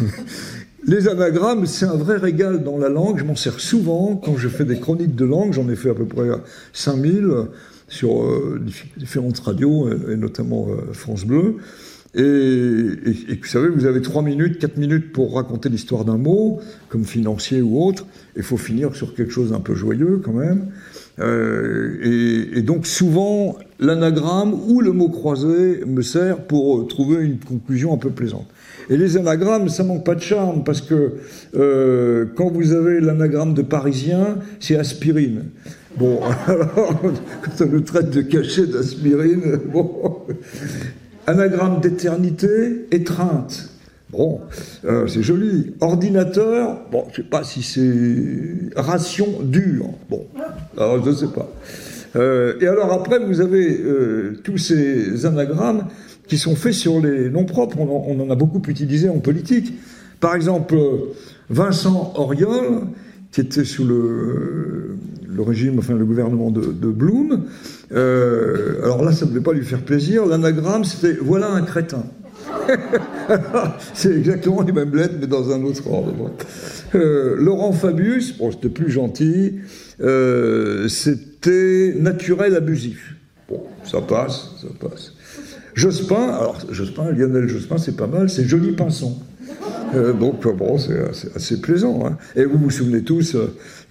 Les 0.87 1.09
anagrammes, 1.09 1.65
c'est 1.65 1.87
un 1.87 1.97
vrai 1.97 2.19
régal 2.19 2.63
dans 2.63 2.77
la 2.77 2.91
langue. 2.91 3.19
Je 3.19 3.25
m'en 3.25 3.37
sers 3.37 3.59
souvent 3.59 4.17
quand 4.17 4.37
je 4.37 4.49
fais 4.49 4.67
des 4.67 4.79
chroniques 4.79 5.15
de 5.15 5.25
langue. 5.25 5.53
J'en 5.53 5.69
ai 5.71 5.77
fait 5.77 5.91
à 5.91 5.95
peu 5.95 6.05
près 6.05 6.29
5000 6.75 7.27
sur 7.89 8.23
euh, 8.23 8.61
différentes 8.97 9.39
radios, 9.39 9.89
et 10.11 10.17
notamment 10.17 10.69
euh, 10.69 10.93
France 10.93 11.25
Bleu. 11.25 11.57
Et, 12.17 12.21
vous 12.23 13.49
savez, 13.49 13.69
vous 13.69 13.87
avez 13.87 14.01
3 14.01 14.23
minutes, 14.23 14.59
4 14.59 14.77
minutes 14.77 15.13
pour 15.13 15.35
raconter 15.35 15.69
l'histoire 15.69 16.05
d'un 16.05 16.17
mot, 16.17 16.61
comme 16.89 17.05
financier 17.05 17.61
ou 17.61 17.83
autre. 17.83 18.07
Il 18.37 18.43
faut 18.43 18.57
finir 18.57 18.95
sur 18.95 19.15
quelque 19.15 19.33
chose 19.33 19.51
d'un 19.51 19.61
peu 19.61 19.75
joyeux 19.75 20.21
quand 20.25 20.33
même. 20.33 20.67
Euh, 21.19 22.51
et, 22.55 22.63
donc 22.63 22.87
souvent, 22.87 23.57
l'anagramme 23.81 24.55
ou 24.69 24.81
le 24.81 24.93
mot 24.93 25.09
croisé 25.09 25.83
me 25.87 26.03
sert 26.03 26.43
pour 26.47 26.87
trouver 26.87 27.25
une 27.25 27.39
conclusion 27.39 27.93
un 27.93 27.99
peu 27.99 28.11
plaisante. 28.11 28.47
Et 28.91 28.97
les 28.97 29.17
anagrammes, 29.17 29.69
ça 29.69 29.83
manque 29.83 30.05
pas 30.05 30.15
de 30.15 30.21
charme, 30.21 30.63
parce 30.63 30.83
que 30.83 31.15
euh, 31.57 32.27
quand 32.37 32.51
vous 32.51 32.73
avez 32.73 33.01
l'anagramme 33.01 33.55
de 33.55 33.63
parisien, 33.63 34.39
c'est 34.61 34.77
aspirine. 34.77 35.47
Bon, 35.97 36.21
alors, 36.47 37.01
quand 37.43 37.65
on 37.65 37.67
nous 37.67 37.81
traite 37.81 38.11
de 38.11 38.23
cachet 38.23 38.67
d'aspirine, 38.67 39.59
bon. 39.73 40.27
Anagramme 41.27 41.81
d'éternité, 41.81 42.87
étreinte. 42.91 43.71
Bon, 44.11 44.41
euh, 44.85 45.07
c'est 45.07 45.23
joli. 45.23 45.75
Ordinateur, 45.81 46.83
bon, 46.91 47.05
je 47.11 47.17
sais 47.17 47.23
pas 47.29 47.43
si 47.43 47.63
c'est 47.63 48.79
ration 48.79 49.27
dure. 49.43 49.89
Bon, 50.09 50.27
je 50.77 51.09
ne 51.09 51.15
sais 51.15 51.29
pas. 51.29 51.49
Euh, 52.17 52.55
et 52.61 52.69
alors 52.69 52.93
après, 52.93 53.19
vous 53.19 53.41
avez 53.41 53.81
euh, 53.81 54.39
tous 54.45 54.59
ces 54.59 55.27
anagrammes 55.27 55.87
qui 56.29 56.39
sont 56.39 56.55
faits 56.55 56.75
sur 56.75 57.01
les 57.01 57.29
noms 57.31 57.45
propres. 57.45 57.79
On 57.81 58.21
en, 58.21 58.31
a 58.31 58.37
beaucoup 58.37 58.63
utilisé 58.69 59.09
en 59.09 59.19
politique. 59.19 59.75
Par 60.21 60.37
exemple, 60.37 60.77
Vincent 61.51 62.13
Auriol, 62.17 62.83
qui 63.35 63.41
était 63.41 63.65
sous 63.65 63.85
le, 63.85 64.97
régime, 65.43 65.81
enfin 65.81 65.95
le 65.95 66.05
gouvernement 66.05 66.53
de, 66.53 66.61
de 66.67 66.89
Blum. 66.89 67.47
Euh, 67.91 68.81
alors 68.85 69.05
là, 69.05 69.11
ça 69.11 69.27
ne 69.27 69.31
devait 69.31 69.43
pas 69.43 69.53
lui 69.53 69.65
faire 69.65 69.83
plaisir. 69.83 70.25
L'anagramme, 70.25 70.85
c'était 70.85 71.15
voilà 71.21 71.51
un 71.51 71.63
crétin. 71.63 72.05
c'est 73.95 74.17
exactement 74.17 74.63
les 74.63 74.71
mêmes 74.71 74.95
lettres, 74.95 75.17
mais 75.21 75.27
dans 75.27 75.51
un 75.51 75.65
autre 75.65 75.83
ordre. 75.91 76.13
Euh, 76.95 77.35
Laurent 77.37 77.73
Fabius, 77.73 78.39
bon, 78.39 78.53
c'était 78.53 78.69
plus 78.69 78.89
gentil, 78.89 79.55
euh, 80.01 80.87
c'était 80.87 81.93
naturel 81.99 82.55
abusif. 82.55 83.17
Bon, 83.49 83.65
ça 83.83 84.01
passe, 84.01 84.53
ça 84.63 84.69
passe. 84.79 85.13
Jospin, 85.75 86.29
alors 86.29 86.59
Jospin, 86.71 87.11
Lionel 87.11 87.49
Jospin, 87.49 87.79
c'est 87.79 87.97
pas 87.97 88.07
mal, 88.07 88.31
c'est 88.31 88.45
joli 88.45 88.73
pinson. 88.73 89.19
Euh, 89.95 90.13
donc 90.13 90.47
bon, 90.57 90.79
c'est 90.79 91.35
assez, 91.35 91.61
plaisant. 91.61 92.07
Hein. 92.07 92.19
Et 92.37 92.45
vous 92.45 92.59
vous 92.59 92.71
souvenez 92.71 93.03
tous, 93.03 93.37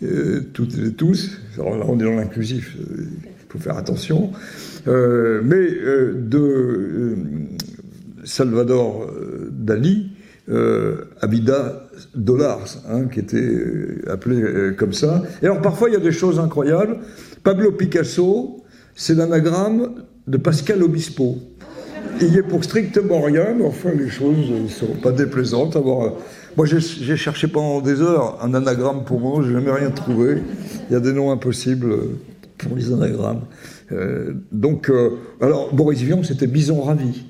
euh, 0.03 0.41
toutes 0.53 0.77
et 0.77 0.91
tous, 0.93 1.39
alors 1.55 1.77
là 1.77 1.85
on 1.87 1.99
est 1.99 2.03
dans 2.03 2.15
l'inclusif, 2.15 2.77
il 2.77 3.49
faut 3.49 3.59
faire 3.59 3.77
attention, 3.77 4.31
mais 4.85 5.67
de 6.15 7.15
Salvador 8.23 9.11
Dali, 9.51 10.11
Abida 11.21 11.89
Dollars, 12.15 12.77
hein, 12.89 13.05
qui 13.05 13.19
était 13.19 14.09
appelé 14.09 14.75
comme 14.77 14.93
ça. 14.93 15.23
Et 15.41 15.45
alors 15.45 15.61
parfois 15.61 15.89
il 15.89 15.93
y 15.93 15.97
a 15.97 16.01
des 16.01 16.11
choses 16.11 16.39
incroyables. 16.39 16.97
Pablo 17.43 17.71
Picasso, 17.71 18.63
c'est 18.95 19.15
l'anagramme 19.15 20.03
de 20.27 20.37
Pascal 20.37 20.81
Obispo. 20.83 21.37
Il 22.21 22.37
est 22.37 22.43
pour 22.43 22.63
strictement 22.63 23.21
rien, 23.21 23.53
mais 23.57 23.65
enfin, 23.65 23.89
les 23.97 24.09
choses 24.09 24.49
ne 24.49 24.67
sont 24.67 24.93
pas 25.01 25.11
déplaisantes. 25.11 25.77
Moi, 26.55 26.65
j'ai 26.65 27.17
cherché 27.17 27.47
pendant 27.47 27.81
des 27.81 28.01
heures 28.01 28.37
un 28.41 28.53
anagramme 28.53 29.03
pour 29.03 29.19
moi, 29.19 29.41
je 29.43 29.47
n'ai 29.47 29.53
jamais 29.53 29.71
rien 29.71 29.91
trouvé. 29.91 30.37
Il 30.89 30.93
y 30.93 30.95
a 30.95 30.99
des 30.99 31.13
noms 31.13 31.31
impossibles 31.31 31.95
pour 32.57 32.75
les 32.75 32.93
anagrammes. 32.93 33.41
Euh, 33.91 34.33
donc, 34.51 34.89
euh, 34.89 35.17
alors, 35.41 35.73
Boris 35.73 36.01
Vian, 36.01 36.23
c'était 36.23 36.47
Bison 36.47 36.81
Ravi. 36.81 37.25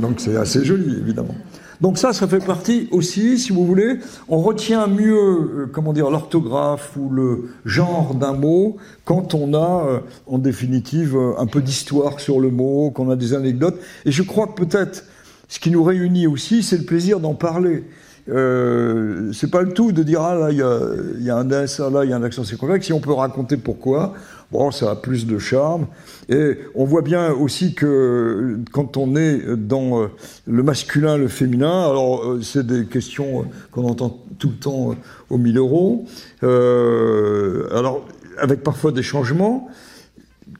Donc, 0.00 0.14
c'est 0.18 0.36
assez 0.36 0.64
joli, 0.64 0.96
évidemment. 1.00 1.34
Donc 1.80 1.96
ça, 1.96 2.12
ça 2.12 2.26
fait 2.26 2.44
partie 2.44 2.88
aussi, 2.90 3.38
si 3.38 3.52
vous 3.52 3.64
voulez, 3.64 3.98
on 4.28 4.40
retient 4.40 4.88
mieux, 4.88 5.14
euh, 5.14 5.70
comment 5.72 5.92
dire, 5.92 6.10
l'orthographe 6.10 6.96
ou 6.96 7.08
le 7.08 7.50
genre 7.64 8.14
d'un 8.14 8.32
mot 8.32 8.78
quand 9.04 9.34
on 9.34 9.54
a, 9.54 9.86
euh, 9.86 9.98
en 10.26 10.38
définitive, 10.38 11.16
euh, 11.16 11.38
un 11.38 11.46
peu 11.46 11.60
d'histoire 11.60 12.18
sur 12.18 12.40
le 12.40 12.50
mot, 12.50 12.90
qu'on 12.90 13.10
a 13.10 13.16
des 13.16 13.32
anecdotes. 13.32 13.78
Et 14.04 14.10
je 14.10 14.22
crois 14.24 14.48
que 14.48 14.64
peut-être, 14.64 15.04
ce 15.48 15.60
qui 15.60 15.70
nous 15.70 15.84
réunit 15.84 16.26
aussi, 16.26 16.64
c'est 16.64 16.78
le 16.78 16.84
plaisir 16.84 17.20
d'en 17.20 17.34
parler. 17.34 17.84
Euh, 18.28 19.32
c'est 19.32 19.50
pas 19.50 19.62
le 19.62 19.72
tout 19.72 19.92
de 19.92 20.02
dire 20.02 20.20
ah 20.20 20.34
là 20.34 20.50
il 20.50 20.58
y 20.58 20.62
a, 20.62 20.80
y 21.18 21.30
a, 21.30 21.36
un 21.36 21.50
S, 21.50 21.80
là 21.80 22.04
il 22.04 22.10
y 22.10 22.12
a 22.12 22.16
un 22.16 22.22
accent 22.22 22.44
circonflexe. 22.44 22.86
Si 22.86 22.92
on 22.92 23.00
peut 23.00 23.12
raconter 23.12 23.56
pourquoi, 23.56 24.14
bon 24.52 24.70
ça 24.70 24.90
a 24.90 24.96
plus 24.96 25.26
de 25.26 25.38
charme. 25.38 25.86
Et 26.28 26.58
on 26.74 26.84
voit 26.84 27.02
bien 27.02 27.32
aussi 27.32 27.74
que 27.74 28.58
quand 28.72 28.96
on 28.96 29.16
est 29.16 29.56
dans 29.56 30.02
euh, 30.02 30.06
le 30.46 30.62
masculin, 30.62 31.16
le 31.16 31.28
féminin, 31.28 31.88
alors 31.88 32.24
euh, 32.24 32.42
c'est 32.42 32.66
des 32.66 32.86
questions 32.86 33.46
qu'on 33.70 33.84
entend 33.84 34.18
tout 34.38 34.50
le 34.50 34.56
temps 34.56 34.94
aux 35.30 35.38
1000 35.38 35.58
euros. 35.58 36.06
alors 36.42 38.04
avec 38.38 38.62
parfois 38.62 38.92
des 38.92 39.02
changements. 39.02 39.68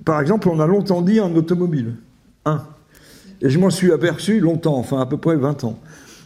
Par 0.05 0.21
exemple, 0.21 0.49
on 0.49 0.61
a 0.61 0.67
longtemps 0.67 1.03
dit 1.03 1.19
un 1.19 1.35
automobile, 1.35 1.95
un. 2.45 2.65
Et 3.41 3.51
je 3.51 3.59
m'en 3.59 3.71
suis 3.71 3.93
aperçu 3.93 4.41
longtemps, 4.41 4.77
enfin 4.77 5.01
à 5.01 5.07
peu 5.07 5.17
près 5.17 5.37
20 5.37 5.65
ans. 5.65 5.79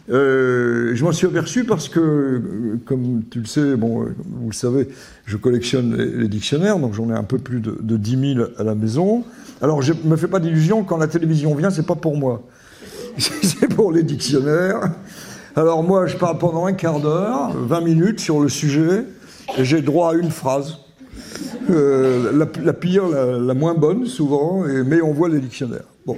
Euh, 0.09 0.91
je 0.95 1.03
m'en 1.03 1.13
suis 1.13 1.27
aperçu 1.27 1.63
parce 1.63 1.87
que, 1.87 2.41
comme 2.85 3.23
tu 3.29 3.39
le 3.39 3.45
sais, 3.45 3.75
bon, 3.75 4.03
euh, 4.03 4.15
vous 4.17 4.49
le 4.49 4.53
savez, 4.53 4.89
je 5.25 5.37
collectionne 5.37 5.95
les, 5.95 6.27
dictionnaires, 6.27 6.77
donc 6.77 6.93
j'en 6.93 7.09
ai 7.09 7.13
un 7.13 7.23
peu 7.23 7.37
plus 7.37 7.61
de, 7.61 7.77
de 7.79 7.95
10 7.97 8.35
000 8.35 8.47
à 8.57 8.63
la 8.63 8.75
maison. 8.75 9.23
Alors 9.61 9.81
je 9.81 9.93
me 10.03 10.17
fais 10.17 10.27
pas 10.27 10.39
d'illusion, 10.39 10.83
quand 10.83 10.97
la 10.97 11.07
télévision 11.07 11.55
vient, 11.55 11.69
c'est 11.69 11.85
pas 11.85 11.95
pour 11.95 12.17
moi. 12.17 12.43
c'est 13.17 13.73
pour 13.73 13.93
les 13.93 14.03
dictionnaires. 14.03 14.91
Alors 15.55 15.83
moi, 15.83 16.05
je 16.07 16.17
parle 16.17 16.37
pendant 16.37 16.65
un 16.65 16.73
quart 16.73 16.99
d'heure, 16.99 17.55
20 17.55 17.81
minutes 17.81 18.19
sur 18.19 18.41
le 18.41 18.49
sujet, 18.49 19.05
et 19.57 19.63
j'ai 19.63 19.81
droit 19.81 20.11
à 20.11 20.15
une 20.15 20.31
phrase. 20.31 20.79
Euh, 21.69 22.33
la, 22.33 22.73
pire, 22.73 23.07
la, 23.07 23.53
moins 23.53 23.73
bonne 23.73 24.05
souvent, 24.05 24.63
mais 24.85 25.01
on 25.01 25.13
voit 25.13 25.29
les 25.29 25.39
dictionnaires. 25.39 25.85
Bon, 26.05 26.17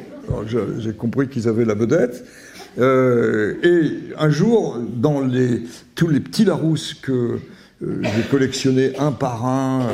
j'ai 0.79 0.93
compris 0.93 1.27
qu'ils 1.27 1.47
avaient 1.47 1.65
la 1.65 1.75
vedette. 1.75 2.25
Et 2.77 3.91
un 4.17 4.29
jour, 4.29 4.77
dans 4.95 5.21
les, 5.21 5.63
tous 5.95 6.07
les 6.07 6.19
petits 6.19 6.45
Larousse 6.45 6.93
que 6.93 7.39
j'ai 7.81 8.23
collectionnés 8.29 8.97
un 8.97 9.11
par 9.11 9.45
un, 9.45 9.87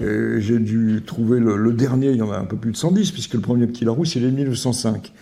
j'ai 0.00 0.58
dû 0.58 1.02
trouver 1.06 1.40
le, 1.40 1.72
dernier, 1.72 2.10
il 2.10 2.16
y 2.16 2.22
en 2.22 2.30
a 2.30 2.38
un 2.38 2.44
peu 2.44 2.56
plus 2.56 2.72
de 2.72 2.76
110, 2.76 3.12
puisque 3.12 3.34
le 3.34 3.40
premier 3.40 3.66
petit 3.66 3.84
Larousse, 3.84 4.14
il 4.16 4.24
est 4.24 4.30
de 4.30 4.36
1905. 4.36 5.12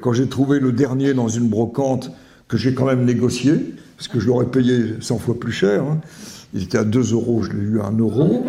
Quand 0.00 0.12
j'ai 0.12 0.26
trouvé 0.26 0.60
le 0.60 0.72
dernier 0.72 1.14
dans 1.14 1.28
une 1.28 1.48
brocante 1.48 2.10
que 2.48 2.56
j'ai 2.56 2.74
quand 2.74 2.86
même 2.86 3.04
négocié, 3.04 3.74
parce 3.96 4.08
que 4.08 4.20
je 4.20 4.26
l'aurais 4.26 4.46
payé 4.46 4.94
100 5.00 5.18
fois 5.18 5.38
plus 5.38 5.52
cher, 5.52 5.82
hein, 5.82 6.00
il 6.54 6.62
était 6.62 6.78
à 6.78 6.84
2 6.84 7.12
euros, 7.12 7.42
je 7.42 7.52
l'ai 7.52 7.62
eu 7.62 7.80
à 7.80 7.86
1 7.86 7.98
euro. 7.98 8.46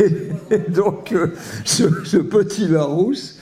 et, 0.00 0.70
donc, 0.70 1.12
euh, 1.12 1.28
ce, 1.64 2.16
petit 2.16 2.66
Larousse, 2.68 3.38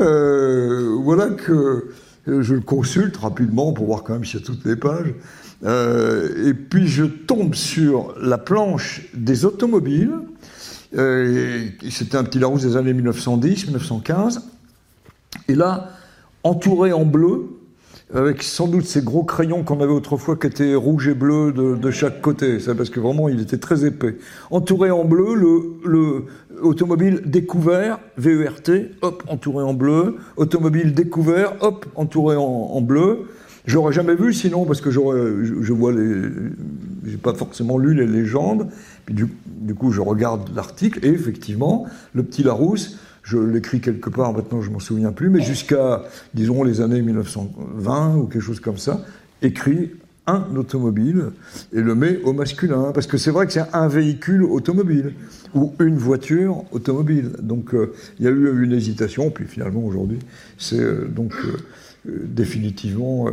euh, 0.00 0.96
voilà 1.00 1.28
que 1.28 1.90
je 2.26 2.54
le 2.54 2.60
consulte 2.60 3.16
rapidement 3.16 3.72
pour 3.72 3.86
voir 3.86 4.02
quand 4.02 4.14
même 4.14 4.24
s'il 4.24 4.40
y 4.40 4.42
a 4.42 4.46
toutes 4.46 4.64
les 4.64 4.76
pages. 4.76 5.14
Euh, 5.64 6.48
et 6.48 6.54
puis 6.54 6.88
je 6.88 7.04
tombe 7.04 7.54
sur 7.54 8.14
la 8.20 8.38
planche 8.38 9.02
des 9.14 9.44
automobiles. 9.44 10.14
C'était 10.92 12.16
un 12.16 12.24
petit 12.24 12.38
Larousse 12.38 12.62
des 12.62 12.76
années 12.76 12.94
1910-1915. 12.94 14.40
Et 15.48 15.54
là, 15.54 15.90
entouré 16.44 16.92
en 16.92 17.04
bleu, 17.04 17.53
avec 18.14 18.44
sans 18.44 18.68
doute 18.68 18.86
ces 18.86 19.02
gros 19.02 19.24
crayons 19.24 19.64
qu'on 19.64 19.80
avait 19.80 19.92
autrefois 19.92 20.36
qui 20.36 20.46
étaient 20.46 20.74
rouges 20.76 21.08
et 21.08 21.14
bleus 21.14 21.52
de, 21.52 21.90
chaque 21.90 22.20
côté, 22.20 22.60
c'est 22.60 22.74
parce 22.74 22.88
que 22.88 23.00
vraiment 23.00 23.28
il 23.28 23.40
était 23.40 23.58
très 23.58 23.84
épais. 23.84 24.16
Entouré 24.50 24.90
en 24.90 25.04
bleu, 25.04 25.34
le, 25.84 26.24
automobile 26.62 27.22
découvert, 27.26 27.98
VERT, 28.16 28.70
hop, 29.02 29.24
entouré 29.26 29.64
en 29.64 29.74
bleu, 29.74 30.16
automobile 30.36 30.94
découvert, 30.94 31.54
hop, 31.60 31.86
entouré 31.96 32.36
en, 32.36 32.80
bleu. 32.80 33.24
J'aurais 33.66 33.92
jamais 33.92 34.14
vu 34.14 34.32
sinon 34.32 34.64
parce 34.64 34.80
que 34.80 34.90
j'aurais, 34.90 35.20
je, 35.42 35.72
vois 35.72 35.90
les, 35.90 36.22
j'ai 37.04 37.16
pas 37.16 37.34
forcément 37.34 37.78
lu 37.78 37.94
les 37.94 38.06
légendes. 38.06 38.68
Puis 39.06 39.14
du, 39.14 39.26
du 39.46 39.74
coup, 39.74 39.90
je 39.90 40.00
regarde 40.00 40.50
l'article 40.54 41.04
et 41.04 41.08
effectivement, 41.08 41.86
le 42.12 42.22
petit 42.22 42.42
Larousse 42.44 42.98
je 43.24 43.38
l'écris 43.38 43.80
quelque 43.80 44.10
part, 44.10 44.32
maintenant 44.32 44.62
je 44.62 44.70
m'en 44.70 44.78
souviens 44.78 45.10
plus, 45.10 45.30
mais 45.30 45.40
jusqu'à, 45.40 46.04
disons, 46.34 46.62
les 46.62 46.80
années 46.80 47.02
1920 47.02 48.16
ou 48.16 48.26
quelque 48.26 48.42
chose 48.42 48.60
comme 48.60 48.78
ça, 48.78 49.00
écrit 49.42 49.90
un 50.26 50.44
automobile 50.56 51.32
et 51.72 51.80
le 51.80 51.94
met 51.94 52.20
au 52.22 52.32
masculin, 52.32 52.92
parce 52.94 53.06
que 53.06 53.18
c'est 53.18 53.30
vrai 53.30 53.46
que 53.46 53.52
c'est 53.52 53.74
un 53.74 53.88
véhicule 53.88 54.44
automobile 54.44 55.14
ou 55.54 55.74
une 55.80 55.96
voiture 55.96 56.64
automobile. 56.72 57.32
Donc 57.40 57.74
euh, 57.74 57.92
il 58.18 58.24
y 58.24 58.28
a 58.28 58.30
eu 58.30 58.62
une 58.62 58.72
hésitation, 58.72 59.30
puis 59.30 59.46
finalement 59.46 59.84
aujourd'hui 59.84 60.18
c'est 60.58 60.80
euh, 60.80 61.06
donc 61.08 61.34
euh, 61.44 61.58
définitivement 62.06 63.28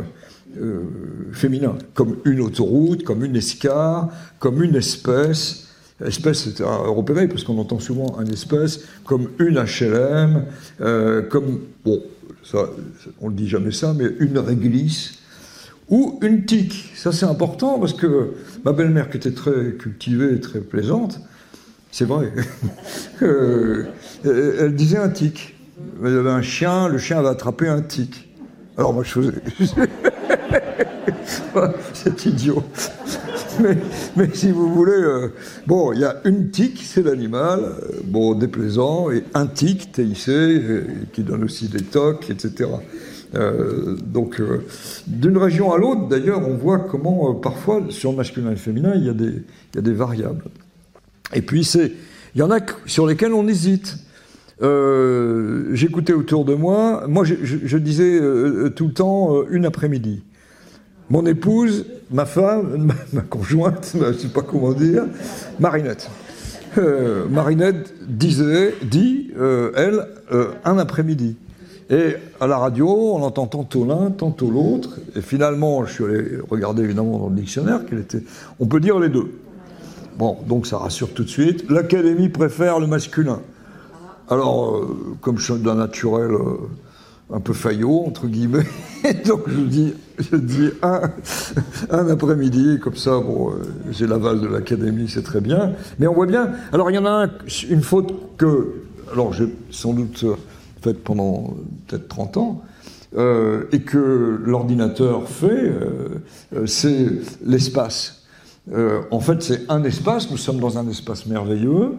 féminin, 1.32 1.78
comme 1.94 2.16
une 2.26 2.40
autoroute, 2.40 3.04
comme 3.04 3.24
une 3.24 3.36
escar, 3.36 4.10
comme 4.38 4.62
une 4.62 4.76
espèce, 4.76 5.68
Espèce, 6.06 6.44
c'est 6.44 6.62
un 6.62 6.76
repéré, 6.76 7.28
parce 7.28 7.44
qu'on 7.44 7.58
entend 7.58 7.78
souvent 7.78 8.16
un 8.18 8.26
espèce 8.26 8.80
comme 9.04 9.28
une 9.38 9.62
HLM, 9.62 10.44
euh, 10.80 11.22
comme, 11.22 11.60
bon, 11.84 12.02
ça, 12.42 12.68
on 13.20 13.30
ne 13.30 13.36
dit 13.36 13.48
jamais 13.48 13.72
ça, 13.72 13.94
mais 13.96 14.06
une 14.18 14.38
réglisse, 14.38 15.18
ou 15.88 16.18
une 16.22 16.44
tique. 16.44 16.92
Ça, 16.96 17.12
c'est 17.12 17.26
important, 17.26 17.78
parce 17.78 17.92
que 17.92 18.32
ma 18.64 18.72
belle-mère, 18.72 19.10
qui 19.10 19.18
était 19.18 19.32
très 19.32 19.72
cultivée 19.78 20.40
très 20.40 20.60
plaisante, 20.60 21.20
c'est 21.90 22.06
vrai, 22.06 22.32
euh, 23.22 23.84
elle 24.24 24.74
disait 24.74 24.98
un 24.98 25.10
tic. 25.10 25.54
Y 26.02 26.06
avait 26.06 26.30
un 26.30 26.42
chien, 26.42 26.88
le 26.88 26.98
chien 26.98 27.18
avait 27.18 27.28
attrapé 27.28 27.68
un 27.68 27.82
tic. 27.82 28.28
Alors 28.78 28.94
moi, 28.94 29.04
je 29.04 29.10
faisais... 29.10 29.32
c'est 31.92 32.26
idiot. 32.26 32.62
mais, 34.16 34.28
si 34.34 34.50
vous 34.50 34.72
voulez, 34.72 34.92
euh, 34.92 35.28
bon, 35.66 35.92
il 35.92 36.00
y 36.00 36.04
a 36.04 36.20
une 36.24 36.50
tique, 36.50 36.82
c'est 36.84 37.02
l'animal, 37.02 37.60
euh, 37.60 38.00
bon, 38.04 38.34
déplaisant, 38.34 39.10
et 39.10 39.24
un 39.34 39.46
tic, 39.46 39.92
TIC, 39.92 40.28
euh, 40.28 40.82
qui 41.12 41.22
donne 41.22 41.44
aussi 41.44 41.68
des 41.68 41.82
tocs, 41.82 42.30
etc. 42.30 42.70
donc, 43.34 44.42
d'une 45.06 45.38
région 45.38 45.72
à 45.72 45.78
l'autre, 45.78 46.06
d'ailleurs, 46.08 46.46
on 46.46 46.54
voit 46.54 46.80
comment, 46.80 47.34
parfois, 47.34 47.82
sur 47.88 48.12
masculin 48.12 48.52
et 48.52 48.56
féminin, 48.56 48.92
il 48.94 49.04
y, 49.04 49.08
a 49.08 49.80
des, 49.80 49.92
variables. 49.92 50.44
Et 51.32 51.40
puis, 51.40 51.64
c'est, 51.64 51.92
il 52.34 52.40
y 52.40 52.42
en 52.42 52.50
a 52.50 52.58
sur 52.84 53.06
lesquels 53.06 53.32
on 53.32 53.48
hésite. 53.48 53.96
J'écoutais 54.60 56.12
autour 56.12 56.44
de 56.44 56.54
moi, 56.54 57.06
moi 57.08 57.24
je 57.24 57.78
disais 57.78 58.20
tout 58.76 58.86
le 58.86 58.92
temps 58.92 59.44
une 59.48 59.64
après-midi. 59.64 60.22
Mon 61.12 61.26
épouse, 61.26 61.84
ma 62.10 62.24
femme, 62.24 62.90
ma, 63.12 63.20
conjointe, 63.20 63.92
je 64.00 64.02
ne 64.02 64.12
sais 64.14 64.28
pas 64.28 64.40
comment 64.40 64.72
dire, 64.72 65.04
Marinette. 65.60 66.08
Euh, 66.78 67.28
Marinette 67.28 67.92
disait, 68.08 68.74
dit, 68.82 69.30
euh, 69.38 69.72
elle, 69.76 70.06
euh, 70.32 70.52
un 70.64 70.78
après-midi. 70.78 71.36
Et 71.90 72.14
à 72.40 72.46
la 72.46 72.56
radio, 72.56 72.88
on 72.88 73.22
entend 73.22 73.46
tantôt 73.46 73.84
l'un, 73.84 74.10
tantôt 74.10 74.50
l'autre. 74.50 75.00
Et 75.14 75.20
finalement, 75.20 75.84
je 75.84 75.92
suis 75.92 76.04
allé 76.04 76.24
regarder 76.48 76.84
évidemment 76.84 77.18
dans 77.18 77.28
le 77.28 77.36
dictionnaire 77.36 77.84
qu'elle 77.84 77.98
était. 77.98 78.22
On 78.58 78.64
peut 78.64 78.80
dire 78.80 78.98
les 78.98 79.10
deux. 79.10 79.32
Bon, 80.16 80.38
donc 80.48 80.66
ça 80.66 80.78
rassure 80.78 81.12
tout 81.12 81.24
de 81.24 81.28
suite. 81.28 81.68
L'Académie 81.68 82.30
préfère 82.30 82.80
le 82.80 82.86
masculin. 82.86 83.42
Alors, 84.30 84.88
comme 85.20 85.36
je 85.36 85.52
suis 85.52 85.62
d'un 85.62 85.74
naturel 85.74 86.30
un 87.32 87.40
peu 87.40 87.52
faillot, 87.52 88.04
entre 88.06 88.26
guillemets. 88.26 88.66
donc 89.26 89.42
je 89.48 89.60
dis, 89.60 89.94
je 90.18 90.36
dis 90.36 90.70
un, 90.82 91.10
un 91.90 92.08
après-midi, 92.08 92.78
comme 92.80 92.96
ça, 92.96 93.18
bon, 93.18 93.50
euh, 93.50 93.54
j'ai 93.90 94.06
l'aval 94.06 94.40
de 94.40 94.46
l'académie, 94.46 95.08
c'est 95.08 95.22
très 95.22 95.40
bien. 95.40 95.72
Mais 95.98 96.06
on 96.06 96.14
voit 96.14 96.26
bien. 96.26 96.52
Alors 96.72 96.90
il 96.90 96.94
y 96.94 96.98
en 96.98 97.06
a 97.06 97.26
une 97.68 97.82
faute 97.82 98.36
que, 98.36 98.82
alors 99.10 99.32
j'ai 99.32 99.46
sans 99.70 99.94
doute 99.94 100.24
faite 100.82 101.02
pendant 101.02 101.54
peut-être 101.86 102.08
30 102.08 102.36
ans, 102.36 102.62
euh, 103.16 103.64
et 103.72 103.80
que 103.80 104.40
l'ordinateur 104.44 105.28
fait, 105.28 105.72
euh, 106.54 106.66
c'est 106.66 107.08
l'espace. 107.44 108.24
en 109.10 109.20
fait, 109.20 109.42
c'est 109.42 109.70
un 109.70 109.82
espace, 109.84 110.30
nous 110.30 110.36
sommes 110.36 110.60
dans 110.60 110.78
un 110.78 110.88
espace 110.88 111.26
merveilleux, 111.26 111.94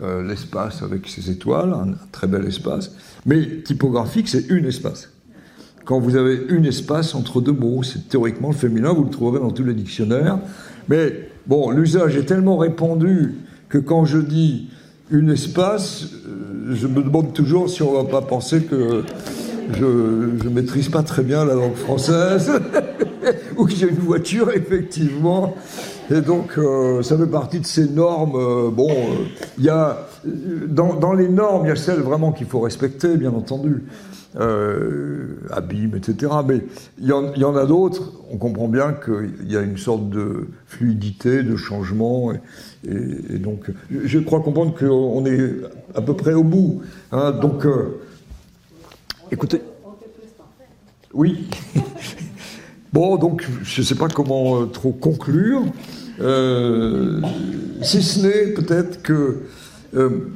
l'espace 0.00 0.82
avec 0.82 1.08
ses 1.08 1.30
étoiles, 1.30 1.72
un 1.72 1.94
très 2.12 2.26
bel 2.28 2.44
espace. 2.46 2.92
Mais 3.26 3.62
typographique, 3.64 4.28
c'est 4.28 4.48
une 4.48 4.66
espace. 4.66 5.10
Quand 5.84 6.00
vous 6.00 6.16
avez 6.16 6.38
une 6.50 6.66
espace 6.66 7.14
entre 7.14 7.40
deux 7.40 7.52
mots, 7.52 7.82
c'est 7.82 8.08
théoriquement 8.08 8.48
le 8.48 8.54
féminin, 8.54 8.92
vous 8.92 9.04
le 9.04 9.10
trouverez 9.10 9.40
dans 9.40 9.50
tous 9.50 9.64
les 9.64 9.74
dictionnaires. 9.74 10.38
Mais 10.88 11.30
bon, 11.46 11.70
l'usage 11.70 12.16
est 12.16 12.24
tellement 12.24 12.58
répandu 12.58 13.34
que 13.68 13.78
quand 13.78 14.04
je 14.04 14.18
dis 14.18 14.68
une 15.10 15.30
espace, 15.30 16.04
euh, 16.26 16.74
je 16.74 16.86
me 16.86 17.02
demande 17.02 17.32
toujours 17.32 17.70
si 17.70 17.82
on 17.82 17.92
ne 17.92 18.04
va 18.04 18.04
pas 18.04 18.22
penser 18.22 18.62
que 18.62 19.04
je 19.72 19.84
ne 19.84 20.50
maîtrise 20.50 20.88
pas 20.88 21.02
très 21.02 21.22
bien 21.22 21.44
la 21.44 21.54
langue 21.54 21.74
française, 21.74 22.50
ou 23.56 23.64
que 23.64 23.72
j'ai 23.72 23.88
une 23.88 23.96
voiture, 23.96 24.50
effectivement. 24.50 25.54
Et 26.10 26.20
donc, 26.20 26.58
euh, 26.58 27.02
ça 27.02 27.18
fait 27.18 27.26
partie 27.26 27.60
de 27.60 27.66
ces 27.66 27.88
normes. 27.88 28.36
Euh, 28.36 28.70
bon, 28.70 28.88
il 29.58 29.64
y 29.64 29.68
a 29.68 30.07
dans, 30.24 31.12
les 31.12 31.28
normes, 31.28 31.66
il 31.66 31.68
y 31.68 31.72
a 31.72 31.76
celles 31.76 32.00
vraiment 32.00 32.32
qu'il 32.32 32.46
faut 32.46 32.60
respecter, 32.60 33.16
bien 33.16 33.32
entendu, 33.32 33.84
euh, 34.38 35.36
abîme, 35.50 35.96
etc. 35.96 36.32
Mais 36.46 36.60
il 36.98 37.06
y 37.06 37.12
en, 37.12 37.56
a 37.56 37.66
d'autres, 37.66 38.12
on 38.30 38.36
comprend 38.36 38.68
bien 38.68 38.92
qu'il 38.92 39.50
y 39.50 39.56
a 39.56 39.60
une 39.60 39.78
sorte 39.78 40.08
de 40.10 40.48
fluidité, 40.66 41.42
de 41.42 41.56
changement, 41.56 42.32
et, 42.86 43.38
donc 43.38 43.70
je 43.90 44.18
crois 44.18 44.40
comprendre 44.40 44.74
qu'on 44.76 45.24
est 45.26 45.52
à 45.94 46.02
peu 46.02 46.14
près 46.14 46.34
au 46.34 46.44
bout. 46.44 46.82
Hein. 47.12 47.32
donc, 47.32 47.64
euh, 47.64 48.00
écoutez. 49.30 49.62
Oui. 51.14 51.48
bon, 52.92 53.16
donc 53.16 53.46
je 53.62 53.80
ne 53.80 53.86
sais 53.86 53.94
pas 53.94 54.08
comment 54.08 54.62
euh, 54.62 54.66
trop 54.66 54.92
conclure, 54.92 55.62
si 57.82 58.02
ce 58.02 58.20
n'est 58.20 58.52
peut-être 58.52 59.02
que 59.02 59.42
euh, 59.94 60.30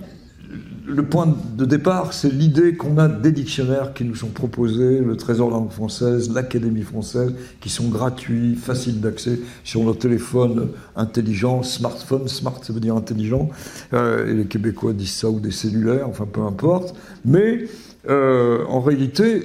le 0.86 1.02
point 1.04 1.34
de 1.56 1.64
départ, 1.64 2.12
c'est 2.12 2.30
l'idée 2.30 2.74
qu'on 2.74 2.98
a 2.98 3.08
des 3.08 3.32
dictionnaires 3.32 3.94
qui 3.94 4.04
nous 4.04 4.14
sont 4.14 4.28
proposés, 4.28 4.98
le 4.98 5.16
Trésor 5.16 5.50
langue 5.50 5.70
française, 5.70 6.30
l'Académie 6.32 6.82
française, 6.82 7.32
qui 7.60 7.70
sont 7.70 7.88
gratuits, 7.88 8.56
faciles 8.56 9.00
d'accès 9.00 9.38
sur 9.64 9.82
nos 9.82 9.94
téléphones 9.94 10.70
intelligents, 10.96 11.62
smartphones, 11.62 12.28
smart 12.28 12.58
ça 12.62 12.72
veut 12.72 12.80
dire 12.80 12.96
intelligent, 12.96 13.48
euh, 13.92 14.30
et 14.30 14.34
les 14.34 14.44
Québécois 14.44 14.92
disent 14.92 15.14
ça 15.14 15.30
ou 15.30 15.40
des 15.40 15.52
cellulaires, 15.52 16.08
enfin 16.08 16.26
peu 16.30 16.42
importe. 16.42 16.94
Mais 17.24 17.64
euh, 18.08 18.64
en 18.66 18.80
réalité, 18.80 19.44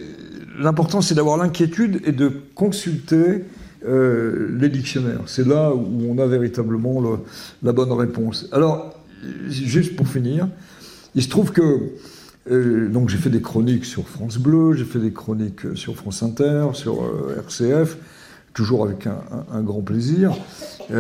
l'important 0.60 1.02
c'est 1.02 1.16
d'avoir 1.16 1.38
l'inquiétude 1.38 2.02
et 2.06 2.12
de 2.12 2.32
consulter 2.56 3.44
les 3.90 4.68
dictionnaires. 4.68 5.22
C'est 5.28 5.48
là 5.48 5.74
où 5.74 6.02
on 6.10 6.18
a 6.18 6.26
véritablement 6.26 7.02
la 7.64 7.72
bonne 7.72 7.94
réponse. 7.94 8.50
Alors, 8.52 8.97
juste 9.50 9.96
pour 9.96 10.08
finir, 10.08 10.48
il 11.16 11.24
se 11.24 11.30
trouve 11.30 11.52
que 11.52 11.92
donc 12.90 13.10
j'ai 13.10 13.18
fait 13.18 13.30
des 13.30 13.42
chroniques 13.42 13.84
sur 13.84 14.08
France 14.08 14.38
Bleu, 14.38 14.74
j'ai 14.74 14.86
fait 14.86 15.00
des 15.00 15.12
chroniques 15.12 15.76
sur 15.76 15.96
France 15.96 16.24
Inter, 16.24 16.68
sur 16.74 17.04
RCF, 17.38 17.98
toujours 18.54 18.86
avec 18.86 19.06
un, 19.06 19.62
grand 19.62 19.82
plaisir. 19.82 20.32
et 20.90 20.94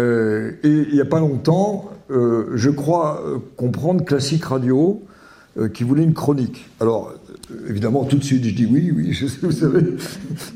il 0.63 0.93
n'y 0.93 0.99
a 0.99 1.05
pas 1.05 1.19
longtemps, 1.19 1.89
je 2.09 2.69
crois 2.69 3.23
comprendre 3.55 4.03
Classique 4.03 4.43
Radio, 4.43 5.05
qui 5.73 5.85
voulait 5.85 6.03
une 6.03 6.13
chronique. 6.13 6.69
Alors, 6.81 7.13
évidemment, 7.69 8.03
tout 8.03 8.17
de 8.17 8.23
suite, 8.23 8.43
je 8.43 8.53
dis 8.53 8.65
oui, 8.65 8.91
oui, 8.95 9.13
je 9.13 9.27
vous 9.41 9.51
savez, 9.51 9.95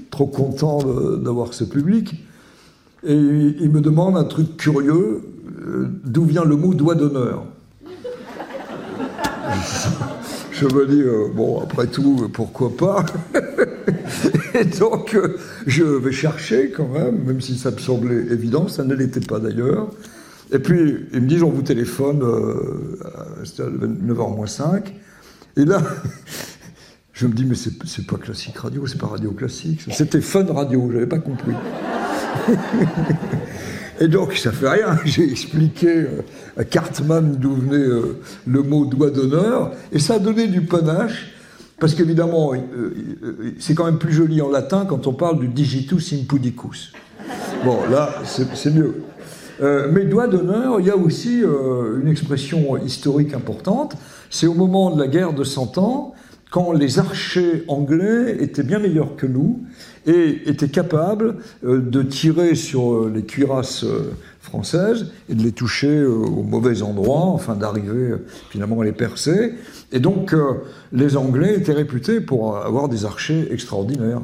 trop 0.09 0.27
content 0.27 0.79
d'avoir 1.17 1.53
ce 1.53 1.63
public. 1.63 2.15
Et 3.03 3.15
il 3.15 3.69
me 3.71 3.81
demande 3.81 4.15
un 4.15 4.23
truc 4.23 4.57
curieux, 4.57 4.93
euh, 4.93 5.40
d'où 6.03 6.25
vient 6.25 6.43
le 6.43 6.55
mot 6.55 6.73
doigt 6.73 6.95
d'honneur 6.95 7.45
Je 10.51 10.65
me 10.65 10.85
dis, 10.85 11.01
euh, 11.01 11.27
bon, 11.33 11.61
après 11.61 11.87
tout, 11.87 12.29
pourquoi 12.33 12.75
pas 12.75 13.05
Et 14.53 14.65
donc, 14.65 15.15
euh, 15.15 15.37
je 15.65 15.83
vais 15.83 16.11
chercher 16.11 16.71
quand 16.71 16.87
même, 16.87 17.23
même 17.23 17.41
si 17.41 17.57
ça 17.57 17.71
me 17.71 17.77
semblait 17.77 18.27
évident, 18.31 18.67
ça 18.67 18.83
ne 18.83 18.93
l'était 18.93 19.21
pas 19.21 19.39
d'ailleurs. 19.39 19.89
Et 20.51 20.59
puis, 20.59 21.07
il 21.13 21.21
me 21.21 21.27
dit, 21.27 21.41
on 21.41 21.49
vous 21.49 21.61
téléphone, 21.61 22.23
c'était 23.43 23.63
à 23.63 23.67
9h 23.67 24.35
moins 24.35 24.47
5. 24.47 24.93
Et 25.57 25.65
là, 25.65 25.81
je 27.13 27.27
me 27.27 27.33
dis, 27.33 27.45
mais 27.45 27.55
c'est 27.55 28.05
pas 28.05 28.17
classique 28.17 28.57
radio, 28.57 28.85
c'est 28.85 28.99
pas 28.99 29.07
radio 29.07 29.31
classique. 29.31 29.81
C'était 29.91 30.21
fun 30.21 30.45
radio, 30.45 30.89
j'avais 30.91 31.07
pas 31.07 31.19
compris. 31.19 31.53
Et 34.01 34.07
donc, 34.07 34.33
ça 34.33 34.51
fait 34.51 34.67
rien. 34.67 34.97
J'ai 35.05 35.29
expliqué 35.29 35.87
euh, 35.87 36.21
à 36.57 36.63
Cartman 36.63 37.35
d'où 37.37 37.53
venait 37.53 37.75
euh, 37.75 38.19
le 38.47 38.63
mot 38.63 38.85
doigt 38.85 39.11
d'honneur, 39.11 39.71
et 39.91 39.99
ça 39.99 40.15
a 40.15 40.19
donné 40.19 40.47
du 40.47 40.61
panache, 40.61 41.31
parce 41.79 41.93
qu'évidemment, 41.93 42.53
euh, 42.53 43.53
c'est 43.59 43.75
quand 43.75 43.85
même 43.85 43.99
plus 43.99 44.11
joli 44.11 44.41
en 44.41 44.49
latin 44.49 44.85
quand 44.89 45.05
on 45.05 45.13
parle 45.13 45.39
du 45.39 45.47
digitus 45.47 46.13
impudicus. 46.13 46.93
Bon, 47.63 47.77
là, 47.91 48.15
c'est 48.25 48.73
mieux. 48.73 49.03
mais 49.91 50.05
doigt 50.05 50.27
d'honneur, 50.27 50.79
il 50.79 50.87
y 50.87 50.89
a 50.89 50.97
aussi 50.97 51.41
une 51.41 52.07
expression 52.07 52.77
historique 52.77 53.35
importante. 53.35 53.95
C'est 54.31 54.47
au 54.47 54.55
moment 54.55 54.95
de 54.95 54.99
la 54.99 55.07
guerre 55.07 55.33
de 55.33 55.43
Cent 55.43 55.77
Ans, 55.77 56.15
quand 56.51 56.73
les 56.73 56.99
archers 56.99 57.63
anglais 57.67 58.35
étaient 58.41 58.63
bien 58.63 58.77
meilleurs 58.77 59.15
que 59.15 59.25
nous 59.25 59.61
et 60.05 60.41
étaient 60.47 60.67
capables 60.67 61.37
euh, 61.63 61.79
de 61.79 62.03
tirer 62.03 62.55
sur 62.55 62.93
euh, 62.93 63.11
les 63.13 63.23
cuirasses 63.23 63.85
euh, 63.85 64.11
françaises 64.41 65.07
et 65.29 65.35
de 65.35 65.43
les 65.43 65.53
toucher 65.53 66.03
au 66.03 66.43
mauvais 66.43 66.81
endroit, 66.81 67.21
enfin 67.21 67.55
d'arriver 67.55 68.15
finalement 68.49 68.81
à 68.81 68.83
les 68.83 68.91
percer. 68.91 69.53
Et 69.93 69.99
donc 69.99 70.35
les 70.91 71.15
Anglais 71.15 71.55
étaient 71.55 71.73
réputés 71.73 72.19
pour 72.19 72.57
avoir 72.57 72.89
des 72.89 73.05
archers 73.05 73.47
extraordinaires. 73.51 74.21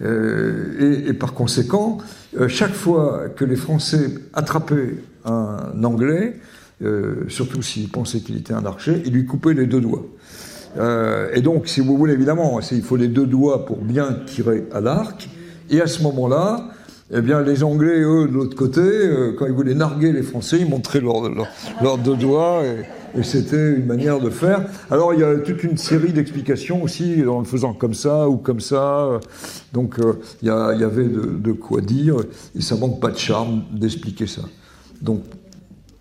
Et, 0.00 1.12
par 1.12 1.32
conséquent, 1.32 1.98
chaque 2.48 2.72
fois 2.72 3.28
que 3.36 3.44
les 3.44 3.54
Français 3.54 4.10
attrapaient 4.34 4.96
un 5.24 5.84
Anglais, 5.84 6.40
surtout 7.28 7.62
s'ils 7.62 7.88
pensaient 7.88 8.18
qu'il 8.18 8.36
était 8.36 8.52
un 8.52 8.66
archer, 8.66 9.00
ils 9.06 9.12
lui 9.12 9.26
coupaient 9.26 9.54
les 9.54 9.66
deux 9.66 9.80
doigts. 9.80 10.04
Euh, 10.78 11.30
et 11.34 11.40
donc, 11.40 11.68
si 11.68 11.80
vous 11.80 11.96
voulez, 11.96 12.14
évidemment, 12.14 12.60
il 12.70 12.82
faut 12.82 12.96
les 12.96 13.08
deux 13.08 13.26
doigts 13.26 13.66
pour 13.66 13.78
bien 13.78 14.16
tirer 14.26 14.64
à 14.72 14.80
l'arc. 14.80 15.28
Et 15.70 15.80
à 15.80 15.86
ce 15.86 16.02
moment-là, 16.02 16.68
eh 17.14 17.20
bien, 17.20 17.42
les 17.42 17.62
Anglais, 17.62 18.00
eux, 18.00 18.26
de 18.26 18.32
l'autre 18.32 18.56
côté, 18.56 18.80
euh, 18.80 19.34
quand 19.38 19.46
ils 19.46 19.52
voulaient 19.52 19.74
narguer 19.74 20.12
les 20.12 20.22
Français, 20.22 20.58
ils 20.60 20.68
montraient 20.68 21.00
leurs 21.00 21.98
deux 21.98 22.16
doigts. 22.16 22.62
Et, 22.64 23.22
c'était 23.22 23.74
une 23.74 23.84
manière 23.84 24.20
de 24.20 24.30
faire. 24.30 24.64
Alors, 24.90 25.12
il 25.12 25.20
y 25.20 25.22
a 25.22 25.36
toute 25.36 25.62
une 25.64 25.76
série 25.76 26.14
d'explications 26.14 26.82
aussi, 26.82 27.22
en 27.26 27.40
le 27.40 27.44
faisant 27.44 27.74
comme 27.74 27.92
ça 27.92 28.26
ou 28.26 28.38
comme 28.38 28.60
ça. 28.60 29.20
Donc, 29.74 29.98
euh, 29.98 30.14
il, 30.40 30.48
y, 30.48 30.50
avait 30.50 31.08
de, 31.08 31.52
quoi 31.52 31.82
dire. 31.82 32.16
Et 32.56 32.62
ça 32.62 32.74
manque 32.76 33.00
pas 33.00 33.10
de 33.10 33.18
charme 33.18 33.64
d'expliquer 33.70 34.26
ça. 34.26 34.40
Donc, 35.02 35.24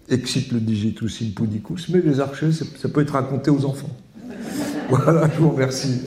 excite 0.07 0.53
le 0.53 0.61
digitus 0.61 1.21
impudicus. 1.21 1.89
Mais 1.89 1.99
les 1.99 2.21
archers, 2.21 2.53
ça 2.53 2.87
peut 2.87 3.01
être 3.01 3.11
raconté 3.11 3.51
aux 3.51 3.65
enfants. 3.65 3.89
Voilà, 4.91 5.29
je 5.33 5.39
vous 5.39 5.51
remercie. 5.51 6.01